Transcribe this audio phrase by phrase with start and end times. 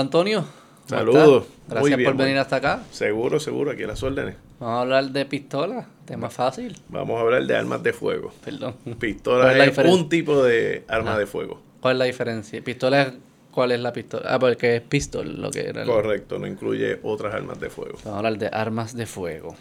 [0.00, 0.44] Hola Antonio.
[0.86, 1.44] Saludos.
[1.68, 2.82] Gracias por venir hasta acá.
[2.90, 4.34] Seguro, seguro, aquí a las órdenes.
[4.58, 6.74] Vamos a hablar de pistolas, tema fácil.
[6.88, 8.32] Vamos a hablar de armas de fuego.
[8.42, 8.76] Perdón.
[8.98, 11.18] Pistola es, un tipo de arma ah.
[11.18, 11.60] de fuego.
[11.82, 12.64] ¿Cuál es la diferencia?
[12.64, 13.12] Pistola
[13.50, 14.24] ¿Cuál es la pistola?
[14.26, 15.84] Ah, porque es pistol lo que era.
[15.84, 17.98] Correcto, no incluye otras armas de fuego.
[18.02, 19.54] Vamos a hablar de armas de fuego.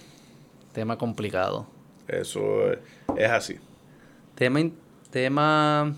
[0.71, 1.67] Tema complicado.
[2.07, 2.71] Eso
[3.17, 3.57] es así.
[4.35, 4.61] Tema,
[5.11, 5.93] tema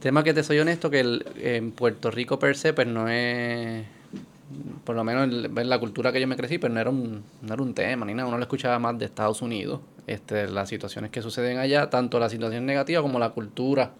[0.00, 3.84] Tema que te soy honesto, que en Puerto Rico per se, pues no es,
[4.84, 7.54] por lo menos en la cultura que yo me crecí, pues no era un, no
[7.54, 11.10] era un tema ni nada, uno lo escuchaba más de Estados Unidos, este, las situaciones
[11.10, 13.90] que suceden allá, tanto la situación negativa como la cultura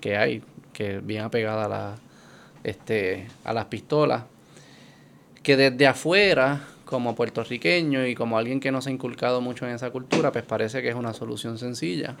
[0.00, 0.42] que hay,
[0.72, 1.94] que es bien apegada a, la,
[2.64, 4.24] este, a las pistolas,
[5.44, 9.76] que desde afuera, como puertorriqueño y como alguien que no se ha inculcado mucho en
[9.76, 12.16] esa cultura, pues parece que es una solución sencilla.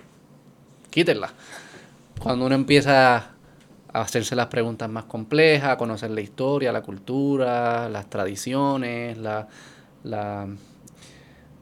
[0.90, 1.32] Quítenla
[2.20, 7.88] cuando uno empieza a hacerse las preguntas más complejas, a conocer la historia, la cultura,
[7.88, 9.48] las tradiciones, la,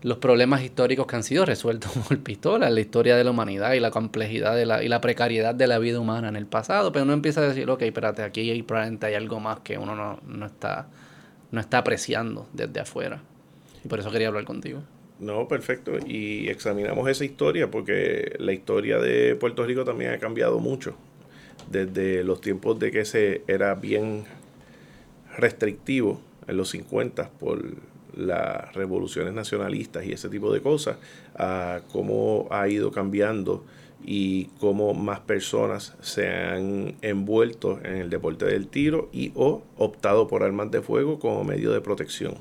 [0.02, 3.80] los problemas históricos que han sido resueltos por pistolas, la historia de la humanidad y
[3.80, 7.04] la complejidad de la, y la precariedad de la vida humana en el pasado, pero
[7.04, 8.64] uno empieza a decir, ok, espérate, aquí hay,
[9.00, 10.88] hay algo más que uno no, no, está,
[11.50, 13.22] no está apreciando desde afuera.
[13.84, 14.82] Y por eso quería hablar contigo.
[15.18, 15.92] No, perfecto.
[16.04, 20.94] Y examinamos esa historia porque la historia de Puerto Rico también ha cambiado mucho.
[21.70, 24.24] Desde los tiempos de que se era bien
[25.36, 27.62] restrictivo en los 50 por
[28.16, 30.98] las revoluciones nacionalistas y ese tipo de cosas,
[31.34, 33.64] a cómo ha ido cambiando
[34.04, 40.28] y cómo más personas se han envuelto en el deporte del tiro y o optado
[40.28, 42.34] por armas de fuego como medio de protección.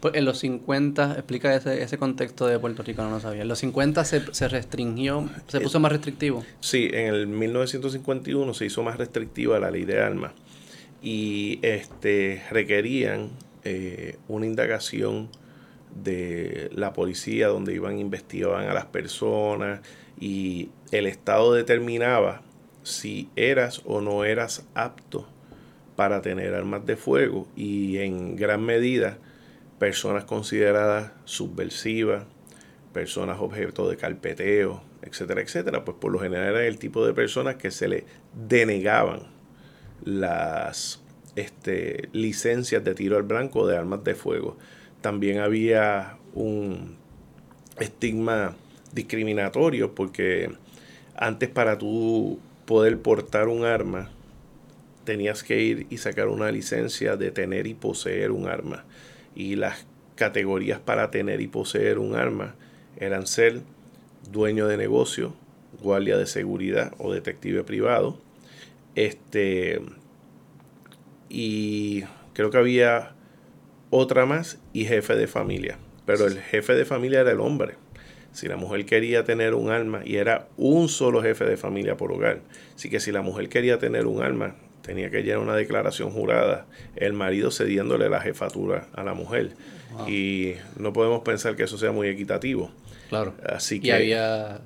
[0.00, 3.42] Pues en los 50, explica ese, ese contexto de Puerto Rico, no lo sabía.
[3.42, 6.44] En los 50 se, se restringió, se puso más restrictivo.
[6.60, 10.32] Sí, en el 1951 se hizo más restrictiva la ley de armas
[11.02, 13.30] y este, requerían
[13.64, 15.28] eh, una indagación
[16.02, 19.80] de la policía donde iban, investigaban a las personas
[20.20, 22.42] y el Estado determinaba
[22.82, 25.26] si eras o no eras apto
[25.96, 29.18] para tener armas de fuego y en gran medida
[29.78, 32.24] personas consideradas subversivas,
[32.92, 37.56] personas objeto de carpeteo, etcétera, etcétera, pues por lo general era el tipo de personas
[37.56, 39.22] que se le denegaban
[40.04, 41.00] las
[41.36, 44.56] este, licencias de tiro al blanco de armas de fuego.
[45.00, 46.96] También había un
[47.78, 48.56] estigma
[48.92, 50.50] discriminatorio porque
[51.14, 54.10] antes para tú poder portar un arma
[55.04, 58.84] tenías que ir y sacar una licencia de tener y poseer un arma
[59.34, 62.54] y las categorías para tener y poseer un arma
[62.96, 63.62] eran ser
[64.30, 65.34] dueño de negocio,
[65.80, 68.18] guardia de seguridad o detective privado.
[68.94, 69.80] Este,
[71.28, 72.02] y
[72.32, 73.14] creo que había
[73.90, 75.78] otra más y jefe de familia.
[76.04, 77.74] Pero el jefe de familia era el hombre.
[78.32, 82.12] Si la mujer quería tener un arma y era un solo jefe de familia por
[82.12, 82.40] hogar.
[82.74, 84.56] Así que si la mujer quería tener un arma,
[84.88, 86.64] tenía que llenar una declaración jurada,
[86.96, 89.50] el marido cediéndole la jefatura a la mujer.
[90.06, 92.70] Y no podemos pensar que eso sea muy equitativo.
[93.10, 93.34] Claro.
[93.46, 93.88] Así que...
[93.88, 94.60] Y había...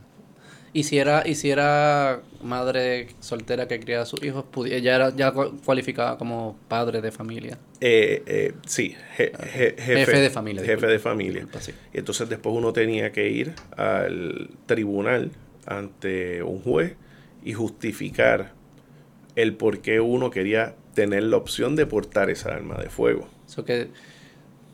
[0.73, 4.45] Y si era, y si era madre soltera que criaba a sus hijos,
[4.81, 7.59] ya era ya cualificaba como padre de familia.
[7.81, 9.75] Eh, eh, sí, jefe,
[10.19, 10.65] de familia.
[10.65, 11.47] Jefe de familia.
[11.93, 15.33] Y entonces después uno tenía que ir al tribunal
[15.67, 16.95] ante un juez
[17.45, 18.62] y justificar
[19.37, 23.29] el por qué uno quería tener la opción de portar esa arma de fuego.
[23.49, 23.89] Eso que,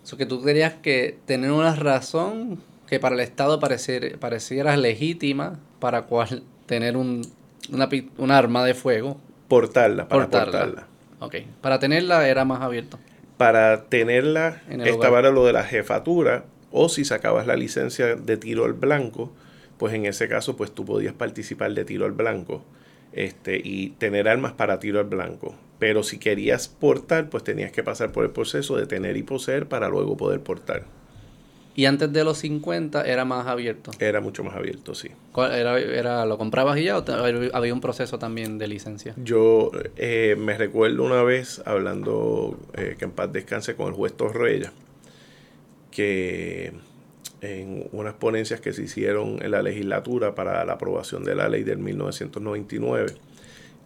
[0.04, 5.58] eso que tú querías que tener una razón que para el Estado pareciera, pareciera legítima
[5.78, 7.22] para cual tener un,
[7.70, 9.18] una, arma de fuego.
[9.48, 10.86] Portarla, para portarla.
[11.20, 12.98] Ok, para tenerla era más abierto.
[13.36, 18.72] Para tenerla estaba lo de la jefatura o si sacabas la licencia de tiro al
[18.72, 19.32] blanco,
[19.78, 22.64] pues en ese caso pues tú podías participar de tiro al blanco
[23.12, 25.54] este, y tener armas para tiro al blanco.
[25.78, 29.66] Pero si querías portar, pues tenías que pasar por el proceso de tener y poseer
[29.66, 30.84] para luego poder portar.
[31.78, 33.92] Y antes de los 50 era más abierto.
[34.00, 35.10] Era mucho más abierto, sí.
[35.36, 37.04] Era, era, ¿Lo comprabas y ya o
[37.52, 39.14] había un proceso también de licencia?
[39.16, 44.12] Yo eh, me recuerdo una vez hablando, eh, que en paz descanse, con el juez
[44.12, 44.72] Torreya,
[45.92, 46.72] que
[47.40, 51.62] en unas ponencias que se hicieron en la legislatura para la aprobación de la ley
[51.62, 53.14] del 1999,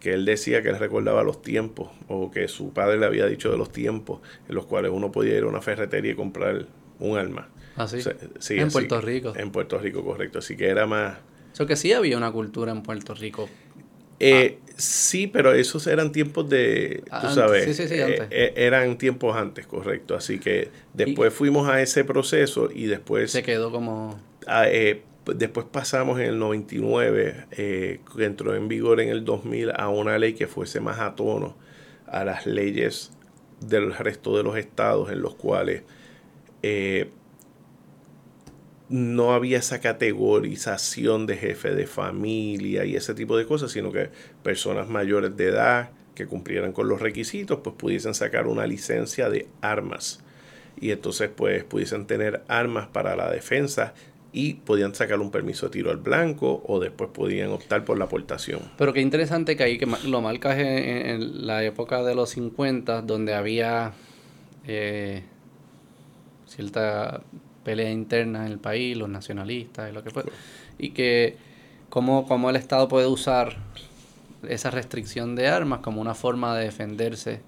[0.00, 3.50] que él decía que él recordaba los tiempos, o que su padre le había dicho
[3.50, 6.67] de los tiempos en los cuales uno podía ir a una ferretería y comprar
[6.99, 7.49] un arma.
[7.76, 8.00] ¿Ah, sí?
[8.50, 9.32] en Puerto Rico.
[9.37, 10.40] En Puerto Rico, correcto.
[10.40, 11.19] Así que era más...
[11.52, 13.49] Eso que sí había una cultura en Puerto Rico
[14.19, 18.26] Eh, Sí, pero esos eran tiempos de, tú sabes, sí, sí, sí, antes.
[18.31, 20.17] eran tiempos antes, correcto.
[20.17, 23.31] Así que después fuimos a ese proceso y después...
[23.31, 24.19] Se quedó como...
[25.37, 30.19] después pasamos en el 99, eh, que entró en vigor en el 2000, a una
[30.19, 31.55] ley que fuese más a tono
[32.08, 33.12] a las leyes
[33.61, 35.84] del resto de los estados en los cuales
[36.64, 37.08] eh,
[38.93, 44.11] no había esa categorización de jefe de familia y ese tipo de cosas, sino que
[44.43, 49.49] personas mayores de edad que cumplieran con los requisitos, pues pudiesen sacar una licencia de
[49.62, 50.21] armas.
[50.79, 53.94] Y entonces pues pudiesen tener armas para la defensa
[54.31, 58.05] y podían sacar un permiso de tiro al blanco o después podían optar por la
[58.05, 58.61] aportación.
[58.77, 63.33] Pero qué interesante que ahí que lo marcas en, la época de los 50, donde
[63.33, 63.93] había
[64.67, 65.23] eh,
[66.47, 67.23] cierta
[67.64, 70.25] pelea interna en el país, los nacionalistas y lo que fue.
[70.79, 71.37] Y que
[71.88, 73.56] cómo, cómo el Estado puede usar
[74.49, 77.41] esa restricción de armas como una forma de defenderse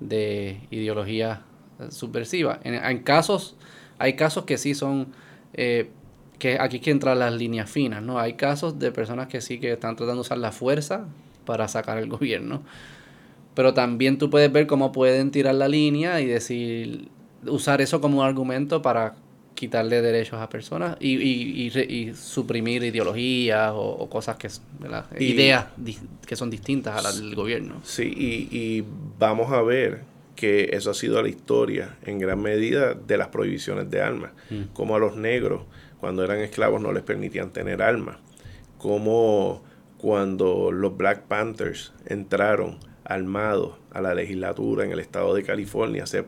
[0.00, 1.42] de ideología
[1.90, 2.60] subversiva.
[2.64, 3.56] En, casos,
[3.98, 5.08] hay casos que sí son,
[5.54, 5.90] eh,
[6.38, 8.18] que aquí que entrar las líneas finas, ¿no?
[8.18, 11.06] Hay casos de personas que sí que están tratando de usar la fuerza
[11.44, 12.62] para sacar al gobierno.
[13.54, 17.08] Pero también tú puedes ver cómo pueden tirar la línea y decir,
[17.46, 19.14] usar eso como un argumento para
[19.56, 24.48] quitarle derechos a personas y, y, suprimir ideologías o, cosas que,
[25.18, 25.66] ideas
[26.24, 27.80] que son distintas al gobierno.
[27.82, 28.84] Sí, y,
[29.18, 30.02] vamos a ver
[30.36, 34.74] que eso ha sido la historia en gran medida de las prohibiciones de armas, mm.
[34.74, 35.62] como a los negros
[35.98, 38.18] cuando eran esclavos no les permitían tener armas,
[38.78, 39.64] como
[39.96, 46.22] cuando los Black Panthers entraron armados a la legislatura en el estado de California, se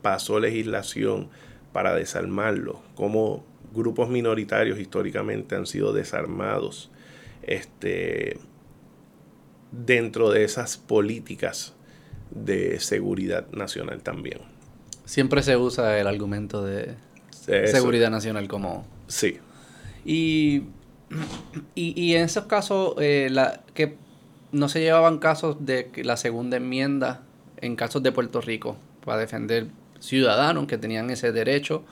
[0.00, 1.28] pasó legislación
[1.74, 3.44] para desarmarlo, como
[3.74, 6.88] grupos minoritarios históricamente han sido desarmados
[7.42, 8.38] este,
[9.72, 11.74] dentro de esas políticas
[12.30, 14.38] de seguridad nacional también.
[15.04, 16.94] Siempre se usa el argumento de
[17.66, 18.86] seguridad nacional como...
[19.08, 19.38] Sí.
[20.04, 20.62] Y,
[21.74, 23.96] y, en esos casos, eh, la, que
[24.50, 27.22] no se llevaban casos de la segunda enmienda
[27.60, 29.68] en casos de Puerto Rico para defender
[30.04, 31.84] ciudadanos que tenían ese derecho.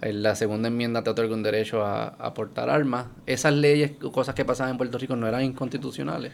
[0.00, 3.06] La segunda enmienda te otorga un derecho a, a portar armas.
[3.26, 6.32] Esas leyes, cosas que pasaban en Puerto Rico no eran inconstitucionales.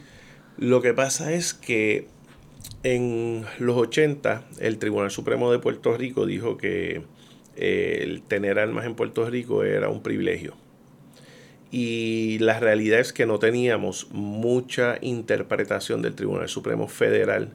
[0.57, 2.07] Lo que pasa es que
[2.83, 7.03] en los 80 el Tribunal Supremo de Puerto Rico dijo que
[7.55, 10.55] eh, el tener armas en Puerto Rico era un privilegio.
[11.69, 17.49] Y la realidad es que no teníamos mucha interpretación del Tribunal Supremo Federal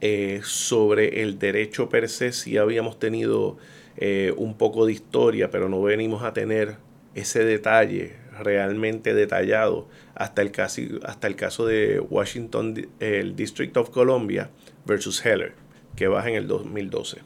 [0.00, 3.56] eh, sobre el derecho per se sí habíamos tenido
[3.96, 6.76] eh, un poco de historia, pero no venimos a tener
[7.14, 13.90] ese detalle realmente detallado hasta el, caso, hasta el caso de Washington, el District of
[13.90, 14.50] Columbia
[14.86, 15.54] versus Heller,
[15.96, 17.18] que baja en el 2012.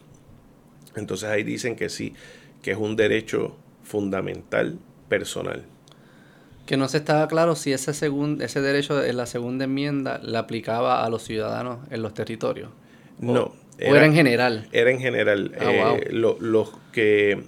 [0.96, 2.14] Entonces ahí dicen que sí,
[2.62, 4.78] que es un derecho fundamental
[5.08, 5.66] personal
[6.67, 11.05] que no se estaba claro si ese, ese derecho en la segunda enmienda le aplicaba
[11.05, 12.70] a los ciudadanos en los territorios.
[13.19, 13.61] no.
[13.79, 14.69] Era, o era en general.
[14.70, 15.53] Era en general.
[15.59, 17.43] Ah, eh, los que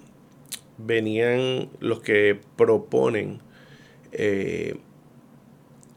[0.78, 3.40] venían, los que proponen
[4.12, 4.76] eh,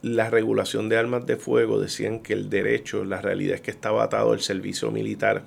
[0.02, 4.04] la regulación de armas de fuego decían que el derecho, la realidad es que estaba
[4.04, 5.46] atado al servicio militar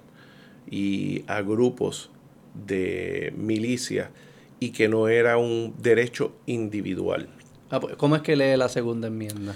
[0.68, 2.11] y a grupos
[2.54, 4.11] de milicia
[4.59, 7.28] y que no era un derecho individual.
[7.70, 9.54] Ah, pues, ¿Cómo es que lee la segunda enmienda?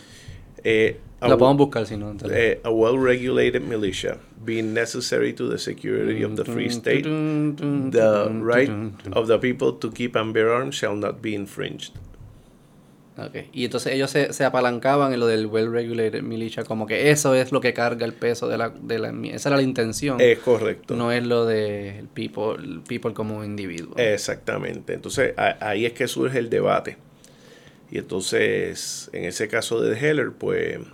[0.63, 2.15] Eh, la podemos buscar si no.
[2.31, 8.71] Eh, a well-regulated militia being necessary to the security of the free state, the right
[9.13, 11.95] of the people to keep and bear arms shall not be infringed.
[13.17, 13.49] Okay.
[13.53, 17.53] Y entonces ellos se, se, apalancaban en lo del well-regulated militia, como que eso es
[17.53, 20.21] lo que carga el peso de la, de la Esa era la intención.
[20.21, 20.97] Es correcto.
[20.97, 23.95] No es lo de el people, people como individuo.
[23.97, 24.95] Exactamente.
[24.95, 26.97] Entonces ahí es que surge el debate.
[27.95, 30.85] Y entonces, en ese caso de Heller, pues el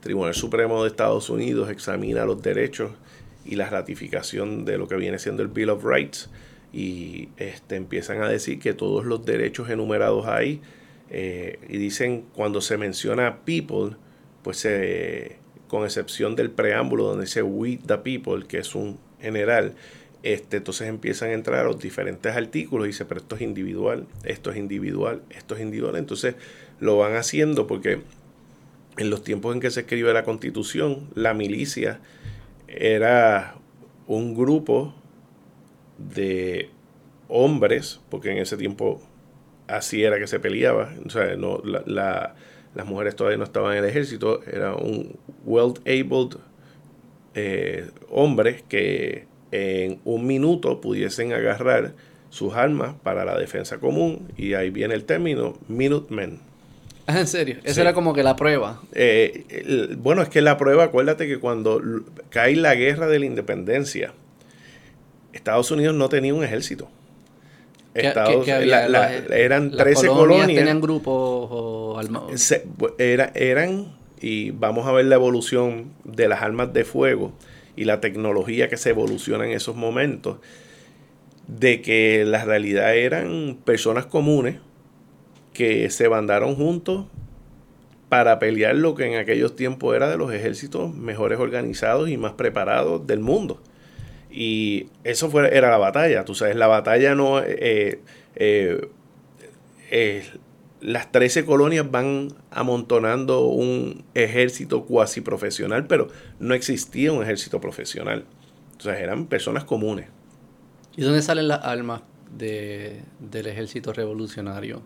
[0.00, 2.92] Tribunal Supremo de Estados Unidos examina los derechos
[3.44, 6.30] y la ratificación de lo que viene siendo el Bill of Rights
[6.72, 10.62] y este, empiezan a decir que todos los derechos enumerados ahí,
[11.10, 13.96] eh, y dicen cuando se menciona people,
[14.42, 14.66] pues
[15.66, 19.74] con excepción del preámbulo donde dice we the people, que es un general,
[20.22, 24.50] este, entonces empiezan a entrar los diferentes artículos y dice, pero esto es individual, esto
[24.50, 25.96] es individual, esto es individual.
[25.96, 26.34] Entonces
[26.80, 28.00] lo van haciendo porque
[28.96, 32.00] en los tiempos en que se escribe la constitución, la milicia
[32.66, 33.54] era
[34.06, 34.94] un grupo
[35.98, 36.70] de
[37.28, 39.00] hombres, porque en ese tiempo
[39.66, 40.92] así era que se peleaba,
[41.36, 42.34] no, la,
[42.74, 46.38] las mujeres todavía no estaban en el ejército, era un well-abled
[47.34, 51.94] eh, hombre que en un minuto pudiesen agarrar
[52.30, 56.40] sus armas para la defensa común y ahí viene el término Minutemen.
[57.06, 57.56] Ah, ¿En serio?
[57.64, 58.82] Esa era como que la prueba.
[58.92, 61.80] Eh, bueno, es que la prueba, acuérdate que cuando
[62.28, 64.12] cae la guerra de la independencia,
[65.32, 66.88] Estados Unidos no tenía un ejército.
[67.94, 72.00] Estados, eran 13 colonias, ¿Tenían grupos o?
[72.98, 77.32] Era, eran, y vamos a ver la evolución de las armas de fuego
[77.78, 80.38] y la tecnología que se evoluciona en esos momentos,
[81.46, 84.56] de que la realidad eran personas comunes
[85.52, 87.06] que se bandaron juntos
[88.08, 92.32] para pelear lo que en aquellos tiempos era de los ejércitos mejores organizados y más
[92.32, 93.62] preparados del mundo.
[94.30, 97.40] Y eso fue, era la batalla, tú sabes, la batalla no...
[97.40, 98.00] Eh,
[98.34, 98.88] eh,
[99.90, 100.24] eh,
[100.80, 106.08] las 13 colonias van amontonando un ejército cuasi profesional, pero
[106.38, 108.24] no existía un ejército profesional.
[108.78, 110.06] O sea, eran personas comunes.
[110.96, 112.02] ¿Y dónde salen las armas
[112.36, 114.82] de, del ejército revolucionario?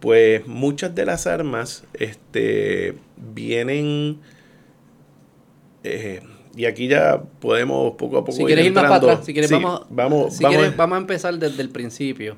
[0.00, 4.18] Pues muchas de las armas este, vienen...
[5.82, 6.20] Eh,
[6.56, 9.50] y aquí ya podemos poco a poco si quieres ir más para atrás, si quieres
[9.50, 12.36] vamos, vamos, si vamos, vamos a empezar desde el principio.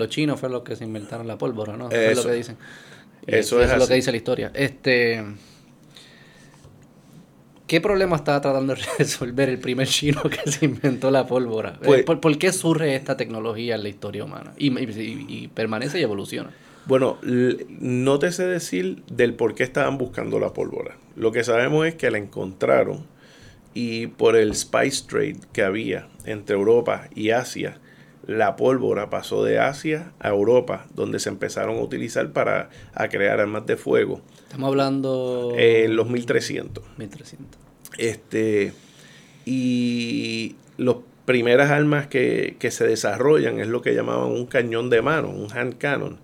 [0.00, 1.90] Los chinos fueron los que se inventaron la pólvora, ¿no?
[1.90, 2.56] Eso, es lo que dicen.
[3.26, 4.50] eso, es, lo que dice la historia.
[4.54, 5.22] Este
[7.70, 11.78] ¿Qué problema estaba tratando de resolver el primer chino que se inventó la pólvora?
[11.80, 14.54] Pues ¿Por, qué surge esta tecnología en la historia humana?
[14.58, 16.50] Y, y permanece y evoluciona.
[16.86, 20.96] Bueno, no te sé decir del por qué estaban buscando la pólvora.
[21.14, 23.06] Lo que sabemos es que la encontraron
[23.72, 27.78] y por el spice trade que había entre Europa y Asia,
[28.26, 33.40] la pólvora pasó de Asia a Europa, donde se empezaron a utilizar para a crear
[33.40, 34.20] armas de fuego.
[34.42, 35.52] Estamos hablando...
[35.56, 36.84] En los 1300.
[36.98, 37.60] 1300.
[37.98, 38.72] Este,
[39.44, 45.02] y las primeras armas que, que se desarrollan es lo que llamaban un cañón de
[45.02, 46.18] mano, un hand cannon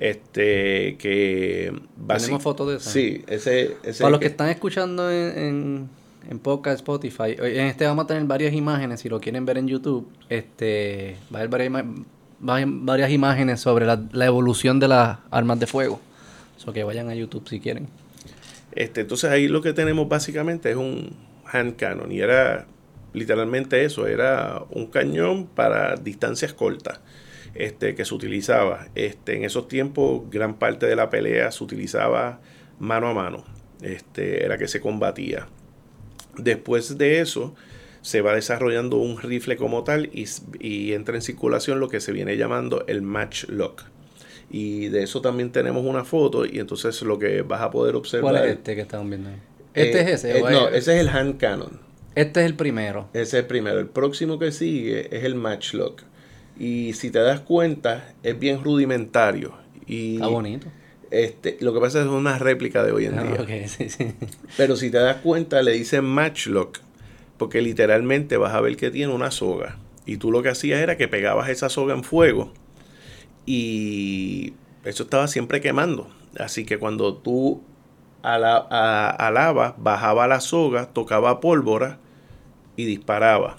[0.00, 1.72] este, que...
[2.06, 2.90] ¿Tenemos fotos de eso?
[2.90, 3.76] Sí, ese...
[3.98, 5.90] Para los que, están escuchando en, en,
[6.38, 10.06] podcast Spotify, en este vamos a tener varias imágenes, si lo quieren ver en YouTube,
[10.28, 11.84] este, va a haber varias,
[12.40, 16.00] varias imágenes sobre la, evolución de las armas de fuego.
[16.66, 17.88] O que vayan a YouTube si quieren.
[18.72, 21.16] Este, entonces ahí lo que tenemos básicamente es un
[21.46, 22.66] hand cannon y era
[23.14, 27.00] literalmente eso, era un cañón para distancias cortas
[27.54, 28.88] este, que se utilizaba.
[28.94, 32.40] Este, en esos tiempos, gran parte de la pelea se utilizaba
[32.78, 33.44] mano a mano.
[33.82, 35.46] Este, era que se combatía.
[36.38, 37.54] Después de eso,
[38.02, 42.36] se va desarrollando un rifle como tal y, entra en circulación lo que se viene
[42.36, 43.84] llamando el matchlock.
[44.50, 48.32] Y de eso también tenemos una foto y entonces lo que vas a poder observar...
[48.32, 49.36] ¿Cuál es este que estamos viendo ahí?
[49.74, 50.38] ¿Este es ese?
[50.38, 51.80] Eh, no, ese es el hand cannon.
[52.14, 53.08] Este es el primero.
[53.12, 53.78] Ese es el primero.
[53.78, 56.02] El próximo que sigue es el matchlock.
[56.58, 59.54] Y si te das cuenta, es bien rudimentario.
[59.86, 60.66] Y Está bonito.
[61.10, 63.68] Este, lo que pasa es una réplica de hoy en ah, día.
[63.68, 64.12] sí, sí.
[64.56, 66.78] Pero si te das cuenta, le dicen matchlock,
[67.38, 69.78] porque literalmente vas a ver que tiene una soga.
[70.06, 72.52] Y tú lo que hacías era que pegabas esa soga en fuego
[73.50, 74.52] y
[74.84, 76.10] eso estaba siempre quemando.
[76.38, 77.62] Así que cuando tú
[78.22, 81.98] alabas, bajaba la soga, tocaba pólvora
[82.76, 83.56] y disparaba.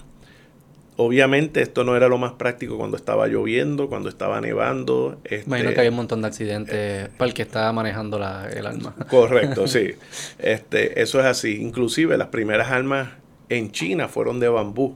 [1.02, 5.18] Obviamente esto no era lo más práctico cuando estaba lloviendo, cuando estaba nevando.
[5.24, 8.66] Este, Imagino que había un montón de accidentes para el que estaba manejando la, el
[8.66, 8.94] arma.
[9.08, 9.94] Correcto, sí.
[10.38, 11.62] Este, eso es así.
[11.62, 13.08] Inclusive las primeras armas
[13.48, 14.94] en China fueron de bambú.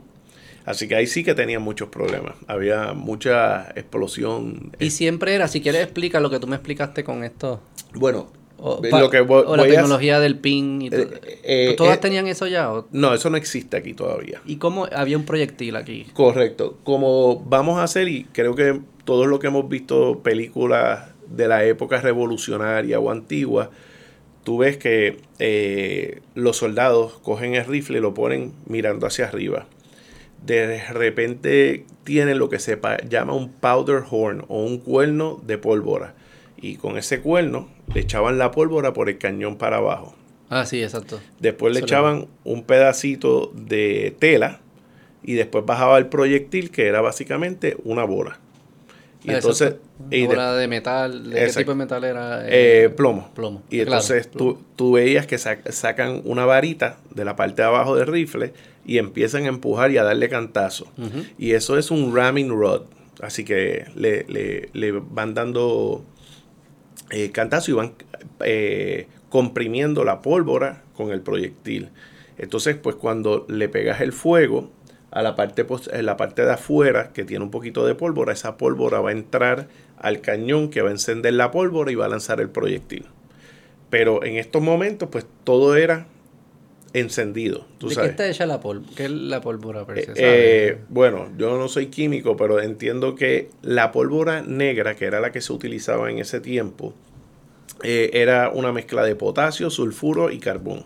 [0.66, 2.34] Así que ahí sí que tenían muchos problemas.
[2.48, 4.72] Había mucha explosión.
[4.78, 7.62] Y siempre era, si quieres explica lo que tú me explicaste con esto.
[7.94, 8.80] Bueno, o,
[9.56, 10.82] la tecnología del PIN.
[10.82, 11.08] Y eh,
[11.42, 12.70] eh, ¿Todas eh, tenían eso ya?
[12.92, 14.40] No, eso no existe aquí todavía.
[14.46, 16.06] ¿Y cómo había un proyectil aquí?
[16.12, 16.78] Correcto.
[16.84, 21.64] Como vamos a hacer, y creo que todos los que hemos visto películas de la
[21.64, 23.70] época revolucionaria o antigua,
[24.44, 29.66] tú ves que los soldados cogen el rifle y lo ponen mirando hacia arriba.
[30.44, 36.14] De repente tienen lo que se llama un powder horn o un cuerno de pólvora
[36.64, 40.14] y con ese cuerno le echaban la pólvora por el cañón para abajo.
[40.48, 41.20] Ah, sí, exacto.
[41.38, 44.60] Después le echaban un pedacito de tela
[45.22, 48.38] y después bajaba el proyectil que era básicamente una bola.
[49.24, 49.76] Y ah, entonces...
[50.10, 52.44] Una bola de metal, ¿de qué tipo de metal era?
[52.46, 53.30] Eh, plomo.
[53.34, 53.62] Plomo.
[53.68, 58.06] Y entonces Tú, tú, veías que sacan una varita de la parte de abajo del
[58.06, 58.54] rifle
[58.86, 60.86] y empiezan a empujar y a darle cantazo.
[61.36, 62.84] Y eso es un ramming rod.
[63.20, 66.04] Así que le, le, le van dando
[67.14, 67.94] eh, cantazo y van
[68.40, 71.90] eh, comprimiendo la pólvora con el proyectil.
[72.38, 74.72] Entonces, pues cuando le pegas el fuego
[75.12, 78.56] a la parte, en la parte de afuera que tiene un poquito de pólvora, esa
[78.56, 82.08] pólvora va a entrar al cañón que va a encender la pólvora y va a
[82.08, 83.06] lanzar el proyectil.
[83.90, 86.08] Pero en estos momentos, pues todo era
[86.94, 87.66] encendido.
[87.80, 88.92] ¿De qué está hecha la pólvora?
[88.96, 89.84] ¿Qué es la pólvora?
[89.94, 95.20] Eh, eh, bueno, yo no soy químico, pero entiendo que la pólvora negra, que era
[95.20, 96.94] la que se utilizaba en ese tiempo,
[97.82, 100.84] eh, era una mezcla de potasio, sulfuro y carbón.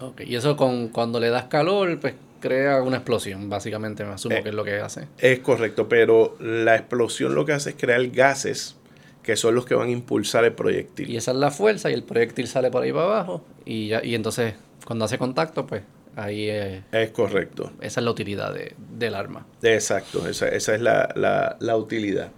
[0.00, 4.42] Ok, y eso con, cuando le das calor, pues crea una explosión, básicamente, me asumo
[4.42, 5.08] que es lo que hace.
[5.16, 8.76] Es correcto, pero la explosión lo que hace es crear gases
[9.22, 11.08] que son los que van a impulsar el proyectil.
[11.08, 14.04] Y esa es la fuerza y el proyectil sale por ahí para abajo y, ya,
[14.04, 14.52] y entonces
[14.84, 15.82] cuando hace contacto, pues
[16.16, 16.82] ahí es...
[16.92, 17.72] Es correcto.
[17.80, 19.46] Esa es la utilidad del arma.
[19.62, 22.30] Exacto, esa, es la, utilidad.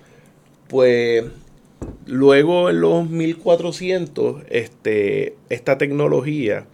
[0.68, 1.24] Pues
[2.06, 6.66] luego en los 1400, este, esta tecnología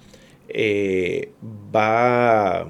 [0.48, 1.32] eh,
[1.74, 2.68] va,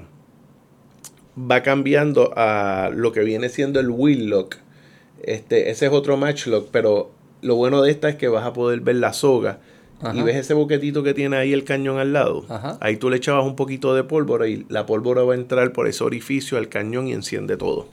[1.37, 4.55] va cambiando a lo que viene siendo el wheel lock.
[5.21, 8.81] Este, ese es otro matchlock, pero lo bueno de esta es que vas a poder
[8.81, 9.59] ver la soga
[10.13, 12.45] y ves ese boquetito que tiene ahí el cañón al lado.
[12.81, 15.87] Ahí tú le echabas un poquito de pólvora y la pólvora va a entrar por
[15.87, 17.87] ese orificio al cañón y enciende todo.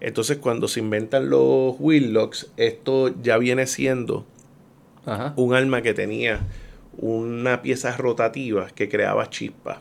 [0.00, 4.26] Entonces cuando se inventan los wheel locks, esto ya viene siendo
[5.36, 6.40] un arma que tenía
[6.96, 9.78] una pieza rotativa que creaba chispas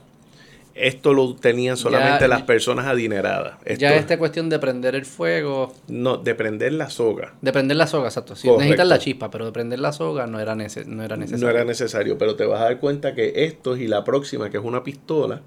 [0.75, 3.57] esto lo tenían solamente las personas adineradas.
[3.77, 5.73] ya esta cuestión de prender el fuego.
[5.87, 7.33] No, de prender la soga.
[7.41, 8.35] De prender la soga, exacto.
[8.35, 10.63] Sí, necesitan la chispa, pero de prender la soga no era, no
[11.03, 11.45] era necesario.
[11.45, 14.57] No era necesario, pero te vas a dar cuenta que estos y la próxima, que
[14.57, 15.41] es una pistola,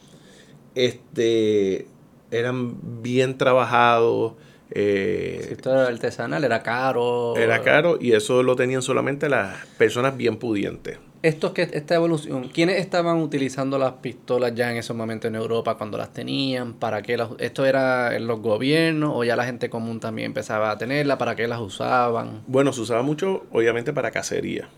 [0.75, 1.87] este,
[2.31, 4.35] eran bien trabajados.
[4.71, 7.37] Eh, esto era artesanal, era caro.
[7.37, 12.49] Era caro y eso lo tenían solamente las personas bien pudientes estos que esta evolución,
[12.49, 16.75] ¿quiénes estaban utilizando las pistolas ya en esos momentos en Europa cuando las tenían?
[16.75, 20.71] ¿Para qué las, esto era en los gobiernos o ya la gente común también empezaba
[20.71, 21.19] a tenerla?
[21.19, 22.43] ¿Para qué las usaban?
[22.47, 24.69] Bueno, se usaba mucho, obviamente, para cacería.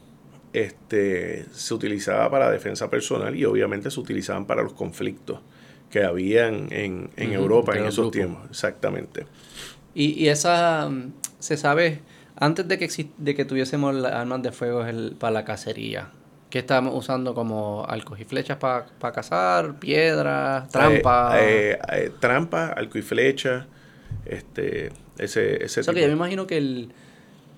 [0.53, 5.41] Este, se utilizaba para defensa personal y obviamente se utilizaban para los conflictos
[5.91, 8.47] que habían en, Europa en esos tiempos.
[8.49, 9.27] Exactamente.
[9.95, 10.91] Y, y esa,
[11.39, 12.01] se sabe,
[12.37, 14.85] antes de que, de que tuviésemos las armas de fuego
[15.19, 16.13] para la cacería,
[16.51, 19.79] ¿Qué estamos usando como arcos y flechas para cazar?
[19.79, 20.69] ¿Piedras?
[20.69, 21.35] ¿Trampas?
[21.37, 23.67] Eh, eh, eh, trampas, arco y flecha.
[24.25, 26.93] Este, ese, ese o sea, que yo me imagino que el,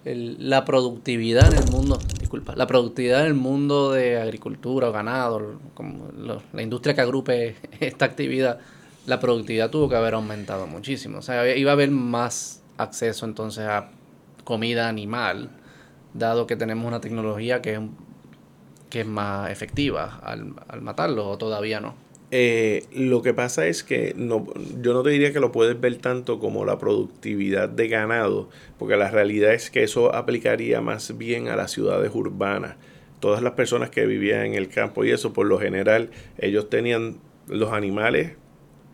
[0.05, 5.61] la productividad en el mundo, disculpa, la productividad en el mundo de agricultura o ganado,
[5.75, 6.09] como
[6.53, 8.59] la industria que agrupe esta actividad,
[9.07, 11.19] la productividad tuvo que haber aumentado muchísimo.
[11.19, 13.91] O sea, iba a haber más acceso entonces a
[14.43, 15.51] comida animal,
[16.15, 17.81] dado que tenemos una tecnología que es
[18.91, 21.95] que es más efectiva al, al matarlo o todavía no?
[22.33, 24.47] Eh, lo que pasa es que no,
[24.81, 28.49] yo no te diría que lo puedes ver tanto como la productividad de ganado,
[28.79, 32.77] porque la realidad es que eso aplicaría más bien a las ciudades urbanas.
[33.19, 37.17] Todas las personas que vivían en el campo y eso, por lo general, ellos tenían
[37.49, 38.37] los animales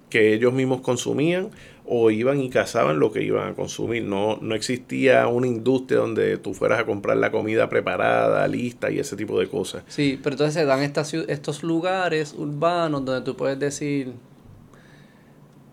[0.09, 1.51] que ellos mismos consumían
[1.89, 4.03] o iban y cazaban lo que iban a consumir.
[4.05, 8.99] No, no existía una industria donde tú fueras a comprar la comida preparada, lista y
[8.99, 9.85] ese tipo de cosas.
[9.87, 14.13] Sí, pero entonces se dan estas, estos lugares urbanos donde tú puedes decir,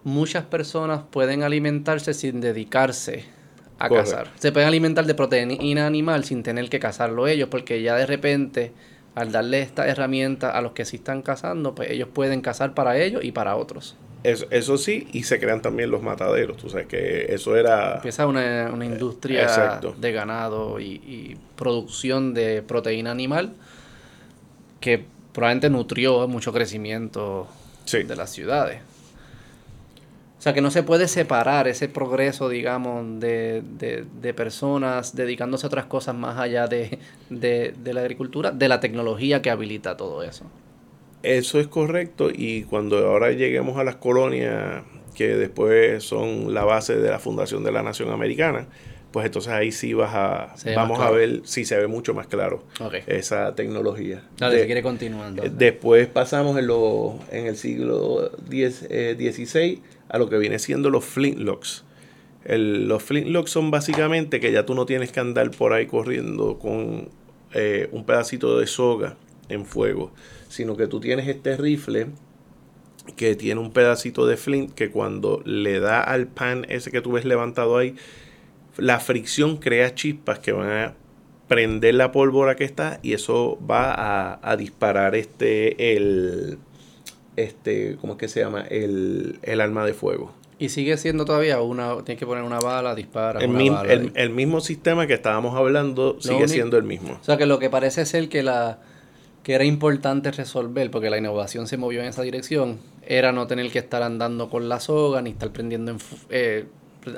[0.04, 3.26] muchas personas pueden alimentarse sin dedicarse
[3.80, 4.30] a cazar.
[4.38, 8.71] Se pueden alimentar de proteína animal sin tener que cazarlo ellos, porque ya de repente,
[9.15, 12.97] al darle esta herramienta a los que sí están cazando, pues ellos pueden cazar para
[12.99, 13.95] ellos y para otros.
[14.23, 16.55] Eso, sí, y se crean también los mataderos.
[16.55, 17.95] Tú sabes que eso era.
[17.95, 23.53] Empieza una, una industria de ganado y, producción de proteína animal
[24.79, 27.47] que probablemente nutrió mucho crecimiento
[27.91, 28.81] de las ciudades.
[30.39, 35.67] O sea que no se puede separar ese progreso, digamos, de, de, personas dedicándose a
[35.67, 40.45] otras cosas más allá de, de la agricultura, de la tecnología que habilita todo eso.
[41.23, 44.83] Eso es correcto y cuando ahora lleguemos a las colonias
[45.15, 48.67] que después son la base de la fundación de la nación americana,
[49.12, 52.63] pues entonces ahí sí vas a vamos a ver si se ve mucho más claro
[53.05, 54.23] esa tecnología.
[54.38, 55.43] Dale, si quiere continuando.
[55.49, 61.05] Después pasamos en, lo, en el siglo XVI eh, a lo que viene siendo los
[61.05, 61.86] flintlocks.
[62.43, 66.57] El, los flintlocks son básicamente que ya tú no tienes que andar por ahí corriendo
[66.57, 67.09] con
[67.53, 69.15] eh, un pedacito de soga
[69.47, 70.12] en fuego,
[70.53, 72.07] sino que tú tienes este rifle
[73.15, 77.11] que tiene un pedacito de flint que cuando le da al pan ese que tú
[77.13, 77.95] ves levantado ahí,
[78.77, 80.93] la fricción crea chispas que van a
[81.47, 86.57] prender la pólvora que está y eso va a, a disparar este, el,
[87.35, 88.61] este, ¿cómo es que se llama?
[88.61, 90.31] El, el arma de fuego.
[90.59, 93.41] Y sigue siendo todavía una, tienes que poner una bala, dispara.
[93.41, 93.91] El, una mi- bala.
[93.91, 97.17] el- el mismo sistema que estábamos hablando sigue único- siendo el mismo.
[97.21, 98.79] O sea que lo que parece ser que la
[99.43, 103.69] que era importante resolver, porque la innovación se movió en esa dirección, era no tener
[103.71, 105.97] que estar andando con la soga, ni estar prendiendo en
[106.29, 106.65] eh,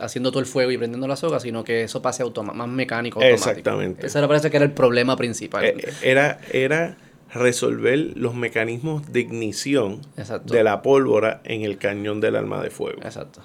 [0.02, 3.20] haciendo todo el fuego y prendiendo la soga, sino que eso pase más mecánico.
[3.20, 3.50] automático.
[3.50, 4.08] Exactamente.
[4.08, 5.64] Ese era, parece que era el problema principal.
[5.64, 6.98] Eh, Era, era
[7.32, 10.54] resolver los mecanismos de ignición Exacto.
[10.54, 13.00] de la pólvora en el cañón del arma de fuego.
[13.04, 13.42] Exacto.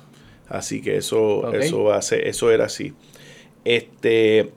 [0.48, 2.94] Así que eso, eso ser- eso era así.
[3.64, 4.52] Este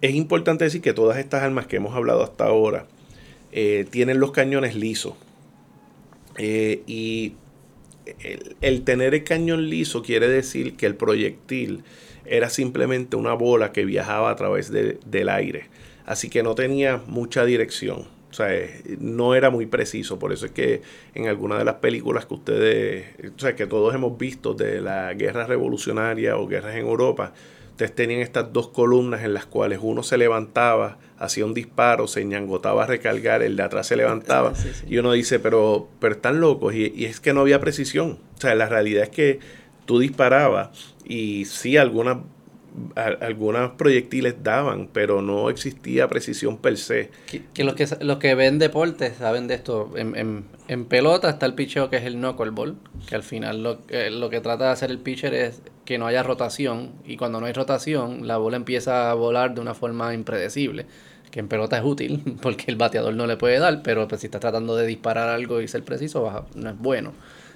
[0.00, 2.86] es importante decir que todas estas armas que hemos hablado hasta ahora
[3.52, 5.14] eh, tienen los cañones lisos.
[6.38, 7.34] Eh, y
[8.20, 11.82] el, el tener el cañón liso quiere decir que el proyectil
[12.24, 15.64] era simplemente una bola que viajaba a través de- del aire.
[16.06, 18.06] Así que no tenía mucha dirección.
[18.30, 20.18] O sea, eh, no era muy preciso.
[20.18, 20.82] Por eso es que
[21.14, 25.12] en algunas de las películas que ustedes, o sea, que todos hemos visto de la
[25.14, 27.32] guerra revolucionaria o guerras en Europa,
[27.84, 32.24] ustedes tenían estas dos columnas en las cuales uno se levantaba, hacía un disparo, se
[32.24, 34.54] ñangotaba a recargar, el de atrás se levantaba.
[34.54, 34.84] Sí, sí.
[34.88, 36.74] Y uno dice, pero, pero están locos.
[36.74, 38.18] Y, y es que no había precisión.
[38.36, 39.40] O sea, la realidad es que
[39.86, 40.70] tú disparabas
[41.04, 42.18] y sí, algunas,
[42.96, 47.10] a- algunas proyectiles daban, pero no existía precisión per se.
[47.26, 49.90] Que, que los que sa- los que ven deportes saben de esto.
[49.96, 52.76] En, en, en pelota está el picheo que es el knuckleball,
[53.08, 56.06] que al final lo, eh, lo que trata de hacer el pitcher es que no
[56.06, 60.14] haya rotación y cuando no hay rotación la bola empieza a volar de una forma
[60.14, 60.86] impredecible.
[61.30, 64.26] Que en pelota es útil porque el bateador no le puede dar, pero pues, si
[64.28, 67.12] estás tratando de disparar algo y ser preciso vas a- no es bueno.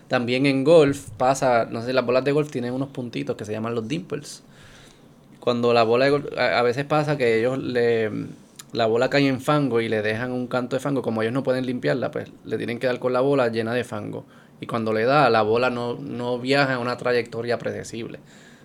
[0.09, 3.53] También en golf pasa, no sé, las bolas de golf tienen unos puntitos que se
[3.53, 4.42] llaman los dimples
[5.40, 8.11] cuando la bola a, a veces pasa que ellos le
[8.73, 11.44] la bola cae en fango y le dejan un canto de fango, como ellos no
[11.44, 14.25] pueden limpiarla, pues le tienen que dar con la bola llena de fango.
[14.61, 18.19] Y cuando le da, la bola no, no viaja en una trayectoria predecible.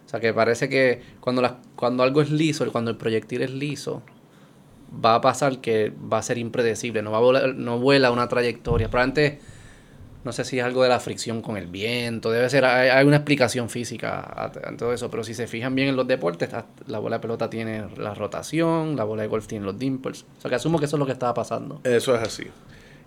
[0.05, 4.01] O sea que parece que cuando, cuando algo es liso, cuando el proyectil es liso,
[4.93, 8.27] va a pasar que va a ser impredecible, no va a volar, no vuela una
[8.27, 8.89] trayectoria.
[8.89, 9.39] Probablemente,
[10.23, 13.17] no sé si es algo de la fricción con el viento, debe ser, hay, una
[13.17, 16.99] explicación física a, todo eso, pero si se fijan bien en los deportes, la, la
[16.99, 20.25] bola de pelota tiene la rotación, la bola de golf tiene los dimples.
[20.37, 21.81] O sea que asumo que eso es lo que estaba pasando.
[21.83, 22.45] Eso es así.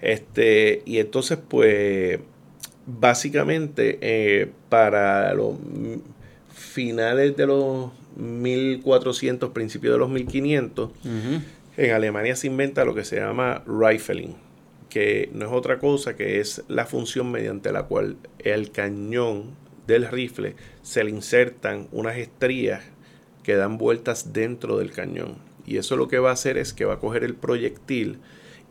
[0.00, 2.20] Este, y entonces, pues,
[2.86, 5.56] básicamente, eh, para los
[6.52, 10.90] finales de los 1400, principios de los 1500,
[11.76, 14.34] en Alemania se inventa lo que se llama rifling,
[14.88, 19.54] que no es otra cosa que es la función mediante la cual el cañón
[19.86, 22.82] del rifle se le insertan unas estrías
[23.42, 25.36] que dan vueltas dentro del cañón.
[25.66, 28.18] Y eso lo que va a hacer es que va a coger el proyectil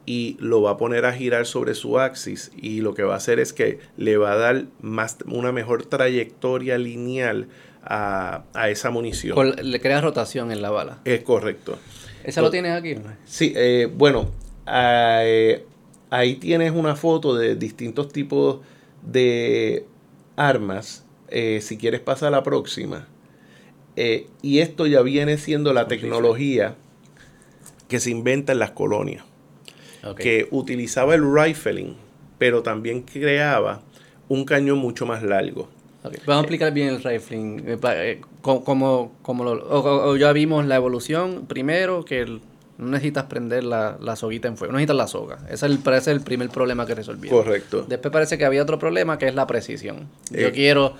[0.06, 3.18] y lo va a poner a girar sobre su axis y lo que va a
[3.18, 7.48] hacer es que le va a dar más, una mejor trayectoria lineal
[7.84, 9.36] a, a esa munición.
[9.36, 11.00] Con- le crea rotación en la bala.
[11.06, 11.78] Es correcto.
[12.24, 12.96] ¿Esa lo tienes aquí?
[13.26, 14.30] Sí, eh, bueno,
[14.68, 15.66] eh,
[16.10, 18.60] ahí tienes una foto de distintos tipos
[19.04, 19.86] de
[20.36, 21.06] armas.
[21.30, 23.08] eh, si quieres pasar a la próxima.
[24.42, 26.76] Y esto ya viene siendo la tecnología
[27.88, 29.24] que se inventa en las colonias,
[30.18, 31.94] Que utilizaba el rifling,
[32.38, 33.82] pero también creaba
[34.30, 35.70] un cañón mucho más largo.
[36.04, 37.60] Vamos a explicar bien el rifling.
[37.68, 41.46] eh, eh, co- como, como lo, o- o- o ya vimos la evolución.
[41.48, 42.42] Primero, que el-
[42.80, 44.72] no necesitas prender la, la soguita en fuego.
[44.72, 45.38] No necesitas la soga.
[45.46, 47.44] Ese es el, ese es el primer problema que resolvieron.
[47.44, 47.86] Correcto.
[47.88, 50.08] Después parece que había otro problema que es la precisión.
[50.32, 50.52] Yo Eh.
[50.52, 50.96] quiero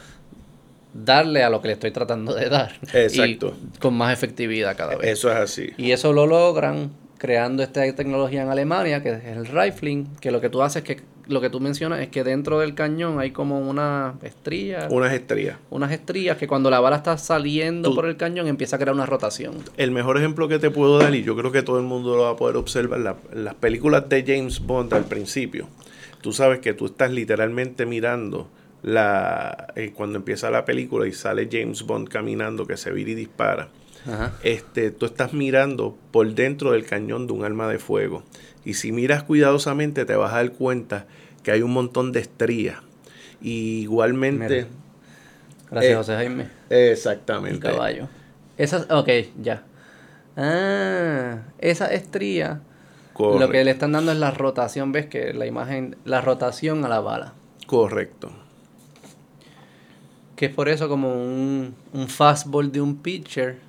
[0.94, 2.74] darle a lo que le estoy tratando de dar.
[2.94, 3.56] Exacto.
[3.76, 5.10] Y con más efectividad cada vez.
[5.10, 5.70] Eso es así.
[5.78, 6.92] Y eso lo logran
[7.26, 10.96] creando esta tecnología en Alemania, que es el rifling, que lo que tú haces es
[10.98, 15.14] que lo que tú mencionas es que dentro del cañón hay como una estrella, Unas
[15.14, 15.58] estrías.
[15.70, 18.96] unas estrías que cuando la bala está saliendo Tú- por el cañón empieza a crear
[18.96, 19.54] una rotación.
[19.78, 22.24] El mejor ejemplo que te puedo dar, y yo creo que todo el mundo lo
[22.24, 25.68] va a poder observar, la- las películas de James Bond al principio.
[26.22, 28.50] Tú sabes que tú estás literalmente mirando
[28.82, 33.16] la eh, cuando empieza la película y sale James Bond caminando que se vira y
[33.16, 33.70] dispara.
[34.08, 34.34] Ajá.
[34.44, 38.24] Este, tú estás mirando por dentro del cañón de un arma de fuego.
[38.66, 41.06] Y si miras cuidadosamente te vas a dar cuenta
[41.44, 42.78] que hay un montón de estrías.
[43.42, 44.48] Y igualmente...
[44.48, 44.68] Mira.
[45.72, 46.44] Gracias, Eh, José Jaime.
[46.70, 47.60] eh, El Exactamente.
[47.70, 48.08] caballo.
[48.58, 49.10] Esas, ok,
[49.42, 49.64] ya.
[50.36, 52.62] Ah, esa estría,
[53.18, 56.90] lo que le están dando es la rotación, ves que la imagen, la rotación a
[56.90, 57.34] la bala.
[57.68, 58.32] Correcto.
[60.36, 63.60] Que es por eso como un, un fastball de un pitcher,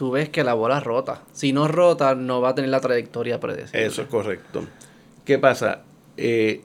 [0.00, 1.24] tú ves que la bola rota.
[1.34, 3.84] Si no rota, no va a tener la trayectoria predecible.
[3.84, 4.64] Eso es correcto.
[5.26, 5.82] ¿Qué pasa?
[6.16, 6.62] Eh,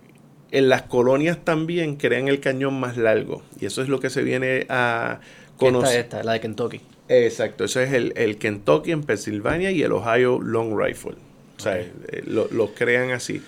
[0.52, 3.44] en las colonias también crean el cañón más largo.
[3.60, 5.20] Y eso es lo que se viene a
[5.58, 6.00] conocer.
[6.00, 6.82] Esta, esta, la de Kentucky.
[7.10, 11.16] Exacto, ese es el, Kentucky en Pensilvania y el Ohio Long Rifle.
[11.58, 11.92] O sea, eh,
[12.26, 13.42] lo, crean así.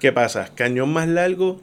[0.00, 0.48] ¿Qué pasa?
[0.54, 1.60] Cañón más largo,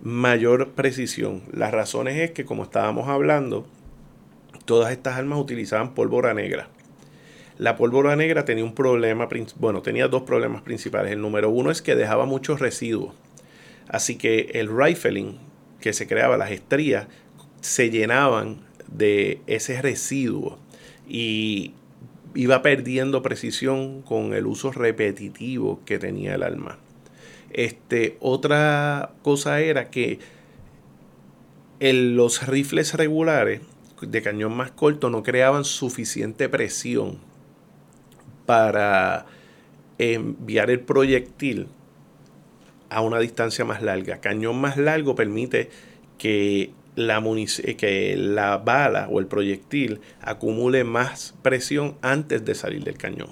[0.00, 1.42] mayor precisión.
[1.52, 3.66] Las razones es que, como estábamos hablando,
[4.64, 6.70] todas estas armas utilizaban pólvora negra.
[7.58, 11.12] La pólvora negra tenía un problema, bueno, tenía dos problemas principales.
[11.12, 13.14] El número uno es que dejaba muchos residuos.
[13.88, 15.36] Así que el rifling
[15.80, 17.06] que se creaba, las estrías,
[17.60, 20.58] se llenaban de ese residuo
[21.08, 21.74] y
[22.34, 26.78] iba perdiendo precisión con el uso repetitivo que tenía el arma.
[27.50, 30.18] Este, otra cosa era que
[31.80, 33.60] los rifles regulares
[34.00, 37.18] de cañón más corto no creaban suficiente presión
[38.52, 39.24] para
[39.96, 41.68] enviar el proyectil
[42.90, 44.20] a una distancia más larga.
[44.20, 45.70] Cañón más largo permite
[46.18, 47.24] que la,
[47.78, 53.30] que la bala o el proyectil acumule más presión antes de salir del cañón.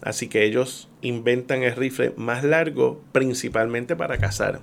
[0.00, 4.60] Así que ellos inventan el rifle más largo principalmente para cazar.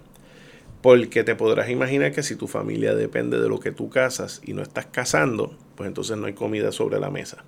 [0.82, 4.54] Porque te podrás imaginar que si tu familia depende de lo que tú cazas y
[4.54, 7.46] no estás cazando, pues entonces no hay comida sobre la mesa.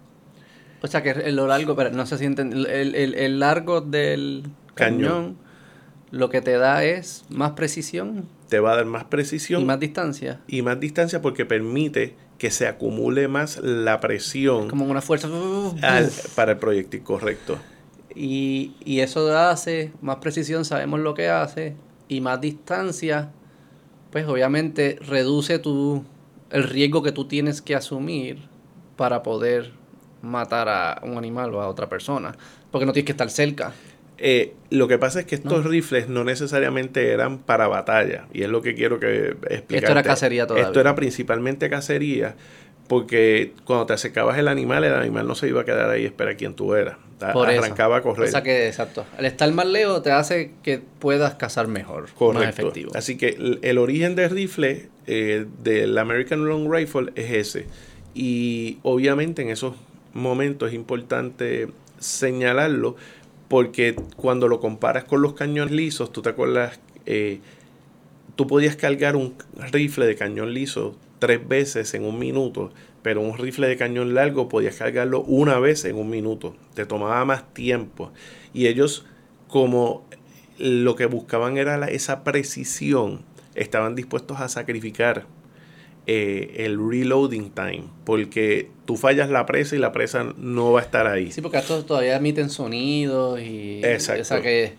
[0.82, 4.44] O sea que lo largo, pero no se sienten, el, el, largo del
[4.76, 5.38] cañón,
[6.12, 8.28] lo que te da es más precisión.
[8.48, 9.62] Te va a dar más precisión.
[9.62, 10.39] Y más distancia.
[10.48, 14.70] Y más distancia porque permite que se acumule más la presión.
[14.70, 15.28] Como una fuerza.
[16.36, 17.58] para el proyectil, correcto.
[18.15, 21.76] Y, y eso hace más precisión, sabemos lo que hace,
[22.08, 23.32] y más distancia,
[24.12, 26.04] pues obviamente reduce tu,
[26.50, 28.48] el riesgo que tú tienes que asumir
[28.96, 29.79] para poder
[30.21, 32.36] matar a un animal o a otra persona,
[32.71, 33.73] porque no tienes que estar cerca.
[34.21, 38.49] Eh, lo que pasa es que estos rifles no necesariamente eran para batalla, y es
[38.49, 39.75] lo que quiero que explicar.
[39.75, 40.67] Esto era cacería todavía.
[40.67, 42.36] Esto era principalmente cacería,
[42.89, 46.05] porque cuando te acercabas el animal, el animal no se iba a quedar ahí y
[46.05, 46.97] esperar quién tú eras.
[47.21, 48.27] arrancaba a correr.
[48.27, 49.05] O sea que, exacto.
[49.17, 52.45] El estar más lejos te hace que puedas cazar mejor, Correcto.
[52.45, 52.91] más efectivo.
[52.95, 57.67] Así que el, origen del rifle eh, del American Long Rifle es ese.
[58.15, 59.75] Y obviamente en esos
[60.13, 61.69] momentos es importante
[62.00, 62.95] señalarlo
[63.48, 67.39] porque cuando lo comparas con los cañones lisos, tú te acuerdas, eh,
[68.36, 69.34] tú podías cargar un
[69.72, 74.50] rifle de cañón liso tres veces en un minuto, pero un rifle de cañón largo
[74.50, 78.12] podías cargarlo una vez en un minuto, te tomaba más tiempo.
[78.54, 79.06] Y ellos,
[79.48, 80.06] como
[80.58, 83.22] lo que buscaban era esa precisión,
[83.56, 85.26] estaban dispuestos a sacrificar
[86.12, 90.84] eh, el reloading time, porque tú fallas la presa y la presa no va a
[90.84, 91.32] estar ahí.
[91.32, 93.82] Sí, porque estos todavía emiten sonidos y...
[93.84, 94.24] Exacto.
[94.24, 94.74] O sea que,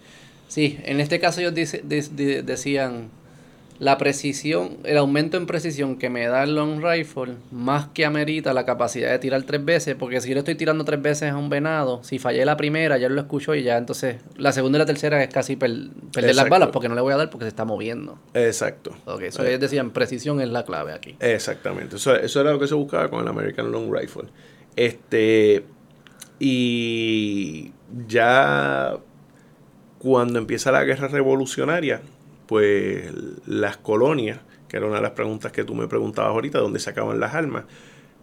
[0.48, 3.10] sí, en este caso ellos decían
[3.80, 8.52] la precisión, el aumento en precisión que me da el long rifle, más que amerita
[8.52, 11.38] la capacidad de tirar tres veces, porque si yo le estoy tirando tres veces a
[11.38, 14.80] un venado, si fallé la primera, ya lo escucho y ya entonces la segunda y
[14.80, 17.48] la tercera es casi perder las balas, porque no le voy a dar porque se
[17.48, 18.18] está moviendo.
[18.34, 18.94] Exacto.
[19.06, 21.16] Ok, eso ellos decían, precisión es la clave aquí.
[21.18, 24.28] Exactamente, eso, eso era lo que se buscaba con el American Long Rifle.
[24.76, 25.64] Este,
[26.38, 27.72] y
[28.06, 28.98] ya
[29.98, 32.02] cuando empieza la guerra revolucionaria,
[32.50, 33.04] pues
[33.46, 37.20] las colonias, que era una de las preguntas que tú me preguntabas ahorita, ¿dónde sacaban
[37.20, 37.62] las armas?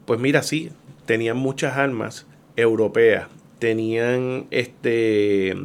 [0.06, 0.70] Pues mira, sí,
[1.06, 5.56] tenían muchas armas europeas, tenían este,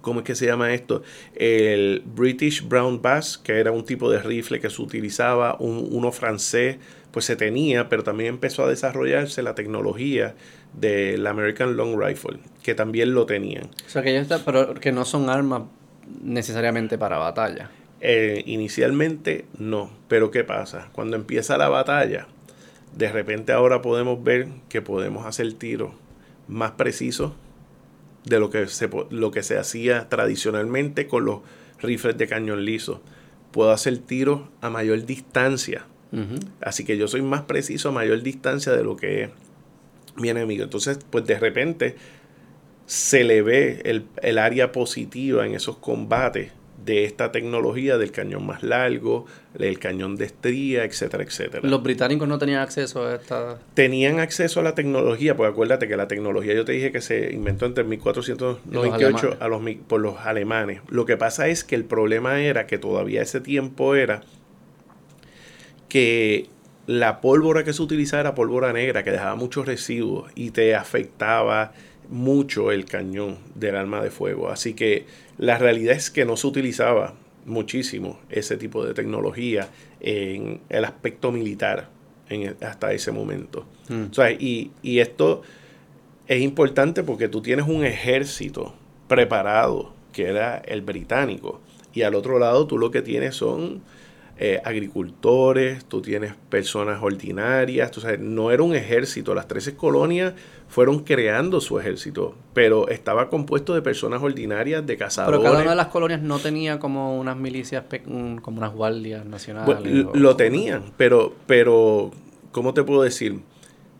[0.00, 1.04] ¿cómo es que se llama esto?
[1.36, 6.78] El British Brown Bass, que era un tipo de rifle que se utilizaba, uno francés,
[7.12, 10.34] pues se tenía, pero también empezó a desarrollarse la tecnología
[10.72, 13.70] del American Long Rifle, que también lo tenían.
[13.86, 15.62] O sea, que, ya pero que no son armas
[16.22, 17.70] necesariamente para batalla.
[18.00, 20.88] Eh, inicialmente no, pero ¿qué pasa?
[20.92, 22.26] Cuando empieza la batalla,
[22.96, 25.92] de repente ahora podemos ver que podemos hacer tiros
[26.48, 27.32] más precisos
[28.24, 31.40] de lo que se, lo que se hacía tradicionalmente con los
[31.80, 33.00] rifles de cañón liso.
[33.50, 35.86] Puedo hacer tiros a mayor distancia.
[36.60, 39.30] Así que yo soy más preciso a mayor distancia de lo que es
[40.16, 40.62] mi enemigo.
[40.62, 41.96] Entonces, pues de repente
[42.92, 43.80] se le ve
[44.20, 46.52] el, área positiva en esos combates
[46.84, 49.24] de esta tecnología del cañón más largo,
[49.58, 51.66] el cañón de estría, etcétera, etcétera.
[51.66, 53.58] Los británicos no tenían acceso a esta...
[53.72, 57.32] Tenían acceso a la tecnología, porque acuérdate que la tecnología yo te dije que se
[57.32, 60.82] inventó entre 1498 a los, por los alemanes.
[60.90, 64.20] Lo que pasa es que el problema era que todavía ese tiempo era
[65.88, 66.50] que
[66.86, 71.72] la pólvora que se utilizaba era pólvora negra, que dejaba muchos residuos y te afectaba
[72.08, 74.50] mucho el cañón del arma de fuego.
[74.50, 75.06] Así que
[75.38, 79.68] la realidad es que no se utilizaba muchísimo ese tipo de tecnología
[80.00, 81.88] en el aspecto militar
[82.28, 83.66] en, hasta ese momento.
[83.88, 84.04] Mm.
[84.10, 85.42] O sea, y, y esto
[86.26, 88.74] es importante porque tú tienes un ejército
[89.08, 91.60] preparado, que era el británico,
[91.92, 93.82] y al otro lado tú lo que tienes son
[94.44, 100.34] eh, agricultores, tú tienes personas ordinarias, tú sabes, no era un ejército, las 13 colonias
[100.66, 105.38] fueron creando su ejército, pero estaba compuesto de personas ordinarias, de cazadores.
[105.38, 109.80] Pero cada una de las colonias no tenía como unas milicias, como unas guardias nacionales.
[109.84, 112.10] Bueno, o- lo tenían, pero, pero,
[112.50, 113.38] ¿cómo te puedo decir?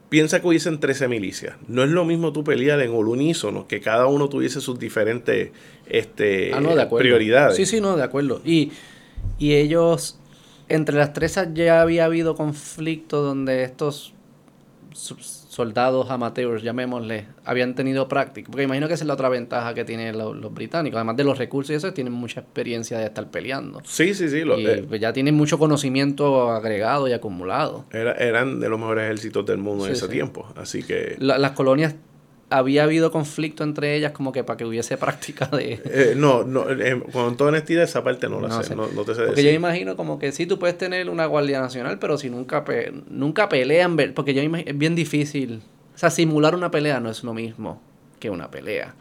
[0.08, 1.54] Piensa que hubiesen 13 milicias.
[1.68, 5.52] No es lo mismo tú pelear en un unísono, que cada uno tuviese sus diferentes
[5.86, 7.56] este, Ah, no, de prioridades.
[7.56, 8.40] Sí, sí, no, de acuerdo.
[8.44, 8.72] Y,
[9.38, 10.18] y ellos,
[10.74, 14.12] entre las tres ya había habido conflicto donde estos
[14.94, 18.50] soldados amateurs, llamémosle, habían tenido práctica.
[18.50, 20.96] Porque imagino que esa es la otra ventaja que tienen los, los británicos.
[20.96, 23.80] Además de los recursos y eso, tienen mucha experiencia de estar peleando.
[23.84, 24.42] Sí, sí, sí.
[24.44, 27.84] lo- y eh, pues, ya tienen mucho conocimiento agregado y acumulado.
[27.90, 30.12] era- eran de los mejores ejércitos del mundo en Sí, ese sí.
[30.12, 30.46] tiempo.
[30.56, 31.16] Así que...
[31.18, 31.94] La- las colonias,
[32.52, 35.80] había habido conflicto entre ellas como que para que hubiese práctica de...
[35.84, 38.76] eh, no, no eh, con toda honestidad esa parte no la No sé, sé.
[38.76, 39.54] No, no te sé Porque yo decir.
[39.54, 43.48] imagino como que sí, tú puedes tener una Guardia Nacional, pero si nunca, pe- nunca
[43.48, 45.62] pelean, porque yo imagino, es bien difícil.
[45.94, 47.80] O sea, simular una pelea no es lo mismo
[48.20, 48.94] que una pelea.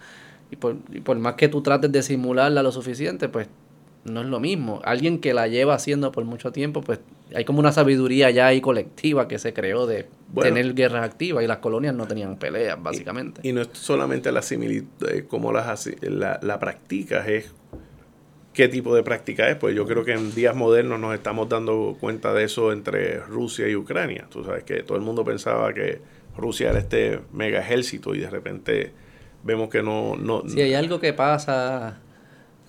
[0.52, 3.48] Y por, y por más que tú trates de simularla lo suficiente, pues
[4.04, 4.82] no es lo mismo.
[4.84, 7.00] Alguien que la lleva haciendo por mucho tiempo, pues
[7.34, 10.54] hay como una sabiduría ya ahí colectiva que se creó de Bueno.
[10.54, 13.42] tener guerras activas y las colonias no tenían peleas, básicamente.
[13.44, 17.54] Y no es solamente la similitud, eh, cómo las la, la practicas, es
[18.54, 19.56] qué tipo de práctica es.
[19.56, 23.68] Pues yo creo que en días modernos nos estamos dando cuenta de eso entre Rusia
[23.68, 24.28] y Ucrania.
[24.30, 26.02] Tú sabes que todo el mundo pensaba que
[26.38, 28.92] Rusia era este mega ejército y de repente
[29.44, 30.16] vemos que no...
[30.16, 32.00] no Si hay algo que pasa,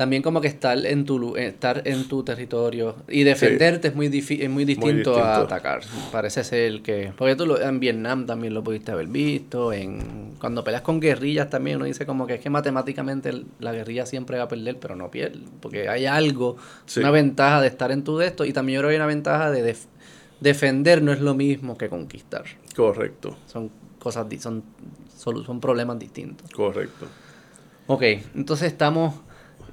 [0.03, 4.07] también como que estar en tu lu- estar en tu territorio y defenderte es muy
[4.09, 5.45] es muy distinto, a distinto.
[5.45, 5.83] atacar.
[6.11, 10.65] Parece ser que porque tú lo, en Vietnam también lo pudiste haber visto, en cuando
[10.65, 14.39] peleas con guerrillas también uno dice como que es que matemáticamente el- la guerrilla siempre
[14.39, 16.99] va a perder, pero no pierde, porque hay algo, Sí.
[16.99, 19.07] una ventaja de estar en tu de esto y también yo creo que hay una
[19.07, 19.87] ventaja de def-
[20.41, 22.43] defender no es lo mismo que conquistar.
[22.75, 24.65] Correcto, Son cosas son
[25.17, 26.51] son problemas distintos.
[26.51, 27.07] correcto.
[27.87, 28.03] Ok,
[28.35, 29.15] entonces estamos,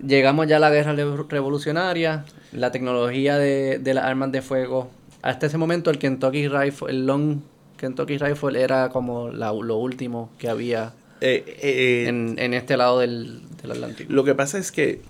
[0.05, 4.89] llegamos ya a la guerra revo- revolucionaria, la tecnología de, de las armas de fuego.
[5.21, 7.39] Hasta ese momento el Kentucky Rifle, el Long
[7.77, 12.99] Kentucky Rifle era como la- lo último que había Eh, eh, en, en este lado
[12.99, 14.11] del, del Atlántico.
[14.13, 15.01] Lo que pasa es que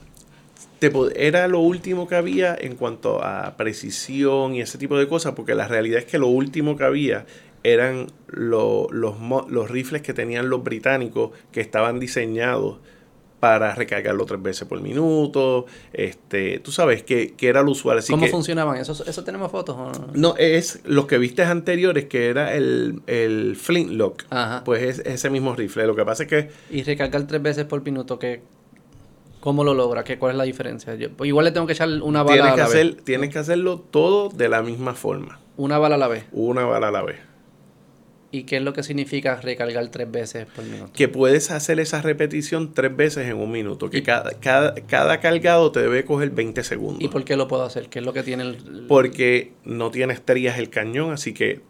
[0.80, 5.34] te era lo último que había en cuanto a precisión y ese tipo de cosas,
[5.36, 7.26] porque la realidad es que lo último que había
[7.64, 9.16] eran lo- los,
[9.50, 12.78] los rifles que tenían los británicos que estaban diseñados
[13.40, 18.00] para recargarlo tres veces por minuto, este, tú sabes que, que era lo usual.
[18.00, 18.78] Así ¿Cómo que, funcionaban?
[18.78, 20.08] ¿Eso, ¿Eso tenemos fotos o no?
[20.14, 24.24] no, es los que viste anteriores, que era el, el Flintlock.
[24.30, 24.64] Ajá.
[24.66, 25.88] Pues es ese mismo rifle.
[25.88, 28.42] Lo que pasa es que Y recargar tres veces por minuto, ¿qué,
[29.40, 30.04] ¿cómo lo logra?
[30.04, 30.96] ¿Qué, ¿Cuál es la diferencia?
[30.96, 33.04] Yo- pues igual le tengo que echar una bala tienes a que, la hacer, vez.
[33.06, 35.40] tienes que hacerlo todo de la misma forma.
[35.56, 36.26] Una bala a la vez.
[36.32, 37.18] Una bala a la vez.
[38.32, 40.92] ¿Y qué es lo que significa recargar tres veces por minuto?
[40.94, 43.90] Que puedes hacer esa repetición tres veces en un minuto.
[43.90, 47.02] Que cada, cada, cada cargado te debe coger 20 segundos.
[47.04, 47.90] ¿Y por qué lo puedo hacer?
[47.90, 48.86] ¿Qué es lo que tiene el...?
[48.88, 51.62] Porque no tiene estrías el cañón, así que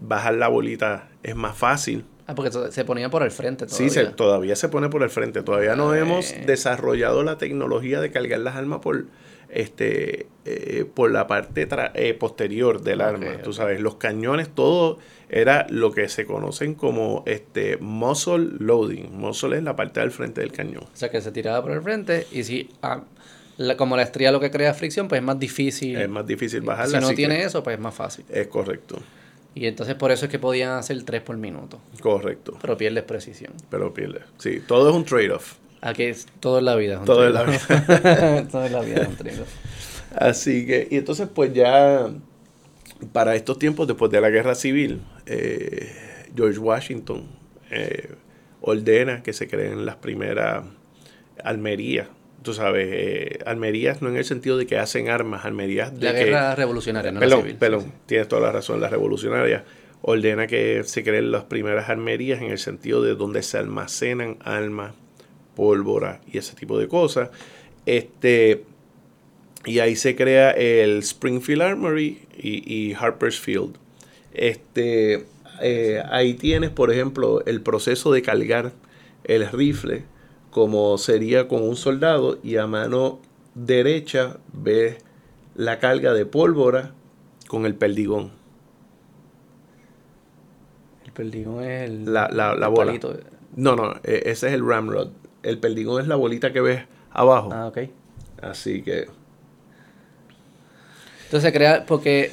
[0.00, 2.04] bajar la bolita es más fácil.
[2.26, 3.90] Ah, porque se- ponía por el frente Sí, todavía.
[3.90, 5.42] se, todavía se pone por el frente.
[5.42, 5.98] Todavía no Eh.
[6.00, 9.06] hemos desarrollado la tecnología de cargar las armas por
[9.50, 13.26] este eh, por la parte tra- eh, posterior del Ok, arma.
[13.42, 14.98] Tú sabes, los cañones, todo
[15.28, 19.16] era lo que se conocen como este muzzle loading.
[19.18, 20.84] Muzzle es la parte del frente del cañón.
[20.84, 22.70] O sea, que se tiraba por el frente y si...
[22.82, 23.02] ah,
[23.56, 25.96] la- como la estría lo que crea fricción, pues es más difícil.
[25.96, 27.00] Es más difícil bajarla.
[27.00, 28.24] si no tiene eso, pues es más fácil.
[28.28, 28.98] Es correcto,
[29.54, 31.78] Y entonces por eso es que podían hacer tres por minuto.
[32.00, 32.58] correcto.
[32.60, 33.52] Pero pierdes precisión.
[33.70, 34.20] Pero pierde.
[34.38, 35.54] Sí, todo es un trade-off.
[35.80, 36.94] Aquí es todo en la vida.
[36.94, 38.48] es un Todo en la trade-off.
[38.50, 39.48] todo en la vida es un trade-off.
[40.16, 42.08] Así que, y entonces pues ya
[43.12, 45.90] para estos tiempos, después de la guerra civil, eh,
[46.36, 47.26] George Washington
[47.70, 48.10] eh,
[48.60, 50.64] ordena que se creen las primeras
[51.42, 52.08] almerías.
[52.42, 56.12] Tú sabes, eh, almerías no en el sentido de que hacen armas, almerías de La
[56.14, 56.24] que...
[56.26, 57.56] guerra revolucionaria, no la perdón, civil.
[57.56, 57.92] perdón, Sí, sí.
[58.06, 59.64] tienes toda la razón, la revolucionaria
[60.02, 64.92] ordena que se creen las primeras armerías en el sentido de donde se almacenan armas,
[65.56, 67.30] pólvora y ese tipo de cosas.
[67.86, 68.64] Este,
[69.64, 73.76] y ahí se crea el Springfield Armory y, y Harper's Field.
[74.32, 75.26] Este,
[75.60, 78.72] eh, ahí tienes, por ejemplo, el proceso de cargar
[79.24, 80.04] el rifle,
[80.50, 83.20] como sería con un soldado, y a mano
[83.54, 84.96] derecha ves
[85.54, 86.92] la carga de pólvora
[87.48, 88.32] con el perdigón.
[91.06, 92.86] El perdigón es el, La, la, la el bola.
[92.92, 93.16] palito.
[93.56, 95.10] No, no, e- ese es el ramrod.
[95.42, 97.50] El perdigón es la bolita que ves abajo.
[97.52, 97.78] Ah, ok.
[98.42, 99.06] Así que
[101.34, 102.30] Entonces crea, porque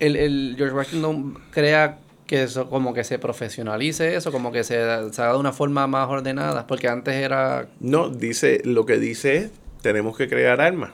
[0.00, 4.72] el, el George Washington crea que eso como que se profesionalice eso, como que se,
[5.12, 7.68] se haga de una forma más ordenada, porque antes era...
[7.80, 9.50] no, dice, lo que dice es,
[9.82, 10.92] tenemos que crear armas.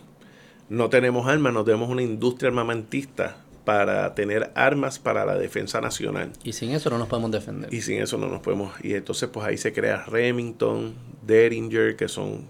[0.68, 6.32] No tenemos armas, no tenemos una industria armamentista para tener armas para la defensa nacional.
[6.42, 7.72] Y sin eso no nos podemos defender.
[7.72, 8.72] Y sin eso no nos podemos.
[8.82, 12.46] Y entonces, pues ahí se crea Remington, Derringer, que son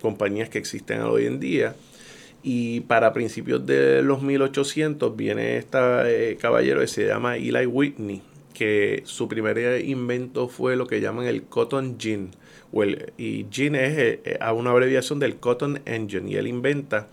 [0.00, 1.76] compañías que existen hoy en día.
[2.42, 8.22] Y para principios de los 1800 viene este caballero que se llama Eli Whitney,
[8.54, 12.30] que su primer invento fue lo que llaman el Cotton Gin.
[12.72, 16.30] O y Gin es eh, a una abreviación del Cotton Engine.
[16.30, 17.08] Y él inventa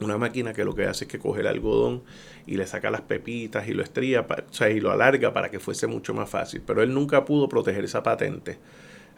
[0.00, 2.02] una máquina que lo que hace es que coge el algodón
[2.46, 5.58] y le saca las pepitas y lo estría, o sea, y lo alarga para que
[5.58, 6.62] fuese mucho más fácil.
[6.64, 8.58] Pero él nunca pudo proteger esa patente.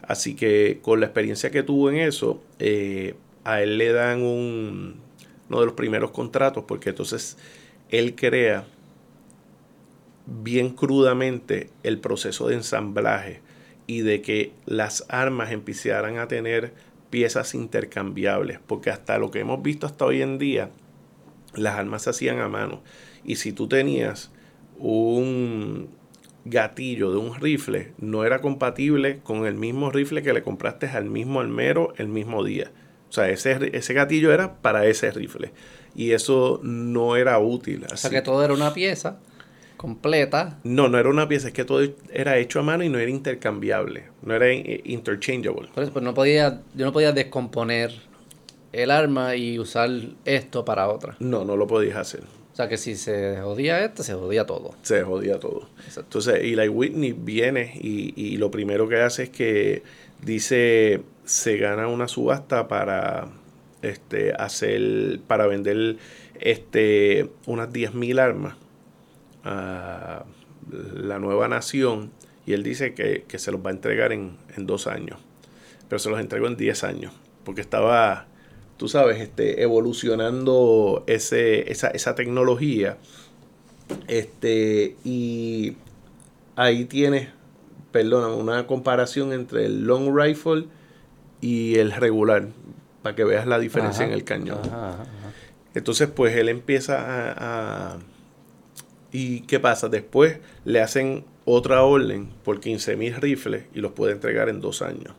[0.01, 4.95] Así que con la experiencia que tuvo en eso, eh, a él le dan un,
[5.49, 7.37] uno de los primeros contratos, porque entonces
[7.89, 8.65] él crea
[10.25, 13.41] bien crudamente el proceso de ensamblaje
[13.87, 16.73] y de que las armas empezaran a tener
[17.09, 20.69] piezas intercambiables, porque hasta lo que hemos visto hasta hoy en día,
[21.55, 22.81] las armas se hacían a mano.
[23.23, 24.31] Y si tú tenías
[24.77, 25.89] un
[26.45, 31.05] gatillo de un rifle, no era compatible con el mismo rifle que le compraste al
[31.05, 32.71] mismo almero el mismo día.
[33.09, 35.51] O sea, ese, ese gatillo era para ese rifle.
[35.95, 37.85] Y eso no era útil.
[37.91, 39.19] o sea que todo era una pieza
[39.77, 40.59] completa.
[40.63, 41.81] no, no era una pieza, es que todo
[42.11, 45.69] era hecho a mano y no era intercambiable, no era eh, interchangeable.
[45.73, 47.93] Por eso, pues no podía, yo no podía descomponer
[48.73, 49.89] el arma y usar
[50.25, 51.15] esto para otra.
[51.19, 52.23] No, no lo podías hacer.
[52.51, 54.75] O sea que si se jodía esto, se jodía todo.
[54.81, 55.69] Se jodía todo.
[55.77, 56.01] Exacto.
[56.19, 59.83] Entonces, Eli Whitney viene y, y lo primero que hace es que
[60.21, 63.27] dice, se gana una subasta para
[63.83, 65.97] este, hacer, para vender
[66.39, 68.55] este, unas 10.000 armas
[69.43, 70.25] a
[70.95, 72.09] la nueva nación.
[72.47, 75.19] Y él dice que, que se los va a entregar en, en dos años,
[75.87, 77.13] pero se los entregó en 10 años,
[77.43, 78.25] porque estaba,
[78.77, 82.97] tú sabes, este, evolucionando ese, esa, esa tecnología.
[84.07, 85.77] Este, y
[86.55, 87.29] ahí tienes,
[87.91, 90.65] perdona, una comparación entre el long rifle
[91.41, 92.47] y el regular,
[93.03, 94.59] para que veas la diferencia Ajá, en el cañón.
[94.59, 95.31] ajá, ajá, ajá.
[95.75, 97.97] Entonces, pues él empieza a, a-
[99.11, 99.89] ¿Y qué pasa?
[99.89, 105.13] Después le hacen otra orden por 15.000 rifles y los puede entregar en dos años.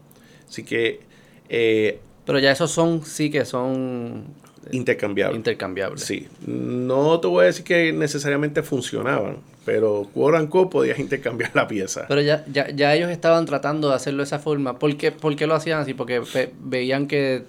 [0.48, 1.00] Así que
[1.48, 4.26] eh, Pero ya esos son, sí que son
[4.70, 5.36] intercambiable.
[5.36, 6.04] intercambiables.
[6.04, 9.38] Sí, no te voy a decir que necesariamente funcionaban,
[9.72, 12.06] pero quote unquote podías intercambiar la pieza.
[12.08, 14.80] Pero ya, ya, ya ellos estaban tratando de hacerlo de esa forma.
[14.80, 15.94] ¿Por qué, por qué lo hacían así?
[15.94, 17.44] Porque ve- veían que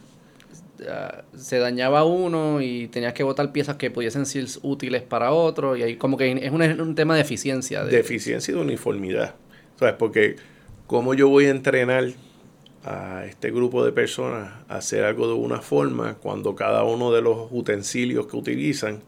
[0.88, 5.76] ah, se dañaba uno y tenías que botar piezas que pudiesen ser útiles para otro.
[5.76, 7.84] Y ahí como que es un, un tema de eficiencia.
[7.84, 9.34] De, de eficiencia y de uniformidad.
[9.80, 9.96] ¿Sabes?
[9.98, 10.36] Porque
[10.86, 12.06] cómo yo voy a entrenar
[12.84, 17.24] a este grupo de personas a hacer algo de una forma cuando cada uno de
[17.24, 19.02] los utensilios que utilizan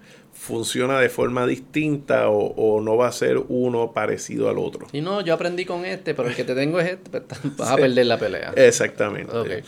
[0.44, 4.88] funciona de forma distinta o, o no va a ser uno parecido al otro.
[4.92, 7.22] Y no, yo aprendí con este, pero el que te tengo es este.
[7.22, 8.52] pues, Vas a perder la pelea.
[8.58, 9.64] Exactamente.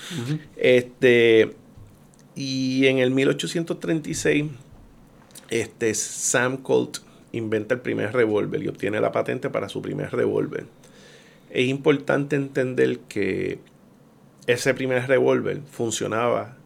[0.57, 1.55] Este,
[2.35, 4.47] y en el 1836,
[5.49, 6.97] este, Sam Colt
[7.31, 10.65] inventa el primer revólver y obtiene la patente para su primer revólver.
[11.51, 13.59] Es importante entender que
[14.45, 16.57] ese primer revólver funcionaba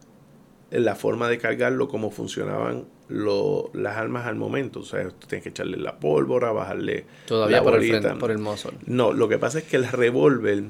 [0.71, 4.79] en la forma de cargarlo como funcionaban lo- las armas al momento.
[4.79, 8.31] O sea, tú tienes que echarle la pólvora, bajarle Todavía la por el frente, por
[8.31, 8.71] el muzzle.
[8.85, 10.63] No, lo que pasa es que el revólver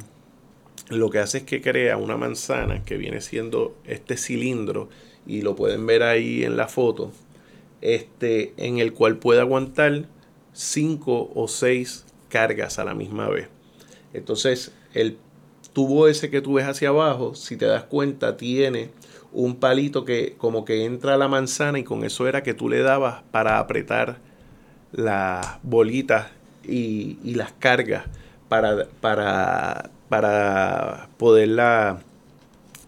[0.90, 4.90] lo que hace es que crea una manzana que viene siendo este cilindro
[5.28, 7.12] y lo pueden ver ahí en la foto,
[7.82, 10.06] este, en el cual puede aguantar
[10.54, 13.48] cinco o seis cargas a la misma vez.
[14.14, 15.18] Entonces, el
[15.74, 18.90] tubo ese que tú ves hacia abajo, si te das cuenta, tiene
[19.32, 22.70] un palito que como que entra a la manzana y con eso era que tú
[22.70, 24.18] le dabas para apretar
[24.92, 26.28] las bolitas
[26.64, 28.06] y, y las cargas
[28.48, 32.00] para, para, para poderla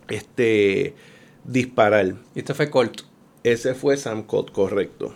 [0.09, 0.95] este,
[1.43, 2.15] disparar.
[2.35, 3.01] Y este fue Colt.
[3.43, 5.13] Ese fue Sam Colt, correcto.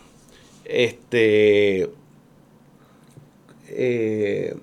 [0.66, 1.90] Este.
[3.68, 4.56] Eh,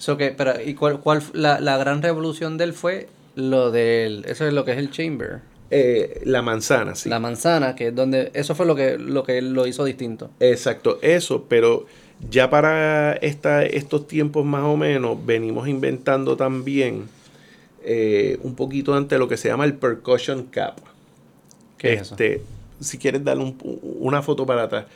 [0.00, 4.24] So que, pero, ¿y cuál, cuál la, la gran revolución de él fue lo del,
[4.24, 7.08] eso es lo que es el chamber, eh, la manzana, sí.
[7.08, 10.30] la manzana, que es donde, eso fue lo que, lo que lo hizo distinto.
[10.40, 11.86] Exacto, eso, pero
[12.28, 17.08] ya para esta, estos tiempos más o menos venimos inventando también
[17.82, 20.78] eh, un poquito antes lo que se llama el percussion cap.
[21.78, 22.14] ¿Qué es eso?
[22.14, 22.42] este,
[22.80, 23.56] Si quieres darle un-
[24.00, 24.86] una foto para atrás.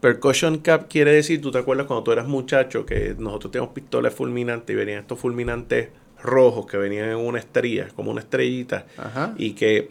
[0.00, 4.14] Percussion cap quiere decir, tú te acuerdas cuando tú eras muchacho que nosotros teníamos pistolas
[4.14, 5.88] fulminantes y venían estos fulminantes
[6.22, 9.34] rojos que venían en una estrella, como una estrellita, Ajá.
[9.38, 9.90] y que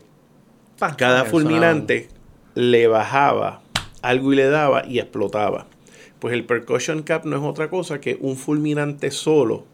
[0.97, 2.09] cada fulminante
[2.55, 3.61] le bajaba
[4.01, 5.67] algo y le daba y explotaba.
[6.19, 9.65] Pues el percussion cap no es otra cosa que un fulminante solo,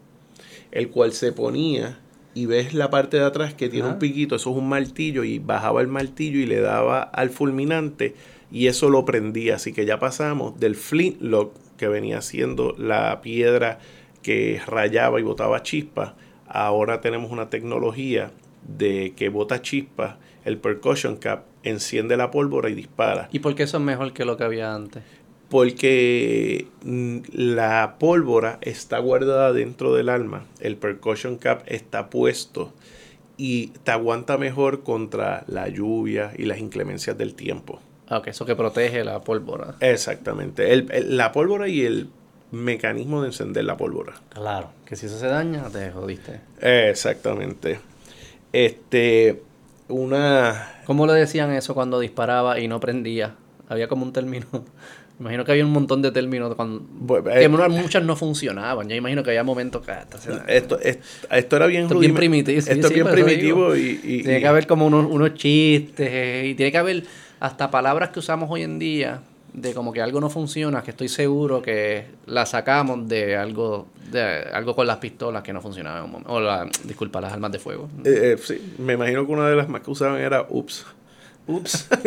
[0.72, 1.98] el cual se ponía
[2.34, 5.38] y ves la parte de atrás que tiene un piquito, eso es un martillo y
[5.38, 8.14] bajaba el martillo y le daba al fulminante
[8.50, 9.56] y eso lo prendía.
[9.56, 13.78] Así que ya pasamos del flintlock que venía siendo la piedra
[14.22, 16.14] que rayaba y botaba chispas,
[16.48, 18.30] ahora tenemos una tecnología
[18.66, 23.28] de que bota chispas, el percussion cap enciende la pólvora y dispara.
[23.32, 25.02] ¿Y por qué eso es mejor que lo que había antes?
[25.48, 32.72] Porque mm, la pólvora está guardada dentro del arma, el percussion cap está puesto
[33.36, 37.80] y te aguanta mejor contra la lluvia y las inclemencias del tiempo.
[38.08, 39.74] Ah, ok, eso que protege la pólvora.
[39.80, 40.72] Exactamente.
[40.72, 42.08] El- el- la pólvora y el
[42.50, 44.14] mecanismo de encender la pólvora.
[44.28, 44.70] Claro.
[44.84, 46.40] Que si eso se daña, te jodiste.
[46.60, 47.80] Exactamente.
[48.52, 49.42] Este,
[49.88, 50.70] una...
[50.86, 53.34] ¿Cómo le decían eso cuando disparaba y no prendía?
[53.68, 54.46] Había como un término.
[55.20, 56.84] Imagino que había un montón de términos cuando,
[57.22, 58.88] que eh, mu- muchas no funcionaban.
[58.88, 60.44] Yo imagino que había momentos que hasta se daña.
[60.48, 60.98] esto, es-
[61.30, 64.38] esto era bien Esto es bien primitivo, sí, Esto sí, bien primitivo y, y- Tiene
[64.38, 67.04] y- que haber como unos, unos chistes y tiene que haber
[67.38, 69.20] hasta palabras que usamos hoy en día
[69.54, 74.20] de como que algo no funciona, que estoy seguro que la sacamos de algo de
[74.52, 76.32] algo con las pistolas que no funcionaba en un momento.
[76.32, 77.88] O la, disculpa, las armas de fuego.
[78.04, 80.84] eh, eh, sí, me imagino que una de las más que usaban era ups.
[81.46, 81.88] Ups.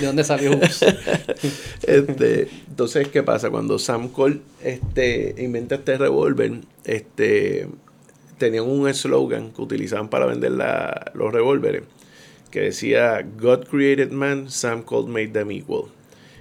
[0.00, 0.82] ¿De dónde salió Ups?
[1.82, 3.50] Este, entonces, ¿qué pasa?
[3.50, 6.52] Cuando Sam Cole este, inventa este revólver,
[6.84, 7.68] este,
[8.38, 11.82] tenían un eslogan que utilizaban para vender la- los revólveres,
[12.52, 15.86] que decía, God created man, Sam Cole made them equal.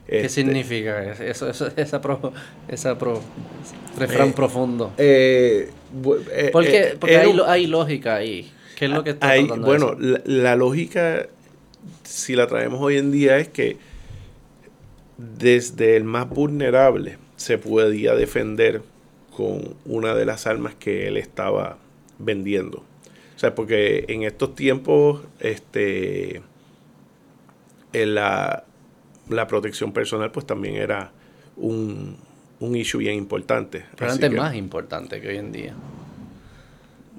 [0.07, 1.49] ¿Qué Este, significa eso?
[1.49, 2.33] eso esa pro,
[2.67, 3.21] esa pro,
[3.97, 4.91] refrán Eh, profundo.
[4.97, 5.69] eh,
[6.33, 8.51] eh, Porque, porque hay, hay lógica ahí.
[8.77, 11.27] ¿Qué es lo que está Hay- bueno, la, la lógica,
[12.03, 13.77] si la traemos hoy en día, es que
[15.17, 18.81] desde el más vulnerable se podía defender
[19.35, 21.77] con una de las armas que él estaba
[22.19, 22.83] vendiendo.
[23.41, 26.43] O sea, porque en estos tiempos, este,
[27.91, 28.65] en la,
[29.29, 31.11] la protección personal, pues también era
[31.57, 32.17] un,
[32.59, 33.83] un issue bien importante.
[33.97, 35.73] Pero antes que, más importante que hoy en día.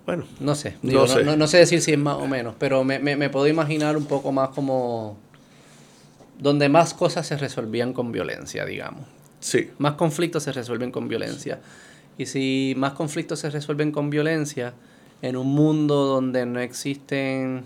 [0.07, 1.25] Bueno, No sé, No digo, no, sé.
[1.25, 3.97] no- no sé decir si es más o menos, pero me, me, me puedo imaginar
[3.97, 5.19] un poco más como
[6.39, 9.07] donde más cosas se resolvían con violencia, digamos.
[9.41, 9.71] sí.
[9.79, 11.59] Más conflictos se resuelven con violencia.
[12.17, 14.73] Y si más conflictos se resuelven con violencia,
[15.23, 17.63] en un mundo donde no existen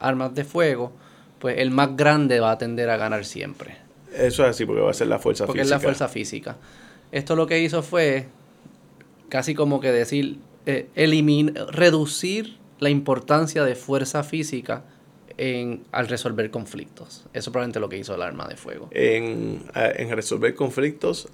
[0.00, 0.92] armas de fuego,
[1.38, 3.76] pues el más grande va a tender a ganar siempre.
[4.12, 5.76] Eso es así, porque va a ser la fuerza Porque física.
[5.76, 6.56] es la fuerza física.
[7.12, 8.26] Esto lo que hizo fue
[9.28, 14.84] casi como que decir, eh, elimin- reducir la importancia de fuerza física
[15.36, 17.24] en, al resolver conflictos.
[17.32, 18.88] Eso probablemente lo que hizo el arma de fuego.
[18.92, 21.28] en, a- en resolver conflictos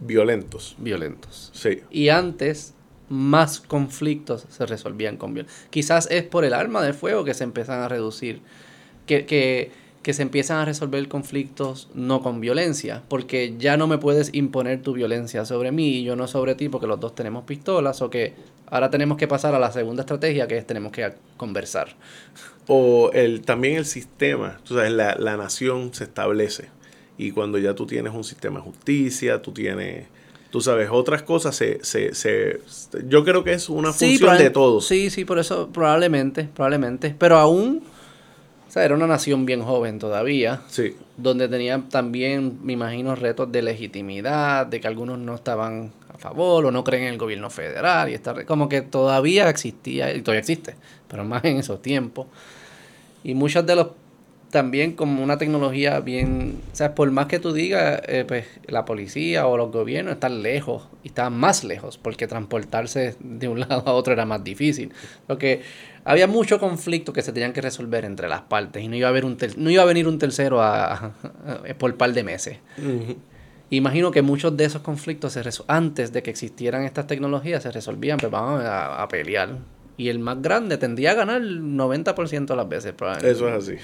[0.00, 0.74] violentos.
[0.78, 1.50] Violentos.
[1.54, 1.80] Sí.
[1.90, 2.74] Y antes,
[3.08, 5.68] más conflictos se resolvían con violencia.
[5.70, 8.40] Quizás es por el arma de fuego que se empiezan a reducir,
[9.06, 9.70] que, que,
[10.02, 14.82] que se empiezan a resolver conflictos no con violencia, porque ya no me puedes imponer
[14.82, 18.10] tu violencia sobre mí y yo no sobre ti, porque los dos tenemos pistolas, o
[18.10, 18.34] que
[18.66, 21.88] ahora tenemos que pasar a la segunda estrategia, que es tenemos que conversar.
[22.66, 26.68] O el, también el sistema, tú sabes, la, la nación se establece.
[27.18, 30.06] Y cuando ya tú tienes un sistema de justicia, tú tienes,
[30.56, 32.60] tú sabes, otras cosas, se, se, se,
[33.10, 34.86] yo creo que es una función de todos.
[34.86, 37.14] Sí, sí, por eso probablemente, probablemente.
[37.18, 37.82] Pero aún,
[38.66, 40.62] o sea, era una nación bien joven todavía.
[40.68, 40.96] Sí.
[41.18, 46.64] donde tenían también, me imagino, retos de legitimidad, de que algunos no estaban a favor
[46.64, 50.22] o no creen en el gobierno federal, y esta, re- como que todavía existía, y
[50.22, 50.74] todavía existe,
[51.06, 52.28] pero más en esos tiempos.
[53.24, 53.88] Y muchos de los,
[54.56, 58.86] también como una tecnología bien, o sea, por más que tú digas, eh, pues la
[58.86, 63.82] policía o los gobiernos están lejos, y están más lejos, porque transportarse de un lado
[63.86, 64.92] a otro era más difícil.
[65.26, 65.60] Porque
[66.04, 69.10] había mucho conflicto que se tenían que resolver entre las partes y no iba a,
[69.10, 72.24] haber un ter- no iba a venir un tercero a, a- a- por par de
[72.24, 72.58] meses.
[73.68, 78.18] Imagino que muchos de esos conflictos se antes de que existieran estas tecnologías se resolvían,
[78.18, 79.58] pues vamos a, pelear.
[79.98, 83.36] Y el más grande tendría a ganar el 90% de las veces, probablemente.
[83.36, 83.76] Eso es así.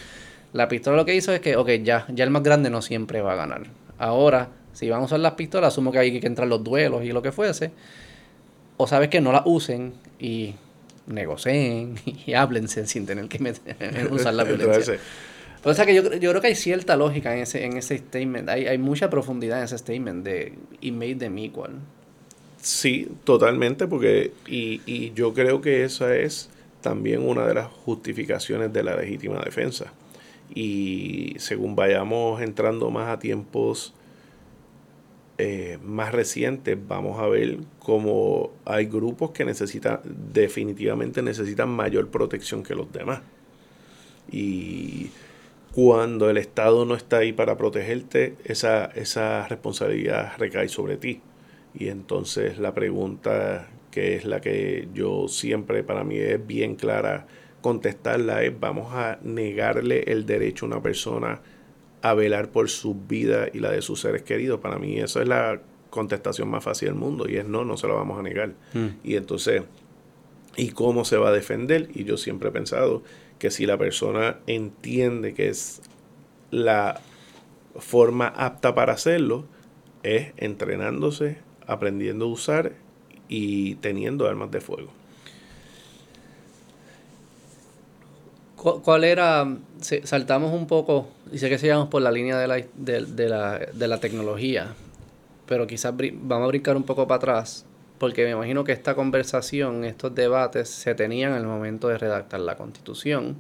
[0.53, 3.23] La pistola lo que hizo es que, ok, ya, ya el más grande no siempre
[3.23, 3.63] va a ganar.
[3.99, 7.13] Ahora, si van a usar las pistolas, asumo que hay que entrar los duelos y
[7.13, 7.71] lo que fuese.
[8.77, 10.55] O sabes que no las usen y
[11.07, 11.95] negocien
[12.27, 13.39] y háblense sin tener que
[14.11, 14.99] usar la violencia.
[15.65, 18.49] o sea que yo, yo, creo que hay cierta lógica en ese, en ese statement.
[18.49, 21.73] Hay, hay mucha profundidad en ese statement de It made them equal.
[22.61, 26.49] Sí, totalmente, porque y, y yo creo que esa es
[26.81, 29.93] también una de las justificaciones de la legítima defensa.
[30.55, 33.95] Y según vayamos entrando más a tiempos
[35.39, 42.63] eh, más recientes, vamos a ver cómo hay grupos que necesitan, definitivamente necesitan mayor protección
[42.63, 43.23] que los demás.
[44.31, 45.11] Y
[45.73, 51.23] cuando el Estado no está ahí para protegerte, esa, esa responsabilidad recae sobre ti.
[51.75, 57.27] Y entonces la pregunta que es la que yo siempre para mí es bien clara
[57.63, 61.41] contestarla es vamos a negarle el derecho a una persona
[62.03, 64.61] a velar por su vida y la de sus seres queridos.
[64.61, 67.87] Para mí esa es la contestación más fácil del mundo y es no, no se
[67.87, 68.55] lo vamos a negar.
[68.75, 68.87] Mm.
[69.05, 69.63] Y entonces,
[70.57, 71.89] ¿y cómo se va a defender?
[71.95, 73.03] Y yo siempre he pensado
[73.39, 75.81] que si la persona entiende que es
[76.51, 77.01] la
[77.77, 79.47] forma apta para hacerlo,
[80.03, 82.73] es entrenándose, aprendiendo a usar
[83.29, 84.93] y teniendo armas de fuego.
[88.63, 89.57] ¿Cuál era?
[90.05, 93.89] Saltamos un poco, y sé que sigamos por la línea de la, de, la, de
[93.89, 94.75] la tecnología,
[95.47, 97.67] pero quizás vamos a brincar un poco para atrás,
[97.99, 102.39] porque me imagino que esta conversación, estos debates, se tenían en el momento de redactar
[102.39, 103.37] la constitución,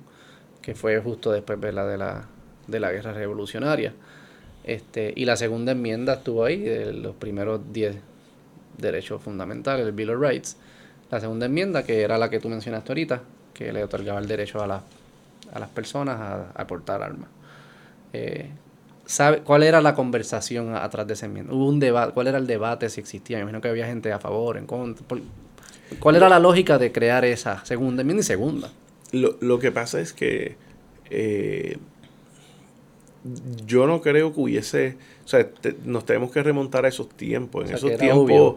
[0.60, 2.26] que fue justo después de de la,
[2.66, 3.94] de la guerra revolucionaria.
[4.64, 7.94] Este, y la segunda enmienda estuvo ahí, de los primeros 10
[8.76, 10.56] derechos fundamentales, el Bill of Rights.
[11.12, 13.22] La segunda enmienda, que era la que tú mencionaste ahorita,
[13.54, 14.82] que le otorgaba el derecho a la
[15.52, 17.28] a las personas a, aportar armas.
[18.12, 18.50] Eh,
[19.06, 21.52] ¿sabe, ¿Cuál era la conversación atrás de ese enmienda?
[21.52, 22.12] ¿Hubo un debate?
[22.12, 23.36] ¿Cuál era el debate si existía?
[23.38, 25.04] Me imagino que había gente a favor, en contra.
[25.98, 28.70] ¿Cuál era la lógica de crear esa segunda enmienda y segunda?
[29.12, 30.56] Lo, lo que pasa es que
[31.10, 31.76] eh,
[33.66, 35.48] yo no creo que hubiese, o sea,
[35.84, 37.68] nos tenemos que remontar a esos tiempos.
[37.68, 38.56] En esos tiempos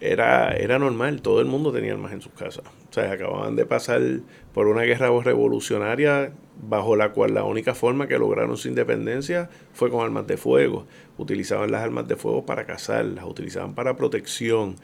[0.00, 2.64] era, era normal, todo el mundo tenía armas en sus casas.
[2.90, 4.00] O sea, acababan de pasar
[4.54, 9.90] por una guerra revolucionaria bajo la cual la única forma que lograron su independencia fue
[9.90, 10.86] con armas de fuego.
[11.16, 14.76] Utilizaban las armas de fuego para cazar, las utilizaban para protección.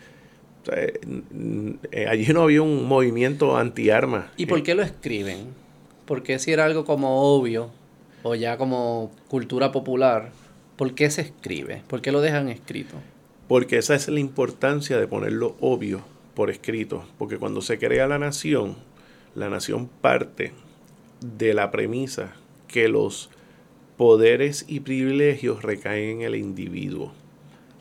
[0.63, 4.27] O sea, eh, allí no había un movimiento anti-armas.
[4.37, 5.49] ¿Y por qué lo escriben?
[6.07, 7.71] Porque si era algo como obvio
[8.23, 10.31] o ya como cultura popular,
[10.77, 11.83] ¿por qué se escribe?
[11.87, 12.97] ¿Por qué lo dejan escrito?
[13.49, 17.05] Porque esa es la importancia de ponerlo obvio por escrito.
[17.19, 18.77] Porque cuando se crea la nación,
[19.35, 20.53] la nación parte
[21.21, 22.35] de la premisa
[22.69, 23.31] que los
[23.97, 27.13] poderes y privilegios recaen en el individuo.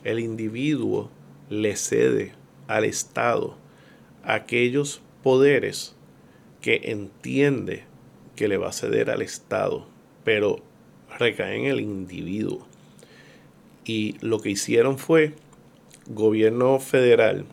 [0.04, 1.10] El individuo
[1.50, 2.34] le cede
[2.68, 3.58] al Estado
[4.24, 5.96] aquellos poderes
[6.62, 7.84] que entiende
[8.36, 9.88] que le va a ceder al Estado,
[10.24, 10.60] pero
[11.18, 12.66] recaen en el individuo.
[13.86, 15.34] Y lo que hicieron fue
[16.08, 17.46] gobierno federal,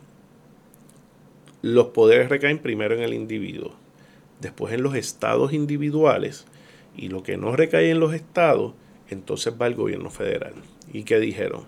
[1.63, 3.75] los poderes recaen primero en el individuo,
[4.41, 6.47] después en los estados individuales,
[6.97, 8.75] y lo que no recae en los estados,
[9.09, 10.55] entonces va el gobierno federal.
[10.93, 11.65] ¿Y qué dijeron?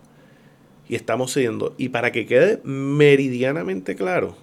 [0.89, 4.37] Y estamos siguiendo, y para que quede meridianamente claro,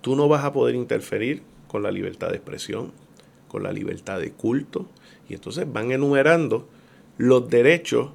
[0.00, 2.92] tú no vas a poder interferir con la libertad de expresión,
[3.48, 4.88] con la libertad de culto,
[5.28, 6.68] y entonces van enumerando
[7.18, 8.10] los derechos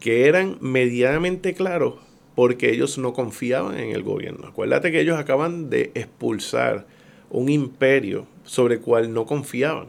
[0.00, 2.09] que eran medianamente claros
[2.40, 4.48] porque ellos no confiaban en el gobierno.
[4.48, 6.86] Acuérdate que ellos acaban de expulsar
[7.28, 9.88] un imperio sobre el cual no confiaban.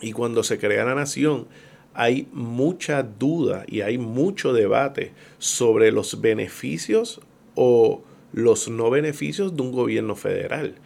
[0.00, 1.46] Y cuando se crea la nación,
[1.92, 7.20] hay mucha duda y hay mucho debate sobre los beneficios
[7.56, 10.76] o los no beneficios de un gobierno federal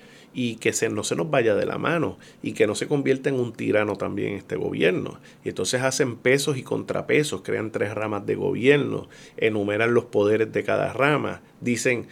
[0.40, 3.28] y que se, no se nos vaya de la mano y que no se convierta
[3.28, 5.18] en un tirano también este gobierno.
[5.44, 10.62] Y entonces hacen pesos y contrapesos, crean tres ramas de gobierno, enumeran los poderes de
[10.62, 12.06] cada rama, dicen,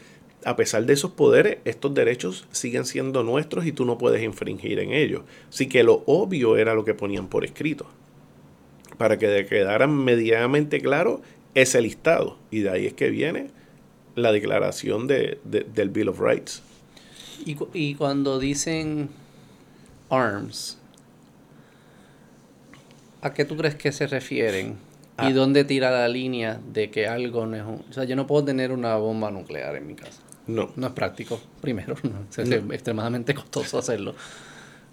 [0.45, 4.81] a pesar de esos poderes, estos derechos siguen siendo nuestros y tú no puedes infringir
[4.81, 5.23] en ellos.
[5.49, 7.87] Así que lo obvio era lo que ponían por escrito.
[8.99, 11.23] Para que quedaran medianamente claro
[11.55, 12.39] ese listado.
[12.51, 13.51] Y de ahí es que viene
[14.17, 16.65] la declaración de, del Bill of Rights.
[17.45, 19.11] Y, y cuando dicen
[20.11, 20.79] arms,
[23.23, 24.79] ¿a qué tú crees que se refieren?
[25.23, 27.85] ¿Y dónde tira la línea de que algo no es un...
[27.89, 30.21] O sea, yo no puedo tener una bomba nuclear en mi casa.
[30.47, 30.71] No.
[30.77, 31.95] No es práctico, primero.
[32.37, 34.15] Es extremadamente costoso hacerlo.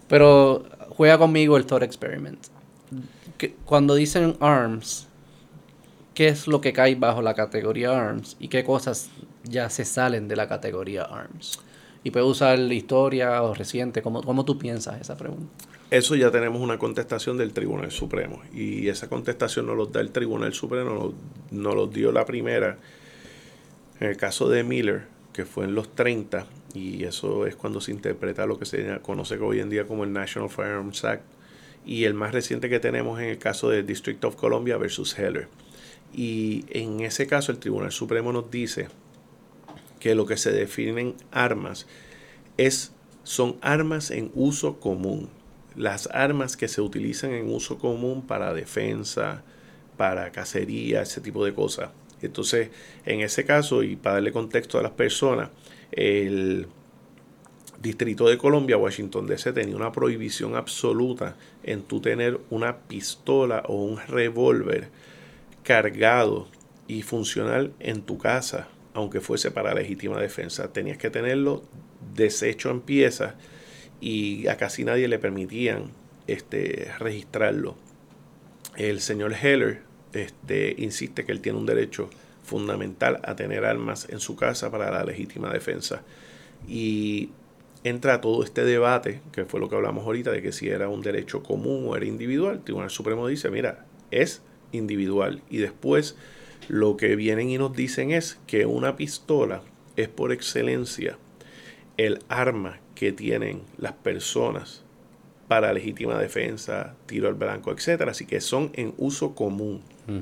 [0.08, 2.40] Pero juega conmigo el thought experiment.
[3.66, 5.08] cuando dicen ARMS,
[6.14, 8.38] ¿qué es lo que cae bajo la categoría ARMS?
[8.40, 9.10] ¿Y qué cosas
[9.44, 11.60] ya se salen de la categoría ARMS?
[12.04, 14.02] Y puede usar historia o reciente.
[14.02, 15.48] ¿Cómo, ¿Cómo tú piensas esa pregunta?
[15.94, 18.42] Eso ya tenemos una contestación del Tribunal Supremo.
[18.52, 21.14] Y esa contestación nos los da el Tribunal Supremo,
[21.52, 22.80] nos, los dio la primera
[24.00, 27.92] en el caso de Miller, que fue en los 30, y eso es cuando se
[27.92, 31.26] interpreta lo que se conoce hoy en día como el National Firearms Act,
[31.86, 35.48] y el más reciente que tenemos en el caso del District of Columbia versus Heller.
[36.12, 38.88] Y en ese caso el Tribunal Supremo nos dice
[40.04, 41.88] que lo que se definen armas
[42.58, 42.92] es,
[43.24, 45.30] son armas en uso común.
[45.78, 49.44] Las armas que se utilizan en uso común para defensa,
[49.96, 51.92] para cacería, ese tipo de cosas.
[52.22, 52.70] Entonces,
[53.06, 55.52] en ese caso, y para darle contexto a las personas,
[55.94, 56.68] el
[57.82, 63.82] Distrito de Colombia, Washington DC, tenía una prohibición absoluta en tú tener una pistola o
[63.82, 64.90] un revólver
[65.64, 66.50] cargado
[66.90, 70.72] y funcional en tu casa aunque fuese para legítima defensa.
[70.72, 71.64] Tenías que tenerlo
[72.16, 73.36] deshecho en piezas
[74.02, 75.92] y a casi nadie le permitían
[76.28, 77.76] este, registrarlo.
[78.76, 79.82] El señor Heller
[80.14, 82.10] este, insiste que él tiene un derecho
[82.44, 86.04] fundamental a tener armas en su casa para la legítima defensa.
[86.68, 87.30] Y
[87.84, 91.02] entra todo este debate, que fue lo que hablamos ahorita, de que si era un
[91.02, 92.56] derecho común o era individual.
[92.56, 94.42] El Tribunal Supremo dice, mira, es
[94.72, 95.42] individual.
[95.50, 96.16] Y después
[96.68, 99.62] lo que vienen y nos dicen es que una pistola
[99.96, 101.18] es por excelencia
[101.98, 104.84] el arma que tienen las personas
[105.48, 108.04] para legítima defensa, tiro al blanco, etc.
[108.10, 109.82] Así que son en uso común.
[110.08, 110.20] Mm.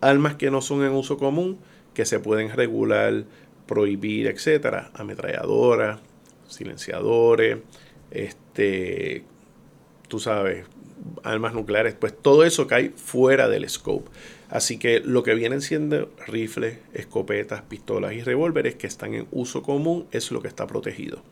[0.00, 1.58] Armas que no son en uso común,
[1.94, 3.24] que se pueden regular,
[3.66, 4.88] prohibir, etc.
[4.94, 6.00] Ametralladoras,
[6.48, 7.58] silenciadores,
[8.10, 9.24] este,
[10.08, 10.66] tú sabes,
[11.22, 14.10] armas nucleares, pues todo eso cae fuera del scope.
[14.50, 19.62] Así que lo que vienen siendo rifles, escopetas, pistolas y revólveres que están en uso
[19.62, 21.22] común es lo que está protegido.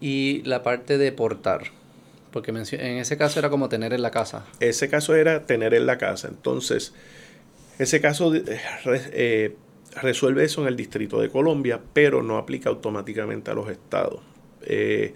[0.00, 1.62] Y la parte de portar,
[2.32, 4.44] porque en ese caso era como tener en la casa.
[4.58, 6.28] Ese caso era tener en la casa.
[6.28, 6.94] Entonces,
[7.78, 9.56] ese caso eh,
[10.02, 14.20] resuelve eso en el Distrito de Colombia, pero no aplica automáticamente a los estados.
[14.62, 15.14] Eh,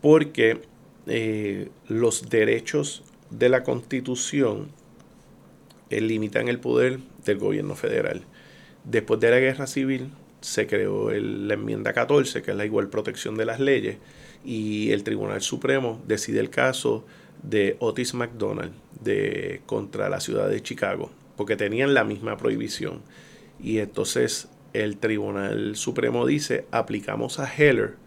[0.00, 0.62] porque
[1.06, 4.68] eh, los derechos de la Constitución
[6.00, 8.22] limitan el poder del gobierno federal.
[8.84, 13.36] Después de la guerra civil se creó la enmienda 14, que es la igual protección
[13.36, 13.98] de las leyes,
[14.44, 17.04] y el Tribunal Supremo decide el caso
[17.42, 23.02] de Otis McDonald de, contra la ciudad de Chicago, porque tenían la misma prohibición.
[23.62, 28.01] Y entonces el Tribunal Supremo dice, aplicamos a Heller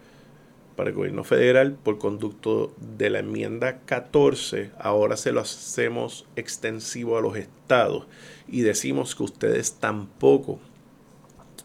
[0.76, 7.16] para el gobierno federal por conducto de la enmienda 14, ahora se lo hacemos extensivo
[7.16, 8.06] a los estados
[8.46, 10.60] y decimos que ustedes tampoco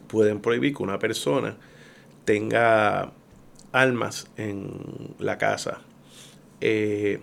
[0.08, 1.58] pueden prohibir que una persona
[2.26, 3.12] tenga
[3.72, 5.82] armas en la casa.
[6.62, 7.20] Eh,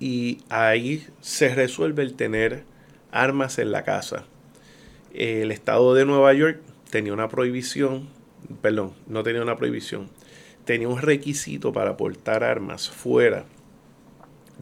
[0.00, 2.64] y ahí se resuelve el tener
[3.10, 4.26] armas en la casa.
[5.12, 8.08] El estado de Nueva York tenía una prohibición,
[8.60, 10.10] perdón, no tenía una prohibición,
[10.64, 13.44] tenía un requisito para portar armas fuera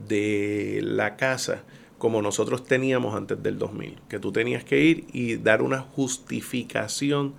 [0.08, 1.62] de la casa
[1.98, 7.34] como nosotros teníamos antes del 2000, que tú tenías que ir y dar una justificación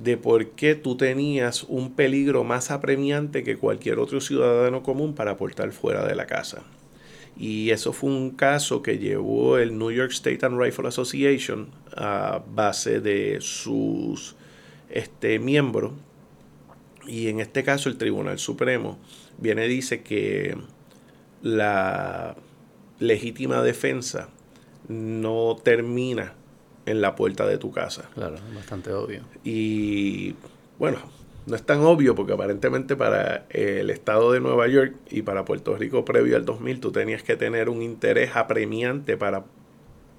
[0.00, 5.36] de por qué tú tenías un peligro más apremiante que cualquier otro ciudadano común para
[5.36, 6.62] portar fuera de la casa.
[7.36, 11.66] Y eso fue un caso que llevó el New York State and Rifle Association
[11.96, 14.36] a base de sus
[14.88, 15.94] este, miembros
[17.06, 18.98] y en este caso el Tribunal Supremo
[19.38, 20.56] viene y dice que
[21.42, 22.36] la
[22.98, 24.28] legítima defensa
[24.88, 26.34] no termina
[26.86, 28.08] en la puerta de tu casa.
[28.14, 29.22] Claro, bastante obvio.
[29.42, 30.34] Y
[30.78, 30.98] bueno,
[31.46, 35.76] no es tan obvio porque aparentemente para el estado de Nueva York y para Puerto
[35.76, 39.44] Rico previo al 2000 tú tenías que tener un interés apremiante para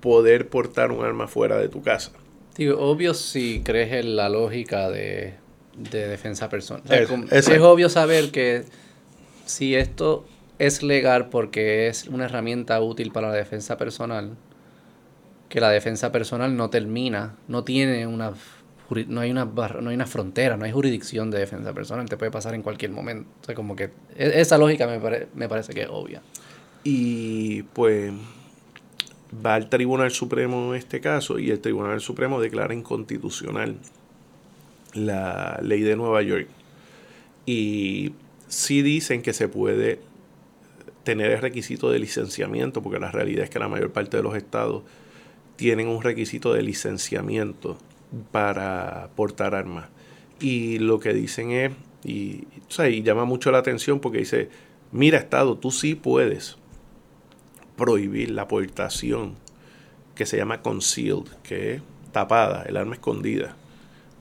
[0.01, 2.11] poder portar un arma fuera de tu casa.
[2.55, 5.35] Digo, obvio si crees en la lógica de
[5.77, 6.83] de defensa personal.
[7.31, 8.65] es, obvio saber que
[9.45, 10.25] si esto
[10.59, 14.35] es legal porque es una herramienta útil para la defensa personal,
[15.49, 18.33] que la defensa personal no termina, no tiene una
[19.07, 22.31] no hay una no hay una frontera, no hay jurisdicción de defensa personal, te puede
[22.31, 23.29] pasar en cualquier momento.
[23.41, 24.99] O sea, como que e, esa lógica me,
[25.33, 26.21] me parece que es obvia.
[26.83, 28.13] Y pues
[29.45, 33.77] va al Tribunal Supremo en este caso y el Tribunal Supremo declara inconstitucional
[34.95, 36.47] la ley de Nueva York.
[37.45, 38.13] Y
[38.47, 39.99] sí dicen que se puede
[41.03, 44.35] tener el requisito de licenciamiento, porque la realidad es que la mayor parte de los
[44.35, 44.83] estados
[45.55, 47.77] tienen un requisito de licenciamiento
[48.31, 49.89] para portar armas.
[50.39, 51.71] Y lo que dicen es,
[52.03, 54.49] y, y llama mucho la atención porque dice,
[54.91, 56.57] mira Estado, tú sí puedes
[57.77, 59.35] prohibir la aportación
[60.15, 61.81] que se llama concealed, que es
[62.11, 63.55] tapada, el arma escondida.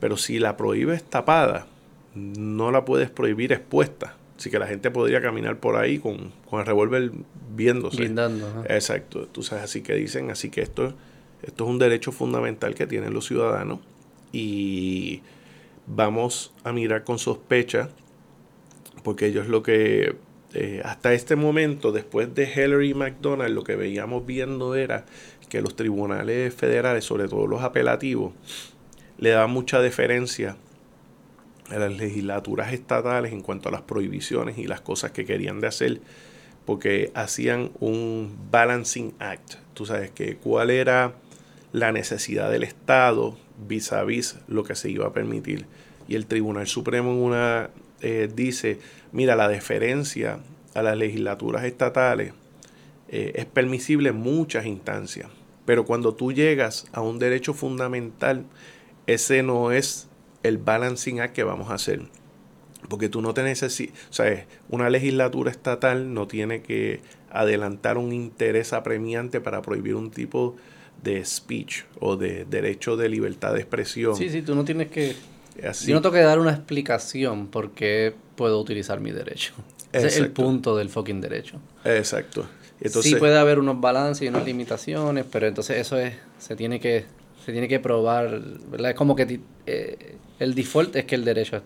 [0.01, 1.67] Pero si la prohíbes tapada,
[2.15, 4.17] no la puedes prohibir expuesta.
[4.37, 7.13] Así que la gente podría caminar por ahí con, el revólver
[7.55, 8.13] viéndose.
[8.69, 9.29] Exacto.
[9.29, 10.95] Tú sabes, así que dicen, así que esto,
[11.43, 13.79] esto es un derecho fundamental que tienen los ciudadanos
[14.33, 15.23] y
[15.87, 17.91] vamos a mirar con sospecha
[19.05, 20.17] porque ellos lo que
[20.55, 25.05] eh, hasta este momento, después de Hillary McDonald, lo que veíamos viendo era
[25.49, 28.33] que los tribunales federales, sobre todo los apelativos,
[29.19, 30.57] le daban mucha deferencia
[31.71, 35.67] a las legislaturas estatales en cuanto a las prohibiciones y las cosas que querían de
[35.67, 36.01] hacer,
[36.67, 39.55] porque hacían un balancing act.
[39.75, 41.15] Tú sabes que cuál era
[41.73, 43.37] la necesidad del Estado
[43.67, 45.67] vis a vis lo que se iba a permitir.
[46.07, 48.79] Y el Tribunal Supremo en una eh, dice,
[49.13, 50.39] mira, la deferencia
[50.75, 52.33] a las legislaturas estatales
[53.09, 55.29] eh, es permisible en muchas instancias,
[55.65, 58.45] pero cuando tú llegas a un derecho fundamental,
[59.07, 60.09] ese no es
[60.43, 62.03] el balancing act que vamos a hacer.
[62.89, 67.01] Porque tú no te necesitas, o sea, una legislatura estatal no tiene que
[67.31, 70.57] adelantar un interés apremiante para prohibir un tipo
[71.03, 74.17] de speech o de derecho de libertad de expresión.
[74.17, 75.17] Sí, sí, tú no tienes que
[75.87, 79.55] yo no tengo que dar una explicación por qué puedo utilizar mi derecho.
[79.93, 81.61] Ese es el punto del fucking derecho.
[81.85, 82.47] Exacto.
[82.81, 86.81] Entonces, sí puede haber unos balances y unas limitaciones, pero entonces eso es, se tiene
[86.81, 87.05] que,
[87.45, 88.41] se tiene que probar,
[88.71, 88.91] ¿verdad?
[88.91, 91.63] Es como que eh, el default es que el derecho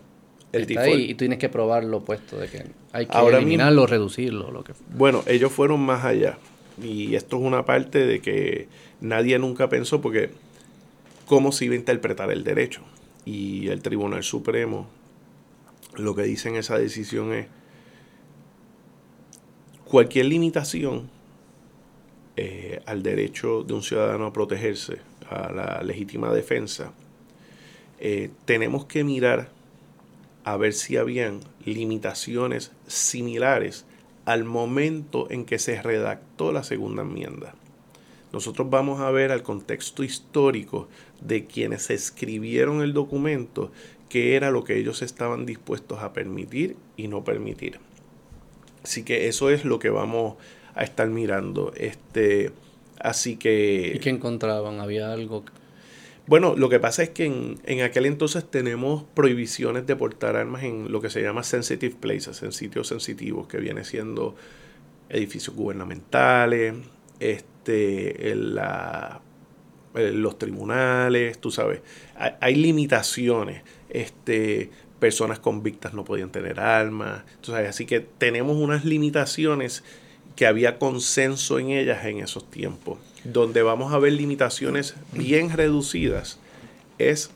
[0.51, 4.51] está ahí y tú tienes que probar lo opuesto de que hay que eliminarlo, reducirlo,
[4.51, 4.73] lo que.
[4.93, 6.37] Bueno, ellos fueron más allá
[6.81, 8.67] y esto es una parte de que
[8.99, 10.31] nadie nunca pensó porque
[11.25, 12.81] cómo se iba a interpretar el derecho
[13.25, 14.87] y el Tribunal Supremo
[15.95, 17.47] lo que dice en esa decisión es
[19.85, 21.09] cualquier limitación
[22.37, 24.99] eh, al derecho de un ciudadano a protegerse,
[25.29, 26.91] a la legítima defensa,
[27.99, 29.49] eh, tenemos que mirar
[30.43, 33.85] a ver si habían limitaciones similares
[34.25, 37.53] al momento en que se redactó la segunda enmienda
[38.31, 40.87] nosotros vamos a ver al contexto histórico
[41.21, 43.71] de quienes escribieron el documento,
[44.07, 47.79] qué era lo que ellos estaban dispuestos a permitir y no permitir.
[48.83, 50.35] Así que eso es lo que vamos
[50.75, 51.73] a estar mirando.
[51.75, 52.51] Este,
[52.99, 53.93] así que...
[53.95, 54.79] ¿Y qué encontraban?
[54.79, 55.43] ¿Había algo?
[56.27, 60.63] Bueno, lo que pasa es que en, en, aquel entonces tenemos prohibiciones de portar armas
[60.63, 64.35] en lo que se llama sensitive places, en sitios sensitivos, que viene siendo
[65.09, 66.75] edificios gubernamentales,
[67.19, 69.21] este, la,
[69.93, 71.81] los tribunales, tú sabes,
[72.15, 73.63] hay, limitaciones.
[73.89, 74.69] Este,
[74.99, 79.83] personas convictas no podían tener armas, tú sabes, así que tenemos unas limitaciones
[80.35, 82.97] que había consenso en ellas en esos tiempos.
[83.23, 86.39] Donde vamos a ver limitaciones bien reducidas
[86.97, 87.31] es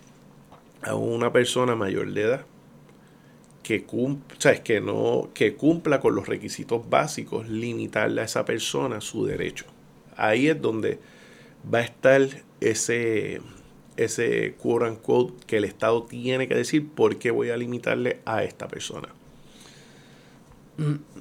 [0.82, 2.46] a una persona mayor de edad
[3.64, 9.26] que, cumpla, que, no, que cumpla con los requisitos básicos, limitarle a esa persona su
[9.26, 9.66] derecho
[10.18, 11.00] ahí es donde
[11.74, 12.22] va a estar
[12.62, 13.42] ese,
[13.98, 18.44] ese quote unquote que el Estado tiene que decir por qué voy a limitarle a
[18.44, 19.10] esta persona.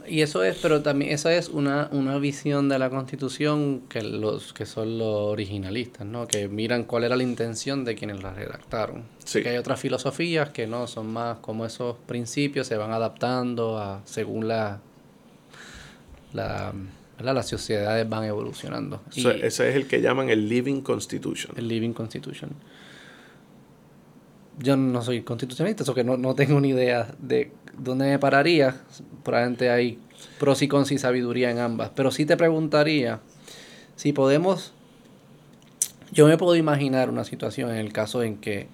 [0.09, 4.53] Y eso es, pero también esa es una, una visión de la Constitución que los
[4.53, 6.26] que son los originalistas, ¿no?
[6.26, 9.05] Que miran cuál era la intención de quienes la redactaron.
[9.24, 9.42] Sí.
[9.42, 14.00] Que hay otras filosofías que no son más como esos principios se van adaptando a
[14.05, 14.80] según la
[16.32, 16.72] la
[17.18, 19.03] las sociedades van evolucionando.
[19.14, 21.57] ese es el que llaman el Living Constitution.
[21.57, 22.50] El Living Constitution.
[24.59, 28.77] Yo no soy constitucionalista, eso que no, no tengo ni idea de dónde me pararía.
[29.23, 29.99] Probablemente hay
[30.39, 31.91] pros y cons y sabiduría en ambas.
[31.95, 33.20] Pero sí te preguntaría
[33.97, 34.73] si podemos...
[36.12, 38.68] Yo me puedo imaginar una situación en el caso en que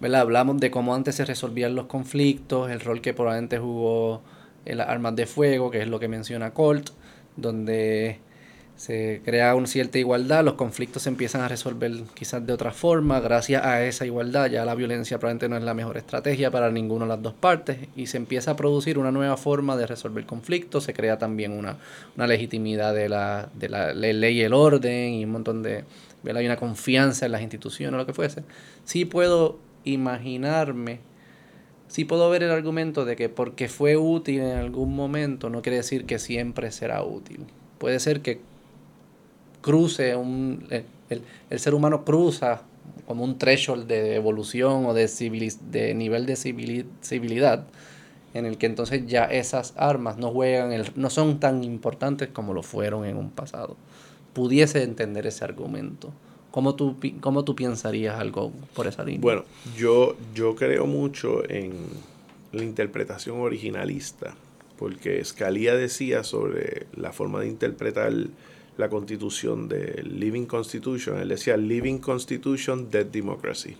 [0.00, 0.20] ¿verdad?
[0.20, 4.22] hablamos de cómo antes se resolvían los conflictos, el rol que probablemente jugó
[4.64, 6.90] las armas de fuego, que es lo que menciona Colt,
[7.36, 8.20] donde
[8.80, 13.20] se crea una cierta igualdad, los conflictos se empiezan a resolver quizás de otra forma,
[13.20, 17.04] gracias a esa igualdad ya la violencia probablemente no es la mejor estrategia para ninguna
[17.04, 20.84] de las dos partes y se empieza a producir una nueva forma de resolver conflictos,
[20.84, 21.76] se crea también una,
[22.26, 25.84] legitimidad de la, de la ley y el orden y un montón de,
[26.24, 28.44] hay una confianza en las instituciones o lo que fuese.
[28.84, 31.00] Sí puedo imaginarme,
[31.86, 35.76] sí puedo ver el argumento de que porque fue útil en algún momento no quiere
[35.76, 37.44] decir que siempre será útil.
[37.76, 38.49] Puede ser que
[39.60, 40.66] cruce, un,
[41.08, 42.62] el, ser humano cruza
[43.06, 45.08] como un threshold de evolución o de,
[45.70, 47.66] de nivel de civilidad
[48.34, 52.54] en el que entonces ya esas armas no juegan, el, no son tan importantes como
[52.54, 53.76] lo fueron en un pasado.
[54.32, 56.12] Pudiese entender ese argumento.
[56.50, 59.20] ¿Cómo tú, cómo tú pensarías algo por esa línea?
[59.20, 59.44] Bueno,
[59.76, 61.72] yo, yo creo mucho en
[62.52, 64.34] la interpretación originalista,
[64.76, 68.12] porque Scalia decía sobre la forma de interpretar
[68.80, 71.20] la constitución de Living Constitution.
[71.20, 73.76] Él decía Living Constitution, Dead Democracy.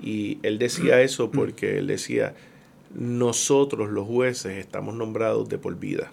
[0.00, 2.36] Y él decía eso porque él decía,
[2.94, 6.12] nosotros los jueces estamos nombrados de por vida.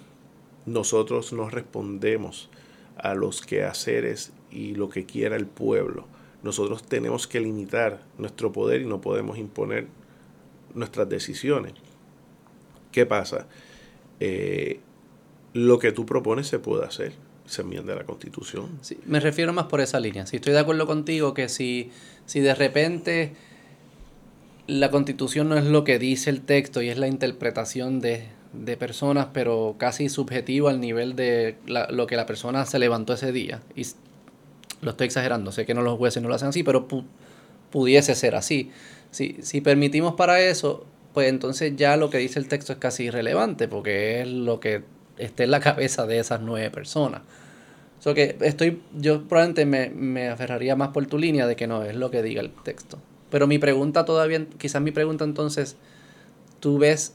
[0.65, 2.49] Nosotros nos respondemos
[2.97, 6.07] a los quehaceres y lo que quiera el pueblo.
[6.41, 9.87] Nosotros tenemos que limitar nuestro poder y no podemos imponer
[10.73, 11.73] nuestras decisiones.
[12.91, 13.47] ¿Qué pasa?
[14.21, 14.79] Eh,
[15.53, 18.79] lo que tú propones se puede hacer se enmienda la constitución.
[18.81, 20.25] Sí, me refiero más por esa línea.
[20.25, 21.91] Si estoy de acuerdo contigo que si,
[22.25, 23.33] si de repente
[24.67, 28.27] la constitución no es lo que dice el texto y es la interpretación de,
[28.79, 33.61] personas, pero casi subjetivo al nivel de lo que la persona se levantó ese día.
[33.75, 33.85] Y
[34.81, 36.87] lo estoy exagerando, sé que no los jueces no lo hacen así, pero
[37.69, 38.71] pudiese ser así.
[39.11, 43.03] Si, si permitimos para eso, pues entonces ya lo que dice el texto es casi
[43.05, 44.83] irrelevante, porque es lo que
[45.17, 47.21] esté en la cabeza de esas nueve personas.
[47.99, 51.83] So que estoy, yo probablemente me, me aferraría más por tu línea de que no
[51.83, 52.99] es lo que diga el texto.
[53.31, 55.75] Pero mi pregunta todavía, quizás mi pregunta entonces,
[56.59, 57.13] ¿tú ves,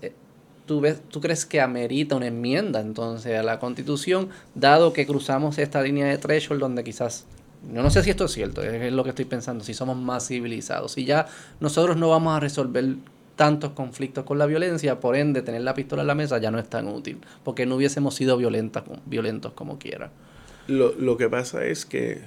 [0.66, 5.58] tú ves, tú crees que amerita una enmienda entonces a la constitución, dado que cruzamos
[5.58, 7.26] esta línea de threshold donde quizás,
[7.72, 10.26] yo no sé si esto es cierto, es lo que estoy pensando, si somos más
[10.26, 11.26] civilizados, si ya
[11.60, 12.96] nosotros no vamos a resolver
[13.40, 16.58] tantos conflictos con la violencia, por ende tener la pistola en la mesa ya no
[16.58, 20.10] es tan útil, porque no hubiésemos sido violentas, violentos como quiera.
[20.68, 22.20] Lo, lo que pasa es que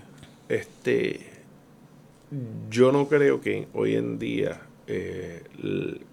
[0.49, 1.19] este
[2.71, 5.43] yo no creo que hoy en día, eh,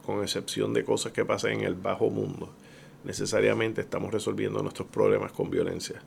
[0.05, 2.53] con excepción de cosas que pasan en el bajo mundo,
[3.05, 6.03] necesariamente estamos resolviendo nuestros problemas con violencia.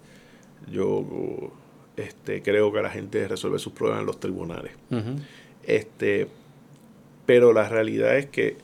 [0.72, 1.52] Yo
[1.98, 4.74] este, creo que la gente resuelve sus problemas en los tribunales.
[5.66, 6.28] este,
[7.26, 8.58] pero la realidad es que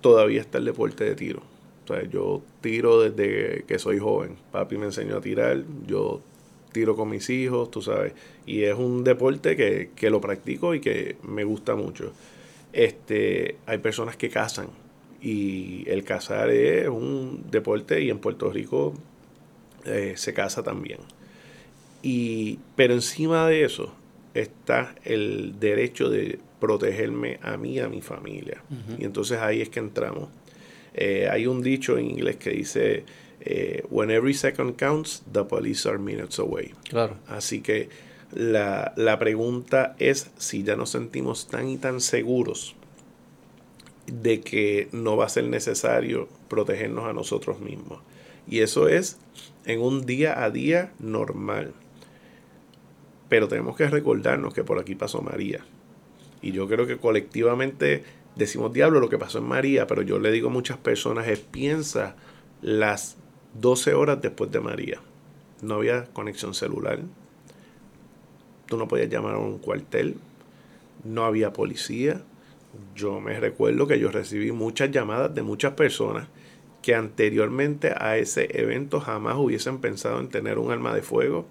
[0.00, 1.42] todavía está el deporte de tiro.
[1.84, 4.36] O sea, yo tiro desde que soy joven.
[4.52, 6.20] Papi me enseñó a tirar, yo
[6.72, 8.12] tiro con mis hijos, tú sabes.
[8.44, 12.12] Y es un deporte que, que lo practico y que me gusta mucho.
[12.72, 14.68] Este, hay personas que cazan
[15.22, 18.94] y el cazar es un deporte y en Puerto Rico
[19.84, 20.98] eh, se caza también.
[22.02, 23.92] Y, pero encima de eso
[24.34, 28.62] está el derecho de protegerme a mí y a mi familia.
[28.98, 30.28] Y entonces ahí es que entramos.
[30.94, 33.04] Eh, hay un dicho en inglés que dice,
[33.40, 36.72] eh, when every second counts, the police are minutes away.
[36.88, 37.16] Claro.
[37.28, 37.88] Así que
[38.32, 42.74] la, la pregunta es si ya nos sentimos tan y tan seguros
[44.06, 48.00] de que no va a ser necesario protegernos a nosotros mismos.
[48.48, 49.18] Y eso es
[49.64, 51.72] en un día a día normal.
[53.28, 55.64] Pero tenemos que recordarnos que por aquí pasó María.
[56.46, 58.04] Y yo creo que colectivamente
[58.36, 61.40] decimos diablo lo que pasó en María, pero yo le digo a muchas personas es
[61.40, 62.14] piensa
[62.62, 63.16] las
[63.54, 65.00] 12 horas después de María.
[65.60, 67.00] No había conexión celular.
[68.66, 70.14] Tú no podías llamar a un cuartel.
[71.02, 72.22] No había policía.
[72.94, 76.28] Yo me recuerdo que yo recibí muchas llamadas de muchas personas
[76.80, 81.44] que anteriormente a ese evento jamás hubiesen pensado en tener un arma de fuego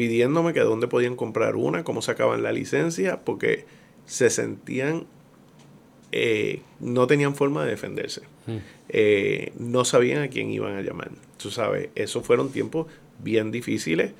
[0.00, 3.66] pidiéndome que dónde podían comprar una, cómo sacaban la licencia, porque
[4.06, 5.04] se sentían,
[6.10, 8.22] eh, no tenían forma de defenderse.
[8.46, 8.56] Mm.
[8.88, 11.10] Eh, no sabían a quién iban a llamar.
[11.36, 12.86] Tú sabes, esos fueron tiempos
[13.22, 14.12] bien difíciles.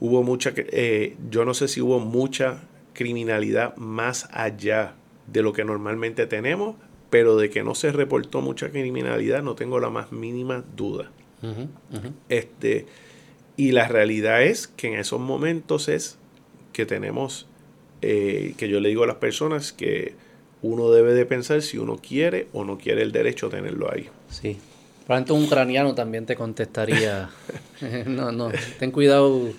[0.00, 4.96] Hubo mucha, eh, yo no sé si hubo mucha criminalidad más allá
[5.28, 6.74] de lo que normalmente tenemos,
[7.08, 11.12] pero de que no se reportó mucha criminalidad no tengo la más mínima duda.
[12.28, 12.86] Este,
[13.56, 16.18] y la realidad es que en esos momentos es
[16.72, 17.46] que tenemos,
[18.02, 20.14] eh, que yo le digo a las personas que
[20.62, 24.08] uno debe de pensar si uno quiere o no quiere el derecho a tenerlo ahí.
[24.30, 24.58] Sí.
[25.06, 27.30] Probablemente un ucraniano también te contestaría,
[28.06, 29.50] no, no, ten cuidado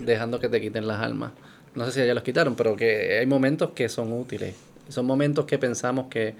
[0.00, 1.32] dejando que te quiten las almas.
[1.74, 4.54] No sé si ya los quitaron, pero que hay momentos que son útiles.
[4.88, 6.34] Son momentos que pensamos que,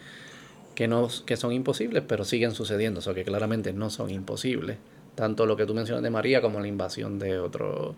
[0.75, 4.77] que, no, que son imposibles, pero siguen sucediendo, o sea que claramente no son imposibles.
[5.19, 7.97] Tanto lo que tú mencionas de María como la invasión de otro,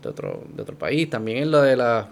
[0.00, 1.10] de otro, de otro país.
[1.10, 2.08] También en lo de la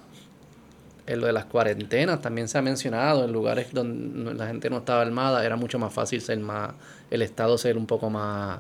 [1.07, 4.79] en lo de las cuarentenas también se ha mencionado, en lugares donde la gente no
[4.79, 6.73] estaba armada, era mucho más fácil ser más,
[7.13, 8.59] el Estado ser un poco más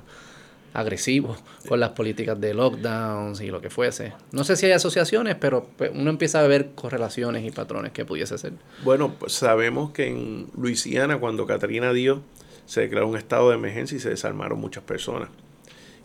[0.73, 1.37] agresivo
[1.69, 4.13] con las políticas de lockdowns y lo que fuese.
[4.31, 8.05] No sé si hay asociaciones, pero pues, uno empieza a ver correlaciones y patrones que
[8.05, 8.53] pudiese ser.
[8.85, 12.23] Bueno, pues sabemos que en Luisiana, cuando Katrina dio,
[12.67, 15.29] se declaró un estado de emergencia y se desarmaron muchas personas.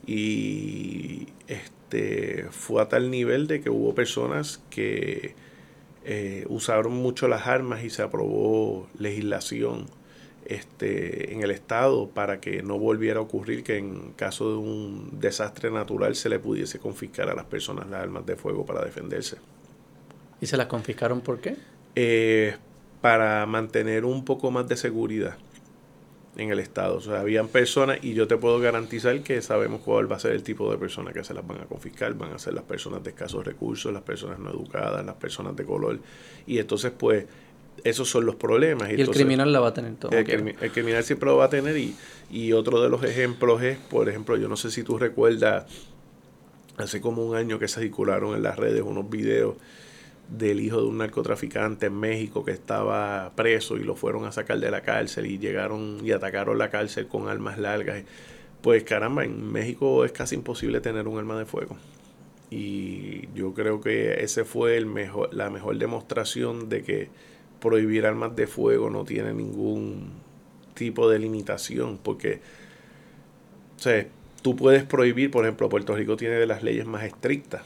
[0.05, 5.35] Y este fue a tal nivel de que hubo personas que
[6.03, 9.87] eh, usaron mucho las armas y se aprobó legislación
[10.45, 15.19] este, en el Estado para que no volviera a ocurrir que en caso de un
[15.19, 19.37] desastre natural se le pudiese confiscar a las personas las armas de fuego para defenderse.
[20.39, 21.55] ¿Y se las confiscaron por qué?
[21.95, 22.55] Eh,
[23.01, 25.37] para mantener un poco más de seguridad
[26.37, 26.97] en el Estado.
[26.97, 30.33] O sea, habían personas y yo te puedo garantizar que sabemos cuál va a ser
[30.33, 32.13] el tipo de personas que se las van a confiscar.
[32.15, 35.65] Van a ser las personas de escasos recursos, las personas no educadas, las personas de
[35.65, 35.99] color.
[36.45, 37.25] Y entonces, pues,
[37.83, 38.89] esos son los problemas.
[38.91, 40.11] Y, el criminal la va a tener todo.
[40.11, 40.25] El,
[40.71, 41.95] criminal siempre lo va a tener y,
[42.29, 45.65] y otro de los ejemplos es, por ejemplo, yo no sé si tú recuerdas,
[46.77, 49.55] hace como un año que se circularon en las redes unos videos
[50.29, 54.59] del hijo de un narcotraficante en México que estaba preso y lo fueron a sacar
[54.59, 58.03] de la cárcel y llegaron y atacaron la cárcel con armas largas.
[58.61, 61.77] Pues caramba, en México es casi imposible tener un arma de fuego.
[62.49, 67.09] Y yo creo que ese fue el mejor, la mejor demostración de que
[67.59, 70.11] prohibir armas de fuego no tiene ningún
[70.73, 72.41] tipo de limitación, porque
[73.77, 74.07] o sea,
[74.41, 77.63] tú puedes prohibir, por ejemplo, Puerto Rico tiene de las leyes más estrictas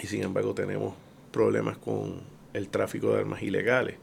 [0.00, 0.94] y sin embargo tenemos
[1.30, 2.20] problemas con
[2.54, 3.96] el tráfico de armas ilegales.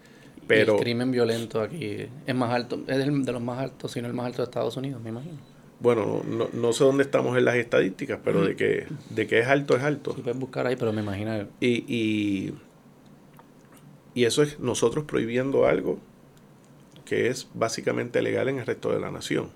[0.47, 4.07] Pero, el crimen violento aquí es más alto, es de los más altos, si no
[4.07, 5.38] el más alto de Estados Unidos, me imagino.
[5.80, 9.47] Bueno, no, no sé dónde estamos en las estadísticas, pero de que de que es
[9.47, 10.13] alto es alto.
[10.15, 11.47] Sí, puedes buscar ahí, pero me imagino.
[11.59, 12.53] Y, y,
[14.13, 15.99] y eso es nosotros prohibiendo algo
[17.05, 19.49] que es básicamente legal en el resto de la nación.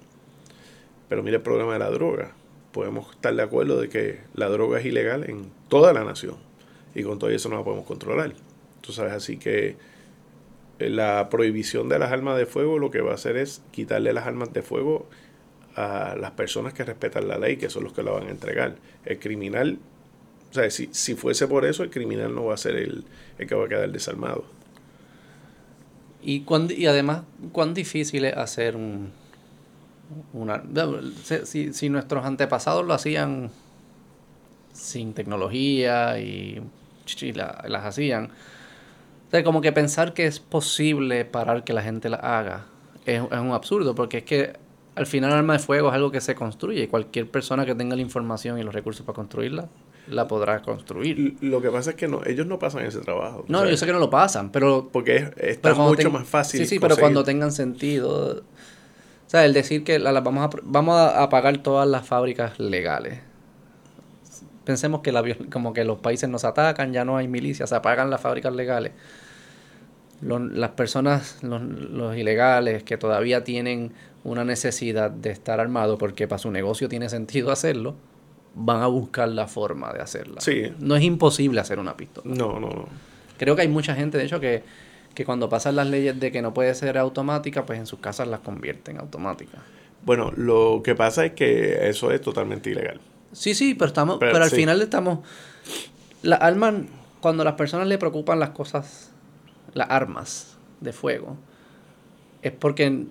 [1.07, 2.33] Pero mire el problema de la droga.
[2.71, 6.48] Podemos estar de acuerdo de que la droga es ilegal en toda la nación
[6.95, 8.33] y con todo eso no la podemos controlar.
[8.81, 9.77] Tú sabes, así que
[10.79, 14.13] eh, la prohibición de las armas de fuego lo que va a hacer es quitarle
[14.13, 15.07] las armas de fuego
[15.75, 18.75] a las personas que respetan la ley, que son los que la van a entregar.
[19.05, 19.77] El criminal,
[20.51, 23.05] o sea, si, si fuese por eso, el criminal no va a ser el,
[23.37, 24.43] el que va a quedar desarmado.
[26.21, 26.43] Y,
[26.75, 29.11] y además, cuán difícil es hacer un,
[30.33, 30.63] una...
[31.45, 33.51] Si, si nuestros antepasados lo hacían
[34.73, 36.61] sin tecnología y
[37.21, 38.31] y las hacían.
[39.31, 42.65] O como que pensar que es posible parar que la gente la haga
[43.05, 44.53] es, un absurdo, porque es que
[44.95, 47.75] al final el arma de fuego es algo que se construye y cualquier persona que
[47.75, 49.69] tenga la información y los recursos para construirla
[50.07, 51.37] la podrá construir.
[51.41, 53.45] Lo que pasa es que no, ellos no pasan ese trabajo.
[53.47, 54.89] No, yo sé que no lo pasan, pero...
[54.91, 56.61] Porque es, mucho más fácil.
[56.61, 58.41] Sí, sí, pero cuando tengan sentido...
[59.27, 63.19] O sea, el decir que la, vamos, a, vamos a apagar todas las fábricas legales
[64.69, 68.11] pensemos que la, como que los países nos atacan, ya no hay milicias, se apagan
[68.11, 68.91] las fábricas legales.
[70.21, 73.93] las personas, los, ilegales que todavía tienen
[74.23, 77.95] una necesidad de estar armados porque para su negocio tiene sentido hacerlo,
[78.53, 80.39] van a buscar la forma de hacerla.
[80.39, 80.71] Sí.
[80.77, 82.31] No es imposible hacer una pistola.
[82.31, 82.87] No, no, no.
[83.39, 84.61] Creo que hay mucha gente, de hecho, que,
[85.15, 88.27] que cuando pasan las leyes de que no puede ser automática, pues en sus casas
[88.27, 89.61] las convierten en automáticas.
[90.05, 93.01] Bueno, lo que pasa es que eso es totalmente ilegal.
[93.31, 95.19] Sí, sí, pero estamos, pero, al final estamos.
[96.21, 96.75] Las armas,
[97.21, 99.11] cuando a las personas le preocupan las cosas,
[99.73, 101.37] las armas de fuego,
[102.41, 103.05] es porque,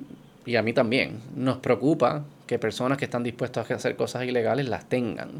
[0.44, 4.68] y a mí también, nos preocupa que personas que están dispuestas a hacer cosas ilegales
[4.68, 5.30] las tengan.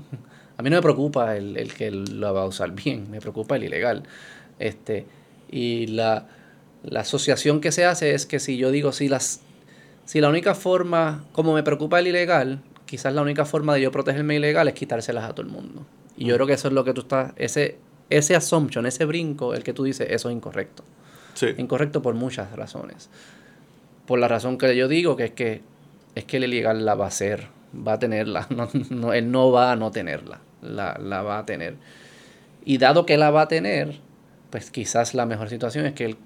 [0.56, 3.56] A mí no me preocupa el, el que lo va a usar bien, me preocupa
[3.56, 4.02] el ilegal.
[4.59, 5.06] Este,
[5.50, 6.26] y la,
[6.82, 9.40] la asociación que se hace es que si yo digo, si las
[10.09, 13.93] si la única forma, como me preocupa el ilegal, quizás la única forma de yo
[13.93, 15.86] protegerme ilegal es quitárselas a todo el mundo.
[16.16, 17.78] Y yo creo que eso es lo que tú estás, ese,
[18.10, 20.82] ese assumption, ese brinco, el que tú dices, eso es incorrecto.
[21.35, 21.48] Sí.
[21.59, 23.10] Incorrecto por muchas razones.
[24.06, 25.60] Por la razón que yo digo, que es que
[26.15, 27.48] es que el ilegal la va a hacer,
[27.86, 28.48] va a tenerla,
[28.90, 31.77] no, él no va a no tenerla, la, la va a tener.
[32.65, 34.01] Y dado que la va a tener,
[34.51, 36.16] pues quizás la mejor situación es que el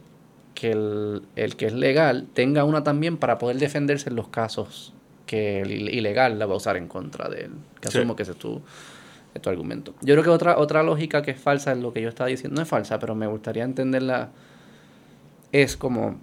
[0.55, 4.93] que el, el, que es legal tenga una también para poder defenderse en los casos
[5.27, 7.53] que el ilegal la va a usar en contra de él.
[7.81, 8.61] Que asumo que ese es tu,
[9.35, 9.94] es tu argumento.
[10.03, 12.57] Yo creo que otra, otra lógica que es falsa es lo que yo estaba diciendo.
[12.57, 14.31] No es falsa, pero me gustaría entenderla.
[15.53, 16.16] Es como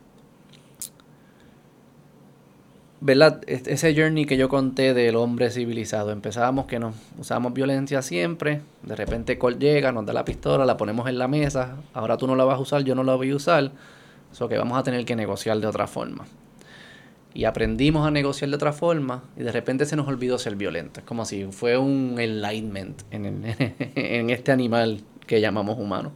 [3.01, 3.41] ¿verdad?
[3.47, 6.11] Ese journey que yo conté del hombre civilizado.
[6.11, 8.61] Empezábamos que nos usábamos violencia siempre.
[8.84, 11.77] De repente Colt llega, nos da la pistola, la ponemos en la mesa.
[11.93, 13.71] Ahora tú no la vas a usar, yo no la voy a usar.
[14.31, 16.26] Eso que vamos a tener que negociar de otra forma.
[17.34, 21.03] Y aprendimos a negociar de otra forma y de repente se nos olvidó ser violentos.
[21.03, 26.11] Es como si fue un enlightenment en, este animal que llamamos humano.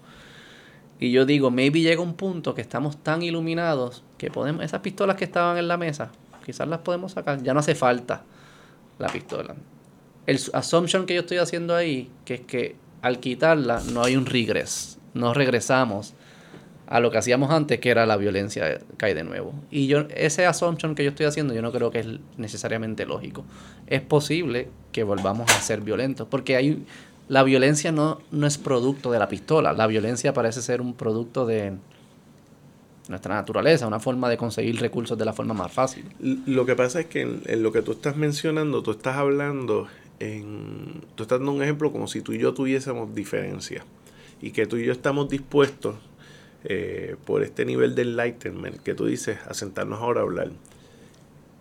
[0.99, 5.15] Y yo digo, maybe llega un punto que estamos tan iluminados que podemos, esas pistolas
[5.18, 6.11] que estaban en la mesa,
[6.45, 7.44] quizás las podemos sacar.
[7.44, 8.23] Ya no hace falta
[8.98, 9.56] la pistola.
[10.26, 14.26] El assumption que yo estoy haciendo ahí, que es que al quitarla no hay un
[14.26, 14.98] regreso.
[15.14, 16.15] No regresamos
[16.88, 19.53] a lo que hacíamos antes, que era la violencia cae de nuevo.
[19.72, 22.07] Y yo ese assumption que yo estoy haciendo, yo no creo que es
[22.38, 23.45] necesariamente lógico.
[23.88, 26.85] Es posible que volvamos a ser violentos, porque hay
[27.30, 31.45] la violencia no, no es producto de la pistola, la violencia parece ser un producto
[31.45, 31.73] de
[33.07, 36.05] nuestra naturaleza, una forma de conseguir recursos de la forma más fácil.
[36.19, 39.88] Lo que pasa es que en, lo que tú estás mencionando, tú estás hablando,
[40.19, 43.85] en, tú estás dando un ejemplo como si tú y yo tuviésemos diferencias
[44.41, 45.95] y que tú y yo estamos dispuestos
[46.65, 50.52] eh, por este nivel de enlightenment que tú dices, a sentarnos ahora a hablar.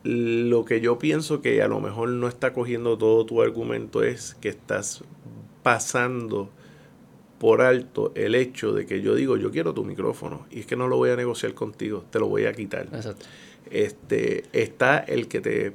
[0.05, 4.37] Lo que yo pienso que a lo mejor no está cogiendo todo tu argumento es
[4.41, 5.05] que estás
[5.63, 6.51] pasando
[7.39, 10.77] por alto el hecho de que yo digo, yo quiero tu micrófono y es que
[10.77, 12.87] no lo voy a negociar contigo, te lo voy a quitar.
[13.71, 15.73] Este, está el que te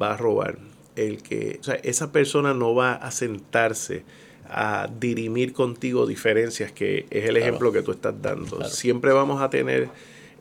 [0.00, 0.58] va a robar,
[0.94, 4.04] el que, o sea, esa persona no va a sentarse
[4.50, 8.64] a dirimir contigo diferencias, que es el ejemplo que tú estás dando.
[8.64, 9.88] Siempre vamos a tener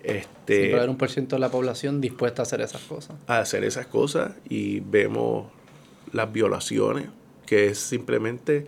[0.04, 2.82] este Siempre va a haber un por ciento de la población dispuesta a hacer esas
[2.82, 3.18] cosas.
[3.28, 5.48] A hacer esas cosas y vemos
[6.12, 7.08] las violaciones,
[7.46, 8.68] que es simplemente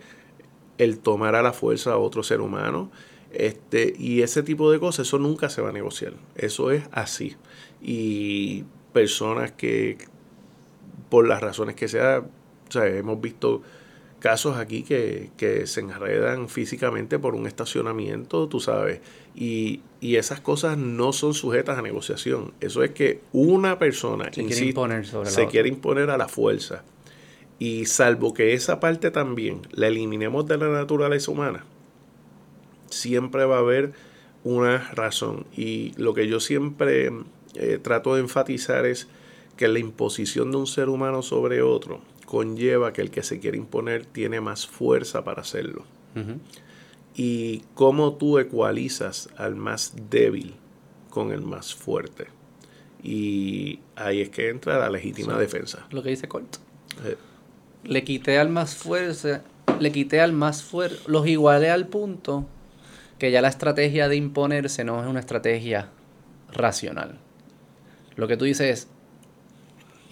[0.78, 2.90] el tomar a la fuerza a otro ser humano.
[3.32, 6.12] Este, y ese tipo de cosas, eso nunca se va a negociar.
[6.36, 7.36] Eso es así.
[7.80, 9.98] Y personas que,
[11.08, 13.62] por las razones que sea, o sea hemos visto
[14.22, 19.00] casos aquí que, que, se enredan físicamente por un estacionamiento, tú sabes,
[19.34, 22.52] y, y, esas cosas no son sujetas a negociación.
[22.60, 26.84] Eso es que una persona se, quiere, imponer sobre se quiere imponer a la fuerza.
[27.58, 31.64] Y salvo que esa parte también la eliminemos de la naturaleza humana,
[32.90, 33.92] siempre va a haber
[34.44, 35.46] una razón.
[35.56, 37.10] Y lo que yo siempre
[37.56, 39.08] eh, trato de enfatizar es
[39.56, 43.58] que la imposición de un ser humano sobre otro conlleva que el que se quiere
[43.58, 45.84] imponer tiene más fuerza para hacerlo.
[47.14, 50.54] Y cómo tú ecualizas al más débil
[51.10, 52.28] con el más fuerte.
[53.02, 55.86] Y ahí es que entra la legítima defensa.
[55.90, 56.56] Lo que dice Colt.
[57.04, 57.18] Eh,
[57.84, 59.42] le quité al más fuerza,
[59.78, 62.46] le quité al más fuerte, los igualé al punto
[63.18, 65.90] que ya la estrategia de imponerse no es una estrategia
[66.50, 67.18] racional.
[68.16, 68.88] Lo que tú dices es,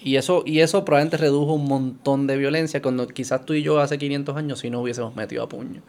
[0.03, 3.79] y eso, y eso probablemente redujo un montón de violencia cuando quizás tú y yo
[3.79, 5.81] hace 500 años si no hubiésemos metido a puño.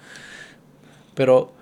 [1.15, 1.53] Pero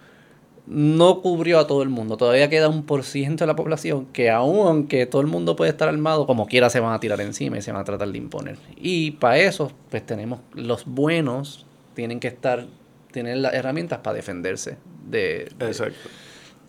[0.66, 2.16] no cubrió a todo el mundo.
[2.16, 5.70] Todavía queda un por ciento de la población que aún aunque todo el mundo puede
[5.70, 8.18] estar armado, como quiera se van a tirar encima y se van a tratar de
[8.18, 8.58] imponer.
[8.76, 12.66] Y para eso, pues tenemos los buenos tienen que estar,
[13.10, 14.76] tener las herramientas para defenderse
[15.08, 16.08] de, Exacto.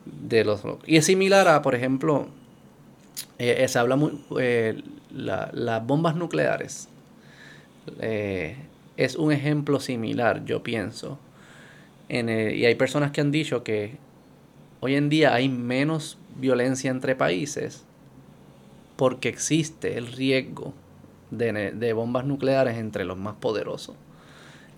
[0.06, 0.62] de, los...
[0.86, 2.28] Y es similar a, por ejemplo,
[3.38, 4.82] eh, eh, se habla muy, eh,
[5.12, 6.88] las bombas nucleares.
[8.00, 11.18] es un ejemplo similar, yo pienso
[12.10, 13.98] y hay personas que han dicho que
[14.82, 17.86] hoy en día hay menos violencia entre países
[18.98, 20.74] porque existe el riesgo
[21.32, 23.96] de, bombas nucleares entre los más poderosos.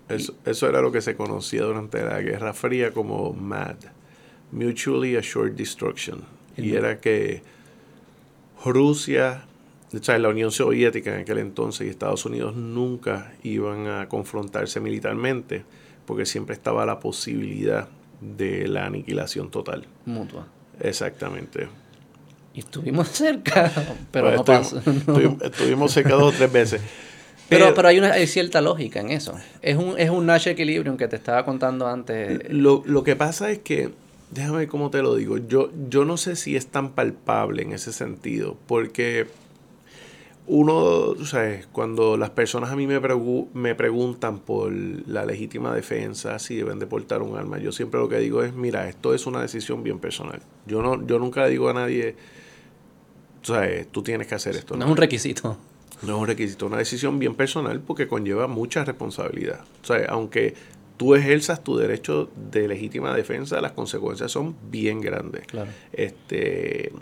[0.08, 3.76] Eso, era lo que se conocía durante la Guerra Fría como MAD,
[4.52, 6.22] Mutually Assured Destruction.
[6.56, 7.42] Y era que
[8.72, 9.44] Rusia,
[10.06, 15.64] la Unión Soviética en aquel entonces y Estados Unidos nunca iban a confrontarse militarmente
[16.06, 17.88] porque siempre estaba la posibilidad
[18.20, 19.86] de la aniquilación total.
[20.06, 20.46] Mutua.
[20.80, 21.68] Exactamente.
[22.54, 23.70] Y estuvimos cerca,
[24.10, 24.78] pero no pasó.
[24.78, 26.80] Estuvimos, cerca dos o tres veces.
[27.46, 29.34] Pero, pero, hay, una, hay cierta lógica en eso.
[29.60, 32.40] Es un, es un Nash Equilibrium que te estaba contando antes.
[32.48, 33.92] Lo, lo que pasa es que,
[34.34, 37.72] déjame ver cómo te lo digo, yo, yo no sé si es tan palpable en
[37.72, 39.28] ese sentido, porque
[40.46, 43.00] uno, tú sabes, cuando las personas a mí me,
[43.54, 48.08] me preguntan por la legítima defensa, si deben de portar un arma, yo siempre lo
[48.08, 50.42] que digo es, mira, esto es una decisión bien personal.
[50.66, 52.16] Yo no, yo nunca le digo a nadie,
[53.40, 54.76] tú sabes, tú tienes que hacer esto.
[54.76, 55.56] No, es un requisito.
[56.02, 59.60] No es un requisito, una decisión bien personal porque conlleva mucha responsabilidad.
[59.82, 60.54] O sea, aunque
[60.96, 65.46] tú ejerzas tu derecho de legítima defensa, las consecuencias son bien grandes.
[65.46, 65.70] Claro.
[65.92, 66.92] Este,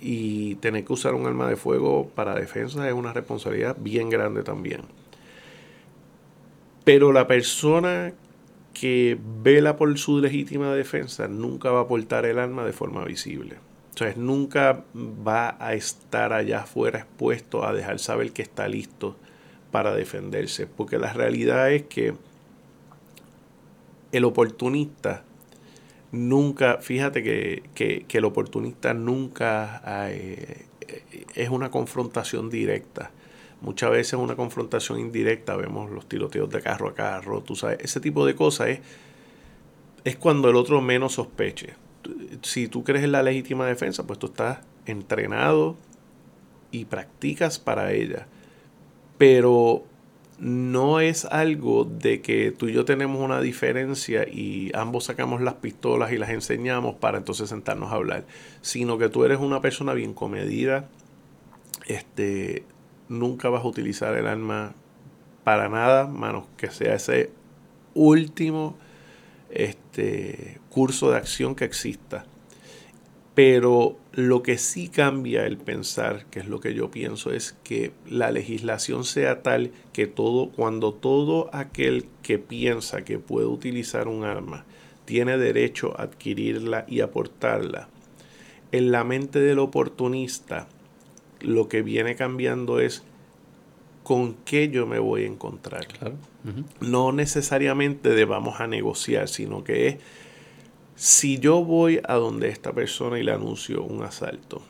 [0.00, 4.42] y tener que usar un arma de fuego para defensa es una responsabilidad bien grande
[4.42, 4.82] también.
[6.84, 8.12] Pero la persona
[8.72, 13.56] que vela por su legítima defensa nunca va a portar el arma de forma visible.
[13.88, 19.16] Entonces nunca va a estar allá afuera expuesto a dejar saber que está listo
[19.70, 20.66] para defenderse.
[20.66, 22.14] Porque la realidad es que
[24.12, 25.24] el oportunista
[26.12, 30.66] nunca, fíjate que, el oportunista nunca eh,
[31.34, 33.10] es una confrontación directa.
[33.60, 37.78] Muchas veces es una confrontación indirecta, vemos los tiroteos de carro a carro, tú sabes,
[37.80, 38.80] ese tipo de cosas es,
[40.04, 41.74] es cuando el otro menos sospeche.
[42.42, 45.76] Si tú crees en la legítima defensa, pues tú estás entrenado
[46.70, 48.28] y practicas para ella.
[49.18, 49.84] Pero
[50.38, 55.54] no es algo de que tú y yo tenemos una diferencia y ambos sacamos las
[55.54, 58.26] pistolas y las enseñamos para entonces sentarnos a hablar,
[58.60, 60.88] sino que tú eres una persona bien comedida,
[61.86, 62.64] este,
[63.08, 64.74] nunca vas a utilizar el arma
[65.44, 67.30] para nada, menos que sea ese
[67.94, 68.76] último
[69.50, 72.26] este, curso de acción que exista.
[73.34, 77.92] Pero lo que sí cambia el pensar, que es lo que yo pienso, es que
[78.08, 84.24] la legislación sea tal que todo, cuando todo aquel que piensa que puede utilizar un
[84.24, 84.64] arma
[85.04, 87.90] tiene derecho a adquirirla y aportarla,
[88.72, 90.66] en la mente del oportunista
[91.40, 93.02] lo que viene cambiando es
[94.02, 95.86] con qué yo me voy a encontrar.
[96.80, 99.96] No necesariamente de vamos a negociar, sino que es
[100.96, 104.62] si yo voy a donde esta persona y le anuncio un asalto,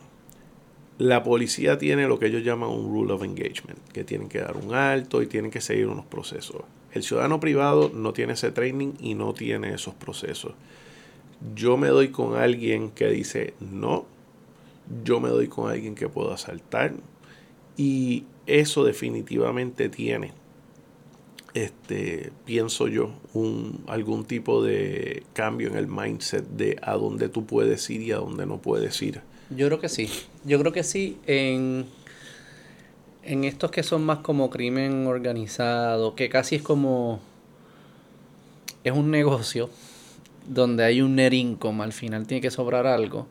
[0.99, 4.57] la policía tiene lo que ellos llaman un rule of engagement, que tienen que dar
[4.57, 6.63] un alto y tienen que seguir unos procesos.
[6.91, 10.55] El ciudadano privado no tiene ese training y no tiene esos procesos.
[11.55, 14.07] Yo me doy con alguien que dice no,
[15.05, 16.95] yo me doy con alguien que puedo asaltar
[17.77, 20.33] y eso definitivamente tiene
[21.57, 27.47] este, pienso yo, un, algún tipo de cambio en el mindset de a dónde tú
[27.47, 29.23] puedes ir y a dónde no puedes ir.
[29.49, 30.11] Yo creo que sí.
[30.45, 31.87] Yo creo que sí en,
[33.23, 37.21] en estos que son más como crimen organizado, que casi es como...
[38.85, 39.71] Es un negocio
[40.47, 41.33] donde hay un net
[41.81, 43.27] al final tiene que sobrar algo.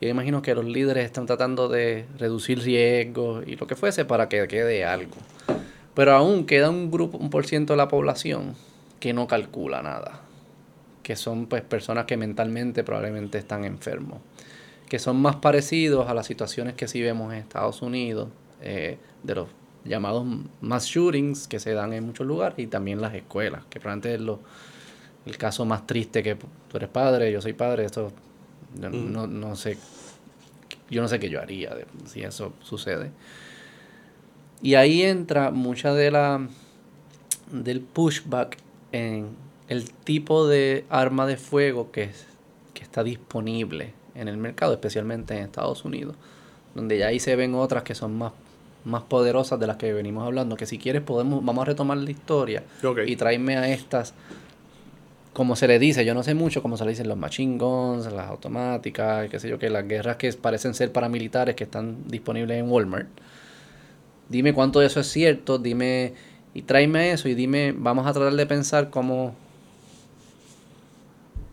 [0.00, 4.28] Yo imagino que los líderes están tratando de reducir riesgos y lo que fuese para
[4.28, 5.16] que quede algo.
[5.98, 8.54] Pero aún queda un grupo, un por ciento de la población
[9.00, 10.20] que no calcula nada.
[11.02, 14.20] Que son pues personas que mentalmente probablemente están enfermos.
[14.88, 18.28] Que son más parecidos a las situaciones que sí vemos en Estados Unidos,
[18.62, 19.48] eh, de los
[19.84, 20.24] llamados
[20.60, 24.20] mass shootings que se dan en muchos lugares y también las escuelas, que probablemente es
[24.20, 24.38] lo,
[25.26, 28.12] el caso más triste que tú eres padre, yo soy padre, eso
[28.76, 29.12] mm.
[29.12, 29.76] no, no sé,
[30.90, 31.76] yo no sé qué yo haría
[32.06, 33.10] si eso sucede.
[34.62, 36.48] Y ahí entra mucha de la
[37.52, 38.58] del pushback
[38.92, 39.28] en
[39.68, 42.10] el tipo de arma de fuego que,
[42.74, 46.16] que está disponible en el mercado, especialmente en Estados Unidos,
[46.74, 48.32] donde ya ahí se ven otras que son más,
[48.84, 52.10] más poderosas de las que venimos hablando, que si quieres podemos, vamos a retomar la
[52.10, 52.64] historia
[53.06, 54.14] y traerme a estas,
[55.32, 58.10] como se le dice, yo no sé mucho cómo se le dicen los machine guns,
[58.12, 62.58] las automáticas, qué sé yo, que las guerras que parecen ser paramilitares que están disponibles
[62.58, 63.08] en Walmart
[64.28, 66.14] dime cuánto de eso es cierto, dime
[66.54, 69.34] y tráeme eso y dime, vamos a tratar de pensar cómo,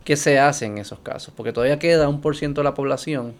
[0.04, 3.34] qué se hace en esos casos, porque todavía queda un por ciento de la población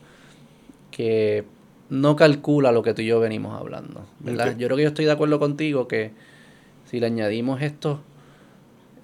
[0.90, 1.44] que
[1.88, 4.56] no calcula lo que tú y yo venimos hablando, ¿verdad?
[4.56, 6.12] Yo creo que yo estoy de acuerdo contigo que
[6.90, 7.98] si le añadimos estos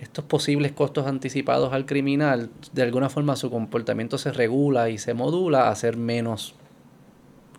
[0.00, 5.14] estos posibles costos anticipados al criminal, de alguna forma su comportamiento se regula y se
[5.14, 6.56] modula a ser menos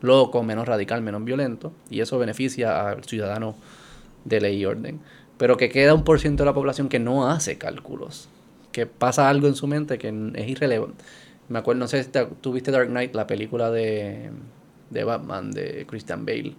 [0.04, 3.56] loco, menos radical, menos violento, y eso beneficia al ciudadano
[4.26, 5.00] de ley y orden.
[5.38, 8.28] Pero que queda un por ciento de la población que no hace cálculos,
[8.72, 11.04] que pasa algo en su mente que es irrelevante.
[11.48, 12.10] Me acuerdo, no sé si
[12.42, 14.30] tú viste Dark Knight, la película de,
[14.90, 16.54] de Batman, de Christian Bale,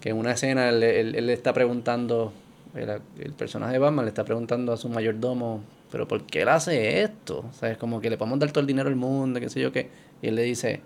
[0.00, 2.32] que en una escena él, él, le está preguntando,
[2.74, 5.62] el, el, personaje de Batman le está preguntando a su mayordomo,
[5.92, 7.44] pero ¿por qué él hace esto?
[7.50, 9.60] O sea, es como que le podemos dar todo el dinero al mundo, qué sé
[9.60, 9.90] yo qué.
[10.22, 10.80] Y él le dice,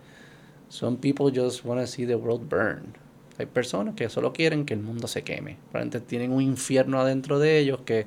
[0.68, 2.94] Some people just want to see the world burn.
[3.38, 5.56] Hay personas que solo quieren que el mundo se queme.
[5.72, 8.06] Realmente tienen un infierno adentro de ellos que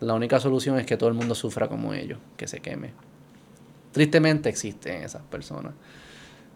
[0.00, 2.90] la única solución es que todo el mundo sufra como ellos, que se queme.
[3.92, 5.74] Tristemente existen esas personas.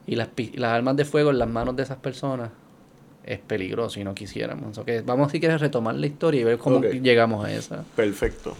[0.06, 2.50] Y las, las armas de fuego en las manos de esas personas
[3.24, 4.78] es peligroso y no quisiéramos.
[4.78, 7.84] Okay, vamos si quieres retomar la historia y ver cómo llegamos a esa.
[7.96, 8.56] Perfecto.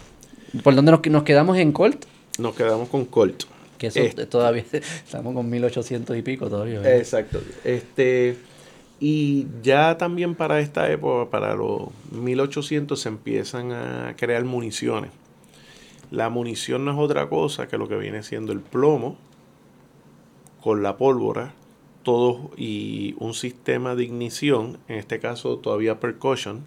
[0.63, 2.05] ¿Por dónde nos, nos quedamos en Colt?
[2.37, 3.43] Nos quedamos con Colt.
[3.81, 4.27] Que eso este.
[4.27, 6.97] todavía estamos con 1800 y pico todavía.
[6.97, 7.41] Exacto.
[7.63, 8.37] Este
[8.99, 15.09] y ya también para esta época, para los 1800 se empiezan a crear municiones.
[16.11, 19.17] La munición no es otra cosa que lo que viene siendo el plomo
[20.61, 21.55] con la pólvora,
[22.03, 26.63] todo y un sistema de ignición, en este caso todavía percussion,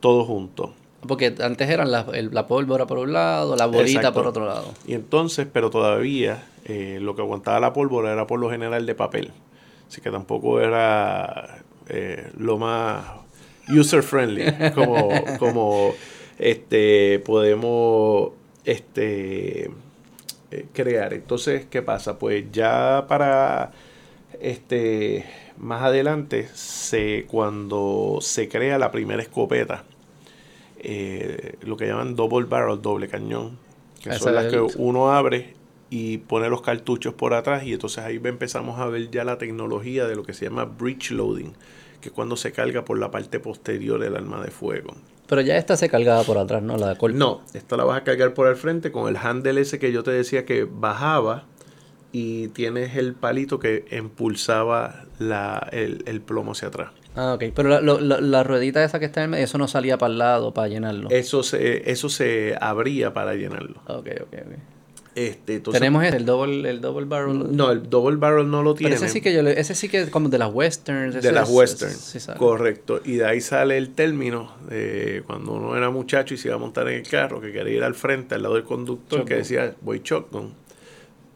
[0.00, 0.72] todo junto.
[1.08, 4.72] Porque antes eran la, la pólvora por un lado, la bolita por otro lado.
[4.86, 8.94] Y entonces, pero todavía eh, lo que aguantaba la pólvora era por lo general de
[8.94, 9.32] papel.
[9.88, 13.04] Así que tampoco era eh, lo más
[13.68, 14.44] user friendly
[14.74, 15.08] como,
[15.38, 15.94] como
[16.38, 18.30] este, podemos
[18.64, 19.70] este,
[20.50, 21.14] eh, crear.
[21.14, 22.18] Entonces, ¿qué pasa?
[22.18, 23.72] Pues ya para
[24.40, 25.24] este
[25.58, 29.84] más adelante, se, cuando se crea la primera escopeta,
[30.80, 33.58] eh, lo que llaman double barrel, doble cañón,
[34.02, 35.54] que son las que uno abre
[35.90, 40.06] y pone los cartuchos por atrás y entonces ahí empezamos a ver ya la tecnología
[40.06, 41.54] de lo que se llama breech loading,
[42.00, 44.94] que es cuando se carga por la parte posterior del arma de fuego.
[45.26, 46.76] Pero ya esta se cargaba por atrás, ¿no?
[46.76, 49.92] La No, esta la vas a cargar por el frente con el handle ese que
[49.92, 51.44] yo te decía que bajaba
[52.12, 56.92] y tienes el palito que impulsaba la, el, plomo hacia atrás.
[57.18, 57.46] Ah, ok.
[57.52, 60.54] Pero la, ruedita esa que está en el medio, eso no salía para el lado
[60.54, 61.10] para llenarlo.
[61.10, 63.82] Eso se, eso se abría para llenarlo.
[63.88, 64.52] Ok, ok, ok.
[65.16, 67.56] Este, Tenemos el double, el double barrel.
[67.56, 68.94] No, el double barrel no lo tiene.
[68.94, 71.20] ese sí que yo ese sí que como de las westerns.
[71.20, 72.28] De las westerns.
[72.38, 73.00] correcto.
[73.04, 76.60] Y de ahí sale el término de cuando uno era muchacho y se iba a
[76.60, 79.74] montar en el carro, que quería ir al frente, al lado del conductor, que decía
[79.80, 80.52] voy shotgun.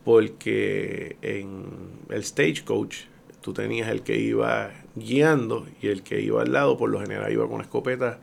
[0.04, 1.64] Porque en
[2.08, 2.98] el stagecoach
[3.40, 7.32] tú tenías el que iba guiando y el que iba al lado, por lo general
[7.32, 8.18] iba con escopeta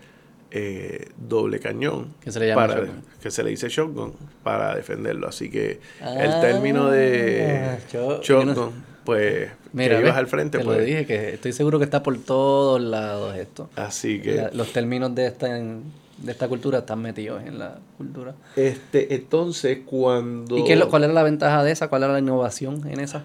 [0.51, 2.87] eh, doble cañón que se le llama para,
[3.21, 4.13] que se le dice shotgun
[4.43, 5.27] para defenderlo.
[5.27, 10.83] Así que el término de ah, shotgun pues Mira, ibas al frente te pues, lo
[10.83, 13.69] dije que estoy seguro que está por todos lados esto.
[13.75, 18.33] Así que los términos de esta de esta cultura están metidos en la cultura.
[18.55, 22.87] Este entonces cuando y qué, cuál era la ventaja de esa cuál era la innovación
[22.89, 23.23] en esa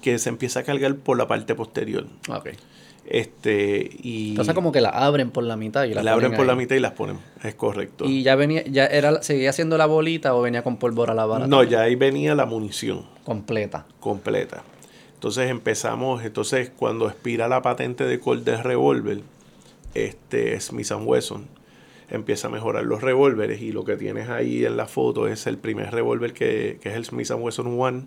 [0.00, 2.06] que se empieza a cargar por la parte posterior.
[2.28, 2.54] Okay
[3.04, 6.46] este, y Entonces como que la abren por la mitad y las la abren por
[6.46, 8.04] la mitad y las ponen, es correcto.
[8.04, 11.46] ¿Y ya venía, ya era, seguía siendo la bolita o venía con pólvora la bala?
[11.46, 13.04] No, ya ahí venía la munición.
[13.24, 13.86] Completa.
[14.00, 14.62] Completa.
[15.14, 19.20] Entonces empezamos, entonces cuando expira la patente de Colt de revólver,
[19.94, 21.46] este Smith Wesson
[22.10, 25.58] empieza a mejorar los revólveres y lo que tienes ahí en la foto es el
[25.58, 28.04] primer revólver que, que es el Smith Wesson One,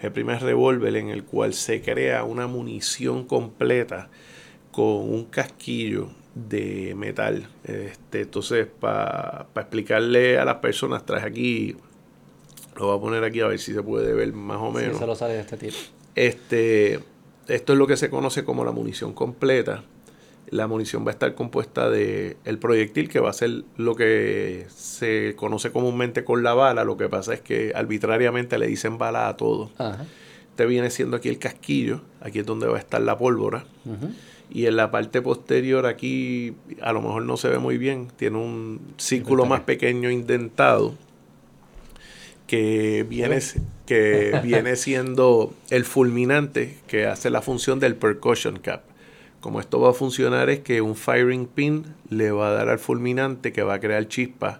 [0.00, 4.08] el primer revólver en el cual se crea una munición completa
[4.70, 7.48] con un casquillo de metal.
[7.64, 11.76] Este, entonces, para explicarle a las personas, traje aquí,
[12.76, 14.98] lo voy a poner aquí a ver si se puede ver más o menos.
[14.98, 15.76] Sí, sale de este tipo.
[16.14, 17.00] Este,
[17.48, 19.82] esto es lo que se conoce como la munición completa.
[20.50, 24.66] La munición va a estar compuesta de el proyectil, que va a ser lo que
[24.68, 26.84] se conoce comúnmente con la bala.
[26.84, 29.70] Lo que pasa es que arbitrariamente le dicen bala a todo.
[30.50, 33.64] Este viene siendo aquí el casquillo, aquí es donde va a estar la pólvora.
[34.48, 38.38] Y en la parte posterior aquí a lo mejor no se ve muy bien, tiene
[38.38, 40.94] un círculo más pequeño indentado
[42.46, 43.40] que viene,
[43.86, 48.82] que viene siendo el fulminante que hace la función del percussion cap.
[49.46, 52.80] Como esto va a funcionar es que un firing pin le va a dar al
[52.80, 54.58] fulminante que va a crear chispa.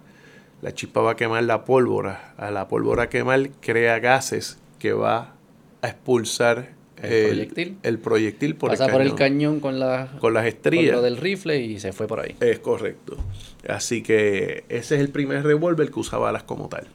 [0.61, 2.33] La chispa va a quemar la pólvora.
[2.37, 5.33] A la pólvora quemar crea gases que va
[5.81, 6.69] a expulsar
[7.03, 7.77] el, proyectil.
[7.83, 10.93] El proyectil por Pasa por el cañón con, la, con las estrías.
[10.93, 12.37] Con lo del rifle y se fue por ahí.
[12.39, 13.17] Es correcto.
[13.67, 16.87] Así que ese es el primer revólver que usa balas como tal.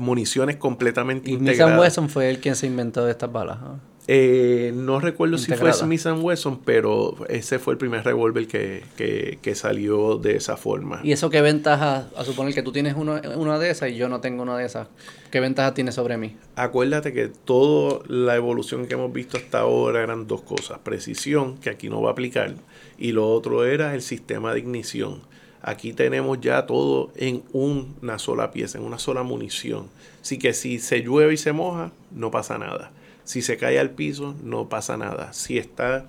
[0.00, 1.78] Municiones completamente y integradas.
[1.78, 3.58] Wesson fue el quien se inventó estas balas.
[4.06, 10.18] Eh, no recuerdo si fue Smith Wesson, pero ese fue el primer revólver que, salió
[10.18, 11.00] de esa forma.
[11.02, 12.08] ¿Y eso qué ventaja?
[12.16, 14.66] A suponer que tú tienes una, una de esas y yo no tengo una de
[14.66, 14.88] esas.
[15.30, 16.36] ¿Qué ventaja tiene sobre mí?
[16.56, 20.78] Acuérdate que toda la evolución que hemos visto hasta ahora eran dos cosas.
[20.80, 22.54] Precisión, que aquí no va a aplicar,
[22.98, 25.22] y lo otro era el sistema de ignición.
[25.62, 29.86] Aquí tenemos ya todo en una sola pieza, en una sola munición.
[30.20, 32.90] Así que si se llueve y se moja, no pasa nada.
[33.24, 35.32] Si se cae al piso, no pasa nada.
[35.32, 36.06] Si está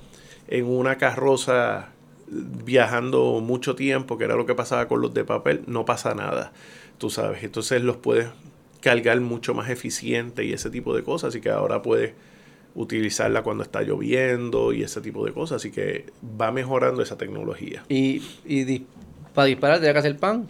[0.48, 1.90] en una carroza
[2.28, 6.52] viajando mucho tiempo, que era lo que pasaba con los de papel, no pasa nada.
[6.98, 8.28] Tú sabes, entonces los puedes
[8.82, 11.30] cargar mucho más eficiente y ese tipo de cosas.
[11.30, 12.14] Así que ahora puedes
[12.76, 15.58] utilizarla cuando está lloviendo y ese tipo de cosas.
[15.58, 16.06] Así que
[16.40, 17.84] va mejorando esa tecnología.
[17.90, 18.86] Y, y
[19.34, 20.48] para disparar, tenía que hacer pan.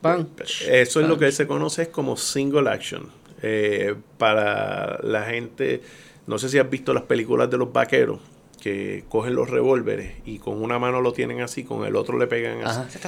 [0.00, 0.28] Pan.
[0.68, 3.08] Eso es lo que se conoce como single action.
[3.42, 5.82] Eh, para la gente,
[6.26, 8.20] no sé si has visto las películas de los vaqueros
[8.60, 12.26] que cogen los revólveres y con una mano lo tienen así, con el otro le
[12.26, 12.98] pegan así.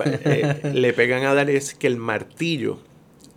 [0.00, 2.78] Eh, le pegan a dar es que el martillo,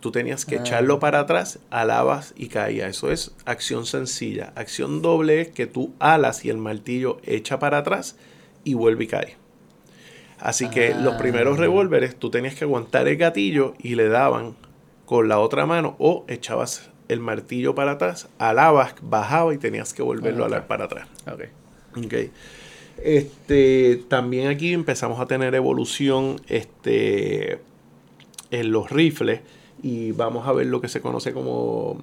[0.00, 0.60] tú tenías que ah.
[0.60, 2.88] echarlo para atrás, alabas y caía.
[2.88, 4.52] Eso es acción sencilla.
[4.56, 8.16] Acción doble es que tú alas y el martillo echa para atrás
[8.64, 9.36] y vuelve y cae.
[10.40, 11.60] Así que los primeros ah.
[11.60, 14.56] revólveres tú tenías que aguantar el gatillo y le daban
[15.10, 20.02] con la otra mano o echabas el martillo para atrás, alabas, bajaba y tenías que
[20.02, 21.08] volverlo a alar para atrás.
[21.96, 22.30] Okay.
[23.02, 27.58] Este, también aquí empezamos a tener evolución este,
[28.52, 29.40] en los rifles
[29.82, 32.00] y vamos a ver lo que se conoce como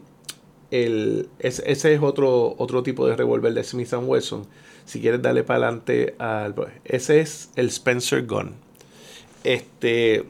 [0.69, 4.45] el, ese, es otro, otro tipo de revólver de Smith Wesson.
[4.83, 6.55] Si quieres darle para adelante al...
[6.83, 8.55] Ese es el Spencer Gun.
[9.45, 10.25] Este,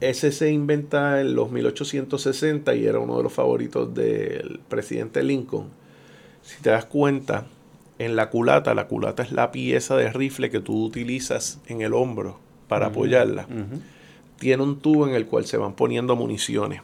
[0.00, 5.68] ese se inventa en los 1860 y era uno de los favoritos del presidente Lincoln.
[6.42, 7.46] Si te das cuenta,
[7.98, 11.94] en la culata, la culata es la pieza de rifle que tú utilizas en el
[11.94, 12.38] hombro
[12.68, 13.46] para apoyarla.
[14.38, 16.82] Tiene un tubo en el cual se van poniendo municiones.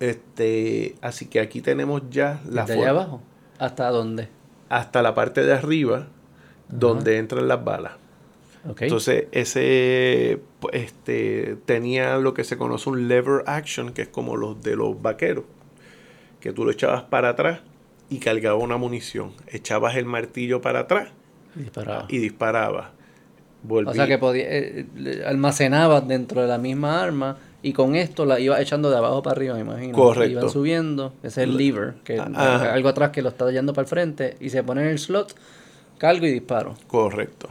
[0.00, 3.20] Este, así que aquí tenemos ya la ¿De allá abajo?
[3.58, 4.28] ¿Hasta dónde?
[4.68, 6.08] Hasta la parte de arriba,
[6.68, 7.92] donde entran las balas.
[8.64, 10.40] Entonces, ese
[10.72, 15.00] este, tenía lo que se conoce un lever action, que es como los de los
[15.02, 15.44] vaqueros,
[16.40, 17.60] que tú lo echabas para atrás
[18.08, 19.32] y cargaba una munición.
[19.48, 21.10] Echabas el martillo para atrás
[22.08, 22.90] y disparabas.
[23.68, 24.86] O sea que podía, eh,
[25.26, 29.36] almacenabas dentro de la misma arma y con esto la iba echando de abajo para
[29.36, 29.96] arriba, me imagino.
[29.96, 30.30] Correcto.
[30.30, 33.84] Iban subiendo, ese es el lever, que ah, algo atrás que lo está yendo para
[33.84, 35.34] el frente y se pone en el slot,
[35.98, 36.74] cargo y disparo.
[36.88, 37.50] Correcto.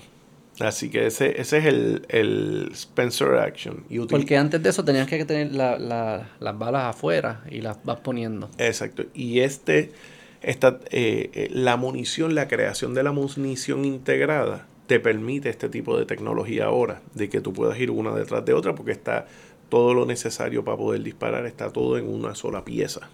[0.61, 3.83] Así que ese, ese es el, Spencer Action.
[4.09, 8.49] Porque antes de eso tenías que tener las balas afuera y las vas poniendo.
[8.57, 9.05] Exacto.
[9.13, 9.91] Y este,
[10.41, 15.97] esta, eh, eh, la munición, la creación de la munición integrada te permite este tipo
[15.97, 19.25] de tecnología ahora, de que tú puedas ir una detrás de otra porque está
[19.69, 23.09] todo lo necesario para poder disparar, está todo en una sola pieza.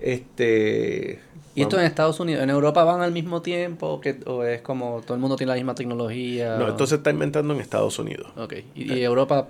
[0.00, 1.20] Este,
[1.54, 2.42] ¿Y esto en Estados Unidos?
[2.42, 4.00] ¿En Europa van al mismo tiempo?
[4.26, 6.56] ¿O es como todo el mundo tiene la misma tecnología?
[6.56, 8.32] No, esto se está inventando en Estados Unidos.
[8.36, 8.54] Ok.
[8.74, 9.48] ¿Y, Europa?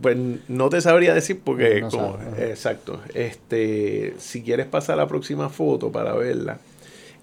[0.00, 0.16] Pues
[0.48, 1.82] no te sabría decir porque...
[1.90, 3.00] como, exacto.
[3.14, 6.58] Este, si quieres pasar a la próxima foto para verla.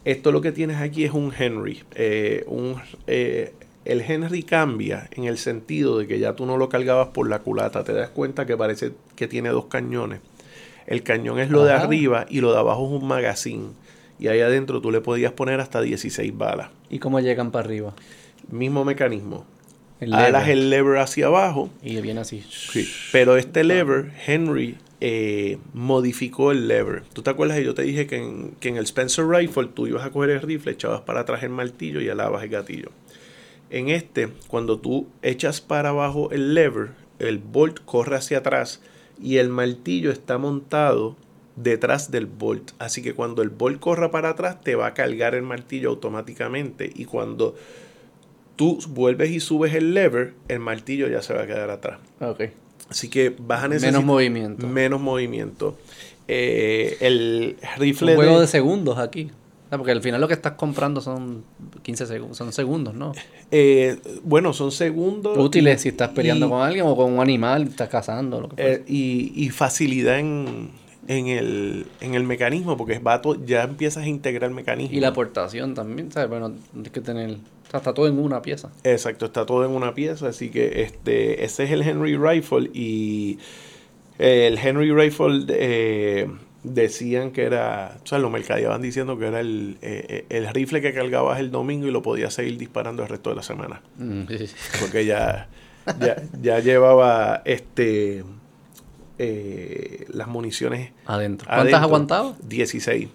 [0.05, 1.83] Esto lo que tienes aquí es un Henry.
[1.93, 3.53] Eh, un, eh,
[3.85, 7.39] el Henry cambia en el sentido de que ya tú no lo cargabas por la
[7.39, 7.83] culata.
[7.83, 10.21] Te das cuenta que parece que tiene dos cañones.
[10.87, 13.67] El cañón es lo de arriba y lo de abajo es un magazine
[14.19, 16.69] y ahí adentro tú le podías poner hasta 16 balas.
[16.89, 17.93] ¿Y cómo llegan para arriba?
[18.51, 19.45] Mismo mecanismo.
[19.99, 21.69] El Alas el lever hacia abajo.
[21.83, 22.43] Y viene así.
[22.49, 22.89] Sí.
[23.11, 27.03] Pero este lever, Henry eh, modificó el lever.
[27.13, 29.87] ¿Tú te acuerdas que yo te dije que en, que en, el Spencer Rifle tú
[29.87, 32.89] ibas a coger el rifle, echabas para atrás el martillo y alabas el gatillo?
[33.69, 38.81] En este, cuando tú echas para abajo el lever, el bolt corre hacia atrás
[39.21, 41.17] y el martillo está montado
[41.61, 42.71] detrás del bolt.
[42.79, 46.89] Así que cuando el bolt corra para atrás, te va a cargar el martillo automáticamente.
[46.93, 47.55] Y cuando
[48.55, 51.99] tú vuelves y subes el lever, el martillo ya se va a quedar atrás.
[52.21, 52.43] Ok.
[52.89, 54.67] Así que vas a necesitar menos movimiento.
[54.67, 55.77] Menos movimiento.
[56.27, 58.11] Eh, el rifle.
[58.11, 58.47] Un juego de...
[58.47, 59.31] segundos aquí.
[59.69, 61.43] Porque al final lo que estás comprando son
[61.83, 63.11] 15 segundos, son segundos, ¿no?
[63.51, 65.37] Eh, bueno, son segundos.
[65.37, 68.41] Útiles si estás peleando con alguien o con un animal, estás cazando.
[68.41, 70.71] Lo que eh, y, y, facilidad en,
[71.09, 74.95] en el, en el mecanismo, porque va ya empiezas a integrar el mecanismo.
[74.95, 76.29] Y la aportación también, ¿sabes?
[76.29, 77.37] Bueno, tienes que tener...
[77.65, 78.69] está todo en una pieza.
[78.83, 83.39] Exacto, está todo en una pieza, así que este ese es el Henry Rifle y
[84.19, 86.29] el Henry Rifle eh,
[86.63, 90.93] decían que era, o sea, lo mercadeaban diciendo que era el, eh, el rifle que
[90.93, 93.81] cargabas el domingo y lo podías seguir disparando el resto de la semana.
[93.97, 94.25] Mm,
[94.79, 95.49] porque ya,
[95.99, 98.23] ya, ya llevaba este
[99.19, 101.47] eh, las municiones adentro.
[101.47, 102.35] ¿Cuántas aguantaba?
[102.41, 103.09] 16.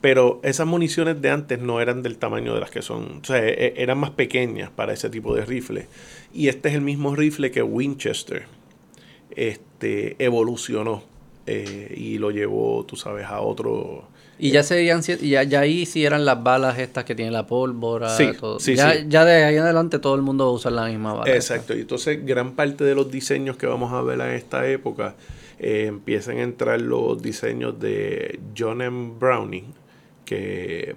[0.00, 3.44] Pero esas municiones de antes no eran del tamaño de las que son, o sea,
[3.44, 5.88] e, e, eran más pequeñas para ese tipo de rifle.
[6.32, 8.46] Y este es el mismo rifle que Winchester
[9.30, 11.02] este, evolucionó
[11.46, 14.06] eh, y lo llevó, tú sabes, a otro...
[14.38, 18.16] Y ya serían, ya, ya ahí sí eran las balas estas que tiene la pólvora.
[18.16, 18.60] Sí, todo.
[18.60, 21.14] Sí, ya, ya de ahí en adelante todo el mundo va a usar la misma
[21.14, 21.34] bala.
[21.34, 25.16] Exacto, y entonces gran parte de los diseños que vamos a ver en esta época
[25.58, 29.12] eh, empiezan a entrar los diseños de John M.
[29.18, 29.74] Browning,
[30.24, 30.94] que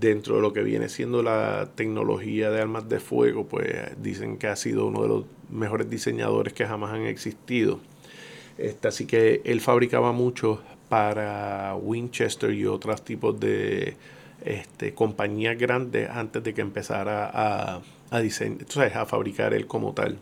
[0.00, 3.66] dentro de lo que viene siendo la tecnología de armas de fuego, pues
[4.02, 7.80] dicen que ha sido uno de los mejores diseñadores que jamás han existido.
[8.58, 13.96] Este, así que él fabricaba mucho para Winchester y otros tipos de
[14.44, 17.80] este, compañías grandes antes de que empezara a,
[18.10, 20.18] a diseñar, a fabricar él como tal.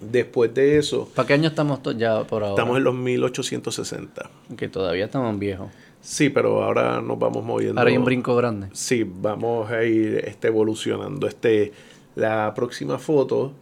[0.00, 1.08] Después de eso...
[1.14, 2.54] ¿Para qué año estamos ya por ahora?
[2.54, 4.30] Estamos en los 1860.
[4.56, 5.70] Que todavía estamos viejos.
[6.00, 7.80] Sí, pero ahora nos vamos moviendo.
[7.80, 8.66] Ahora hay un brinco grande.
[8.72, 11.28] Sí, vamos a ir este, evolucionando.
[11.28, 11.72] Este,
[12.16, 13.52] la próxima foto,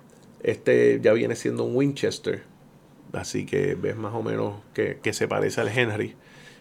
[0.43, 2.43] este ya viene siendo un Winchester.
[3.13, 6.15] Así que ves más o menos que, se parece al Henry.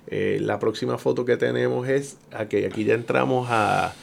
[0.07, 3.93] Eh, la próxima foto que tenemos es aquí, aquí ya entramos a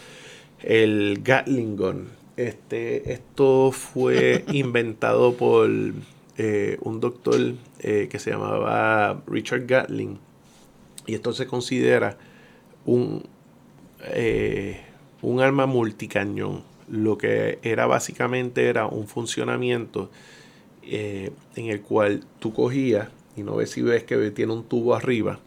[0.63, 2.09] el Gatling Gun.
[2.37, 5.69] Este, esto fue inventado por
[6.39, 10.19] eh, un doctor eh, que se llamaba Richard Gatling
[11.07, 12.19] y esto se considera
[12.85, 13.25] un,
[15.23, 16.63] un arma multicañón.
[16.89, 20.11] Lo que era básicamente era un funcionamiento
[20.87, 24.95] eh, en el cual tú cogías, y no ves si ves que tiene un tubo
[24.95, 25.39] arriba,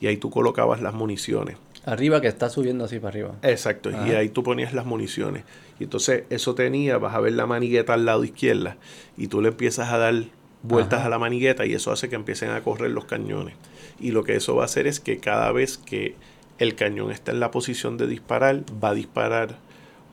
[0.00, 1.56] y ahí tú colocabas las municiones.
[1.84, 3.34] Arriba que está subiendo así para arriba.
[3.42, 5.44] Exacto, y ahí tú ponías las municiones.
[5.80, 8.76] Y entonces eso tenía, vas a ver la manigueta al lado izquierda,
[9.16, 10.14] y tú le empiezas a dar
[10.62, 13.54] vueltas a la manigueta y eso hace que empiecen a correr los cañones.
[14.00, 16.14] Y lo que eso va a hacer es que cada vez que
[16.58, 19.58] el cañón está en la posición de disparar, va a disparar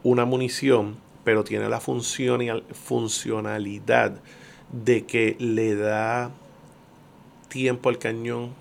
[0.03, 4.15] una munición, pero tiene la funcionalidad
[4.71, 6.31] de que le da
[7.47, 8.53] tiempo al cañón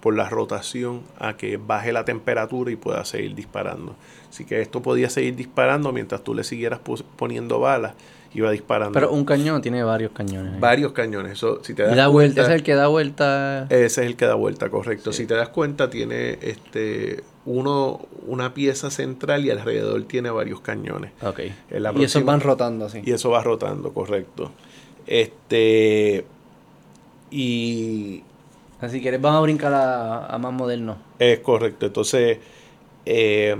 [0.00, 3.96] por la rotación a que baje la temperatura y pueda seguir disparando.
[4.28, 6.80] Así que esto podía seguir disparando mientras tú le siguieras
[7.16, 7.94] poniendo balas
[8.34, 8.92] iba disparando.
[8.92, 10.58] Pero un cañón tiene varios cañones.
[10.60, 11.32] Varios cañones.
[11.32, 13.66] Eso, si te das da vuelta, ese es el que da vuelta.
[13.70, 15.12] Ese es el que da vuelta, correcto.
[15.12, 21.12] Si te das cuenta, tiene este uno una pieza central y alrededor tiene varios cañones.
[21.22, 21.40] Ok.
[21.96, 23.02] y esos van rotando así.
[23.04, 24.50] Y eso va rotando, correcto.
[25.06, 26.24] Este.
[27.30, 28.22] Y.
[28.80, 30.96] Así que vamos a brincar a, más moderno.
[31.18, 31.86] Es correcto.
[31.86, 32.38] Entonces.
[33.06, 33.56] Eh,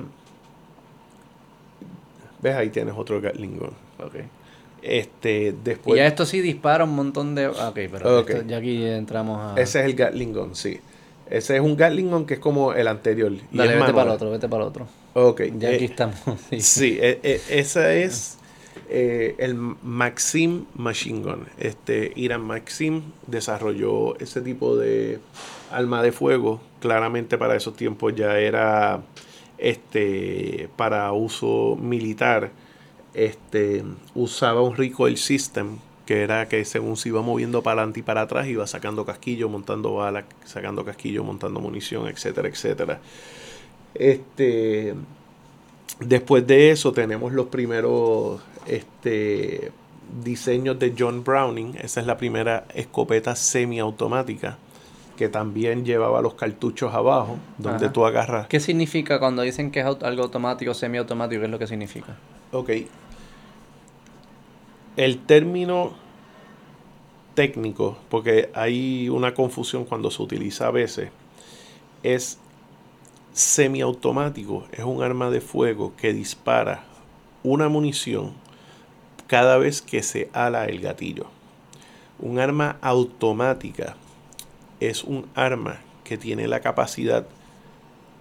[2.44, 2.56] ¿Ves?
[2.56, 3.58] Ahí tienes otro Gatling
[3.98, 4.16] Ok.
[4.82, 5.96] Este, después...
[5.96, 7.46] Y ya esto sí dispara un montón de...
[7.48, 9.58] Ok, pero ya aquí entramos a...
[9.58, 10.78] Ese es el Gatling Gun, sí.
[11.30, 13.32] Ese es un Gatling Gun que es como el anterior.
[13.50, 14.86] Dale, vete para el otro, vete para el otro.
[15.14, 15.40] Ok.
[15.58, 16.16] Ya aquí eh, estamos.
[16.58, 18.36] Sí, e, e, ese es
[18.88, 21.46] eh, el Maxim Machine Gun.
[21.58, 25.20] Este, Iran Maxim desarrolló ese tipo de
[25.70, 26.60] arma de fuego.
[26.80, 29.02] Claramente para esos tiempos ya era
[29.58, 32.50] este, para uso militar
[33.14, 33.84] este,
[34.14, 38.22] usaba un recoil system que era que según se iba moviendo para adelante y para
[38.22, 43.00] atrás iba sacando casquillo, montando balas, sacando casquillo, montando munición, etcétera, etcétera.
[43.94, 44.94] Este,
[46.00, 49.72] después de eso tenemos los primeros este,
[50.22, 51.76] diseños de John Browning.
[51.80, 54.58] Esa es la primera escopeta semiautomática
[55.16, 58.48] que también llevaba los cartuchos abajo, donde tú agarras.
[58.48, 61.40] ¿Qué significa cuando dicen que es algo automático, semiautomático?
[61.40, 62.16] ¿Qué es lo que significa?
[62.50, 62.70] Ok,
[64.96, 65.92] el término
[67.34, 71.10] técnico, porque hay una confusión cuando se utiliza a veces,
[72.02, 72.38] es
[73.32, 74.66] semiautomático.
[74.72, 76.84] Es un arma de fuego que dispara
[77.42, 78.34] una munición
[79.26, 81.26] cada vez que se ala el gatillo.
[82.18, 83.96] Un arma automática
[84.80, 87.26] es un arma que tiene la capacidad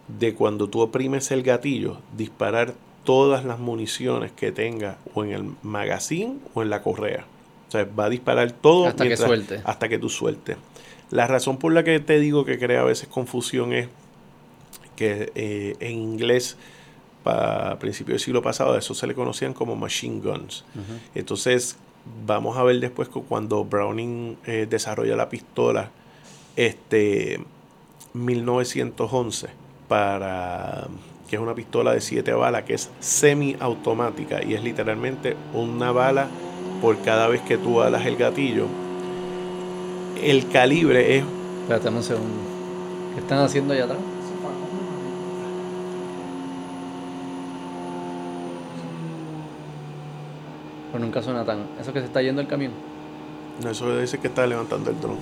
[0.07, 2.73] de cuando tú oprimes el gatillo disparar
[3.03, 7.25] todas las municiones que tenga o en el magazine o en la correa.
[7.67, 9.61] O sea, va a disparar todo hasta que suelte.
[9.65, 10.57] Hasta que tú sueltes.
[11.09, 13.87] La razón por la que te digo que crea a veces confusión es
[14.95, 16.57] que eh, en inglés,
[17.23, 20.65] para principios del siglo pasado, eso se le conocían como machine guns.
[21.15, 21.77] Entonces,
[22.25, 25.89] vamos a ver después que cuando Browning eh, desarrolla la pistola,
[26.55, 27.39] este
[28.13, 29.47] 1911,
[29.87, 30.87] para
[31.29, 36.27] que es una pistola de 7 balas que es semiautomática y es literalmente una bala
[36.81, 38.67] por cada vez que tú alas el gatillo.
[40.21, 41.23] El calibre es...
[41.61, 42.35] Espérate un segundo.
[43.13, 43.99] ¿Qué están haciendo allá atrás?
[50.93, 51.65] Pero nunca suena tan...
[51.81, 52.71] ¿Eso que se está yendo el camión?
[53.63, 55.17] No, eso dice que está levantando el dron.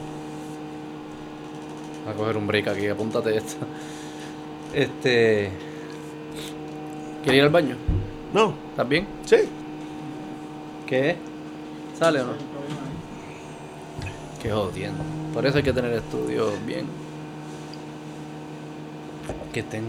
[2.10, 3.56] a coger un break aquí, apúntate esto.
[4.74, 5.50] Este...
[7.24, 7.78] ¿Quiere ir al baño?
[8.34, 8.54] No.
[8.72, 9.08] ¿Estás bien?
[9.26, 9.38] Sí.
[10.88, 11.16] ¿Qué?
[11.98, 12.34] ¿Sale o no?
[14.42, 15.04] Qué jodiendo.
[15.34, 16.86] Por eso hay que tener estudios bien.
[19.54, 19.86] Que estén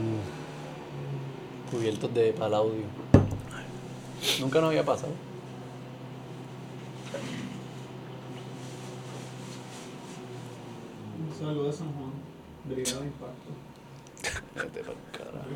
[1.72, 2.84] cubiertos de palaudio.
[4.40, 5.31] Nunca nos había pasado.
[11.30, 12.12] Eso es algo de San Juan.
[12.64, 13.50] Brigada de impacto.
[14.54, 15.48] Vete pa'l carajo.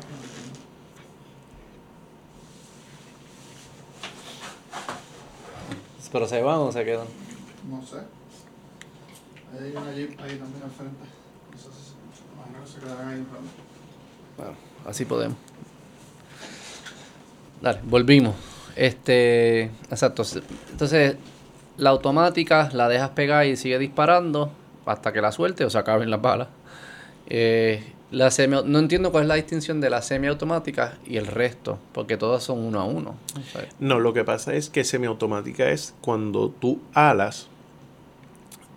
[6.11, 7.05] Pero se van o se quedan.
[7.69, 7.97] No sé.
[9.53, 11.05] Hay una jeep ahí también al frente.
[11.51, 11.93] No sé si
[12.33, 13.43] imagino que se quedarán ahí rato.
[14.37, 14.55] Bueno,
[14.85, 15.37] así podemos.
[17.61, 18.35] Dale, volvimos.
[18.75, 20.23] Este, exacto.
[20.71, 21.17] Entonces,
[21.77, 24.51] la automática la dejas pegar y sigue disparando
[24.85, 26.47] hasta que la suelte o se acaben las balas.
[27.27, 31.77] Eh, la semi, no entiendo cuál es la distinción de la semiautomática y el resto,
[31.91, 33.15] porque todas son uno a uno.
[33.79, 37.47] No, lo que pasa es que semiautomática es cuando tú alas,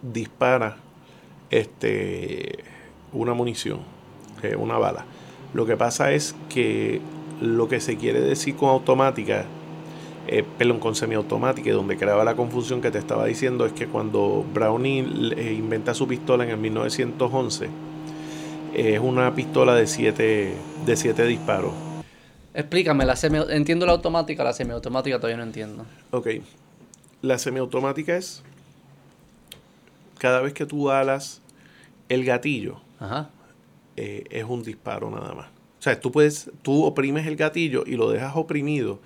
[0.02, 0.78] dispara
[1.50, 2.64] este,
[3.12, 3.80] una munición,
[4.42, 5.04] eh, una bala.
[5.54, 7.00] Lo que pasa es que
[7.40, 9.44] lo que se quiere decir con automática,
[10.32, 13.88] eh, perdón, con semiautomática, y donde creaba la confusión que te estaba diciendo, es que
[13.88, 15.00] cuando Brownie
[15.36, 20.54] eh, inventa su pistola en el 1911, eh, es una pistola de 7
[20.86, 21.72] de siete disparos.
[22.54, 25.84] explícame, la semi, entiendo la automática, la semiautomática todavía no entiendo.
[26.12, 26.28] Ok.
[27.22, 28.42] La semiautomática es
[30.18, 31.40] cada vez que tú alas
[32.08, 33.30] el gatillo, Ajá.
[33.96, 35.48] eh, es un disparo nada más.
[35.80, 39.00] O sea, tú puedes, tú oprimes el gatillo y lo dejas oprimido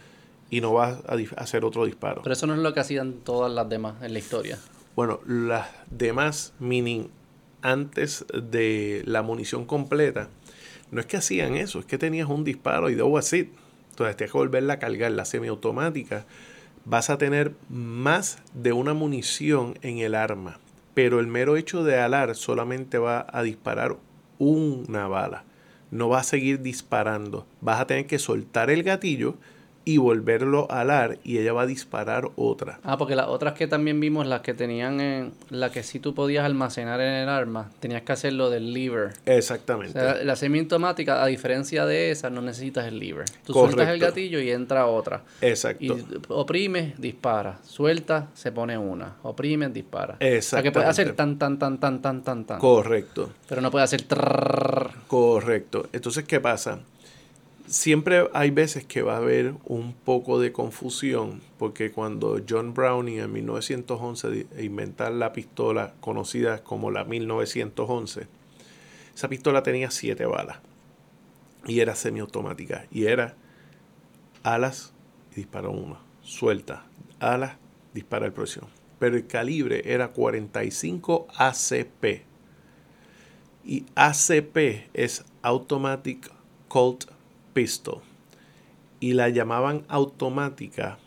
[0.55, 2.23] y no vas a hacer otro disparo.
[2.23, 4.57] Pero eso no es lo que hacían todas las demás en la historia.
[4.95, 7.11] Bueno, las demás mini
[7.61, 10.29] antes de la munición completa,
[10.93, 13.49] no es que hacían eso, es que tenías un disparo y that was it.
[13.91, 15.11] Entonces tienes que volverla a cargar.
[15.11, 16.25] La semiautomática
[16.85, 20.61] vas a tener más de una munición en el arma,
[20.95, 23.97] pero el mero hecho de alar solamente va a disparar
[24.39, 25.43] una bala.
[25.91, 27.45] No va a seguir disparando.
[27.61, 29.35] Vas a tener que soltar el gatillo
[29.85, 32.79] y volverlo a alar y ella va a disparar otra.
[32.85, 36.15] Ah, porque las otras que también vimos, las que tenían, en, la que sí tú
[36.15, 39.13] podías almacenar en el arma, tenías que hacerlo del lever.
[39.27, 39.93] O Exactamente.
[39.93, 43.27] sea, la semiautomática, a diferencia de esa, no necesitas el lever.
[43.45, 44.07] Tú sueltas el Correcto.
[44.07, 45.23] gatillo y entra otra.
[45.41, 45.85] Exacto.
[45.85, 45.93] Y
[46.29, 47.59] oprimes, dispara.
[47.65, 49.17] Suelta, se pone una.
[49.23, 50.17] Oprime, dispara.
[50.21, 52.59] O sea, que puedes hacer tan, tan, tan, tan, tan, tan, tan.
[52.59, 54.91] Correcto, Pero no puedes hacer trrrr.
[55.07, 55.89] correcto.
[55.93, 56.81] Entonces, ¿qué pasa?
[57.75, 63.19] Siempre hay veces que va a haber un poco de confusión, porque cuando John Browning
[63.19, 68.29] en 1911 di- inventa la pistola conocida como la 1911,
[69.13, 70.59] esa pistola tenía siete balas
[71.67, 73.35] y era semiautomática y era
[74.45, 74.93] alas
[75.33, 76.87] y dispara una, suelta,
[77.19, 77.57] alas,
[77.93, 78.69] dispara el próximo.
[79.01, 82.23] Pero el calibre era 45 ACP.
[83.65, 86.31] Y ACP es Automatic
[86.69, 87.07] Colt
[87.55, 88.03] Pistol.
[89.01, 90.99] Y la llamaban automática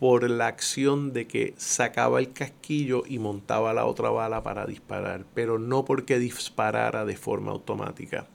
[0.00, 5.26] por la acción de que sacaba el casquillo y montaba la otra bala para disparar,
[5.34, 8.26] pero no porque disparara de forma automática.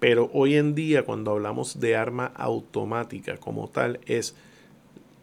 [0.00, 4.34] Pero hoy en día cuando hablamos de arma automática como tal es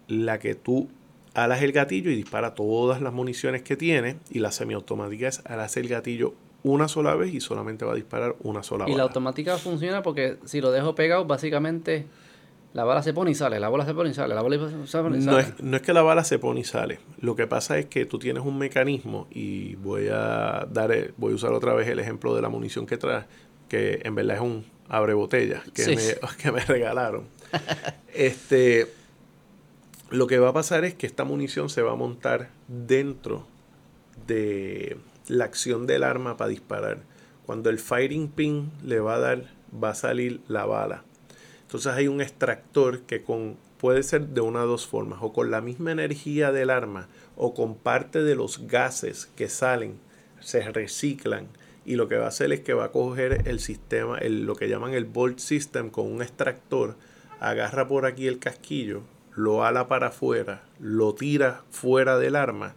[0.08, 0.88] la que tú
[1.34, 5.76] alas el gatillo y dispara todas las municiones que tiene y la semiautomática es alas
[5.78, 6.34] el gatillo
[6.64, 10.38] una sola vez y solamente va a disparar una sola Y la automática funciona porque
[10.46, 12.06] si lo dejo pegado, básicamente
[12.74, 14.58] la bala se pone y sale, la bola se pone y sale, la bola
[14.88, 15.42] se pone y No sale.
[15.44, 17.00] es, no es que la bala se pone y sale.
[17.20, 21.34] Lo que pasa es que tú tienes un mecanismo y voy a dar el- voy
[21.34, 23.26] a usar otra vez el ejemplo de la munición que trae,
[23.70, 25.96] que en verdad es un abre botellas que, Sí.
[25.96, 26.02] me,
[26.42, 27.26] que me regalaron.
[28.14, 28.88] este
[30.10, 33.46] lo que va a pasar es que esta munición se va a montar dentro
[34.28, 37.00] de la acción del arma para disparar.
[37.46, 39.52] Cuando el firing pin le va a dar,
[39.84, 41.04] va a salir la bala.
[41.64, 45.52] Entonces hay un extractor que con, puede ser de una de dos formas, o con
[45.52, 50.00] la misma energía del arma, o con parte de los gases que salen,
[50.40, 51.48] se reciclan.
[51.86, 54.56] Y lo que va a hacer es que va a coger el sistema, el- lo
[54.56, 56.96] que llaman el bolt system, con un extractor,
[57.40, 59.02] agarra por aquí el casquillo,
[59.36, 62.76] lo ala para afuera, lo tira fuera del arma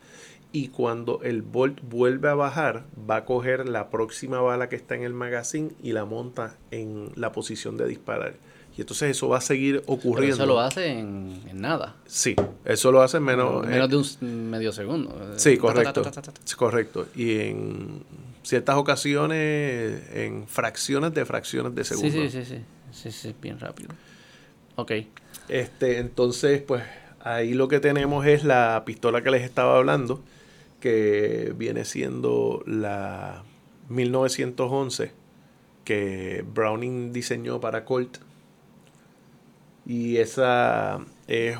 [0.53, 4.95] y cuando el bolt vuelve a bajar va a coger la próxima bala que está
[4.95, 8.35] en el magazine y la monta en la posición de disparar.
[8.77, 10.37] Y entonces eso va a seguir Pero ocurriendo.
[10.37, 11.97] eso lo hace en, en nada.
[12.07, 13.67] Sí, eso lo hace en menos...
[13.67, 15.19] menos eh, de un medio segundo.
[15.37, 16.03] Sí, correcto.
[16.03, 16.23] ta,
[16.57, 17.07] correcto.
[17.17, 18.03] Y en
[18.43, 22.11] ciertas ocasiones, en fracciones de fracciones de segundo.
[22.13, 22.63] Sí, sí, sí, sí.
[22.93, 23.91] Sí, sí, bien rápido.
[24.77, 24.93] Ok.
[25.49, 26.83] Este, entonces, pues
[27.21, 30.23] ahí lo que tenemos es la pistola que les estaba hablando,
[30.87, 33.43] que viene siendo la
[33.89, 35.11] 1911
[35.83, 38.19] que Browning diseñó para Colt.
[39.85, 41.59] Y esa es,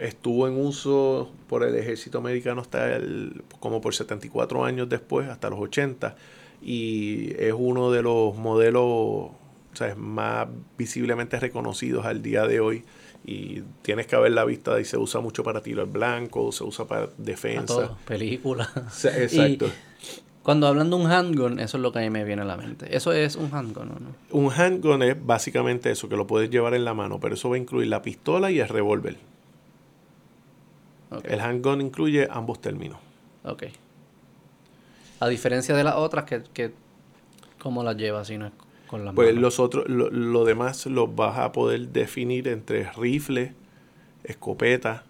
[0.00, 5.48] estuvo en uso por el ejército americano hasta el, como por 74 años después, hasta
[5.48, 6.16] los 80.
[6.60, 9.30] Y es uno de los modelos
[9.96, 12.82] más visiblemente reconocidos al día de hoy.
[13.28, 16.84] Y tienes que la vista y se usa mucho para tiro al blanco, se usa
[16.86, 17.96] para defensa.
[18.06, 18.70] película.
[19.04, 19.68] Exacto.
[20.44, 22.56] cuando hablan de un handgun, eso es lo que a mí me viene a la
[22.56, 22.96] mente.
[22.96, 24.14] Eso es un handgun, ¿no?
[24.30, 27.56] Un handgun es básicamente eso, que lo puedes llevar en la mano, pero eso va
[27.56, 29.16] a incluir la pistola y el revólver.
[31.24, 32.98] El handgun incluye ambos términos.
[33.42, 33.64] Ok.
[35.18, 36.72] A diferencia de las otras, que, que
[37.58, 38.52] ¿cómo las llevas si no es
[39.14, 43.52] pues los otros, lo, demás los vas a poder definir entre rifle,
[44.24, 45.04] escopeta.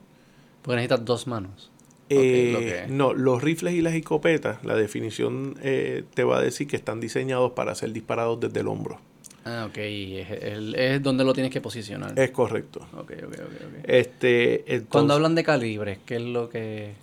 [0.63, 1.71] Porque necesitas dos manos.
[2.09, 6.77] Eh, no, los rifles y las escopetas, la definición eh, te va a decir que
[6.77, 9.01] están diseñados para ser disparados desde el hombro.
[9.45, 9.79] Ah, ok.
[9.79, 12.19] Es, donde lo tienes que posicionar.
[12.19, 12.81] Es correcto.
[12.95, 13.85] Ok, ok, ok.
[13.85, 16.95] Este, Cuando hablan de calibres, ¿qué es lo que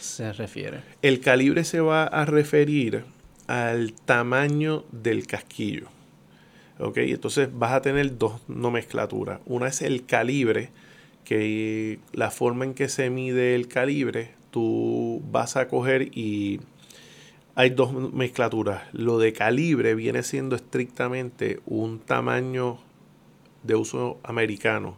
[0.00, 0.80] se refiere?
[1.00, 3.04] El calibre se va a referir
[3.46, 5.88] al tamaño del casquillo.
[6.78, 6.98] ¿Ok?
[6.98, 9.40] Entonces vas a tener dos nomenclaturas.
[9.46, 10.70] Una es el calibre,
[11.24, 16.60] que la forma en que se mide el calibre, tú vas a coger y
[17.54, 18.82] hay dos nomenclaturas.
[18.92, 22.78] Lo de calibre viene siendo estrictamente un tamaño
[23.62, 24.96] de uso americano.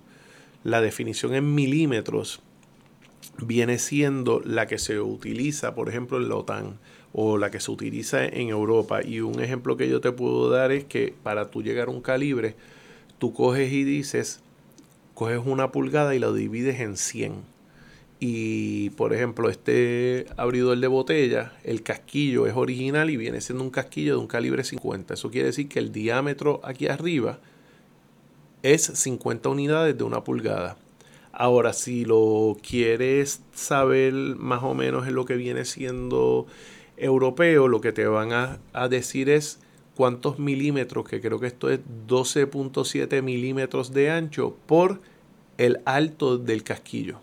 [0.63, 2.41] La definición en milímetros
[3.39, 6.79] viene siendo la que se utiliza, por ejemplo, en la OTAN
[7.17, 9.03] o la que se utiliza en Europa.
[9.03, 12.01] Y un ejemplo que yo te puedo dar es que para tú llegar a un
[12.01, 12.57] calibre,
[13.19, 14.41] tú coges y dices,
[15.15, 17.55] coges una pulgada y lo divides en 100.
[18.19, 23.71] Y por ejemplo, este abridor de botella, el casquillo es original y viene siendo un
[23.71, 25.15] casquillo de un calibre 50.
[25.15, 27.39] Eso quiere decir que el diámetro aquí arriba
[28.65, 30.77] es 50 unidades de una pulgada.
[31.33, 36.47] Ahora, si lo quieres saber más o menos en lo que viene siendo
[36.97, 39.61] europeo, lo que te van a, decir es
[39.95, 45.01] cuántos milímetros, que creo que esto es 12.7 milímetros de ancho por
[45.59, 47.21] el alto del casquillo.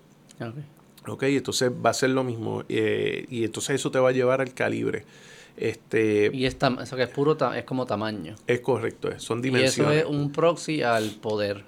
[1.07, 2.63] Ok, entonces va a ser lo mismo.
[2.69, 5.05] Eh, y entonces eso te va a llevar al calibre.
[5.57, 8.35] Este, y es eso que es puro, es como tamaño.
[8.47, 9.95] Es correcto, son dimensiones.
[9.95, 11.65] Y eso es un proxy al poder.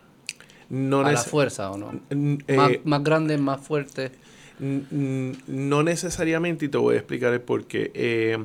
[0.70, 2.00] No a la fuerza, ¿o no?
[2.10, 4.12] Eh, más, más grande, más fuerte.
[4.60, 7.92] No necesariamente, y te voy a explicar el por qué.
[7.94, 8.38] Eh,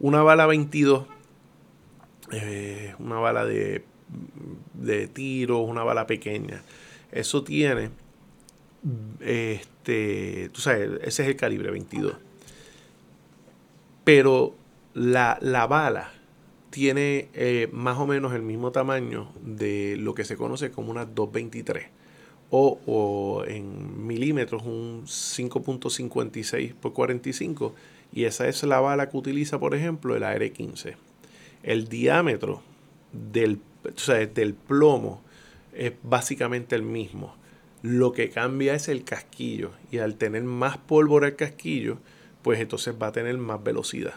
[0.00, 1.06] una bala 22,
[2.32, 3.84] eh, una bala de,
[4.74, 6.62] de tiro, una bala pequeña,
[7.12, 7.90] eso tiene,
[9.20, 12.16] este, tú sabes, ese es el calibre 22.
[14.04, 14.54] Pero
[14.94, 16.12] la, la bala
[16.70, 21.06] tiene eh, más o menos el mismo tamaño de lo que se conoce como una
[21.06, 21.95] 223
[22.50, 27.74] o, en milímetros un 5.56 por 45
[28.12, 30.94] y esa es la bala que utiliza por ejemplo el AR-15
[31.62, 32.62] el diámetro
[33.12, 33.60] del,
[34.34, 35.20] del plomo
[35.74, 37.34] es básicamente el mismo.
[37.82, 41.98] Lo que cambia es el casquillo y al tener más pólvora el casquillo
[42.42, 44.14] pues entonces va a tener más velocidad.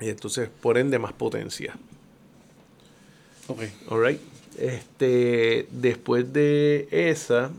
[0.00, 1.74] Y entonces por ende más potencia.
[3.48, 3.62] Ok.
[3.90, 7.50] Alright este, después de esa,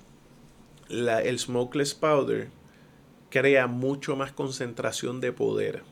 [0.87, 2.47] la, el smokeless powder
[3.29, 5.83] crea mucho más concentración de poder,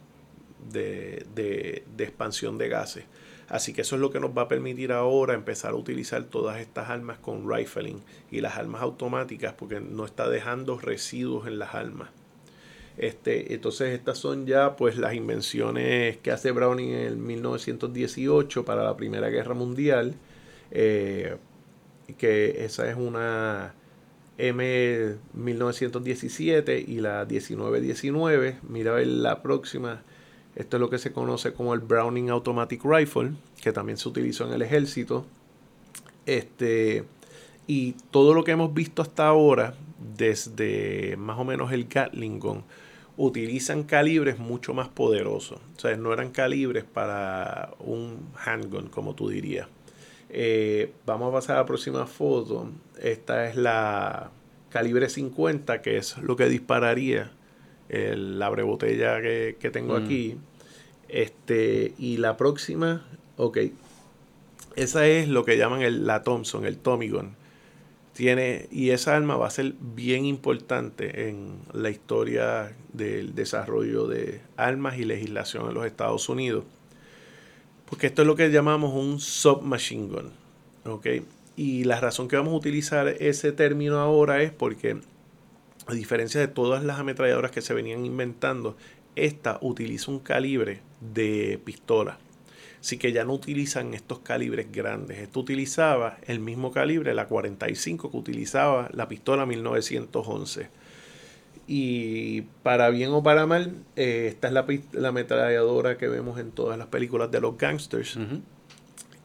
[0.71, 3.03] de, de, de expansión de gases.
[3.49, 6.59] Así que eso es lo que nos va a permitir ahora empezar a utilizar todas
[6.59, 11.73] estas armas con rifling y las armas automáticas porque no está dejando residuos en las
[11.73, 12.09] armas.
[12.97, 18.83] Este, entonces estas son ya pues las invenciones que hace Browning en el 1918 para
[18.83, 20.15] la Primera Guerra Mundial.
[20.71, 21.37] Eh,
[22.17, 23.73] que esa es una
[24.37, 28.57] M 1917 y la 1919.
[28.67, 30.03] Mira la próxima
[30.57, 34.47] Esto es lo que se conoce como el Browning Automatic Rifle, que también se utilizó
[34.47, 35.23] en el ejército.
[36.25, 37.03] Este,
[37.67, 39.75] y todo lo que hemos visto hasta ahora,
[40.17, 42.63] desde más o menos el Gatling Gun,
[43.17, 45.59] utilizan calibres mucho más poderosos.
[45.75, 49.67] O sea, no eran calibres para un handgun, como tú dirías.
[50.31, 52.71] Eh, vamos a pasar a la próxima foto.
[52.99, 54.31] Esta es la
[54.71, 57.31] calibre 50, que es lo que dispararía
[57.89, 60.03] el abrebotella que, que tengo mm.
[60.03, 60.37] aquí.
[61.09, 63.05] Este, y la próxima,
[63.37, 63.59] ok.
[64.75, 67.35] Esa es lo que llaman el, la Thompson, el Tommy Gun.
[68.13, 74.41] Tiene, y esa arma va a ser bien importante en la historia del desarrollo de
[74.55, 76.63] armas y legislación en los Estados Unidos.
[77.89, 80.31] Porque esto es lo que llamamos un submachine gun.
[80.85, 81.07] ¿ok?
[81.55, 84.97] Y la razón que vamos a utilizar ese término ahora es porque,
[85.87, 88.77] a diferencia de todas las ametralladoras que se venían inventando,
[89.15, 92.17] esta utiliza un calibre de pistola.
[92.79, 95.17] Así que ya no utilizan estos calibres grandes.
[95.19, 100.69] Esto utilizaba el mismo calibre, la 45 que utilizaba la pistola 1911.
[101.67, 106.51] Y para bien o para mal, eh, esta es la, la, ametralladora que vemos en
[106.51, 108.17] todas las películas de los gangsters.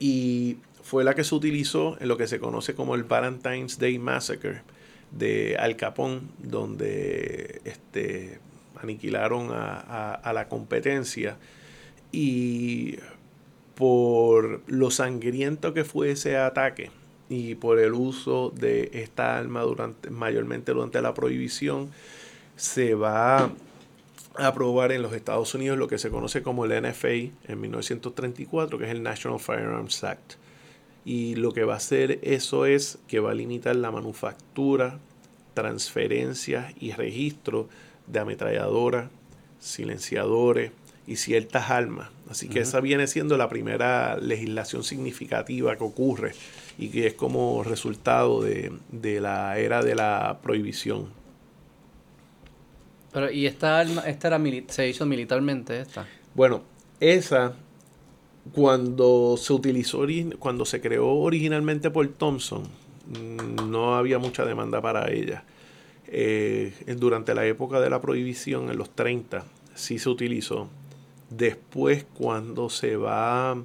[0.00, 3.98] Y fue la que se utilizó en lo que se conoce como el Valentine's Day
[3.98, 4.62] Massacre
[5.12, 8.40] de Al Capone, donde este,
[8.82, 11.36] aniquilaron a, la competencia.
[12.12, 12.96] Y
[13.74, 16.90] por lo sangriento que fue ese ataque
[17.28, 21.90] y por el uso de esta arma durante, mayormente durante la prohibición,
[22.56, 23.50] se va a
[24.36, 28.84] aprobar en los Estados Unidos lo que se conoce como el NFA en 1934, que
[28.84, 30.34] es el National Firearms Act.
[31.04, 34.98] Y lo que va a hacer eso es que va a limitar la manufactura,
[35.54, 37.68] transferencia y registro
[38.06, 39.10] de ametralladoras,
[39.58, 40.70] silenciadores
[41.06, 42.08] y ciertas armas.
[42.30, 46.32] Así que esa viene siendo la primera legislación significativa que ocurre
[46.78, 51.08] y que es como resultado de, de la era de la prohibición.
[53.12, 56.06] Pero, ¿y esta arma, esta era se hizo militarmente esta?
[56.34, 56.62] Bueno,
[56.98, 57.54] esa
[58.50, 60.04] cuando se utilizó,
[60.38, 65.44] cuando se creó originalmente por Thompson, mm, no había mucha demanda para ella.
[66.08, 70.68] Eh, durante la época de la prohibición, en los 30, sí se utilizó.
[71.36, 73.56] Después, cuando se va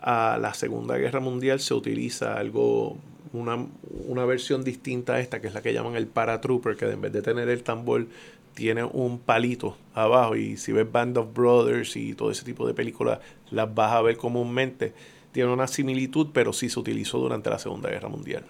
[0.00, 2.98] a la Segunda Guerra Mundial, se utiliza algo,
[3.32, 3.66] una,
[4.06, 7.12] una versión distinta a esta, que es la que llaman el paratrooper, que en vez
[7.12, 8.06] de tener el tambor,
[8.54, 12.74] tiene un palito abajo y si ves Band of Brothers y todo ese tipo de
[12.74, 13.20] películas
[13.52, 14.92] las vas a ver comúnmente.
[15.30, 18.42] Tiene una similitud, pero sí se utilizó durante la Segunda Guerra Mundial.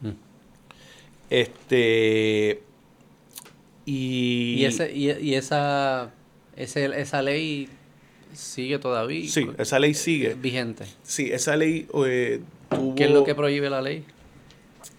[0.00, 0.10] Mm.
[1.28, 2.62] Este.
[3.84, 6.10] Y, y, ese, y, esa,
[6.56, 7.68] esa ley
[8.32, 9.28] sigue todavía.
[9.28, 10.34] Sí, esa ley sigue.
[10.34, 10.86] Vigente.
[11.02, 12.94] Sí, esa ley eh, tuvo...
[12.94, 14.04] ¿Qué es lo que prohíbe la ley?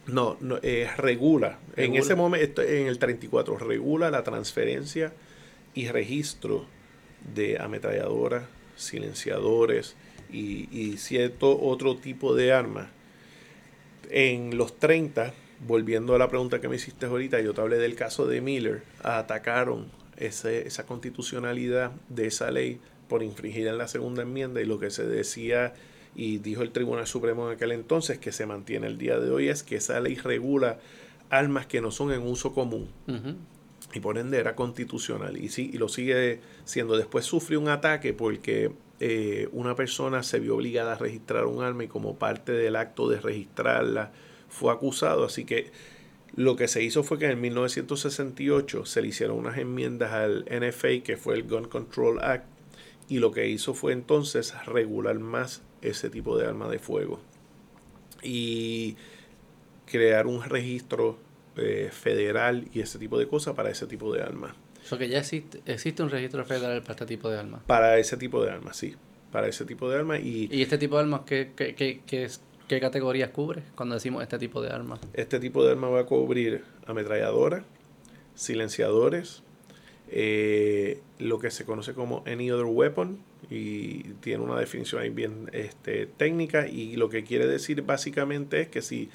[0.07, 1.59] No, no eh, regula.
[1.75, 5.13] En ese momento, en el 34, regula la transferencia
[5.73, 6.65] y registro
[7.33, 8.43] de ametralladoras,
[8.75, 9.95] silenciadores
[10.31, 12.89] y, y, cierto otro tipo de armas.
[14.09, 15.33] En los 30,
[15.65, 18.83] volviendo a la pregunta que me hiciste ahorita, yo te hablé del caso de Miller,
[19.03, 22.79] atacaron ese, esa constitucionalidad de esa ley
[23.11, 25.73] por infringir en la segunda enmienda y lo que se decía
[26.15, 29.49] y dijo el Tribunal Supremo en aquel entonces que se mantiene el día de hoy
[29.49, 30.79] es que esa ley regula
[31.29, 32.87] armas que no son en uso común.
[33.93, 35.35] Y por ende era constitucional.
[35.35, 36.95] Y, sí, y lo sigue siendo.
[36.95, 38.71] Después sufrió un ataque porque
[39.01, 43.09] eh, una persona se vio obligada a registrar un arma y como parte del acto
[43.09, 44.13] de registrarla
[44.47, 45.25] fue acusado.
[45.25, 45.69] Así que
[46.33, 51.03] lo que se hizo fue que en 1968 se le hicieron unas enmiendas al NFA,
[51.03, 52.45] que fue el Gun Control Act,
[53.11, 57.19] y lo que hizo fue entonces regular más ese tipo de arma de fuego
[58.23, 58.95] y
[59.85, 61.19] crear un registro
[61.57, 64.53] eh, federal y ese tipo de cosas para ese tipo de armas.
[64.81, 67.61] O sea que ya existe, existe un registro federal para este tipo de armas.
[67.67, 68.95] Para ese tipo de armas, sí.
[69.29, 70.21] Para ese tipo de armas.
[70.21, 72.29] ¿Y, ¿Y este tipo de armas qué, qué, qué, qué,
[72.69, 75.01] qué categorías cubre cuando decimos este tipo de armas?
[75.11, 77.65] Este tipo de armas va a cubrir ametralladoras,
[78.35, 79.43] silenciadores,
[80.13, 83.19] eh, lo que se conoce como any other weapon
[83.49, 88.67] y tiene una definición ahí bien este, técnica y lo que quiere decir básicamente es
[88.67, 89.09] que si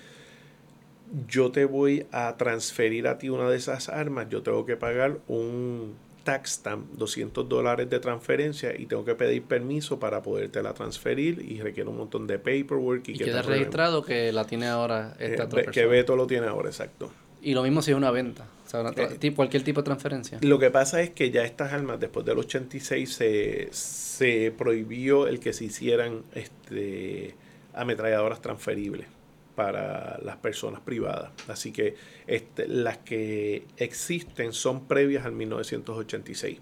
[1.28, 5.18] yo te voy a transferir a ti una de esas armas, yo tengo que pagar
[5.28, 5.94] un
[6.24, 11.44] tax stamp, 200 dólares de transferencia y tengo que pedir permiso para poderte la transferir
[11.47, 13.09] y requiere un montón de paperwork.
[13.09, 17.12] Y, queda registrado que la tiene ahora esta eh, Que Beto lo tiene ahora, exacto.
[17.47, 18.44] Y lo mismo si es una venta.
[18.66, 20.39] O sea, una tra- Eh, cualquier tipo de transferencia.
[20.43, 25.39] Lo que pasa es que ya estas armas, después del 86, se, se prohibió el
[25.39, 27.36] que se hicieran este,
[27.73, 29.06] ametralladoras transferibles
[29.55, 31.31] para las personas privadas.
[31.47, 31.94] Así que
[32.27, 36.59] este, las que existen son previas al 1986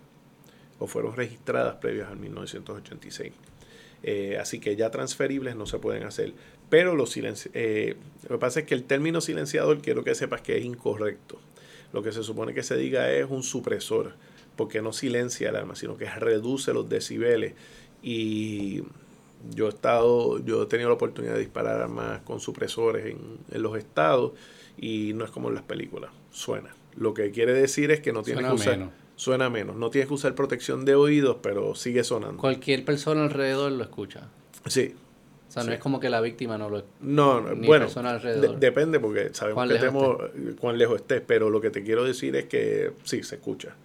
[0.80, 3.32] o fueron registradas previas al 1986.
[4.02, 6.34] Eh, así que ya transferibles no se pueden hacer.
[6.74, 7.94] Pero los silenci- eh,
[8.28, 11.38] lo que pasa es que el término silenciador quiero que sepas que es incorrecto.
[11.92, 14.14] Lo que se supone que se diga es un supresor,
[14.56, 17.52] porque no silencia el arma, sino que reduce los decibeles.
[18.02, 18.82] Y
[19.54, 23.18] yo he estado, yo he tenido la oportunidad de disparar armas con supresores en,
[23.52, 24.32] en los estados
[24.76, 26.74] y no es como en las películas, suena.
[26.96, 28.92] Lo que quiere decir es que no tienes Suena que usar, menos.
[29.14, 32.38] suena menos, no tienes que usar protección de oídos, pero sigue sonando.
[32.38, 34.28] Cualquier persona alrededor lo escucha.
[34.66, 34.94] Sí,
[35.54, 35.74] O sea, no Sí.
[35.74, 38.58] es como que la víctima no lo No, no, Ni bueno, de- alrededor.
[38.58, 42.02] depende porque sabemos Cuán que lejos tenemos cuán lejos estés, pero lo que te quiero
[42.04, 43.76] decir es que sí, se escucha.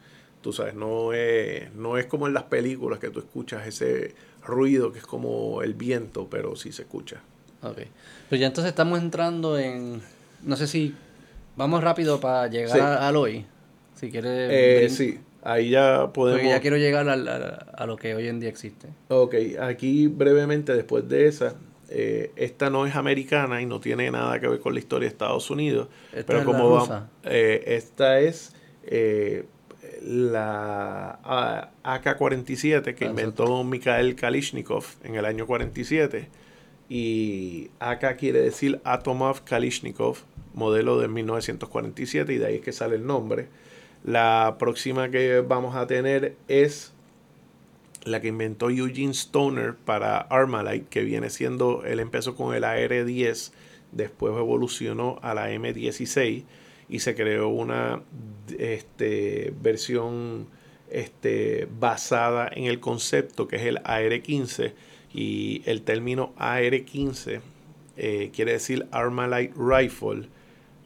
[0.42, 4.92] Tú sabes, no es, no es como en las películas que tú escuchas ese ruido
[4.92, 7.18] que es como el viento, pero sí se escucha.
[7.62, 7.78] Ok.
[8.30, 10.02] Pero ya entonces estamos entrando en...
[10.44, 10.96] No sé si...
[11.56, 12.80] Vamos rápido para llegar Sí.
[12.82, 13.46] al hoy.
[13.96, 14.50] Si quieres...
[14.52, 16.40] Eh, sí, ahí ya podemos...
[16.42, 18.88] Porque ya quiero llegar al- al- a, lo que hoy en día existe.
[19.10, 21.56] Ok, aquí brevemente después de esa,
[21.90, 25.12] eh, esta no es americana y no tiene nada que ver con la historia de
[25.14, 27.10] Estados Unidos, Esta pero es como la vamos, rusa.
[27.24, 28.54] eh, esta es
[28.84, 29.46] eh,
[30.04, 36.28] la ah, AK-47 que Ah, inventó Mikhail Kalishnikov en el año 47
[36.90, 40.18] y AK quiere decir Atomov Kalishnikov,
[40.54, 43.48] modelo de 1947 y de ahí es que sale el nombre.
[44.04, 46.94] La próxima que vamos a tener es
[48.04, 53.52] la que inventó Eugene Stoner para Armalite, que viene siendo, él empezó con el AR-10,
[53.92, 56.46] después evolucionó a la M16
[56.88, 58.02] y se creó una
[58.58, 60.48] este, versión
[60.90, 64.74] este, basada en el concepto que es el AR-15
[65.14, 67.42] y el término AR-15
[68.02, 70.30] eh, quiere decir Armalite Rifle,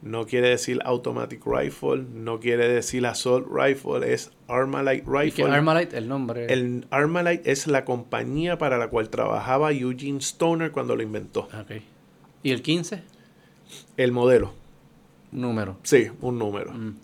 [0.04, 5.46] no quiere decir Automatic Rifle, no quiere decir Assault Rifle, es Armalite Y que Rifle.
[5.46, 6.52] Armalite, el nombre...
[6.52, 11.48] El Armalite es la compañía para la cual trabajaba Eugene Stoner cuando lo inventó.
[11.60, 11.82] Ok.
[12.44, 13.02] ¿Y el 15?
[13.98, 14.54] El modelo.
[15.32, 15.78] Número.
[15.84, 16.74] Sí, un número.
[16.74, 16.96] Mm.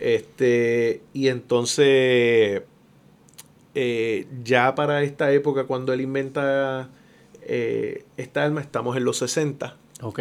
[0.00, 2.62] Este, y entonces,
[3.74, 6.88] eh, ya para esta época, cuando él inventa
[7.42, 10.20] eh, esta arma, estamos en los 60, Ok.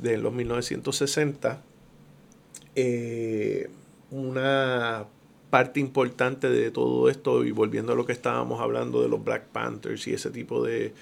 [0.00, 1.62] De los 1960.
[2.74, 3.68] eh,
[4.10, 5.06] una
[5.50, 9.46] parte importante de todo esto, y volviendo a lo que estábamos hablando de los Black
[9.48, 10.92] Panthers y ese tipo de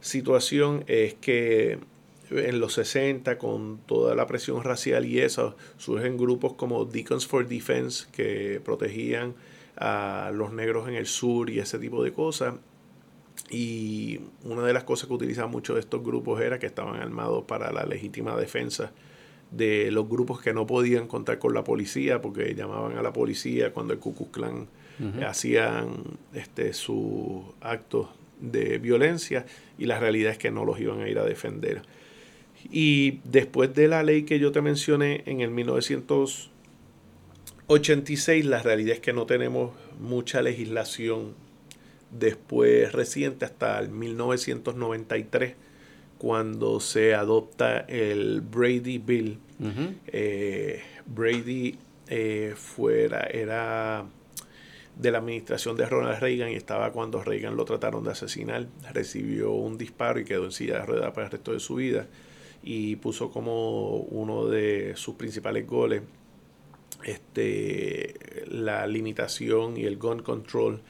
[0.00, 1.78] situación, es que
[2.30, 7.46] en los 60, con toda la presión racial y eso, surgen grupos como Deacons for
[7.46, 9.34] Defense que protegían
[9.76, 12.54] a los negros en el sur y ese tipo de cosas.
[13.52, 17.44] Y una de las cosas que utilizaban mucho de estos grupos era que estaban armados
[17.44, 18.92] para la legítima defensa
[19.50, 23.72] de los grupos que no podían contar con la policía porque llamaban a la policía
[23.72, 24.68] cuando el Ku Klux Klan
[25.26, 28.08] hacían este, sus actos
[28.40, 29.44] de violencia
[29.78, 31.82] y la realidad es que no los iban a ir a defender.
[32.70, 39.00] Y después de la ley que yo te mencioné en el 1986, la realidad es
[39.00, 41.34] que no tenemos mucha legislación
[42.12, 45.54] después reciente hasta el 1993
[46.18, 49.38] cuando se adopta el Brady Bill.
[50.06, 51.78] Eh, Brady
[52.08, 54.04] eh, fuera, era
[54.96, 58.66] de la administración de Ronald Reagan y estaba cuando Reagan lo trataron de asesinar.
[58.92, 62.06] Recibió un disparo y quedó en silla de ruedas para el resto de su vida.
[62.62, 66.02] Y puso como uno de sus principales goles
[67.04, 68.14] este,
[68.48, 70.80] la limitación y el gun control.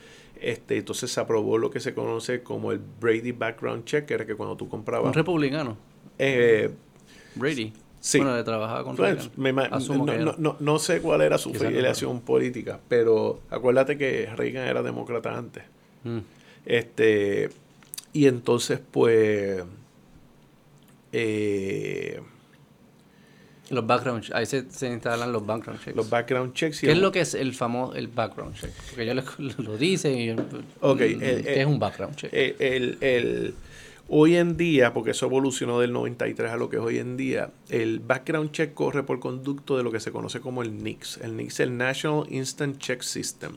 [0.42, 4.26] Este, entonces se aprobó lo que se conoce como el Brady Background Check, que era
[4.26, 5.14] que cuando tú Un comprabas...
[5.14, 5.76] republicano.
[6.18, 6.70] eh,
[7.36, 7.72] Brady.
[8.00, 8.18] Sí.
[8.18, 10.34] Bueno, le trabajaba con Pues, me no, no, era.
[10.36, 15.62] no- no sé cuál era su filiación política, pero acuérdate que Reagan era demócrata antes.
[16.02, 16.18] Mm.
[16.66, 17.50] Este,
[18.12, 19.62] y entonces, pues,
[21.12, 22.20] eh,
[23.72, 24.34] Los background checks.
[24.36, 25.96] Ahí se, se instalan los background checks.
[25.96, 26.80] los background checks.
[26.80, 28.70] ¿Qué es lo que es el famoso el background check?
[28.90, 30.30] Porque ellos lo, lo dicen y...
[30.80, 32.32] Ok, mm, el- ¿Qué el- es un background check?
[32.32, 33.54] el, el- el-
[34.08, 37.50] hoy en día, porque eso evolucionó del 93 a lo que es hoy en día,
[37.70, 41.18] el background check corre por conducto de lo que se conoce como el NICS.
[41.22, 43.56] El NICS es el National Instant Check System.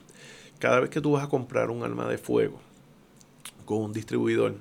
[0.59, 2.61] Cada vez que tú vas a comprar un arma de fuego
[3.65, 4.55] con un distribuidor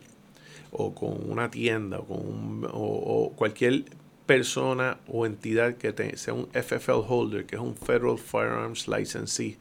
[0.73, 3.85] o con una tienda o con un- o- o cualquier
[4.27, 9.57] persona o entidad que te- sea un FFL holder, que es un Federal Firearms Licensee,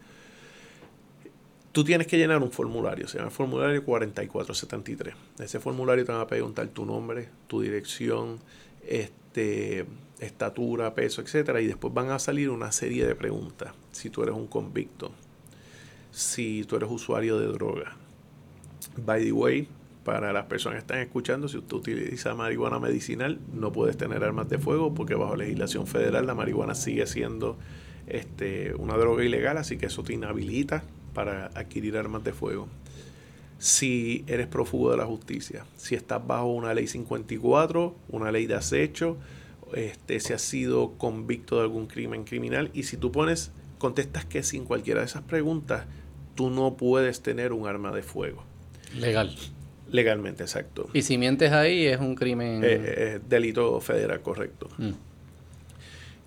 [1.72, 5.16] tú tienes que llenar un formulario, se llama el formulario 4473.
[5.40, 8.40] Ese formulario te va a preguntar tu nombre, tu dirección,
[8.88, 9.86] este,
[10.20, 13.74] estatura, peso, etcétera, y después van a salir una serie de preguntas.
[13.92, 15.12] Si tú eres un convicto,
[16.12, 17.96] si tú eres usuario de droga.
[18.98, 19.68] By the way,
[20.04, 24.50] para las personas que están escuchando, si usted utiliza marihuana medicinal, no puedes tener armas
[24.50, 27.58] de fuego porque bajo legislación federal la marihuana sigue siendo
[28.08, 32.68] este, una droga ilegal, así que eso te inhabilita para adquirir armas de fuego.
[33.60, 38.56] Si eres prófugo de la justicia, si estás bajo una ley 54, una ley de
[38.56, 39.18] acecho,
[39.74, 44.44] este, si has sido convicto de algún crimen criminal y si tú pones, contestas que
[44.44, 45.86] sin cualquiera de esas preguntas,
[46.36, 48.44] tú no puedes tener un arma de fuego.
[48.96, 49.36] Legal.
[49.94, 50.90] Legalmente, exacto.
[50.92, 52.64] Y si mientes ahí es un crimen.
[52.64, 54.68] Eh, eh, delito federal, correcto.
[54.80, 54.94] Mm.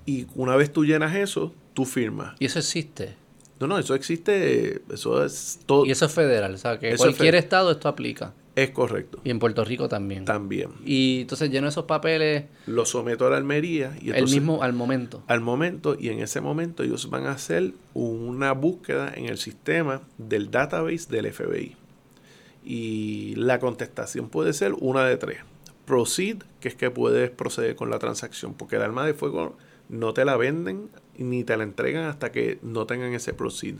[0.06, 2.36] Y una vez tú llenas eso, tú firmas.
[2.38, 3.16] Y eso existe.
[3.58, 5.84] No, no, eso existe, eso es todo.
[5.84, 6.54] Y eso es federal.
[6.54, 8.32] O sea, que Eso es cualquier estado esto aplica.
[8.54, 9.18] Es correcto.
[9.24, 10.24] Y en Puerto Rico también.
[10.24, 10.70] También.
[10.84, 15.24] Y entonces lleno esos papeles Lo someto a la almería y el mismo al momento.
[15.26, 20.02] al momento y en ese momento ellos van a hacer una búsqueda en el sistema
[20.18, 21.76] del database del FBI.
[22.68, 25.38] Y la contestación puede ser una de tres.
[25.84, 29.56] Proceed, que es que puedes proceder con la transacción, porque el arma de fuego
[29.88, 33.76] no te la venden ni te la entregan hasta que no tengan ese proceed.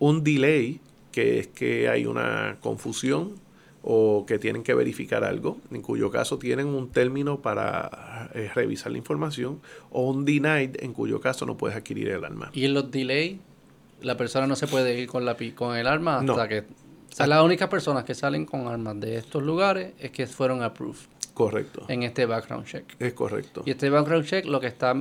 [0.00, 0.80] Un delay,
[1.12, 3.36] que es que hay una confusión
[3.82, 8.90] o que tienen que verificar algo, en cuyo caso tienen un término para eh, revisar
[8.90, 9.60] la información,
[9.90, 12.50] o un denied, en cuyo caso no puedes adquirir el arma.
[12.52, 13.40] Y en los delay,
[14.02, 16.48] la persona no se puede ir con la con el arma hasta No.
[16.48, 16.64] que.
[17.10, 20.62] O sea, las únicas personas que salen con armas de estos lugares es que fueron
[20.62, 21.00] approved
[21.34, 21.84] Correcto.
[21.88, 22.84] en este background check.
[22.98, 23.62] Es correcto.
[23.66, 24.94] Y este background check lo que está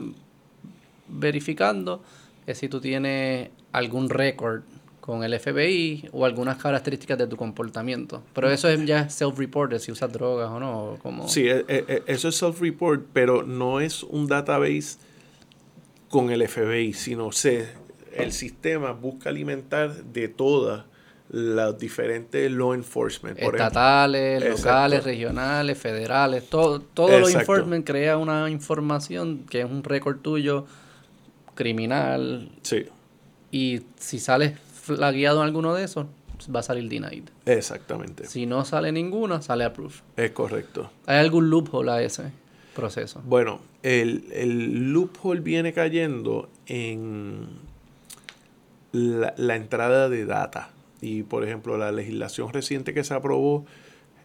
[1.07, 2.01] verificando
[2.45, 4.63] es si tú tienes algún récord
[5.09, 8.21] con el FBI o algunas características de tu comportamiento.
[8.33, 10.83] Pero eso es ya self-reported, si usas drogas o no.
[10.83, 11.27] o Como...
[11.27, 14.97] Sí, eh, eh, eso es self-report, pero no es un database
[16.09, 17.69] con el FBI, sino se,
[18.13, 20.85] el sistema busca alimentar de todas
[21.29, 23.35] las diferentes law enforcement.
[23.37, 24.61] Por ejemplo, Estatales, Exacto.
[24.67, 27.39] locales, regionales, federales, todo, todo lo Exacto.
[27.39, 30.65] enforcement crea una información que es un récord tuyo
[31.55, 32.85] criminal sí,
[33.51, 36.07] y si sales flagueado en alguno de esos,
[36.53, 37.25] va a salir denied.
[37.45, 38.25] exactamente.
[38.25, 39.99] Si no sale ninguna, sale approved.
[40.15, 40.89] Es correcto.
[41.05, 42.31] ¿Hay algún loophole a ese
[42.75, 43.21] proceso?
[43.25, 47.47] Bueno, el, el loophole viene cayendo en
[48.93, 50.69] la, la entrada de data.
[51.01, 53.65] Y por ejemplo, la legislación reciente que se aprobó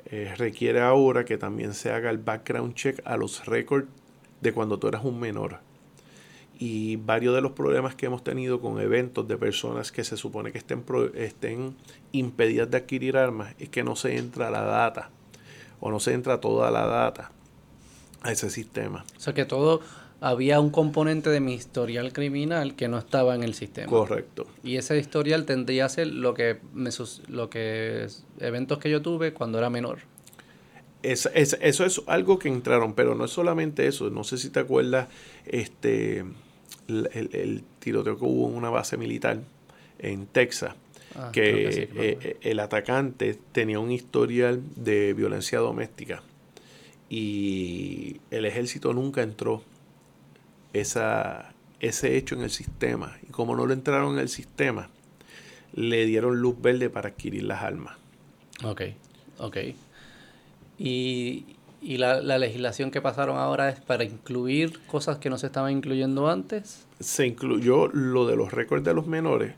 [0.07, 3.89] eh, requiere ahora que también se haga el background check a los récords
[4.41, 5.61] de cuando tú eras un menor.
[6.59, 10.53] Y varios de los problemas que hemos tenido con eventos de personas que se supone
[10.53, 10.85] que estén,
[11.15, 11.75] estén
[12.13, 15.11] impedidas de adquirir armas es que no se entra la data
[15.81, 17.33] o no se entra toda la data
[18.23, 19.05] a ese sistema.
[19.17, 19.81] O sea que todo
[20.27, 23.89] había un componente de mi historial criminal que no estaba en el sistema.
[23.89, 24.47] Correcto.
[24.63, 26.89] Y ese historial tendría a ser lo que me
[27.29, 28.07] lo que
[28.41, 29.99] eventos que yo tuve cuando era menor.
[31.03, 34.09] Es- es- eso es algo que entraron, pero no es solamente eso.
[34.09, 35.09] No sé si te acuerdas
[35.45, 36.21] este
[36.89, 39.41] el, el- el tiroteo que hubo en una base militar
[39.99, 40.75] en Texas,
[41.17, 46.23] Ah, que, sí, que eh, el atacante tenía un historial de violencia doméstica
[47.11, 49.63] y el ejército nunca entró
[50.75, 53.17] esa, ese hecho en el sistema.
[53.27, 54.91] Y como no lo entraron en el sistema,
[55.73, 57.97] le dieron luz verde para adquirir las armas.
[58.63, 58.83] Ok,
[59.39, 59.57] ok.
[60.79, 61.45] Y,
[61.81, 65.73] y la, la legislación que pasaron ahora es para incluir cosas que no se estaban
[65.73, 66.87] incluyendo antes.
[67.01, 69.55] se incluyó lo de los récords de los menores,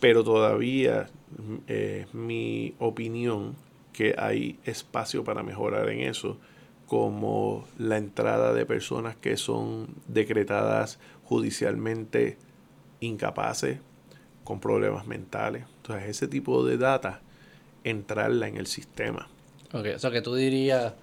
[0.00, 1.08] pero todavía
[1.66, 3.56] eh, mi opinión
[3.92, 6.38] que hay espacio para mejorar en eso,
[6.88, 12.38] como la entrada de personas que son decretadas judicialmente
[13.00, 13.78] incapaces,
[14.42, 15.66] con problemas mentales.
[15.76, 17.20] Entonces, ese tipo de data,
[17.84, 19.28] entrarla en el sistema.
[19.74, 20.94] Ok, o sea que tú dirías...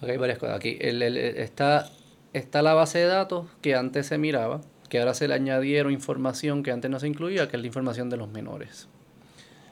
[0.00, 0.56] Ok, varias cosas.
[0.56, 1.88] Aquí está,
[2.32, 6.64] está la base de datos que antes se miraba, que ahora se le añadieron información
[6.64, 8.88] que antes no se incluía, que es la información de los menores.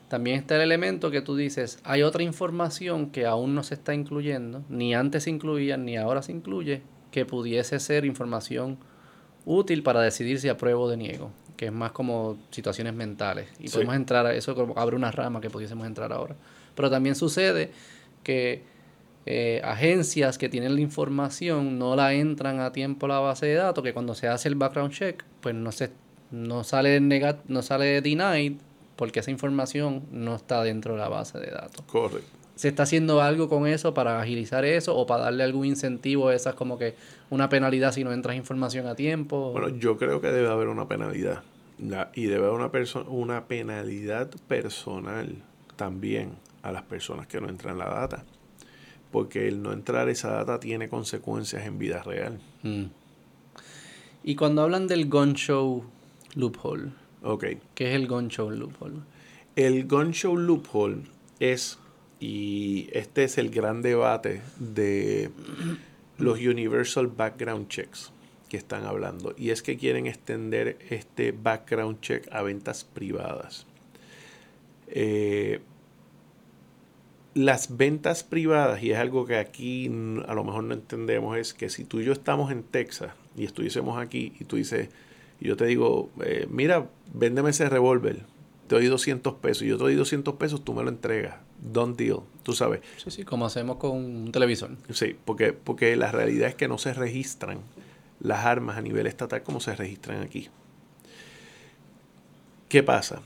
[0.08, 3.92] También está el elemento que tú dices, hay otra información que aún no se está
[3.94, 8.78] incluyendo, ni antes se incluía, ni ahora se incluye, que pudiese ser información
[9.44, 13.48] útil para decidir si apruebo o deniego, que es más como situaciones mentales.
[13.58, 13.74] Y Sí.
[13.74, 16.36] podemos entrar a eso, como abre una rama que pudiésemos entrar ahora.
[16.74, 17.70] Pero también sucede
[18.22, 18.62] que
[19.28, 23.54] eh, agencias que tienen la información no la entran a tiempo a la base de
[23.54, 25.90] datos, que cuando se hace el background check, pues no se
[26.30, 28.54] no sale negat no sale denied
[28.96, 31.84] porque esa información no está dentro de la base de datos.
[31.86, 32.28] Correcto.
[32.56, 36.34] ¿Se está haciendo algo con eso para agilizar eso o para darle algún incentivo a
[36.34, 36.94] esas como que
[37.28, 39.52] una penalidad si no entras información a tiempo?
[39.52, 41.42] Bueno, yo creo que debe haber una penalidad.
[42.14, 42.70] y debe haber una,
[43.08, 45.36] una penalidad personal
[45.76, 48.24] también a las personas que no entran la data.
[49.12, 52.40] Porque el no entrar esa data tiene consecuencias en vida real.
[52.62, 52.86] Mm.
[54.24, 55.84] Y cuando hablan del gun show
[56.34, 56.90] loophole,
[57.26, 57.58] okay.
[57.74, 59.00] ¿qué es el gun show loophole?
[59.54, 61.02] El gun show loophole
[61.40, 61.78] es
[62.20, 65.30] y este es el gran debate de
[66.18, 68.12] los Universal Background Checks
[68.48, 69.34] que están hablando.
[69.36, 73.66] Y es que quieren extender este background check a ventas privadas.
[74.88, 75.60] Eh,
[77.34, 79.88] las ventas privadas, y es algo que aquí
[80.26, 83.44] a lo mejor no entendemos, es que si tú y yo estamos en Texas y
[83.44, 84.88] estuviésemos aquí y tú dices,
[85.40, 88.22] y yo te digo, eh, mira, véndeme ese revólver,
[88.66, 91.98] te doy 200 pesos, y yo te doy 200 pesos, tú me lo entregas don't
[91.98, 92.80] deal, tú sabes.
[92.96, 94.76] Sí, sí, como hacemos con un televisor.
[94.90, 97.60] Sí, porque, porque la realidad es que no se registran
[98.20, 100.48] las armas a nivel estatal como se registran aquí.
[102.68, 103.22] ¿Qué pasa?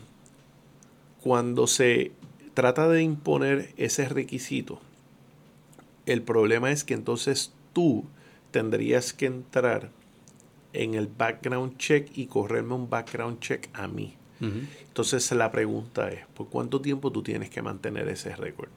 [1.22, 2.12] Cuando se
[2.54, 4.80] trata de imponer ese requisito,
[6.06, 8.04] el problema es que entonces tú
[8.50, 9.90] tendrías que entrar
[10.72, 14.14] en el background check y correrme un background check a mí.
[14.40, 18.70] Entonces la pregunta es, ¿por cuánto tiempo tú tienes que mantener ese récord?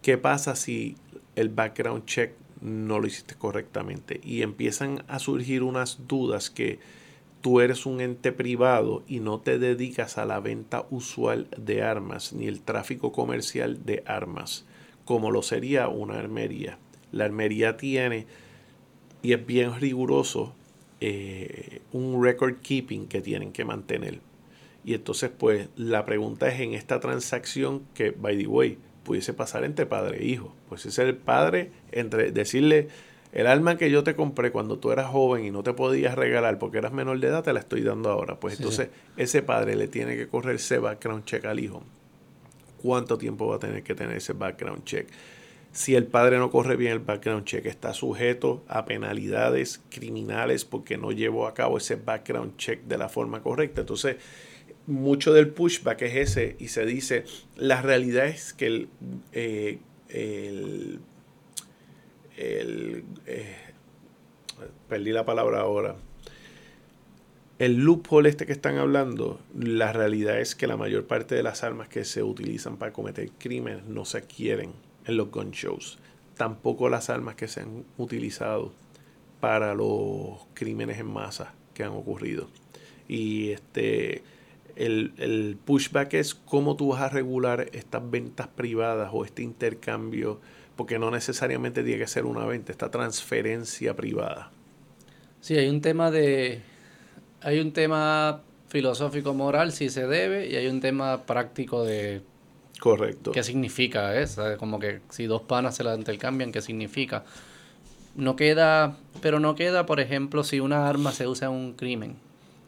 [0.00, 0.96] ¿Qué pasa si
[1.36, 2.32] el background check
[2.62, 4.20] no lo hiciste correctamente?
[4.24, 6.78] Y empiezan a surgir unas dudas que
[7.42, 12.32] tú eres un ente privado y no te dedicas a la venta usual de armas
[12.32, 14.64] ni el tráfico comercial de armas,
[15.04, 16.78] como lo sería una armería.
[17.12, 18.26] La armería tiene,
[19.22, 20.54] y es bien riguroso,
[21.00, 24.20] eh, un record keeping que tienen que mantener.
[24.84, 29.64] Y entonces, pues, la pregunta es en esta transacción que, by the way, pudiese pasar
[29.64, 30.54] entre padre e hijo.
[30.68, 32.88] Pues es el padre entre decirle,
[33.32, 36.58] el alma que yo te compré cuando tú eras joven y no te podías regalar
[36.58, 38.40] porque eras menor de edad, te la estoy dando ahora.
[38.40, 41.82] Pues entonces ese padre le tiene que correr ese background check al hijo.
[42.82, 45.08] ¿Cuánto tiempo va a tener que tener ese background check?
[45.78, 50.98] Si el padre no corre bien el background check, está sujeto a penalidades criminales porque
[50.98, 53.82] no llevó a cabo ese background check de la forma correcta.
[53.82, 54.16] Entonces,
[54.88, 58.88] mucho del pushback es ese y se dice, la realidad es que el,
[59.30, 59.78] eh,
[60.08, 60.98] eh,
[64.88, 65.94] perdí la palabra ahora,
[67.60, 71.62] el loophole este que están hablando, la realidad es que la mayor parte de las
[71.62, 75.98] armas que se utilizan para cometer crímenes no se adquieren en los gun shows.
[76.36, 78.72] Tampoco las armas que se han utilizado
[79.40, 82.48] para los crímenes en masa que han ocurrido.
[83.08, 84.22] Y este
[84.78, 90.40] el, pushback es cómo tú vas a regular estas ventas privadas o este intercambio,
[90.76, 94.50] porque no necesariamente tiene que ser una venta, esta transferencia privada.
[95.40, 96.60] Sí, hay un tema de.
[97.40, 102.20] Hay un tema filosófico moral si se debe y hay un tema práctico de
[102.80, 107.24] correcto qué significa eso como que si dos panas se la intercambian qué significa
[108.14, 112.16] no queda pero no queda por ejemplo si una arma se usa en un crimen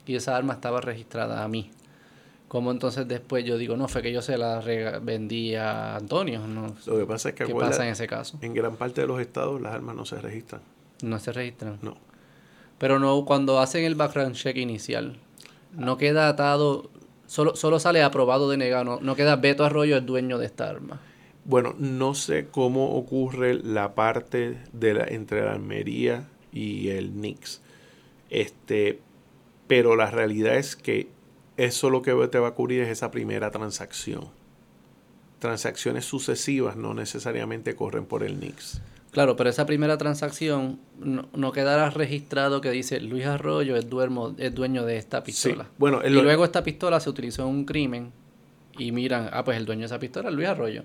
[0.06, 1.70] y esa arma estaba registrada a mí
[2.50, 4.58] ¿Cómo entonces después yo digo, no, fue que yo se la
[5.00, 6.48] vendí a Antonio?
[6.48, 7.44] No, Lo que pasa es que...
[7.44, 8.38] ¿Qué pasa en ese caso?
[8.42, 10.60] En gran parte de los estados las armas no se registran.
[11.00, 11.78] No se registran.
[11.80, 11.96] No.
[12.78, 15.16] Pero no, cuando hacen el background check inicial,
[15.74, 16.90] no queda atado,
[17.30, 21.00] solo, solo sale aprobado de negado, no, queda Beto Arroyo el dueño de esta arma.
[21.44, 27.60] Bueno, no sé cómo ocurre la parte de la, entre la armería y el NIX.
[28.30, 28.98] Este,
[29.68, 31.08] pero la realidad es que
[31.56, 34.28] eso lo que te va a cubrir es esa primera transacción.
[35.38, 38.80] Transacciones sucesivas no necesariamente corren por el NIX.
[39.12, 43.86] Claro, pero esa primera transacción no, quedará registrado que dice Luis Arroyo es,
[44.38, 45.66] es dueño de esta pistola.
[45.78, 48.12] Bueno, y luego esta pistola se utilizó en un crimen
[48.78, 50.84] y miran, ah, pues el dueño de esa pistola es Luis Arroyo.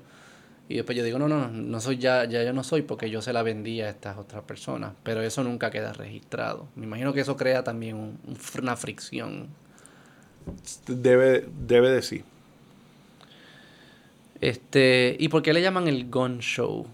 [0.67, 3.21] Y después yo digo, no, no, no soy ya, ya yo no soy porque yo
[3.21, 4.93] se la vendí a estas otras personas.
[5.03, 6.67] Pero eso nunca queda registrado.
[6.75, 8.17] Me imagino que eso crea también
[8.59, 9.49] una fricción
[10.87, 12.23] Debe, debe de sí.
[14.41, 16.85] Este, ¿y por qué le llaman el gun show?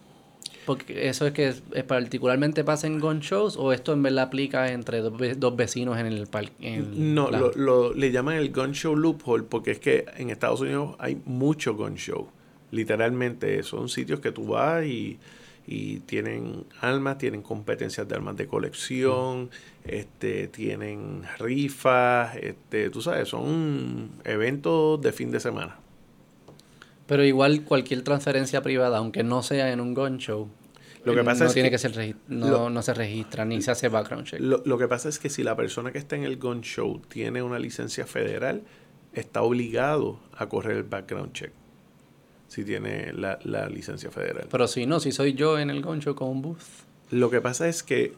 [0.65, 4.71] Porque eso es que es, particularmente pasa en gun shows o esto en verdad aplica
[4.71, 6.77] entre dos, vecinos en el parque.
[6.77, 11.21] No, lo, le llaman el gun show loophole porque es que en Estados Unidos hay
[11.25, 12.29] mucho gun show.
[12.71, 15.19] Literalmente son sitios que tú vas y,
[15.67, 19.49] y tienen armas, tienen competencias de armas de colección,
[19.83, 25.77] este, tienen rifas, este, tú sabes, son eventos de fin de semana.
[27.11, 30.47] Pero igual cualquier transferencia privada, aunque no sea en un gun show,
[31.03, 33.69] lo que pasa no es tiene que, que, ser no, no, se registra ni se
[33.69, 34.39] hace background check.
[34.39, 37.01] Lo, lo, que pasa es que si la persona que está en el gun show
[37.09, 38.63] tiene una licencia federal,
[39.11, 41.51] está obligado a correr el background check.
[42.47, 44.47] Si tiene la, la licencia federal.
[44.49, 46.63] Pero si no, si soy yo en el gun show con un booth.
[47.09, 48.13] Lo que pasa es que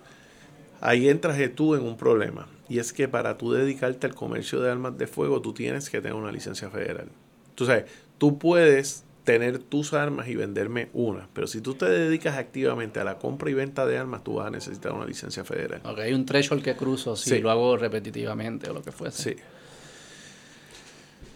[0.82, 2.48] ahí entras tú en un problema.
[2.70, 6.00] Y es que para tú dedicarte al comercio de armas de fuego, tú tienes que
[6.00, 7.08] tener una licencia federal.
[7.56, 7.86] Tú sabes,
[8.24, 11.28] tú puedes tener tus armas y venderme una.
[11.34, 14.48] Pero si tú te dedicas activamente a la compra y venta de armas, tú vas
[14.48, 15.82] a necesitar una licencia federal.
[15.84, 17.40] Ok, hay un threshold que cruzo si Sí.
[17.40, 19.36] lo hago repetitivamente o lo que fuese.
[19.36, 19.42] Sí.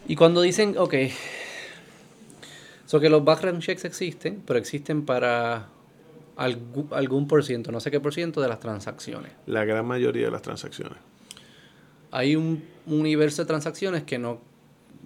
[0.07, 0.93] Y cuando dicen, ok,
[2.85, 5.68] so que los background checks existen, pero existen para
[6.38, 9.34] algún, algún por ciento, no sé qué por ciento de las transacciones.
[9.45, 10.99] La gran mayoría de las transacciones.
[12.11, 14.39] Hay un universo de transacciones que no,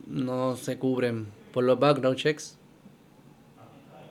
[0.05, 2.57] no se cubren por los background checks.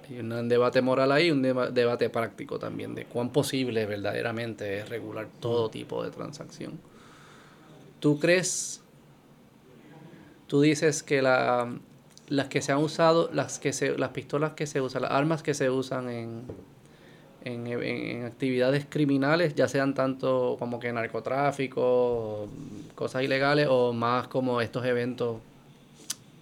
[0.08, 4.88] Hay un debate moral ahí, un deba- debate práctico también de cuán posible verdaderamente es
[4.88, 6.80] regular todo tipo de transacción.
[8.00, 8.80] ¿Tú crees,
[10.46, 11.72] tú dices que la,
[12.28, 15.42] las que se han usado, las que se, las pistolas que se usan, las armas
[15.42, 16.42] que se usan en,
[17.44, 22.48] en, en- en actividades criminales, ya sean tanto como que narcotráfico,
[22.94, 25.38] cosas ilegales, o más como estos eventos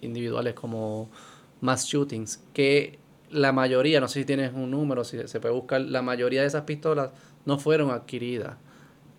[0.01, 1.09] individuales como
[1.61, 2.99] mass shootings, que
[3.31, 6.47] la mayoría, no sé si tienes un número, si se puede buscar, la mayoría de
[6.47, 7.11] esas pistolas
[7.45, 8.57] no fueron adquiridas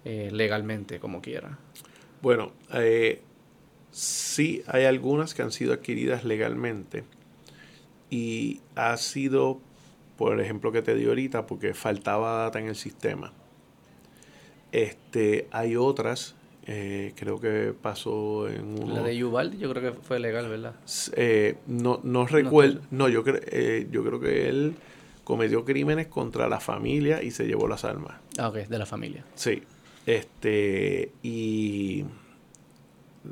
[0.04, 1.58] eh, legalmente, como quiera.
[2.22, 3.22] Bueno, eh,
[3.90, 7.04] sí hay algunas que han sido adquiridas legalmente
[8.10, 9.60] y ha sido,
[10.16, 13.32] por el ejemplo que te di ahorita, porque faltaba data en el sistema.
[14.72, 16.34] Este, hay otras,
[16.66, 18.94] eh, creo que pasó en uno.
[18.94, 20.74] La de Uvalde yo creo que fue legal, ¿verdad?
[21.16, 22.80] Eh, no, no recuerdo.
[22.90, 24.74] No, yo, cre- eh, yo creo que él
[25.24, 28.18] cometió crímenes contra la familia y se llevó las armas.
[28.38, 29.24] Ah, ok, de la familia.
[29.34, 29.62] Sí.
[30.06, 32.04] Este, y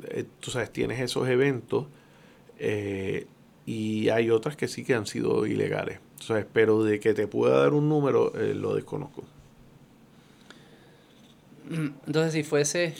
[0.09, 1.87] eh, tú sabes, tienes esos eventos
[2.59, 3.25] eh,
[3.65, 5.99] y hay otras que sí que han sido ilegales.
[6.53, 9.23] Pero de que te pueda dar un número, eh, lo desconozco.
[12.07, 12.95] Entonces, si fuese...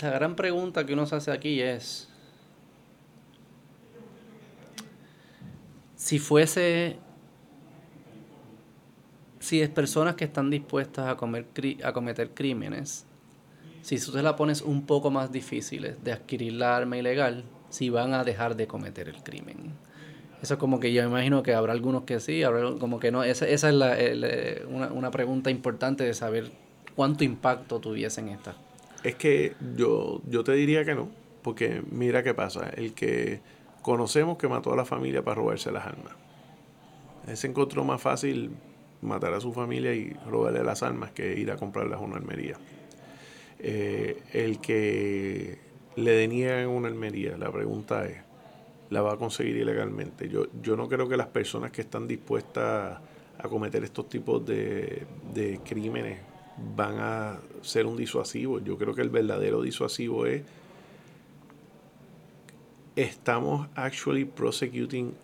[0.00, 2.08] la gran pregunta que uno se hace aquí es...
[5.96, 6.98] Si fuese...
[9.40, 13.06] Si es personas que están dispuestas a, cometer crímenes,
[13.82, 17.88] si tú te la pones un poco más difíciles de adquirir la arma ilegal, si
[17.88, 19.74] van a dejar de cometer el crimen.
[20.42, 23.22] Eso es como que yo imagino que habrá algunos que sí, habrá como que no.
[23.22, 26.50] Esa, esa es la, eh, una, una pregunta importante de saber
[26.96, 28.56] cuánto impacto tuviesen estas.
[29.04, 31.08] Es que yo, yo te diría que no,
[31.42, 33.40] porque mira qué pasa, el que
[33.82, 36.12] conocemos que mató a la familia para robarse las armas.
[37.28, 38.50] Él se encontró más fácil
[39.02, 42.56] matar a su familia y robarle las armas que ir a comprarlas a una armería.
[43.58, 45.58] Eh, el que
[45.96, 48.18] le deniegan una armería, la pregunta es,
[48.90, 50.28] ¿la va a conseguir ilegalmente?
[50.28, 52.98] Yo, yo no creo que las personas que están dispuestas
[53.38, 56.18] a cometer estos tipos de, de crímenes
[56.74, 58.60] van a ser un disuasivo.
[58.60, 60.42] Yo creo que el verdadero disuasivo es
[62.96, 65.14] estamos actually prosecuting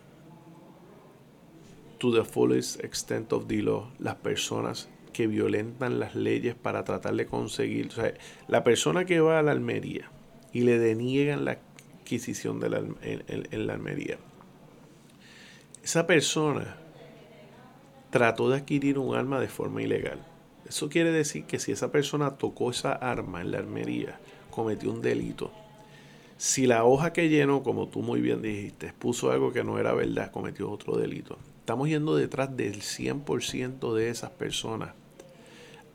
[1.97, 7.15] to the fullest extent of the law las personas que violentan las leyes para tratar
[7.15, 8.13] de conseguir, o sea,
[8.47, 10.09] la persona que va a la almería
[10.51, 11.59] y le deniegan la
[12.01, 14.17] adquisición de la, en- en la almería,
[15.83, 16.77] esa persona
[18.09, 20.19] trató de adquirir un arma de forma ilegal.
[20.73, 24.19] Eso quiere decir que si esa persona tocó esa arma en la armería,
[24.49, 25.51] cometió un delito.
[26.37, 29.93] Si la hoja que llenó, como tú muy bien dijiste, puso algo que no era
[29.93, 31.37] verdad, cometió otro delito.
[31.59, 34.95] Estamos yendo detrás del 100% de esas personas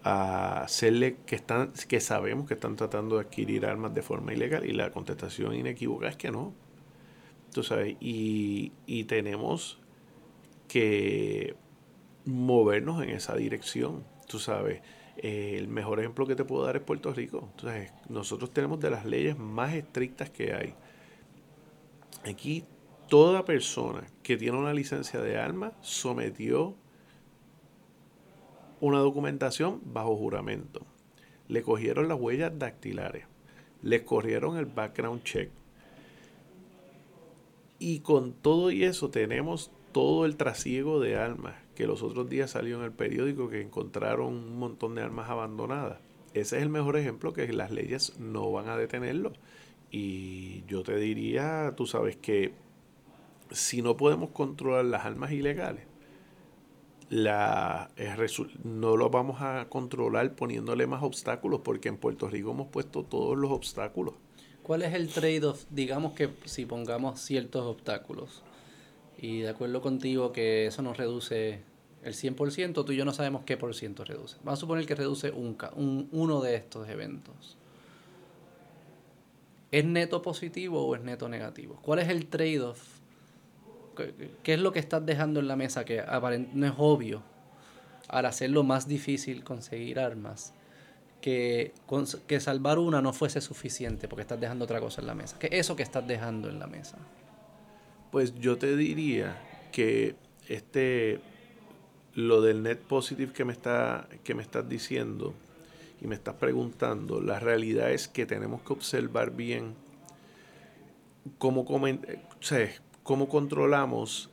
[0.05, 4.65] a hacerle que están que sabemos que están tratando de adquirir armas de forma ilegal
[4.65, 6.55] y la contestación inequívoca es que no.
[7.53, 9.81] Tú sabes, y, y tenemos
[10.69, 11.57] que
[12.25, 14.05] movernos en esa dirección.
[14.29, 14.83] Tú sabes,
[15.17, 17.49] eh, el mejor ejemplo que te puedo dar es Puerto Rico.
[17.61, 20.75] Sabes, nosotros tenemos de las leyes más estrictas que hay.
[22.25, 22.65] Aquí
[23.09, 26.77] toda persona que tiene una licencia de armas sometió
[28.81, 30.87] una documentación bajo juramento.
[31.49, 33.25] Le cogieron las huellas dactilares.
[33.83, 35.51] Le corrieron el background check.
[37.79, 42.51] Y con todo y eso tenemos todo el trasiego de armas que los otros días
[42.51, 46.01] salió en el periódico que encontraron un montón de armas abandonadas.
[46.35, 49.33] Ese es el mejor ejemplo que las leyes no van a detenerlo.
[49.93, 52.53] Y yo te diría, tú sabes que
[53.53, 55.85] si no podemos controlar las armas ilegales,
[57.11, 57.93] la,
[58.65, 63.39] no lo vamos a controlar poniéndole más obstáculos, porque en Puerto Rico hemos puesto todos
[63.39, 64.15] los obstáculos.
[64.65, 65.65] ¿Cuál es el trade-off?
[65.71, 68.43] Digamos que si pongamos ciertos obstáculos,
[69.17, 71.68] y de acuerdo contigo que eso nos reduce
[72.09, 74.37] el 100%, tú y yo no sabemos qué por ciento reduce.
[74.39, 77.57] Vamos a suponer que reduce un, un, uno de estos eventos.
[79.71, 81.79] ¿Es neto positivo o es neto negativo?
[81.83, 82.99] ¿Cuál es el trade-off
[84.43, 86.03] ¿Qué es lo que estás dejando en la mesa que
[86.55, 87.23] no es obvio
[88.09, 90.55] al hacerlo más difícil conseguir armas?
[91.21, 91.73] Que,
[92.29, 95.37] que salvar una no fuese suficiente porque estás dejando otra cosa en la mesa.
[95.39, 96.97] ¿Qué es eso que estás dejando en la mesa?
[98.13, 99.37] Pues yo te diría
[99.73, 100.15] que
[100.49, 101.21] este
[102.19, 105.35] lo del net positive que me está que me estás diciendo
[106.01, 109.75] y me estás preguntando, la realidad es que tenemos que observar bien
[111.39, 111.65] cómo
[113.05, 114.31] cómo controlamos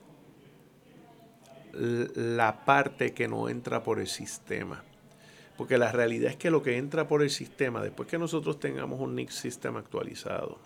[1.73, 4.83] la parte que no entra por el sistema.
[5.55, 8.99] Porque la realidad es que lo que entra por el sistema, después que nosotros tengamos
[8.99, 10.57] un NIC sistema actualizado,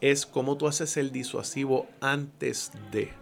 [0.00, 3.19] es cómo tú haces el disuasivo antes de.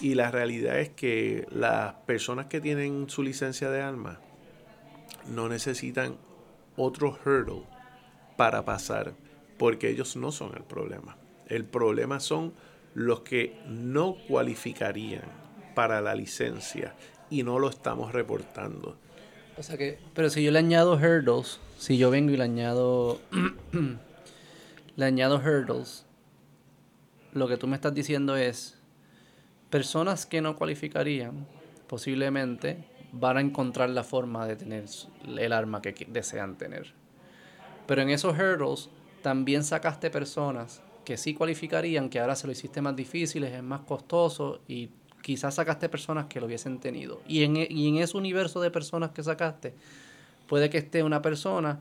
[0.00, 4.20] Y la realidad es que las personas que tienen su licencia de arma
[5.28, 6.16] no necesitan
[6.76, 7.62] otro hurdle
[8.36, 9.14] para pasar,
[9.58, 11.16] porque ellos no son el problema.
[11.46, 12.52] El problema son
[12.94, 15.24] los que no cualificarían
[15.74, 16.94] para la licencia
[17.30, 18.96] y no lo estamos reportando.
[19.56, 23.20] O sea que, pero si yo le añado hurdles, si yo vengo y le añado,
[24.96, 26.06] le añado hurdles,
[27.32, 28.78] lo que tú me estás diciendo es,
[29.74, 31.48] personas que no cualificarían,
[31.88, 34.84] posiblemente van a encontrar la forma de tener
[35.36, 36.94] el arma que desean tener.
[37.88, 38.88] Pero en esos hurdles
[39.20, 43.80] también sacaste personas que sí cualificarían, que ahora se lo hiciste más difícil, es más
[43.80, 44.90] costoso y
[45.22, 47.20] quizás sacaste personas que lo hubiesen tenido.
[47.26, 49.74] Y en, e, y en ese universo de personas que sacaste,
[50.46, 51.80] puede que esté una persona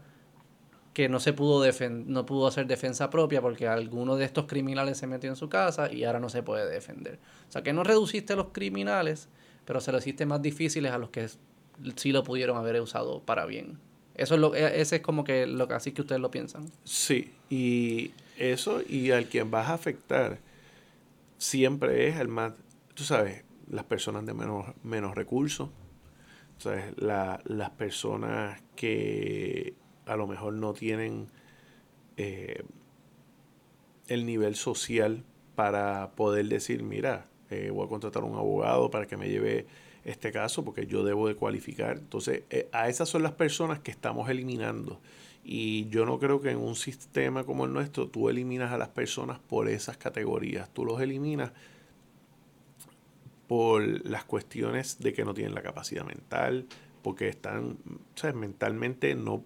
[0.93, 1.63] que no se pudo
[2.05, 5.91] no pudo hacer defensa propia porque alguno de estos criminales se metió en su casa
[5.91, 7.19] y ahora no se puede defender.
[7.49, 9.27] O sea que no reduciste a los criminales,
[9.65, 11.27] pero se lo hiciste más difíciles a los que
[11.95, 13.79] sí lo pudieron haber usado para bien.
[14.15, 16.71] Eso es lo, e, es como que lo así que ustedes lo piensan.
[16.83, 20.37] Sí, y eso y al quien vas a afectar
[21.39, 22.53] siempre es el más,
[22.93, 25.69] tú sabes, las personas de menos, menos recursos,
[26.59, 26.85] ¿sabes?
[26.97, 29.73] las personas que
[30.05, 31.27] a lo mejor no tienen
[32.17, 32.63] eh,
[34.07, 35.23] el nivel social
[35.55, 39.65] para poder decir, mira, eh, voy a contratar a un abogado para que me lleve
[40.05, 41.97] este caso porque yo debo de cualificar.
[41.97, 44.99] Entonces, eh, a esas son las personas que estamos eliminando.
[45.45, 48.89] Y yo no creo que en un sistema como el nuestro tú eliminas a las
[48.89, 50.69] personas por esas categorías.
[50.73, 51.51] Tú los eliminas
[53.47, 56.65] por las cuestiones de que no tienen la capacidad mental,
[57.01, 57.77] porque están,
[58.15, 58.35] ¿sabes?
[58.35, 59.43] mentalmente no,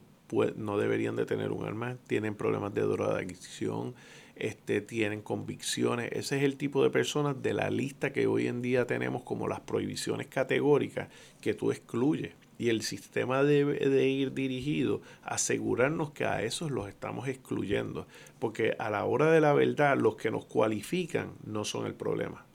[0.56, 3.96] no deberían de tener un arma, tienen problemas de drogadicción,
[4.36, 6.12] este, tienen convicciones.
[6.12, 9.48] Ese es el tipo de personas de la lista que hoy en día tenemos como
[9.48, 11.10] las prohibiciones categóricas
[11.42, 12.34] que tú excluyes.
[12.60, 18.08] Y el sistema debe de ir dirigido a asegurarnos que a esos los estamos excluyendo.
[18.40, 22.47] Porque a la hora de la verdad, los que nos cualifican no son el problema.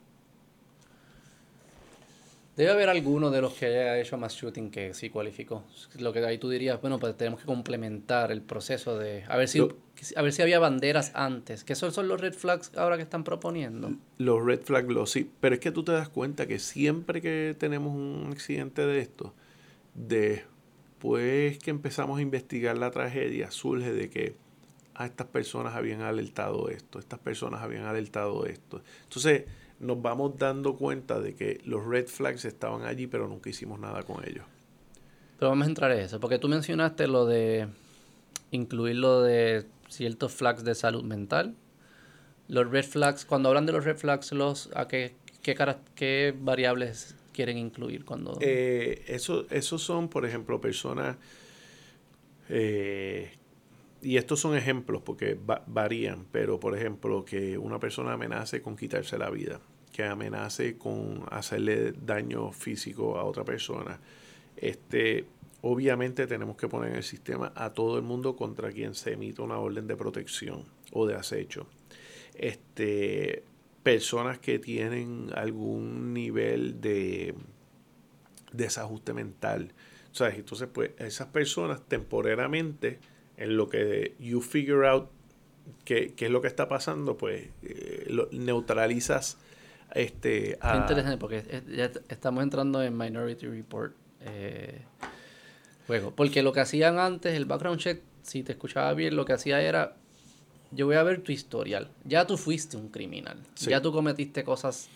[2.55, 5.63] Debe haber alguno de los que haya hecho más shooting que sí cualificó.
[5.97, 9.23] Lo que ahí tú dirías, bueno, pues tenemos que complementar el proceso de...
[9.27, 9.59] A ver si,
[10.15, 11.63] a ver si había banderas antes.
[11.63, 13.93] ¿Qué son, son los red flags ahora que están proponiendo?
[14.19, 15.31] Los red flags, los sí.
[15.39, 19.33] Pero es que tú te das cuenta que siempre que tenemos un accidente de esto,
[19.95, 24.35] después que empezamos a investigar la tragedia, surge de que
[24.93, 28.83] a ah, estas personas habían alertado esto, estas personas habían alertado esto.
[29.05, 29.45] Entonces
[29.83, 34.03] nos vamos dando cuenta de que los red flags estaban allí, pero nunca hicimos nada
[34.03, 34.45] con ellos.
[35.37, 37.67] Pero vamos a entrar en eso, porque tú mencionaste lo de
[38.51, 41.55] incluir lo de ciertos flags de salud mental.
[42.47, 45.55] Los red flags, cuando hablan de los red flags, los, ¿a qué, qué,
[45.95, 48.05] qué variables quieren incluir?
[48.05, 51.17] cuando eh, eso, Esos son, por ejemplo, personas...
[52.49, 53.31] Eh,
[54.01, 59.17] y estos son ejemplos porque varían, pero por ejemplo que una persona amenace con quitarse
[59.17, 59.61] la vida
[59.93, 63.99] que amenace con hacerle daño físico a otra persona.
[64.57, 65.25] Este,
[65.61, 69.43] obviamente tenemos que poner en el sistema a todo el mundo contra quien se emita
[69.43, 71.67] una orden de protección o de acecho.
[72.33, 73.43] Este,
[73.83, 77.35] personas que tienen algún nivel de
[78.51, 79.73] desajuste mental.
[80.11, 80.35] ¿Sabes?
[80.35, 82.99] Entonces, pues, esas personas temporariamente,
[83.37, 85.09] en lo que you figure out
[85.85, 89.37] qué, qué es lo que está pasando, pues eh, neutralizas
[89.93, 90.77] este a...
[90.77, 94.81] interesante porque ya estamos entrando en Minority Report eh,
[95.87, 96.11] juego.
[96.15, 99.61] Porque lo que hacían antes, el background check, si te escuchaba bien, lo que hacía
[99.61, 99.95] era,
[100.71, 101.89] yo voy a ver tu historial.
[102.05, 103.37] Ya tú fuiste un criminal.
[103.55, 104.89] Ya tú cometiste cosas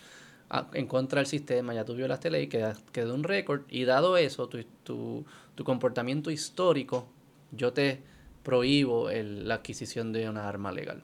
[0.72, 3.62] en contra del sistema, ya tú violaste ley, quedó un récord.
[3.68, 5.24] Y dado eso, tu, tu,
[5.54, 7.08] tu comportamiento histórico,
[7.52, 8.00] yo te
[8.42, 11.02] prohíbo la adquisición de una arma legal.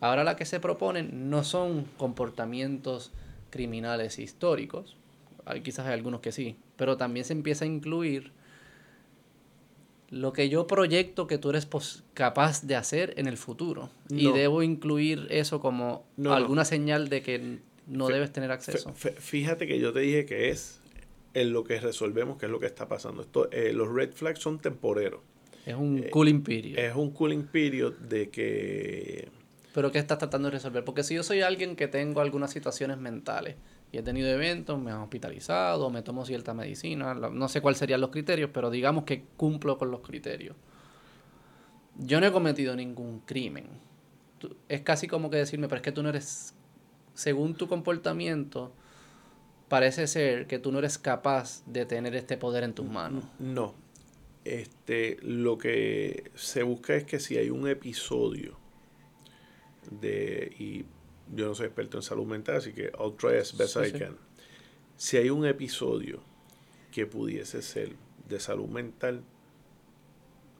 [0.00, 3.12] Ahora la que se proponen no son comportamientos
[3.50, 4.96] criminales históricos,
[5.44, 8.32] hay, quizás hay algunos que sí, pero también se empieza a incluir
[10.10, 11.68] lo que yo proyecto que tú eres
[12.14, 13.90] capaz de hacer en el futuro.
[14.08, 18.92] Y debo incluir eso como alguna señal de que no debes tener acceso.
[18.94, 20.80] Fíjate que yo te dije que es
[21.34, 23.22] en lo que resolvemos, que es lo que está pasando.
[23.22, 25.20] Esto, eh, los red flags son temporeros.
[25.66, 26.78] Es un eh, cooling period.
[26.78, 29.28] Es un cooling period de que...
[29.76, 30.84] Pero ¿qué estás tratando de resolver?
[30.84, 33.56] Porque si yo soy alguien que tengo algunas situaciones mentales
[33.92, 38.00] y he tenido eventos, me han hospitalizado, me tomo cierta medicina, no sé cuáles serían
[38.00, 40.56] los criterios, pero digamos que cumplo con los criterios.
[41.98, 43.66] Yo no he cometido ningún crimen.
[44.70, 46.54] Es casi como que decirme, pero es que tú no eres,
[47.12, 48.72] según tu comportamiento,
[49.68, 53.24] parece ser que tú no eres capaz de tener este poder en tus manos.
[53.38, 53.74] No,
[54.46, 58.64] este, lo que se busca es que si hay un episodio
[59.90, 60.84] de, y
[61.34, 64.16] yo no soy experto en salud mental, así que I'll try as best I can.
[64.96, 66.20] Si hay un episodio
[66.92, 67.94] que pudiese ser
[68.28, 69.22] de salud mental,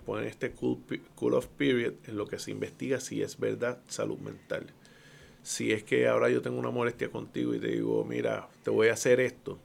[0.04, 0.78] ponen este cool,
[1.14, 4.66] cool off period en lo que se investiga si es verdad salud mental.
[5.42, 8.88] Si es que ahora yo tengo una molestia contigo y te digo, mira, te voy
[8.88, 9.58] a hacer esto,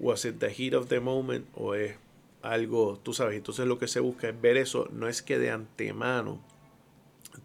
[0.00, 1.96] o it the heat of the moment, o es
[2.42, 5.50] algo, tú sabes, entonces lo que se busca es ver eso, no es que de
[5.50, 6.40] antemano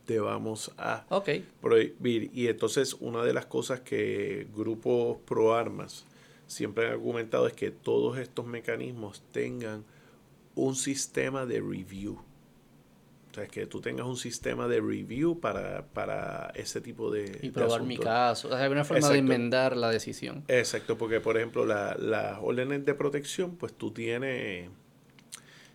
[0.06, 1.06] te vamos a
[1.62, 2.32] prohibir.
[2.34, 6.06] Y entonces una de las cosas que grupos pro armas
[6.48, 9.84] siempre han argumentado es que todos estos mecanismos tengan
[10.56, 12.20] un sistema de review.
[13.32, 17.40] O sea, que tú tengas un sistema de review para, para ese tipo de...
[17.44, 18.48] Y probar mi caso.
[18.48, 20.44] O sea, hay una forma de enmendar la decisión.
[20.48, 24.70] Exacto, porque por ejemplo las órdenes de protección, pues tú tienes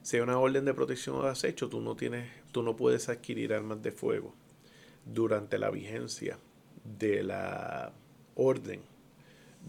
[0.02, 3.08] si hay una orden de protección o de acecho, tú no tienes, tú no puedes
[3.08, 4.34] adquirir armas de fuego
[5.04, 6.38] durante la vigencia
[6.98, 7.92] de la
[8.34, 8.80] orden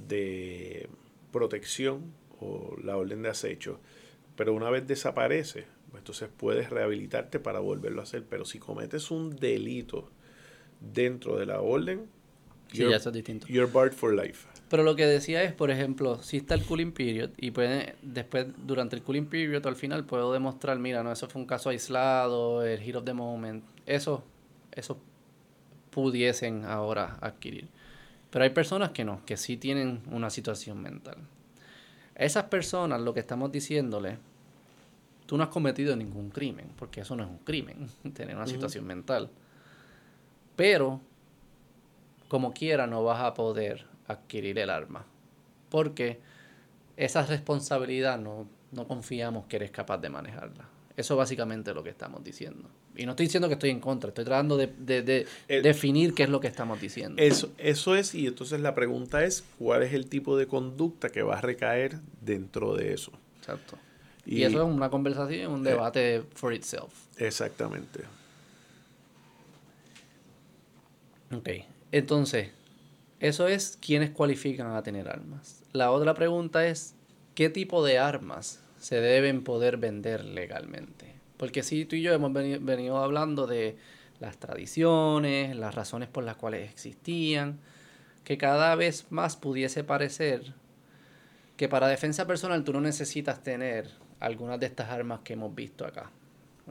[0.07, 0.87] de
[1.31, 3.79] protección o la orden de acecho.
[4.35, 8.25] Pero una vez desaparece, entonces puedes rehabilitarte para volverlo a hacer.
[8.29, 10.09] Pero si cometes un delito
[10.79, 12.07] dentro de la orden,
[12.71, 13.47] sí, ya eso es distinto.
[13.47, 14.47] you're barred for life.
[14.73, 18.47] Pero lo que decía es, por ejemplo, si está el cooling period y puede, después,
[18.57, 22.65] durante el cooling period al final puedo demostrar, mira, no, eso fue un caso aislado,
[22.65, 24.23] el hit of the moment, eso,
[24.71, 24.97] eso
[25.91, 27.67] pudiesen ahora adquirir.
[28.31, 31.17] Pero hay personas que no, que sí tienen una situación mental.
[32.15, 34.17] Esas personas, lo que estamos diciéndole,
[35.27, 38.87] tú no has cometido ningún crimen, porque eso no es un crimen, tener una situación
[38.87, 39.29] mental.
[40.55, 40.99] Pero,
[42.27, 45.05] como quiera, no vas a poder adquirir el arma.
[45.69, 46.19] Porque
[46.97, 50.67] esa responsabilidad no, no confiamos que eres capaz de manejarla.
[50.95, 52.69] Eso básicamente es lo que estamos diciendo.
[52.95, 55.25] Y no estoy diciendo que estoy en contra, estoy tratando de, de,
[55.61, 57.19] definir qué es lo que estamos diciendo.
[57.21, 61.23] Eso, eso es, y entonces la pregunta es, ¿cuál es el tipo de conducta que
[61.23, 63.11] va a recaer dentro de eso?
[63.39, 63.77] Exacto.
[64.25, 66.93] Y, eso es una conversación, un eh, debate for itself.
[67.17, 68.01] Exactamente.
[71.35, 71.49] Ok,
[71.91, 72.51] entonces,
[73.23, 75.63] eso es quienes cualifican a tener armas.
[75.71, 76.93] La otra pregunta es,
[77.35, 81.15] ¿qué tipo de armas se deben poder vender legalmente?
[81.37, 83.77] Porque si tú y yo hemos venido, hablando de
[84.19, 87.59] las tradiciones, las razones por las cuales existían,
[88.25, 90.53] que cada vez más pudiese parecer
[91.55, 95.85] que para defensa personal tú no necesitas tener algunas de estas armas que hemos visto
[95.85, 96.11] acá,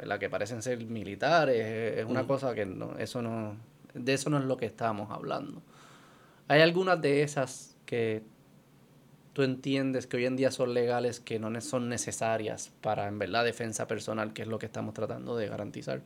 [0.02, 3.56] la que parecen ser militares, es una cosa que no, eso no,
[3.94, 5.62] de eso no es lo que estamos hablando.
[6.48, 8.22] Hay algunas de esas que
[9.32, 13.44] tú entiendes que hoy en día son legales, que no son necesarias para, en verdad,
[13.44, 16.02] defensa personal, que es lo que estamos tratando de garantizar.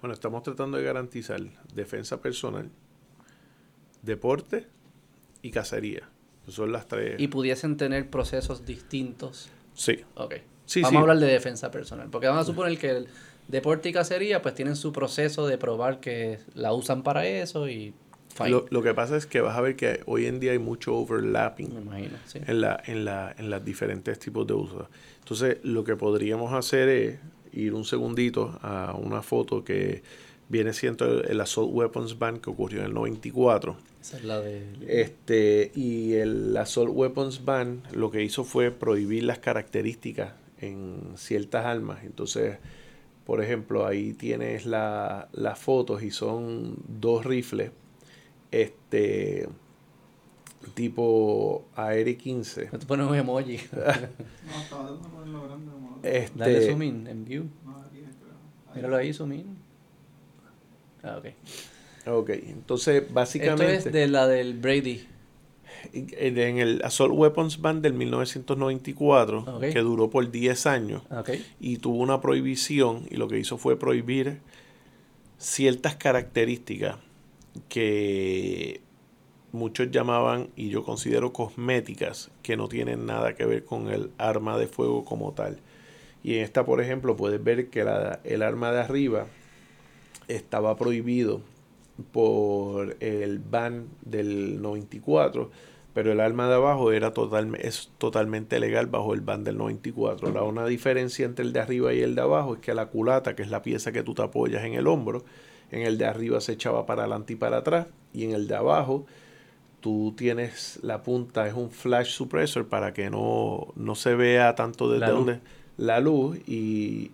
[0.00, 1.40] Bueno, estamos tratando de garantizar
[1.74, 2.70] defensa personal,
[4.02, 4.66] deporte
[5.42, 6.08] y cacería.
[6.46, 7.20] Son las tres.
[7.20, 9.50] Y pudiesen tener procesos distintos.
[9.74, 10.04] Sí.
[10.14, 10.36] Ok.
[10.82, 13.08] vamos a hablar de defensa personal, porque vamos a suponer que el
[13.48, 17.92] deporte y cacería pues tienen su proceso de probar que la usan para eso y
[18.46, 20.94] Lo, lo que pasa es que vas a ver que hoy en día hay mucho
[20.96, 22.38] overlapping Me imagino, sí.
[22.46, 24.88] en, la, en, la, en las diferentes tipos de uso.
[25.20, 27.18] Entonces, lo que podríamos hacer es
[27.52, 30.02] ir un segundito a una foto que
[30.48, 33.76] viene siendo el, el Assault Weapons Ban que ocurrió en el 94.
[34.00, 34.64] Esa es la de...
[34.86, 41.66] Este, y el Assault Weapons Ban lo que hizo fue prohibir las características en ciertas
[41.66, 42.04] armas.
[42.04, 42.56] Entonces,
[43.26, 47.70] por ejemplo, ahí tienes la- las fotos y son dos rifles.
[48.50, 49.48] Este
[50.74, 52.70] tipo AR-15.
[52.78, 53.58] Tú pones un emoji.
[55.28, 55.70] No, grande
[56.02, 57.44] Este, Dale zoom in, en view.
[57.64, 57.98] No, aquí.
[57.98, 58.76] Ahí.
[58.76, 59.58] Míralo ahí, zoom in.
[61.02, 61.26] Ah, ok.
[62.10, 65.06] Ok, entonces Esto básicamente es de la del Brady.
[65.92, 69.60] en el Assault Weapons Ban del 1994, Ok.
[69.72, 71.30] que duró por 10 años, Ah, Ok.
[71.60, 74.40] y tuvo una prohibición y lo que hizo fue prohibir
[75.36, 76.96] ciertas características
[77.68, 78.80] que
[79.52, 84.58] muchos llamaban y yo considero cosméticas que no tienen nada que ver con el arma
[84.58, 85.58] de fuego como tal.
[86.22, 89.26] Y en esta, por ejemplo, puedes ver que la- el arma de arriba
[90.28, 91.40] estaba prohibido
[92.12, 95.50] por el ban del 94,
[95.94, 100.30] pero el arma de abajo era total, es totalmente legal bajo el ban del 94.
[100.32, 103.34] La una diferencia entre el de arriba y el de abajo es que la culata,
[103.34, 105.24] que es la pieza que tú te apoyas en el hombro,
[105.70, 108.56] en el de arriba se echaba para adelante y para atrás, y en el de
[108.56, 109.06] abajo
[109.80, 114.90] tú tienes la punta, es un flash suppressor para que no, no se vea tanto
[114.90, 115.40] desde La donde
[115.76, 117.12] la luz y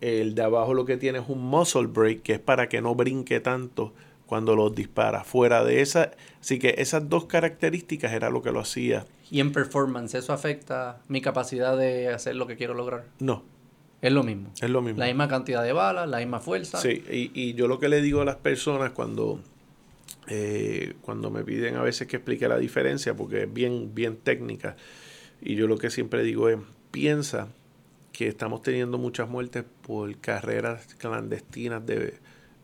[0.00, 2.94] el de abajo lo que tiene es un muzzle brake que es para que no
[2.94, 3.92] brinque tanto
[4.26, 5.24] cuando los dispara.
[5.24, 9.06] Fuera de esa, así que esas dos características era lo que lo hacía.
[9.30, 13.06] Y en performance, ¿eso afecta mi capacidad de hacer lo que quiero lograr?
[13.18, 13.42] No,
[14.00, 14.52] Es lo mismo.
[14.60, 15.00] es lo mismo.
[15.00, 16.78] La misma cantidad de balas, la misma fuerza.
[16.78, 19.40] Sí, y, y yo lo que le digo a las personas cuando,
[20.28, 24.76] eh, cuando me piden a veces que explique la diferencia, porque es bien, bien técnica,
[25.40, 26.58] y yo lo que siempre digo es,
[26.90, 27.48] piensa
[28.12, 32.14] que estamos teniendo muchas muertes por carreras clandestinas de,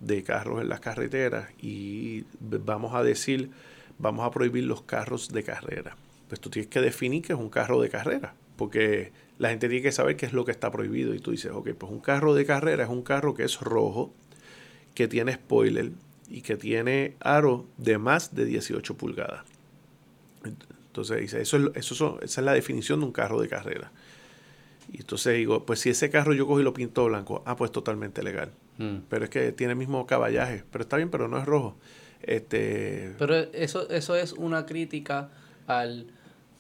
[0.01, 3.51] de carros en las carreteras y vamos a decir,
[3.99, 5.97] vamos a prohibir los carros de carrera.
[6.29, 9.83] Pues tú tienes que definir qué es un carro de carrera, porque la gente tiene
[9.83, 11.15] que saber qué es lo que está prohibido.
[11.15, 14.13] Y tú dices, ok, pues un carro de carrera es un carro que es rojo,
[14.95, 15.91] que tiene spoiler
[16.29, 19.43] y que tiene aro de más de 18 pulgadas.
[20.45, 23.91] Entonces dice, eso es, eso son- esa es la definición de un carro de carrera.
[24.93, 27.73] Y entonces digo, pues si ese carro yo cojo y lo pinto blanco, ah, pues
[27.73, 28.53] totalmente legal.
[28.79, 28.99] Mm.
[29.09, 31.77] Pero es que tiene el mismo caballaje, pero está bien, pero no es rojo.
[32.23, 35.31] Este, Pero eso, eso es una crítica
[35.67, 36.07] al,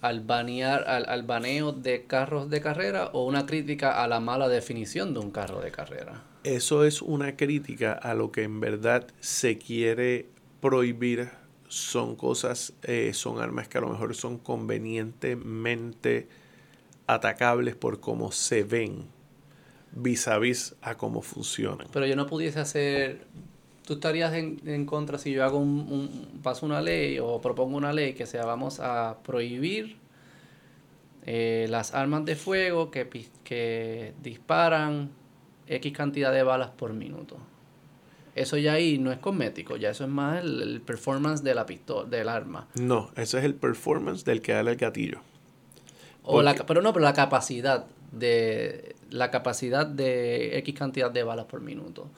[0.04, 4.48] al banear, al, al baneo de carros de carrera o una crítica a la mala
[4.48, 6.22] definición de un carro de carrera.
[6.44, 10.28] Eso es una crítica a lo que en verdad se quiere
[10.60, 11.30] prohibir.
[11.68, 16.28] Son cosas, eh, son armas que a lo mejor son convenientemente
[17.06, 19.06] atacables por cómo se ven
[19.92, 21.86] vis a vis a cómo funcionan.
[21.92, 23.26] Pero yo no pudiese hacer.
[23.86, 27.76] ¿Tú estarías en, en contra si yo hago un, un- paso una ley o propongo
[27.76, 29.96] una ley que sea vamos a prohibir
[31.26, 33.08] eh, las armas de fuego que,
[33.44, 35.10] que disparan
[35.66, 37.36] X cantidad de balas por minuto?
[38.34, 41.66] Eso ya ahí no es cosmético, ya eso es más el, el performance de la
[41.66, 42.66] pistola, del arma.
[42.74, 45.20] No, ese es el performance del que da el gatillo.
[46.24, 51.44] O la, pero no, pero la capacidad de la capacidad de X cantidad de balas
[51.46, 52.08] por minuto.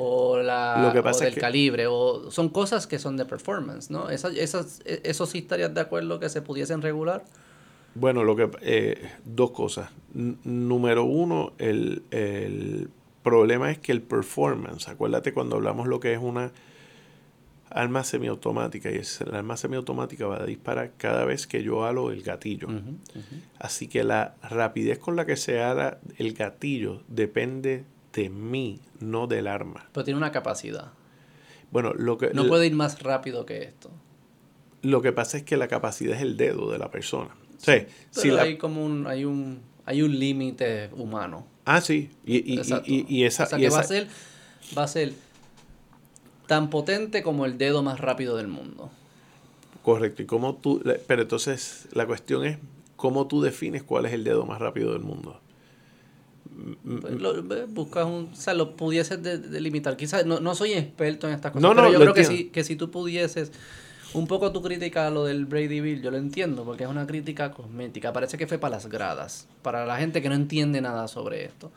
[0.00, 1.86] O la Lo que o es del que- calibre.
[1.88, 4.10] O son cosas que son de performance, ¿no?
[4.10, 7.24] Esas, esas, e- eso sí estarías de acuerdo que se pudiesen regular.
[7.94, 9.90] Bueno, lo que eh, dos cosas.
[10.14, 12.90] N- número uno, el, el
[13.24, 16.52] problema es que el performance, acuérdate cuando hablamos lo que es una
[17.70, 22.10] arma semiautomática, y es, el arma semiautomática va a disparar cada vez que yo halo
[22.12, 22.68] el gatillo.
[23.58, 27.84] Así que la rapidez con la que se hala el gatillo depende
[28.22, 29.88] de mí, no del arma.
[29.92, 30.92] Pero tiene una capacidad.
[31.70, 33.90] Bueno, lo que, No puede ir más rápido que esto.
[34.82, 37.30] lo que pasa es que la capacidad es el dedo de la persona.
[37.58, 41.46] Sí, Pero si la- hay como un, hay un, hay un límite humano.
[41.64, 42.10] ah, sí.
[42.24, 42.84] Y, y- y- Exacto.
[42.90, 44.08] y- y esa, o sea que esa- va a ser,
[44.78, 45.12] va a ser
[46.46, 48.90] tan potente como el dedo más rápido del mundo.
[49.82, 50.22] Correcto.
[50.22, 52.58] Y cómo tú, pero entonces la cuestión es
[52.96, 55.40] cómo tú defines cuál es el dedo más rápido del mundo.
[57.00, 59.96] Pues lo- buscas un, o sea, lo pudieses de- delimitar.
[59.96, 62.44] Quizás no, no soy experto en estas cosas, No, no, pero yo creo que si,
[62.50, 63.52] que si tú pudieses,
[64.14, 67.06] un poco tu crítica a lo del Brady Bill, yo lo entiendo, porque es una
[67.06, 68.12] crítica cosmética.
[68.12, 71.70] Parece que fue para las gradas, para la gente que no entiende nada sobre esto.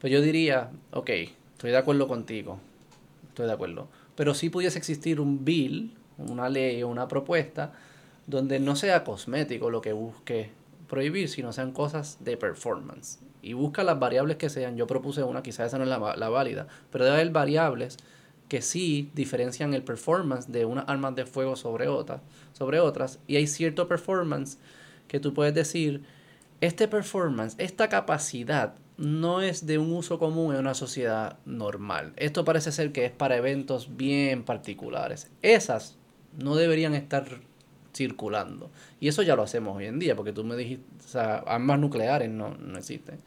[0.00, 1.10] Pero yo diría, ok,
[1.52, 2.58] estoy de acuerdo contigo,
[3.28, 3.88] estoy de acuerdo.
[4.14, 7.74] Pero si pudiese existir un bill una ley o una propuesta
[8.26, 10.48] donde no sea cosmético lo que busque
[10.88, 13.18] prohibir, sino sean cosas de performance.
[13.46, 14.76] Y busca las variables que sean.
[14.76, 17.96] Yo propuse una, quizás esa no es la, la válida, pero debe haber variables
[18.48, 22.20] que sí diferencian el performance de unas armas de fuego sobre otras,
[22.52, 23.18] sobre otras.
[23.26, 24.58] Y hay cierto performance
[25.08, 26.04] que tú puedes decir,
[26.60, 32.14] este performance, esta capacidad no es de un uso común en una sociedad normal.
[32.16, 35.30] Esto parece ser que es para eventos bien particulares.
[35.42, 35.96] Esas
[36.36, 37.26] no deberían estar
[37.96, 38.70] circulando.
[39.00, 41.78] Y eso ya lo hacemos hoy en día, porque tú me dijiste, o sea, armas
[41.78, 43.18] nucleares no, no existen.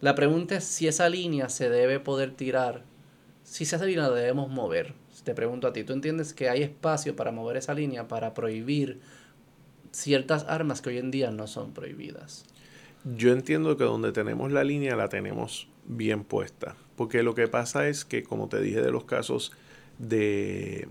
[0.00, 2.82] La pregunta es si esa línea se debe poder tirar,
[3.44, 4.94] si esa línea la debemos mover.
[5.24, 9.00] Te pregunto a ti, ¿tú entiendes que hay espacio para mover esa línea, para prohibir
[9.92, 12.46] ciertas armas que hoy en día no son prohibidas?
[13.04, 17.88] Yo entiendo que donde tenemos la línea la tenemos bien puesta, porque lo que pasa
[17.88, 19.52] es que, como te dije de los casos
[19.98, 20.88] de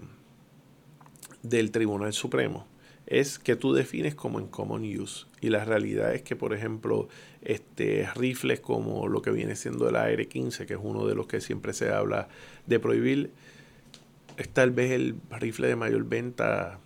[1.41, 2.67] del Tribunal Supremo,
[3.09, 5.25] es que tú defines como en common use.
[5.41, 7.09] Y la realidad es que, por ejemplo,
[7.41, 11.41] este, rifles como lo que viene siendo el AR-15, que es uno de los que
[11.41, 12.29] siempre se habla
[12.67, 13.31] de prohibir,
[14.37, 16.79] es tal vez el rifle de mayor venta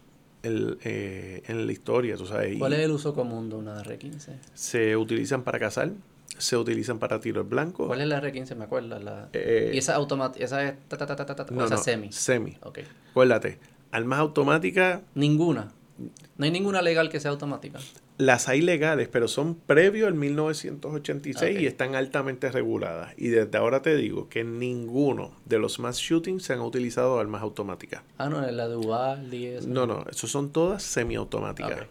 [0.44, 2.16] el, eh, en la historia.
[2.16, 2.58] ¿tú sabes?
[2.58, 4.38] ¿Cuál es el uso común de una AR-15?
[4.54, 5.92] Se utilizan para cazar,
[6.38, 7.88] se utilizan para tiro al blanco.
[7.88, 8.56] ¿Cuál es la R15?
[8.56, 8.98] Me acuerdo.
[8.98, 9.28] La...
[9.34, 10.46] Eh, ¿Y esa automática?
[10.46, 12.14] ¿Esa es ta, ta, ta, ta, ta, no, esa no, semi?
[12.14, 12.58] Semi.
[12.62, 12.86] Okay.
[13.12, 13.60] Acuérdate,
[13.92, 15.02] armas automáticas.
[15.16, 15.74] Ninguna.
[16.38, 17.80] No hay ninguna legal que sea automática.
[18.18, 23.14] Las hay legales, pero son previo al 1986 y están altamente reguladas.
[23.18, 27.42] Y desde ahora te digo que ninguno de los mass shootings se han utilizado armas
[27.42, 28.02] automáticas.
[28.18, 29.68] Ah, no, la de Uvalde eso.
[29.68, 31.88] No, no, eso son todas semiautomáticas.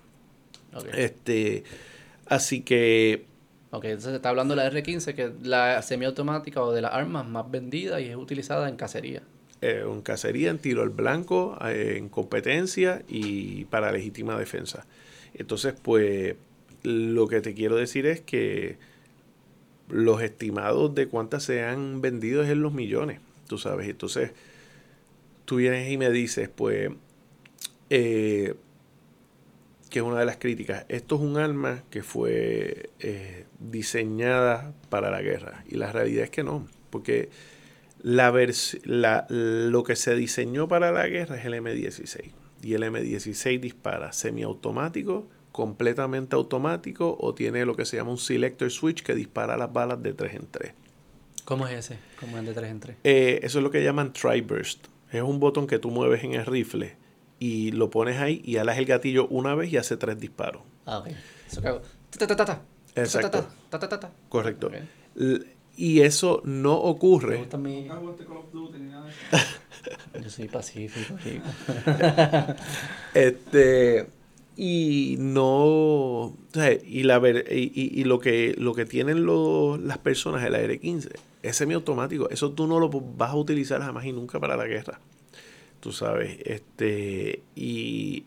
[0.95, 1.65] Este,
[2.27, 3.27] así que...
[3.71, 6.93] Ok, entonces se está hablando de la R15, que es la semiautomática o de las
[6.93, 9.23] armas más vendida y es utilizada en cacería
[9.63, 14.87] eh, en cacería, en tiro al blanco, eh, en competencia y para legítima defensa.
[15.35, 16.37] Entonces, pues,
[16.83, 18.77] lo que te quiero decir es que
[19.89, 23.89] los estimados de cuántas se han vendido es en los millones, tú sabes.
[23.89, 24.33] Entonces,
[25.45, 26.91] tú vienes y me dices, pues,
[27.91, 28.55] eh,
[29.91, 35.11] que es una de las críticas, esto es un arma que fue eh, diseñada para
[35.11, 35.65] la guerra.
[35.69, 37.29] Y la realidad es que no, porque
[38.03, 38.33] la,
[38.85, 42.33] la lo que se diseñó para la guerra es el M16.
[42.63, 48.71] Y el M16 dispara semiautomático, completamente automático o tiene lo que se llama un selector
[48.71, 50.73] switch que dispara las balas de 3 en 3.
[51.45, 51.99] ¿Cómo es ese?
[52.21, 52.97] ¿Cómo es de 3 en 3?
[53.05, 54.87] Eh, eso es lo que llaman tri-burst.
[55.11, 56.97] Es un botón que tú mueves en el rifle
[57.39, 60.63] y lo pones ahí y alas el gatillo una vez y hace tres disparos.
[60.87, 61.09] Ah, ok.
[61.49, 61.61] Eso
[62.95, 63.49] Exacto.
[64.29, 64.71] Correcto.
[65.77, 67.49] Y eso no ocurre.
[70.23, 71.15] Yo soy pacífico,
[73.15, 74.07] este
[74.57, 76.37] y no
[76.87, 77.21] y la
[77.51, 81.11] y, y, lo que lo que tienen los, las personas el aire 15
[81.43, 82.29] es semiautomático.
[82.31, 85.01] Eso tú no lo vas a utilizar jamás y nunca para la guerra.
[85.81, 88.25] Tú sabes este y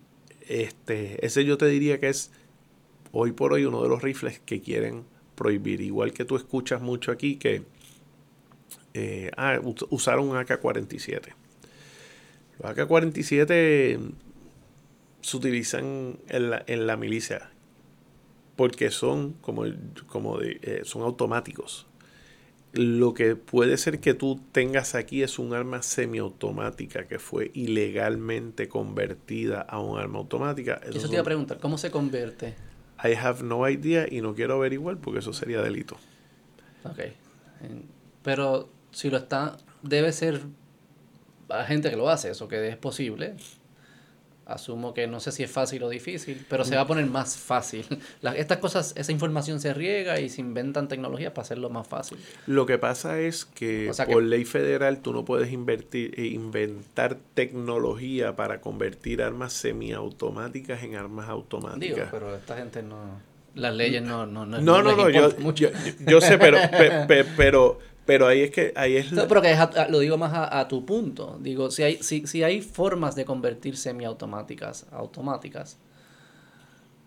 [0.48, 2.32] este ese yo te diría que es
[3.12, 5.04] hoy por hoy uno de los rifles que quieren
[5.36, 5.82] prohibir.
[5.82, 7.64] Igual que tú escuchas mucho aquí que
[8.94, 11.34] eh, ah, usaron un AK-47.
[12.60, 14.00] Los AK-47
[15.22, 17.50] se utilizan en la, en la, milicia
[18.56, 19.66] porque son como,
[20.08, 21.88] como de, eh, son automáticos.
[22.72, 28.68] Lo que puede ser que tú tengas aquí es un arma semiautomática que fue ilegalmente
[28.68, 30.80] convertida a un arma automática.
[30.84, 32.56] Eso, te iba a preguntar, ¿cómo se convierte?
[33.04, 35.98] I have no idea y no quiero averiguar porque eso sería delito.
[36.84, 37.00] Ok.
[38.24, 40.42] Pero si lo está, debe ser
[41.50, 43.36] a gente que lo hace, eso que es posible.
[44.46, 47.36] Asumo que no sé si es fácil o difícil, pero se va a poner más
[47.36, 47.86] fácil.
[48.36, 52.20] estas cosas, esa información se riega y se inventan tecnologías para hacerlo más fácil.
[52.46, 58.36] Lo que pasa es que por ley federal tú no puedes invertir, eh, inventar tecnología
[58.36, 61.96] para convertir armas semiautomáticas en armas automáticas.
[61.96, 63.36] Digo, pero esta gente no...
[63.56, 64.26] Las leyes no...
[64.26, 65.70] No, no, no, no, yo, yo,
[66.06, 66.58] yo, sé, pero,
[67.38, 69.58] pero pero ahí es que ahí es pero que
[69.90, 71.38] lo digo más a, tu punto.
[71.42, 75.78] Digo, si hay si, si hay formas de convertir semiautomáticas automáticas,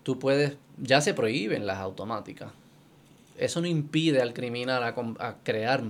[0.03, 2.51] tú puedes ya se prohíben las automáticas.
[3.37, 5.81] Eso no impide al criminal a, crear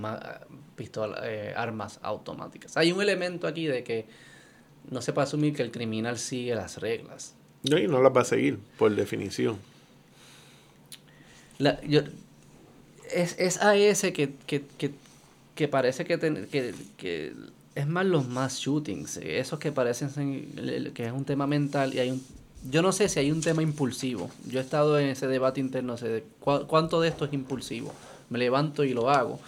[1.24, 2.76] eh, armas automáticas.
[2.76, 4.06] Hay un elemento aquí de que
[4.88, 7.34] no se puede asumir que el criminal sigue las reglas.
[7.68, 9.58] No, y no las va a seguir, por definición.
[11.58, 12.02] La, yo,
[13.14, 14.92] es, es a ese que, que, que,
[15.54, 16.18] que parece que,
[16.98, 17.32] que,
[17.74, 20.10] es más los más shootings, esos que parecen
[20.92, 22.22] que es un tema mental y hay un
[22.68, 24.30] yo no sé si hay un tema impulsivo.
[24.46, 27.92] Yo he estado en ese debate interno, sé cuánto de esto es impulsivo.
[28.28, 29.40] Me levanto y lo hago.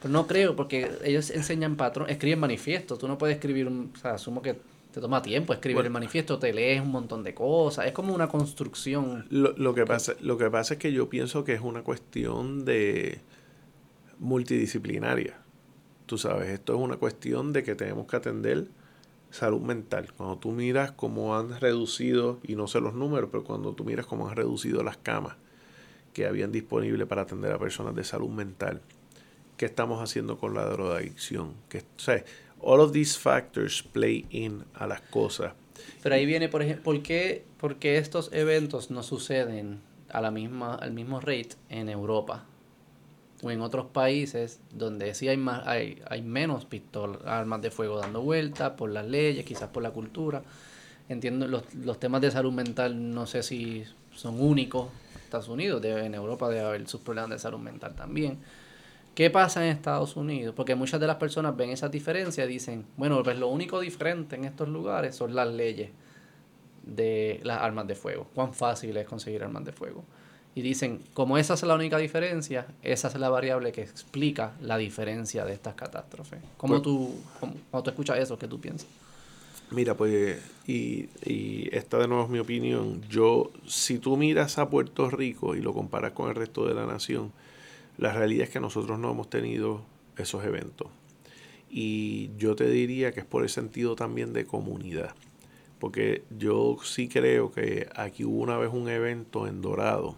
[0.00, 2.96] Pero no creo, porque ellos enseñan patrón, escriben manifiesto.
[2.98, 4.56] Tú no puedes escribir un, o sea, asumo que
[4.96, 8.28] te toma tiempo escribir el manifiesto, te lees un montón de cosas, es como una
[8.28, 9.26] construcción.
[9.28, 12.64] Lo, lo, que pasa, lo que pasa es que yo pienso que es una cuestión
[12.64, 13.20] de
[14.18, 15.36] multidisciplinaria.
[16.06, 18.68] Tú sabes, esto es una cuestión de que tenemos que atender
[19.28, 20.14] salud mental.
[20.16, 24.06] Cuando tú miras cómo han reducido, y no sé los números, pero cuando tú miras
[24.06, 25.36] cómo han reducido las camas
[26.14, 28.80] que habían disponibles para atender a personas de salud mental,
[29.58, 31.52] ¿qué estamos haciendo con la drogadicción?
[31.68, 32.24] Que, o sea,
[32.60, 35.52] all of these factors play in a las cosas.
[36.02, 40.92] Pero ahí viene, por ejemplo, ¿por qué, estos eventos no suceden a la misma, al
[40.92, 42.44] mismo rate en Europa?
[43.42, 47.98] o en otros países donde sí hay más hay, hay menos pistolas, armas de fuego
[47.98, 50.42] dando vueltas por las leyes, quizás por la cultura.
[51.10, 54.88] Entiendo los, los temas de salud mental no sé si son únicos
[55.26, 58.38] Estados Unidos, en Europa debe haber sus problemas de salud mental también.
[59.16, 60.54] ¿Qué pasa en Estados Unidos?
[60.54, 64.36] Porque muchas de las personas ven esa diferencia y dicen, bueno, pues lo único diferente
[64.36, 65.88] en estos lugares son las leyes
[66.82, 68.26] de las armas de fuego.
[68.34, 70.04] Cuán fácil es conseguir armas de fuego
[70.54, 74.76] y dicen, como esa es la única diferencia, esa es la variable que explica la
[74.76, 76.40] diferencia de estas catástrofes.
[76.58, 77.14] ¿Cómo pues tú,
[77.70, 78.88] cuando tú escuchas eso, qué tú piensas?
[79.70, 84.68] Mira, pues, y, y esta de nuevo es mi opinión, yo, si tú miras a
[84.68, 87.32] Puerto Rico y lo comparas con el resto de la nación,
[87.98, 89.82] la realidad es que nosotros no hemos tenido
[90.16, 90.88] esos eventos.
[91.68, 95.14] Y yo te diría que es por el sentido también de comunidad.
[95.78, 100.16] Porque yo sí creo que aquí hubo una vez un evento en Dorado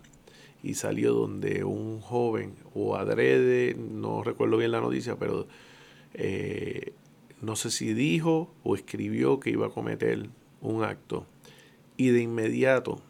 [0.62, 5.46] y salió donde un joven o adrede, no recuerdo bien la noticia, pero
[6.14, 6.92] eh,
[7.40, 10.28] no sé si dijo o escribió que iba a cometer
[10.60, 11.26] un acto.
[11.96, 13.02] Y de inmediato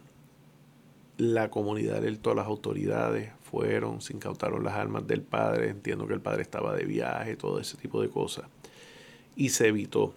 [1.18, 6.20] la comunidad todas las autoridades fueron, se incautaron las armas del padre, entiendo que el
[6.20, 8.46] padre estaba de viaje, todo ese tipo de cosas.
[9.36, 10.14] Y se evitó.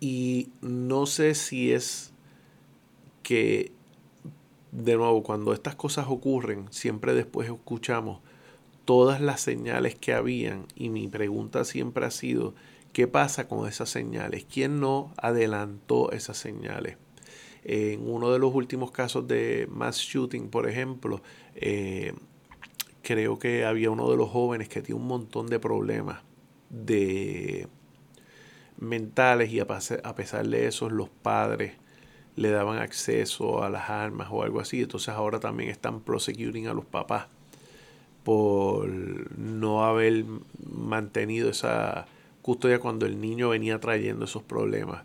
[0.00, 2.12] Y no sé si es
[3.22, 3.72] que
[4.72, 8.20] de nuevo, cuando estas cosas ocurren, siempre después escuchamos
[8.86, 12.54] todas las señales que habían y mi pregunta siempre ha sido,
[12.94, 14.46] ¿qué pasa con esas señales?
[14.50, 16.96] ¿Quién no adelantó esas señales?
[17.64, 21.22] En uno de los últimos casos de mass shooting, por ejemplo,
[21.54, 22.12] eh,
[23.02, 26.22] creo que había uno de los jóvenes que tiene un montón de problemas
[26.70, 27.68] de
[28.78, 31.74] mentales y a pesar de eso los padres
[32.36, 34.82] le daban acceso a las armas o algo así.
[34.82, 37.26] Entonces ahora también están prosecuting a los papás
[38.24, 40.24] por no haber
[40.64, 42.06] mantenido esa
[42.40, 45.04] custodia cuando el niño venía trayendo esos problemas.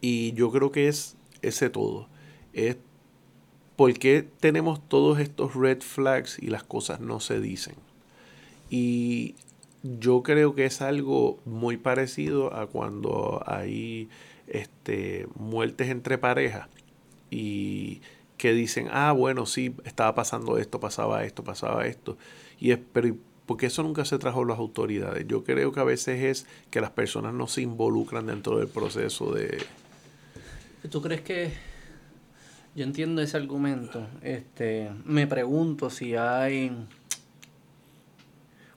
[0.00, 2.08] Y yo creo que es ese todo.
[2.52, 2.76] Es
[3.76, 7.74] por qué tenemos todos estos red flags y las cosas no se dicen.
[8.70, 9.36] Y
[9.82, 14.08] yo creo que es algo muy parecido a cuando hay
[14.46, 16.68] este, muertes entre parejas
[17.30, 18.00] y
[18.36, 22.16] que dicen, ah, bueno, sí, estaba pasando esto, pasaba esto, pasaba esto.
[22.58, 25.26] Y es, pero porque eso nunca se trajo a las autoridades.
[25.26, 29.32] Yo creo que a veces es que las personas no se involucran dentro del proceso
[29.32, 29.58] de...
[30.90, 31.52] ¿Tú crees que
[32.74, 34.06] yo entiendo ese argumento?
[34.22, 36.70] Este, me pregunto si hay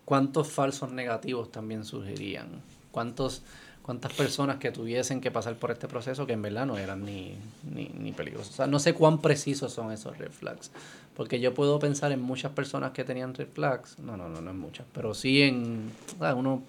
[0.04, 2.62] cuántos falsos negativos también surgirían.
[2.92, 3.44] ¿Cuántos
[3.82, 7.36] cuántas personas que tuviesen que pasar por este proceso que en verdad no eran ni,
[7.64, 8.54] ni, ni peligrosos.
[8.54, 10.72] O sea, no sé cuán precisos son esos red flags.
[11.16, 14.00] Porque yo puedo pensar en muchas personas que tenían red flags.
[14.00, 14.86] No, no, no, no es muchas.
[14.94, 16.62] Pero sí en unos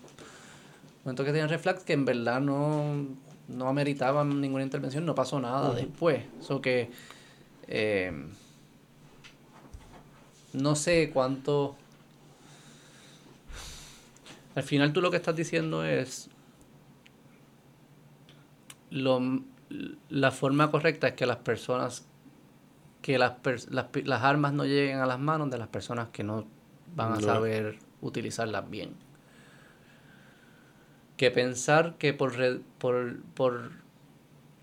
[1.05, 3.07] momentos que tenían red flags que en verdad no,
[3.49, 5.05] no ameritaban ninguna intervención.
[5.05, 6.25] No pasó nada después.
[6.63, 6.91] Que...
[7.69, 8.13] Eh,
[10.53, 11.77] no sé cuánto...
[14.55, 16.29] Al final tú lo que estás diciendo es
[18.93, 19.43] lo,
[20.11, 22.07] la forma correcta es que las personas,
[23.01, 23.35] que las,
[23.71, 26.47] las, las, armas no lleguen a las manos de las personas que no
[26.95, 28.95] van a saber utilizarlas bien.
[31.17, 32.33] Que pensar que por,
[32.79, 33.71] por, por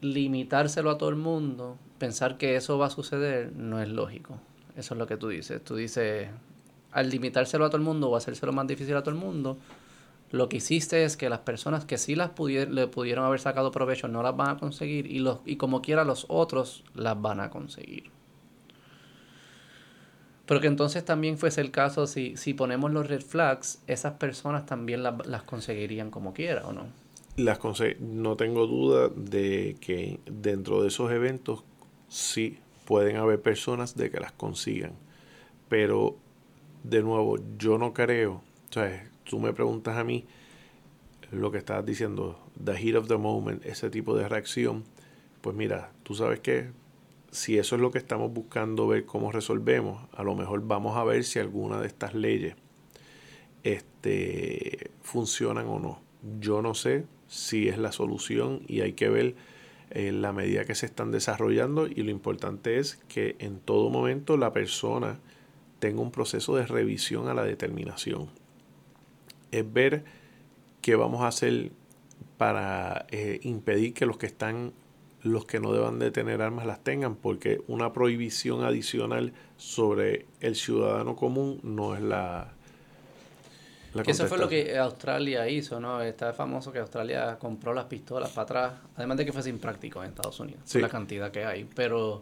[0.01, 4.39] limitárselo a todo el mundo, pensar que eso va a suceder, no es lógico.
[4.75, 5.63] Eso es lo que tú dices.
[5.63, 6.29] Tú dices,
[6.91, 9.57] al limitárselo a todo el mundo o hacérselo más difícil a todo el mundo,
[10.31, 14.07] lo que hiciste es que las personas que sí las le pudieron haber sacado provecho
[14.07, 17.49] no las van a conseguir y, los, y como quiera los otros las van a
[17.49, 18.11] conseguir.
[20.49, 24.65] Pero que entonces también fuese el caso, si, si ponemos los red flags, esas personas
[24.65, 26.87] también la- las conseguirían como quiera, ¿o no?
[27.35, 27.59] Las
[27.99, 31.63] no tengo duda de que dentro de esos eventos
[32.07, 34.93] sí pueden haber personas de que las consigan.
[35.69, 36.17] Pero,
[36.83, 40.25] de nuevo, yo no creo, o sea, tú me preguntas a mí
[41.31, 44.83] lo que estabas diciendo, the heat of the moment, ese tipo de reacción,
[45.41, 46.71] pues mira, tú sabes que
[47.31, 51.03] si eso es lo que estamos buscando ver cómo resolvemos, a lo mejor vamos a
[51.03, 52.55] ver si alguna de estas leyes
[53.63, 56.01] este, funcionan o no.
[56.39, 59.35] Yo no sé si es la solución y hay que ver
[59.91, 64.37] eh, la medida que se están desarrollando y lo importante es que en todo momento
[64.37, 65.19] la persona
[65.79, 68.29] tenga un proceso de revisión a la determinación.
[69.51, 70.03] Es ver
[70.81, 71.71] qué vamos a hacer
[72.37, 74.73] para eh, impedir que los que están
[75.23, 80.55] los que no deban de tener armas las tengan porque una prohibición adicional sobre el
[80.55, 82.53] ciudadano común no es la,
[83.93, 86.01] la Que eso fue lo que Australia hizo, ¿no?
[86.01, 90.09] Está famoso que Australia compró las pistolas para atrás, además de que fue impráctico en
[90.09, 90.79] Estados Unidos, Sí.
[90.79, 91.67] la cantidad que hay.
[91.75, 92.21] Pero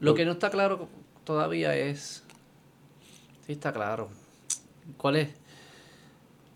[0.00, 0.88] lo que no está claro
[1.24, 2.24] todavía es,
[3.46, 4.08] sí está claro,
[4.96, 5.28] ¿cuál es?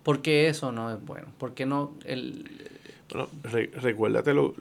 [0.03, 1.29] ¿Por qué eso no es bueno?
[1.39, 2.69] ¿Por qué no el...
[3.11, 4.55] Bueno, re- recuérdate lo,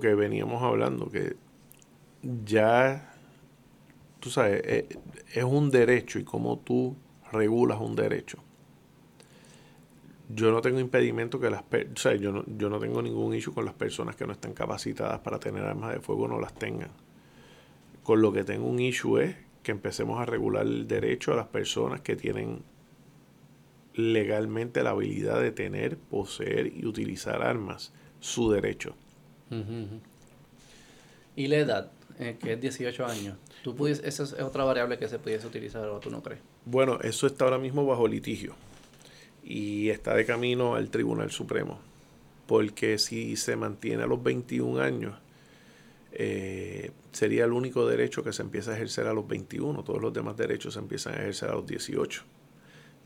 [0.00, 1.36] que veníamos hablando, que
[2.44, 3.14] ya,
[4.20, 4.88] tú sabes, eh,
[5.34, 6.96] es un derecho y cómo tú
[7.32, 8.38] regulas un derecho.
[10.28, 13.64] Yo no tengo impedimento que las o yo no, yo no tengo ningún issue con
[13.64, 16.90] las personas que no están capacitadas para tener armas de fuego no las tengan.
[18.02, 21.46] Con lo que tengo un issue es que empecemos a regular el derecho a las
[21.48, 22.62] personas que tienen
[23.94, 28.94] legalmente la habilidad de tener, poseer y utilizar armas, su derecho.
[31.36, 33.36] Y la edad, eh, que es 18 años.
[33.62, 36.40] ¿Tú pudies, esa es otra variable que se pudiese utilizar o tú no crees?
[36.64, 38.54] Bueno, eso está ahora mismo bajo litigio
[39.44, 41.78] y está de camino al Tribunal Supremo,
[42.46, 45.14] porque si se mantiene a los 21 años,
[46.12, 50.12] eh, sería el único derecho que se empieza a ejercer a los 21, todos los
[50.12, 52.24] demás derechos se empiezan a ejercer a los 18,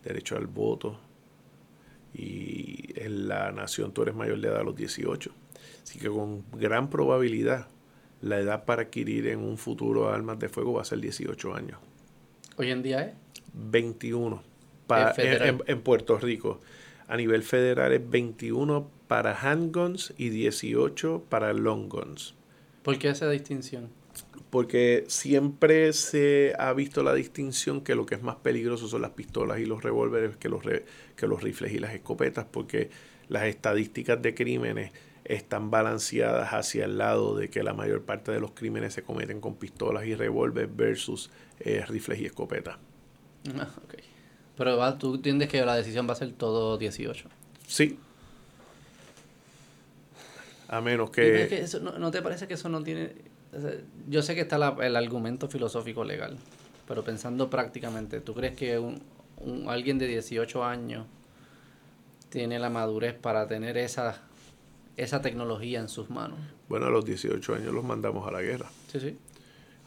[0.05, 0.99] derecho al voto
[2.15, 5.31] y en la nación tú eres mayor de edad a los 18,
[5.83, 7.69] así que con gran probabilidad
[8.23, 11.79] la edad para adquirir en un futuro armas de fuego va a ser 18 años.
[12.57, 13.15] Hoy en día es
[13.55, 14.43] 21
[14.87, 15.49] pa- Es federal.
[15.49, 16.61] en, en- en Puerto Rico.
[17.07, 22.35] A nivel federal es 21 para handguns y 18 para long guns.
[22.83, 23.89] ¿Por qué esa distinción?
[24.51, 29.11] Porque siempre se ha visto la distinción que lo que es más peligroso son las
[29.11, 30.85] pistolas y los revólveres que los, re-
[31.17, 32.89] que los rifles y las escopetas, porque
[33.29, 34.93] las estadísticas de crímenes
[35.27, 39.43] están balanceadas hacia el lado de que la mayor parte de los crímenes se cometen
[39.43, 42.79] con pistolas y revólveres versus eh, rifles y escopetas.
[43.55, 43.95] Ah, ok.
[44.57, 47.29] Pero va- tú entiendes que la decisión va a ser todo 18.
[47.67, 47.99] Sí.
[50.69, 51.47] A menos es que...
[51.49, 53.13] que eso, ¿no, no te parece que eso no tiene...?
[54.09, 56.37] Yo sé que está la- el argumento filosófico legal,
[56.87, 59.01] pero pensando prácticamente, ¿tú crees que un,
[59.39, 61.07] un- alguien de 18 años
[62.31, 64.21] tiene la madurez para tener esa,
[64.97, 66.39] esa tecnología en sus manos?
[66.69, 68.69] Bueno, a los 18 años los mandamos a la guerra.
[68.93, 69.17] Sí, sí.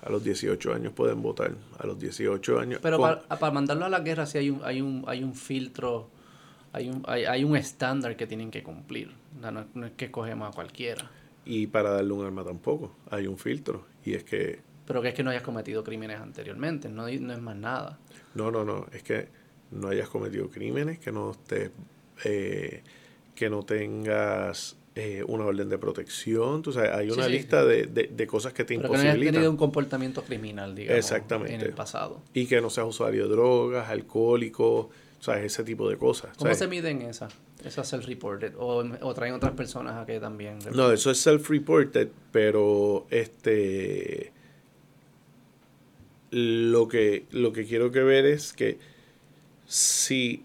[0.04, 1.52] A los 18 años pueden votar.
[1.78, 2.80] A los 18 años...
[2.82, 5.36] Pero con- para, para mandarlo a la guerra sí hay un, hay un, hay un
[5.36, 6.10] filtro,
[6.74, 9.12] hay un, hay, hay un estándar que tienen que cumplir.
[9.38, 11.12] O sea, no, no es que escogemos a cualquiera.
[11.46, 12.96] Y para darle un arma tampoco.
[13.10, 13.86] Hay un filtro.
[14.06, 14.60] Y es que...
[14.86, 17.98] Pero que es que no hayas cometido crímenes anteriormente, no, no es más nada.
[18.36, 18.88] No, no, no.
[18.94, 19.28] Es que
[19.72, 21.72] no hayas cometido crímenes, que no estés...
[22.26, 22.84] eh,
[23.36, 26.62] que no tengas eh, una orden de protección.
[26.62, 27.32] Tú sabes, hay Sí, una sí.
[27.32, 29.34] lista de, de- de cosas que te Pero que no hayas imposibilitan.
[29.34, 31.56] tenido un comportamiento criminal, digamos, Exactamente.
[31.56, 32.22] en el pasado.
[32.34, 34.68] Y que no seas usuario de drogas, alcohólico,
[35.20, 36.36] o sea, ese tipo de cosas.
[36.38, 37.34] ¿Cómo sea, se miden esas?
[37.66, 38.54] Esas self-reported.
[38.58, 40.60] O, o traen otras personas a que también.
[40.74, 44.32] No, eso es self-reported, pero este
[46.32, 48.80] lo que lo que quiero que ver es que
[49.68, 50.44] si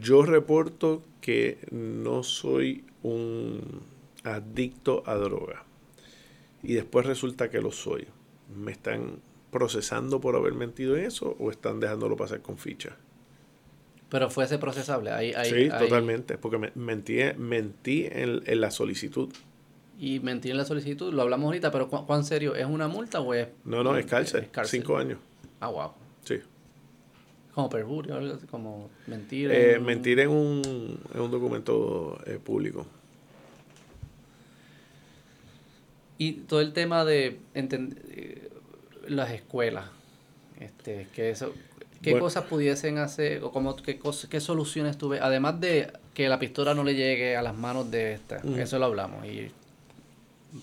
[0.00, 3.82] yo reporto que no soy un
[4.24, 5.64] adicto a droga
[6.62, 8.08] y después resulta que lo soy,
[8.54, 9.20] ¿me están
[9.52, 12.96] procesando por haber mentido en eso o están dejándolo pasar con ficha?
[14.08, 15.10] Pero fuese procesable.
[15.10, 19.28] Hay, hay, sí, hay- totalmente, porque me- mentí, mentí en, en la solicitud.
[19.98, 22.54] Y mentir en la solicitud, lo hablamos ahorita, pero ¿cu- ¿cuán serio?
[22.54, 23.48] ¿Es una multa o es.?
[23.64, 24.80] No, no, es cárcel, es cárcel?
[24.80, 25.18] cinco años.
[25.60, 25.90] Ah, wow.
[26.24, 26.38] Sí.
[27.52, 29.50] Como perjurio, algo como mentir.
[29.50, 32.86] Eh, en- mentir en un, en un documento eh, público.
[36.16, 38.48] Y todo el tema de eh,
[39.08, 39.86] las escuelas.
[40.60, 41.52] Este, que eso,
[42.02, 45.20] ¿Qué cosas pudiesen hacer o como, qué, qué soluciones tuve?
[45.20, 48.86] Además de que la pistola no le llegue a las manos de esta, eso lo
[48.86, 49.24] hablamos.
[49.26, 49.50] Y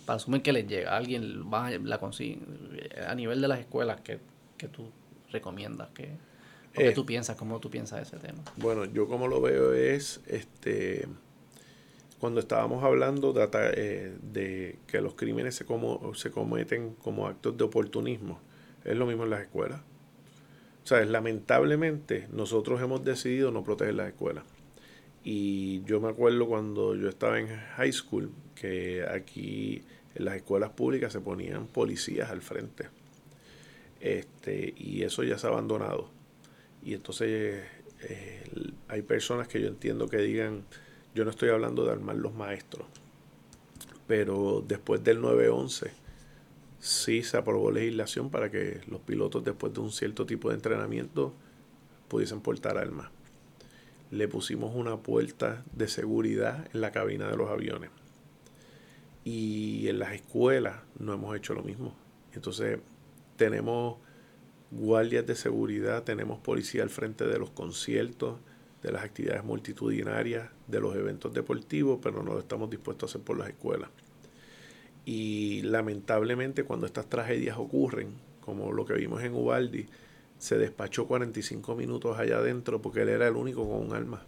[0.06, 2.40] para asumir que les llega, alguien va, la consigue.
[3.08, 4.20] A nivel de las escuelas, ¿qué,
[4.70, 4.90] tú
[5.32, 5.90] recomiendas?
[5.94, 6.10] ¿Qué,
[6.74, 7.36] ¿Qué eh, tú piensas?
[7.36, 8.42] ¿Cómo tú piensas ese tema?
[8.56, 11.08] Bueno, yo como lo veo es, este
[12.20, 17.58] cuando estábamos hablando de, eh, de que los crímenes se, como, se cometen como actos
[17.58, 18.40] de oportunismo,
[18.84, 19.82] es lo mismo en las escuelas.
[20.86, 24.44] Sea, lamentablemente nosotros hemos decidido no proteger las escuelas.
[25.24, 29.82] Y yo me acuerdo cuando yo estaba en high school que aquí
[30.14, 32.90] en las escuelas públicas se ponían policías al frente.
[34.00, 36.12] Este, y eso ya se ha abandonado.
[36.84, 37.64] Y entonces
[38.08, 38.44] eh,
[38.88, 40.66] hay personas que yo entiendo que digan,
[41.16, 42.86] yo no estoy hablando de armar los maestros,
[44.06, 46.05] pero después del 9-11
[46.86, 51.34] sí se aprobó legislación para que los pilotos después de un cierto tipo de entrenamiento
[52.08, 53.10] pudiesen portar armas.
[54.12, 57.90] Le pusimos una puerta de seguridad en la cabina de los aviones.
[59.24, 61.96] Y en las escuelas no hemos hecho lo mismo.
[62.34, 62.78] Entonces
[63.36, 63.98] tenemos
[64.70, 68.38] guardias de seguridad, tenemos policía al frente de los conciertos,
[68.84, 73.26] de las actividades multitudinarias, de los eventos deportivos, pero no lo estamos dispuestos a hacer
[73.26, 73.90] por las escuelas.
[75.06, 78.10] Y lamentablemente cuando estas tragedias ocurren,
[78.42, 79.86] como lo que vimos en Ubaldi,
[80.38, 84.24] se despachó 45 minutos allá adentro porque él era el único con un arma.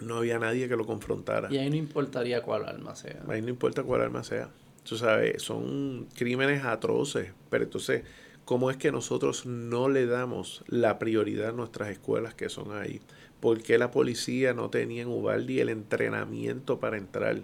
[0.00, 1.48] No había nadie que lo confrontara.
[1.52, 3.22] Y ahí no importaría cuál arma sea.
[3.28, 4.48] Ahí no importa cuál arma sea.
[4.82, 7.32] Tú sabes, son crímenes atroces.
[7.50, 8.04] Pero entonces,
[8.44, 13.00] ¿cómo es que nosotros no le damos la prioridad a nuestras escuelas que son ahí?
[13.40, 17.40] ¿Por qué la policía no tenía en Ubaldi el entrenamiento para entrar?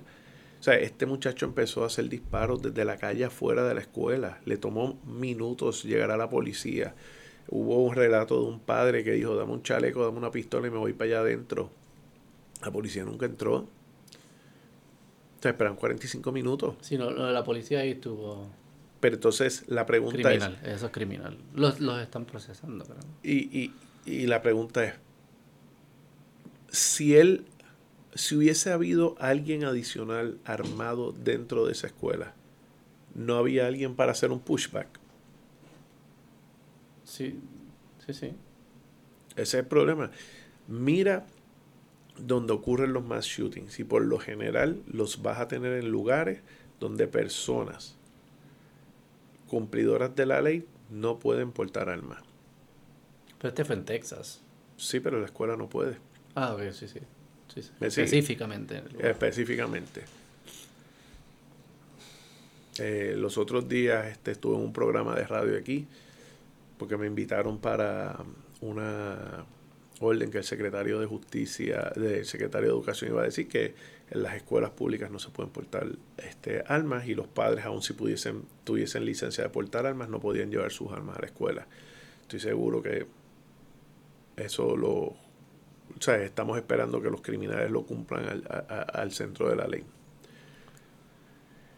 [0.67, 4.41] O sea, este muchacho empezó a hacer disparos desde la calle afuera de la escuela.
[4.47, 6.93] Le tomó minutos llegar a la policía.
[7.49, 10.73] Hubo un relato de un padre que dijo, dame un chaleco, dame una pistola y
[10.73, 11.71] me voy para allá adentro.
[12.65, 13.59] La policía nunca entró.
[13.59, 13.69] O
[15.41, 16.75] sea, esperan 45 minutos.
[16.81, 18.51] Sí, no, la policía ahí estuvo...
[18.99, 21.39] Pero entonces la pregunta criminal, eso es criminal.
[21.55, 22.85] Los, los están procesando.
[22.85, 22.99] Pero...
[23.23, 23.73] Y, y,
[24.05, 24.95] y la pregunta es,
[26.73, 27.45] si él
[28.17, 32.35] si hubiese habido alguien adicional armado dentro de esa escuela,
[33.15, 34.89] ¿no había alguien para hacer un pushback?
[37.05, 37.39] Sí,
[38.05, 38.33] sí, sí.
[39.33, 40.11] Ese es el problema.
[40.67, 41.27] Mira
[42.19, 46.41] donde ocurren los mass shootings y por lo general los vas a tener en lugares
[46.81, 47.97] donde personas
[49.49, 52.23] cumplidoras de la ley no pueden portar armas.
[53.39, 54.43] Pero este fue en Texas.
[54.77, 55.99] Sí, pero la escuela no puede.
[56.35, 57.01] Ah, ok, sí, sí.
[57.81, 58.83] Específicamente.
[58.99, 60.03] Específicamente.
[62.79, 65.87] Eh, los otros días este, estuve en un programa de radio aquí
[66.79, 68.19] porque me invitaron para
[68.61, 69.47] una
[70.01, 73.75] orden que el secretario de Justicia, del secretario de Educación iba a decir que
[74.11, 77.95] en las escuelas públicas no se pueden portar este, armas y los padres, aun si
[77.95, 81.67] pudiesen, tuviesen licencia de portar armas, no podían llevar sus armas a la escuela.
[82.23, 83.07] Estoy seguro que
[84.37, 85.17] eso lo
[85.99, 89.85] o sea, estamos esperando que los criminales lo cumplan al, centro de la ley.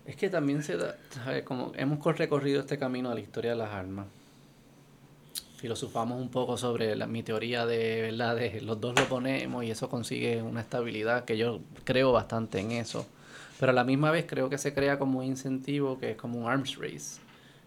[0.07, 0.97] Es que también se da,
[1.45, 4.07] como hemos recorrido este camino a la historia de las armas.
[5.59, 8.37] Filosofamos un poco sobre la, mi teoría de, ¿verdad?
[8.37, 12.73] de los dos lo ponemos y eso consigue una estabilidad que yo creo bastante en
[12.73, 13.07] eso.
[13.59, 16.39] Pero a la misma vez creo que se crea como un incentivo que es como
[16.39, 17.21] un arms race,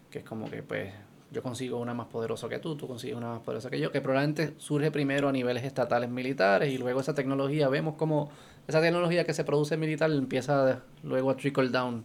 [0.10, 0.94] que es como que pues
[1.32, 4.02] yo consigo una más poderosa que tú, tú consigues una más poderosa que yo, que
[4.02, 8.30] probablemente surge primero a niveles estatales militares y luego esa tecnología, vemos como
[8.68, 12.04] esa tecnología que se produce militar empieza luego a trickle down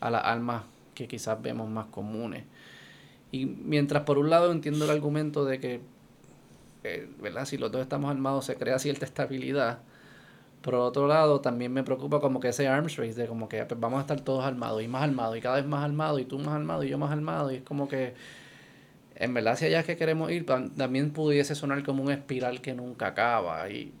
[0.00, 0.62] a las armas
[0.94, 2.44] que quizás vemos más comunes.
[3.32, 5.80] Y mientras por un lado entiendo el argumento de que,
[6.84, 7.08] eh.
[7.46, 9.80] Si los dos estamos armados se crea cierta estabilidad,
[10.62, 13.80] por otro lado, también me preocupa como que ese arms race de como que pues,
[13.80, 16.38] vamos a estar todos armados y más armados y cada vez más armados y tú
[16.38, 18.14] más armado y yo más armado y es como que
[19.16, 22.74] en verdad si allá es que queremos ir, también pudiese sonar como un espiral que
[22.74, 23.68] nunca acaba.
[23.70, 23.92] Y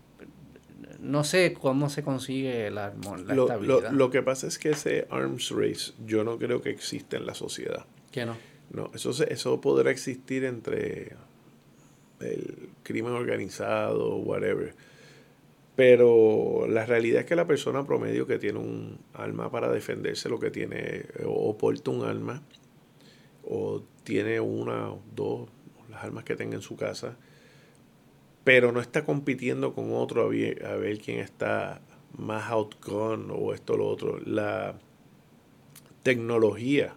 [1.00, 2.92] no sé cómo se consigue la,
[3.26, 3.90] la lo, estabilidad.
[3.90, 7.34] Lo, que pasa es que ese arms race yo no creo que exista en la
[7.34, 7.84] sociedad.
[8.10, 8.36] ¿Qué no?
[8.70, 11.14] No, eso, eso podrá existir entre
[12.20, 14.74] el crimen organizado, whatever.
[15.76, 20.38] Pero la realidad es que la persona promedio que tiene un arma para defenderse, lo
[20.38, 22.42] que tiene, o porta un arma,
[23.44, 25.48] o tiene una o dos,
[25.90, 27.16] las armas que tenga en su casa,
[28.44, 31.80] pero no está compitiendo con otro a ver, quién está
[32.16, 34.20] más outgone o esto o lo otro.
[34.24, 34.74] La
[36.02, 36.94] tecnología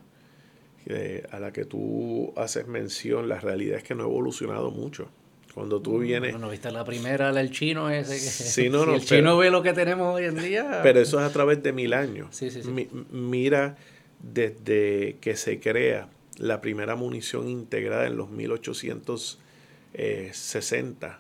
[1.32, 5.08] a la que tú haces mención, la realidad es que no ha evolucionado mucho.
[5.54, 6.38] Cuando tú vienes...
[6.38, 8.20] No, viste la primera, el chino ese que...
[8.20, 10.82] Sí, no, no, el chino ve lo que tenemos hoy en día...
[10.84, 12.28] Pero eso es a través de mil años.
[12.32, 12.90] Sí, sí, sí.
[13.12, 13.78] mira
[14.22, 21.20] desde que se crea la primera munición integrada en los 1860.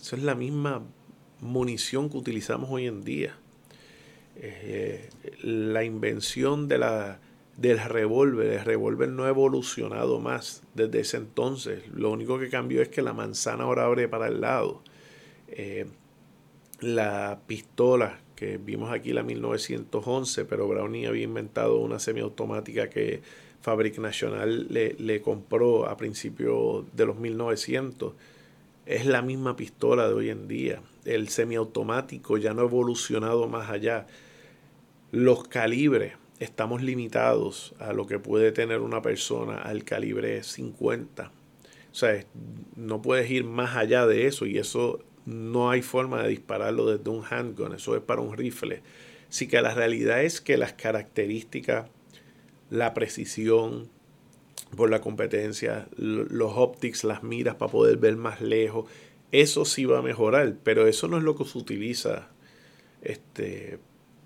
[0.00, 0.82] Eso es la misma
[1.40, 3.36] munición que utilizamos hoy en día.
[4.36, 5.10] Eh,
[5.42, 7.20] la invención de la,
[7.56, 11.82] del revólver, el revólver no ha evolucionado más desde ese entonces.
[11.92, 14.82] Lo único que cambió es que la manzana ahora abre para el lado.
[15.48, 15.86] Eh,
[16.80, 23.22] la pistola que vimos aquí la 1911, pero Browning había inventado una semiautomática que
[23.64, 28.12] Fabric National le, le compró a principios de los 1900.
[28.84, 30.82] Es la misma pistola de hoy en día.
[31.06, 34.06] El semiautomático ya no ha evolucionado más allá.
[35.12, 41.30] Los calibres, estamos limitados a lo que puede tener una persona al calibre 50.
[41.90, 42.22] O sea,
[42.76, 47.08] no puedes ir más allá de eso y eso no hay forma de dispararlo desde
[47.08, 48.82] un handgun, eso es para un rifle.
[49.30, 51.88] Así que la realidad es que las características,
[52.70, 53.88] la precisión
[54.76, 58.90] por la competencia, los optics, las miras para poder ver más lejos,
[59.32, 62.28] eso sí va a mejorar, pero eso no es lo que se utiliza
[63.02, 63.78] este,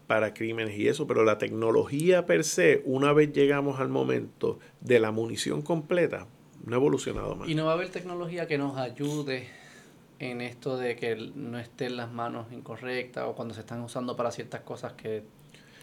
[0.06, 5.00] para crímenes y eso, pero la tecnología per se, una vez llegamos al momento de
[5.00, 6.26] la munición completa,
[6.64, 7.48] no ha evolucionado más.
[7.48, 9.48] Y no va a haber tecnología que nos ayude
[10.18, 14.30] en esto de que no estén las manos incorrectas o cuando se están usando para
[14.30, 15.22] ciertas cosas que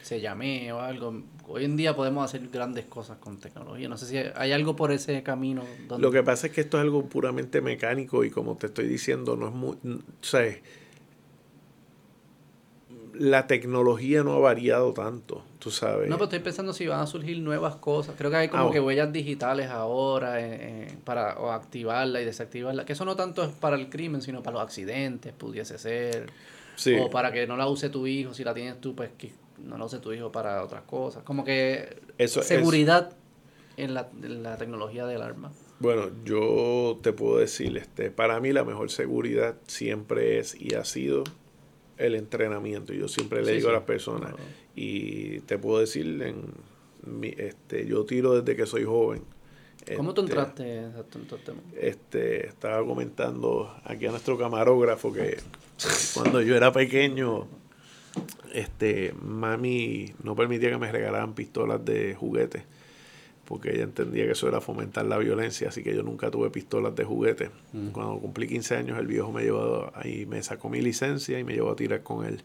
[0.05, 1.23] se llame o algo.
[1.47, 3.89] Hoy en día podemos hacer grandes cosas con tecnología.
[3.89, 5.63] No sé si hay algo por ese camino.
[5.97, 9.35] Lo que pasa es que esto es algo puramente mecánico y como te estoy diciendo,
[9.35, 9.71] no es muy...
[9.71, 10.45] O sea,
[13.15, 16.07] la tecnología no ha variado tanto, tú sabes.
[16.07, 18.13] No, pero estoy pensando si van a surgir nuevas cosas.
[18.15, 22.25] Creo que hay como ah, que huellas digitales ahora eh, eh, para o activarla y
[22.25, 22.85] desactivarla.
[22.85, 26.27] Que eso no tanto es para el crimen, sino para los accidentes, pudiese ser.
[27.01, 29.31] O para que no la use tu hijo, si la tienes tú, pues que
[29.63, 31.23] no la use tu hijo para otras cosas.
[31.23, 33.15] Como que eso, seguridad
[33.77, 35.51] en, la, en la tecnología del arma.
[35.79, 40.85] Bueno, yo te puedo decir, este, para mí la mejor seguridad siempre es y ha
[40.85, 41.23] sido
[41.97, 42.93] el entrenamiento.
[42.93, 44.33] Yo siempre le digo a las personas,
[44.75, 46.45] y te puedo decir, en
[47.05, 49.23] mi, este, yo tiro desde que soy joven.
[49.95, 55.37] ¿Cómo tú este, entraste en Este, estaba comentando aquí a nuestro camarógrafo que
[56.13, 57.47] cuando yo era pequeño,
[58.55, 62.63] este, mami no permitía que me regalaran pistolas de juguete
[63.45, 66.95] porque ella entendía que eso era fomentar la violencia, así que yo nunca tuve pistolas
[66.95, 67.51] de juguete.
[67.73, 67.89] Mm.
[67.89, 71.53] Cuando cumplí 15 años, el viejo me llevó ahí, me sacó mi licencia y me
[71.53, 72.41] llevó a tirar con él.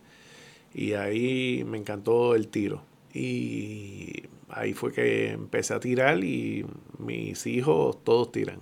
[0.75, 2.83] Y ahí me encantó el tiro.
[3.13, 6.67] Y ahí fue que empecé a tirar y
[6.99, 8.61] mis hijos todos tiran.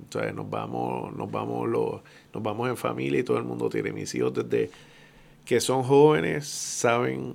[0.00, 2.02] Entonces nos vamos, nos vamos los,
[2.34, 3.92] nos vamos en familia y todo el mundo tira.
[3.92, 4.70] Mis hijos desde
[5.44, 7.34] que son jóvenes saben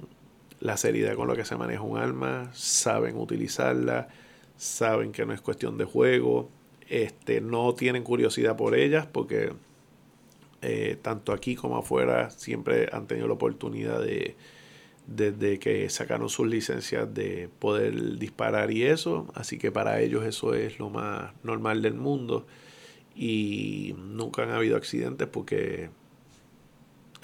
[0.60, 4.08] la seriedad con la que se maneja un arma, saben utilizarla,
[4.58, 6.50] saben que no es cuestión de juego,
[6.90, 9.54] este, no tienen curiosidad por ellas porque
[10.62, 14.36] eh, tanto aquí como afuera siempre han tenido la oportunidad de,
[15.06, 20.54] desde que sacaron sus licencias de poder disparar y eso, así que para ellos eso
[20.54, 22.46] es lo más normal del mundo.
[23.16, 25.90] Y nunca han habido accidentes porque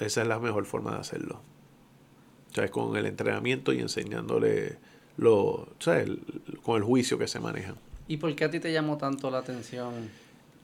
[0.00, 1.40] esa es la mejor forma de hacerlo.
[2.50, 4.78] O sea, con el entrenamiento y enseñándole
[5.16, 6.08] lo, ¿sabes?
[6.62, 7.74] con el juicio que se maneja.
[8.06, 10.10] ¿Y por qué a ti te llamó tanto la atención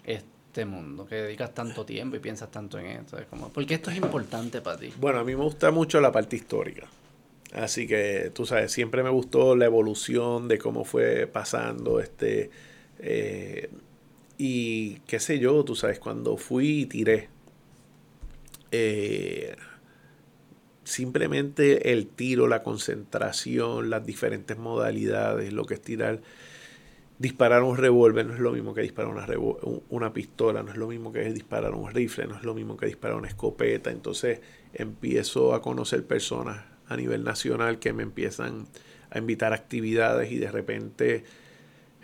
[0.05, 1.07] este mundo?
[1.07, 3.19] Que dedicas tanto tiempo y piensas tanto en esto.
[3.19, 4.93] Es como, ¿Por qué esto es importante para ti?
[4.99, 6.87] Bueno, a mí me gusta mucho la parte histórica.
[7.53, 12.51] Así que, tú sabes, siempre me gustó la evolución de cómo fue pasando este...
[12.99, 13.71] Eh,
[14.39, 17.29] y qué sé yo, tú sabes, cuando fui y tiré,
[18.71, 19.57] eh,
[20.85, 26.21] simplemente el tiro, la concentración, las diferentes modalidades, lo que es tirar.
[27.19, 29.27] Disparar un revólver no es lo mismo que disparar una,
[29.91, 32.87] una pistola, no es lo mismo que disparar un rifle, no es lo mismo que
[32.87, 33.91] disparar una escopeta.
[33.91, 34.41] Entonces
[34.73, 38.67] empiezo a conocer personas a nivel nacional que me empiezan
[39.11, 41.25] a invitar a actividades y de repente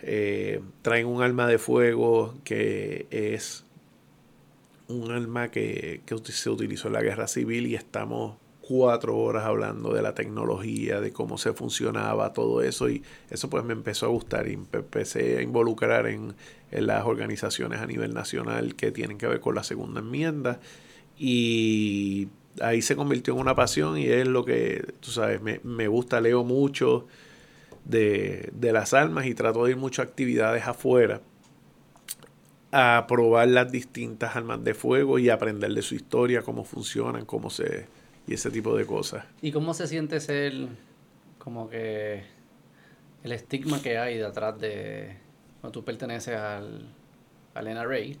[0.01, 3.65] eh, traen un arma de fuego que es
[4.87, 9.93] un arma que, que se utilizó en la guerra civil y estamos cuatro horas hablando
[9.93, 14.09] de la tecnología, de cómo se funcionaba, todo eso, y eso pues me empezó a
[14.09, 16.35] gustar y empecé a involucrar en,
[16.69, 20.59] las organizaciones a nivel nacional que tienen que ver con la segunda enmienda,
[21.17, 22.27] y
[22.61, 26.19] ahí se convirtió en una pasión y es lo que, tú sabes, me, me gusta,
[26.19, 27.07] leo mucho,
[27.85, 31.21] de, de las armas y trato de ir muchas actividades afuera
[32.71, 37.49] a probar las distintas armas de fuego y aprender de su historia, cómo funcionan, cómo
[37.49, 37.87] se...
[38.27, 39.25] y ese tipo de cosas.
[39.41, 40.67] ¿Y cómo se siente ser
[41.37, 42.23] como que
[43.23, 45.17] el estigma que hay detrás de
[45.61, 46.93] cuando tú perteneces al,
[47.53, 48.17] al NRA?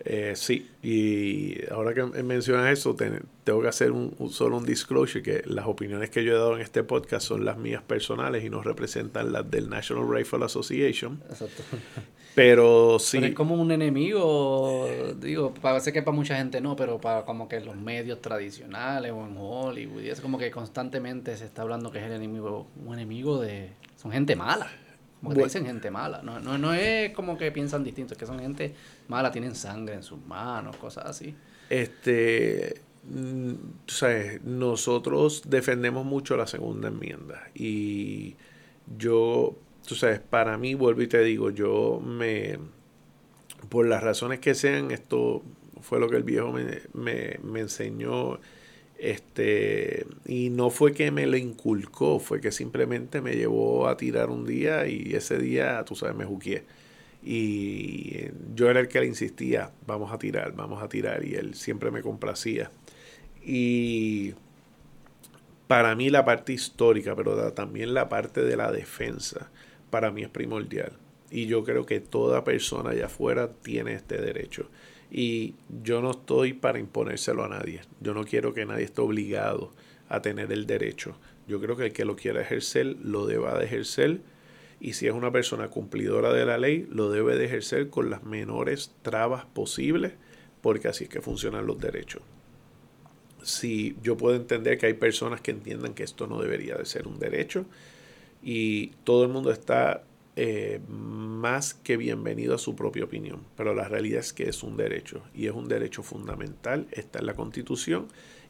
[0.00, 2.96] Eh, sí, y ahora que mencionas eso,
[3.44, 6.62] tengo que hacer un, solo un disclosure que las opiniones que yo he dado en
[6.62, 11.22] este podcast son las mías personales y no representan las del National Rifle Association.
[11.28, 11.62] Exacto.
[12.34, 13.18] Pero sí.
[13.18, 14.88] es como un enemigo,
[15.20, 19.24] digo, parece que para mucha gente no, pero para como que los medios tradicionales o
[19.24, 22.94] en Hollywood, y es como que constantemente se está hablando que es el enemigo, un
[22.94, 23.70] enemigo de...
[23.96, 24.68] Son gente mala.
[25.22, 26.22] Como que dicen gente mala.
[26.22, 28.74] No, no, no es como que piensan distinto, es que son gente
[29.08, 31.34] mala, tienen sangre en sus manos, cosas así.
[31.70, 33.52] Este, mm,
[33.86, 38.34] sabes, nosotros defendemos mucho la segunda enmienda y
[38.98, 39.56] yo
[39.86, 42.58] tú sabes, para mí, vuelvo y te digo, yo me,
[43.68, 45.42] por las razones que sean, esto
[45.80, 48.40] fue lo que el viejo me, me, me enseñó,
[48.98, 54.30] este, y no fue que me lo inculcó, fue que simplemente me llevó a tirar
[54.30, 56.64] un día y ese día, tú sabes, me juqué.
[57.22, 61.54] Y yo era el que le insistía, vamos a tirar, vamos a tirar, y él
[61.54, 62.70] siempre me complacía.
[63.44, 64.34] Y
[65.66, 69.50] para mí la parte histórica, pero también la parte de la defensa
[69.94, 70.90] para mí es primordial.
[71.30, 74.68] Y yo creo que toda persona allá afuera tiene este derecho.
[75.08, 77.82] Y yo no estoy para imponérselo a nadie.
[78.00, 79.72] Yo no quiero que nadie esté obligado
[80.08, 81.16] a tener el derecho.
[81.46, 84.22] Yo creo que el que lo quiera ejercer, lo deba de ejercer.
[84.80, 88.24] Y si es una persona cumplidora de la ley, lo debe de ejercer con las
[88.24, 90.14] menores trabas posibles,
[90.60, 92.22] porque así es que funcionan los derechos.
[93.44, 97.06] Si yo puedo entender que hay personas que entiendan que esto no debería de ser
[97.06, 97.66] un derecho,
[98.44, 100.04] y todo el mundo está
[100.36, 104.76] eh, más que bienvenido a su propia opinión, pero la realidad es que es un
[104.76, 108.08] derecho y es un derecho fundamental, está en la constitución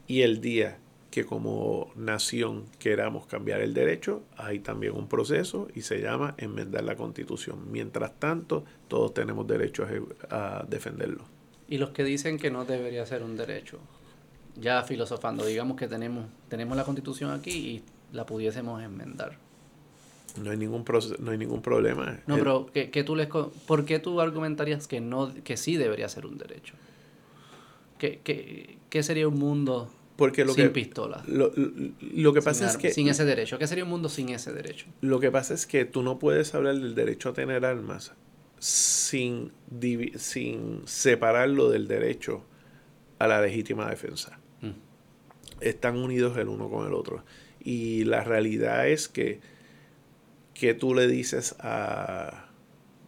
[0.09, 0.79] y el día
[1.13, 6.83] que como nación queramos cambiar el derecho, hay también un proceso y se llama enmendar
[6.83, 7.71] la constitución.
[7.71, 9.87] Mientras tanto, todos tenemos derecho
[10.29, 11.25] a, a defenderlo.
[11.69, 13.79] Y los que dicen que no debería ser un derecho,
[14.57, 17.83] ya filosofando, digamos que tenemos, tenemos la constitución aquí y
[18.13, 19.44] la pudiésemos enmendar
[20.43, 20.85] no hay ningún
[21.21, 22.21] no hay ningún problema.
[22.27, 26.27] No, pero ¿qué, tú les, ¿por qué tú argumentarías que no que sí debería ser
[26.27, 26.75] un derecho?
[27.99, 31.23] ¿Qué, qué, qué sería un mundo Porque sin pistola?
[31.29, 31.53] Lo,
[32.33, 32.91] que pasa es que...
[32.91, 33.59] Sin ese derecho.
[33.59, 34.87] ¿Qué sería un mundo sin ese derecho?
[35.01, 38.13] Lo que pasa es que tú no puedes hablar del derecho a tener armas
[38.59, 39.53] sin,
[40.17, 42.45] sin separarlo del derecho
[43.19, 44.39] a la legítima defensa.
[44.61, 44.71] Mm.
[45.61, 47.25] Están unidos el uno con el otro.
[47.63, 49.41] Y la realidad es que
[50.55, 52.47] ¿qué tú le dices a,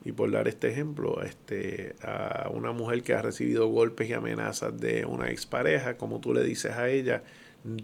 [0.04, 4.78] y por dar este ejemplo, este, a una mujer que ha recibido golpes y amenazas
[4.78, 7.22] de una expareja, como tú le dices a ella,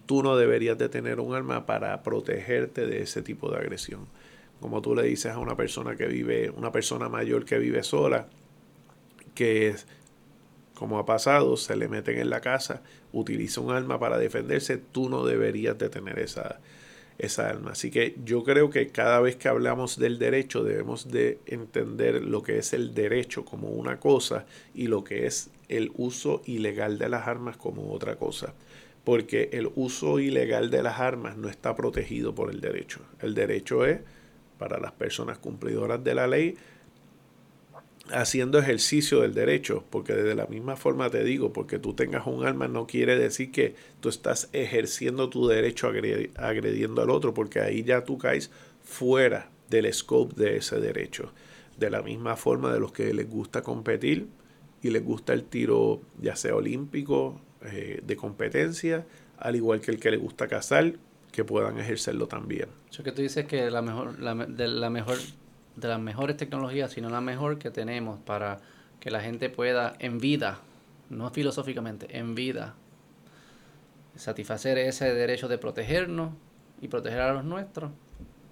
[0.07, 4.07] tú no deberías de tener un arma para protegerte de ese tipo de agresión.
[4.61, 8.29] Como tú le dices a una persona que vive, una persona mayor que vive sola,
[9.35, 9.75] que
[10.75, 12.83] como ha pasado, se le meten en la casa,
[13.13, 16.61] utiliza un arma para defenderse, tú no deberías de tener esa,
[17.19, 17.73] esa alma.
[17.73, 22.43] Así que yo creo que cada vez que hablamos del derecho debemos de entender lo
[22.43, 27.09] que es el derecho como una cosa y lo que es el uso ilegal de
[27.09, 28.55] las armas como otra cosa.
[29.05, 33.01] Porque el uso ilegal de las armas no está protegido por el derecho.
[33.21, 34.01] El derecho es
[34.59, 36.57] para las personas cumplidoras de la ley
[38.13, 42.47] haciendo ejercicio del derecho, porque de la misma forma te digo, porque tú tengas un
[42.47, 45.89] arma no quiere decir que tú estás ejerciendo tu derecho
[46.37, 48.51] agrediendo al otro, porque ahí ya tú caes
[48.83, 51.33] fuera del scope de ese derecho.
[51.79, 54.29] De la misma forma de los que les gusta competir
[54.83, 59.07] y les gusta el tiro ya sea olímpico, eh, de competencia,
[59.39, 60.95] al igual que el que le gusta cazar,
[61.31, 62.67] que puedan ejercerlo también.
[62.91, 65.19] Eso que tú dices que la mejor, la, de la mejor
[65.77, 68.61] de las mejores tecnologías, sino la mejor que tenemos para
[69.01, 70.61] que la gente pueda en vida,
[71.11, 72.75] no filosóficamente, en vida,
[74.17, 76.35] satisfacer ese derecho de protegernos
[76.81, 77.91] y proteger a los nuestros,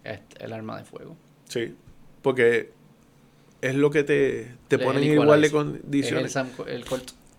[0.05, 1.16] es el arma de fuego.
[1.49, 1.74] Sí,
[2.23, 2.70] porque
[3.60, 6.34] es lo que te, te pone igual de condiciones.
[6.66, 6.84] el,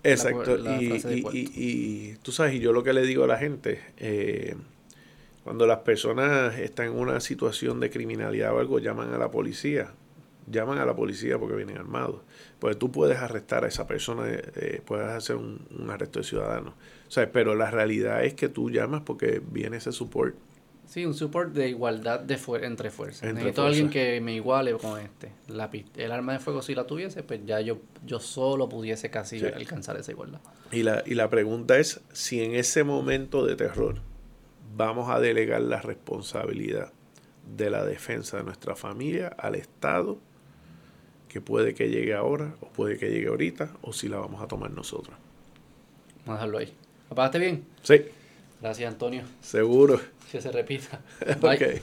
[0.03, 1.03] Exacto, y,
[1.33, 4.55] y, tú sabes, y yo lo que le digo a la gente, eh,
[5.43, 9.91] cuando las personas están en una situación de criminalidad o algo, llaman a la policía.
[10.49, 12.21] Llaman a la policía porque vienen armados.
[12.59, 16.75] Pues tú puedes arrestar a esa persona, eh, eh, puedes hacer un, arresto de ciudadano.
[17.07, 20.35] O sea, pero la realidad es que tú llamas porque viene ese support
[20.91, 23.23] Sí, un support de igualdad de fuer- entre fuerzas.
[23.23, 25.31] Entre Necesito a alguien que me iguale con este.
[25.47, 29.39] La, el arma de fuego, si la tuviese, pues ya yo, yo solo pudiese casi
[29.39, 29.45] Sí.
[29.45, 30.41] alcanzar esa igualdad.
[30.69, 33.99] Y la, y la pregunta es si en ese momento de terror
[34.75, 36.91] vamos a delegar la responsabilidad
[37.55, 40.17] de la defensa de nuestra familia al Estado,
[41.27, 44.47] que puede que llegue ahora o puede que llegue ahorita, o si la vamos a
[44.47, 45.15] tomar nosotros.
[46.25, 46.73] Vamos a dejarlo ahí.
[47.09, 47.65] ¿Apagaste bien?
[47.81, 48.01] Sí,
[48.61, 49.23] Gracias, Antonio.
[49.41, 49.99] seguro.
[50.31, 51.01] Que se repita.
[51.41, 51.55] Bye.
[51.55, 51.81] Ok.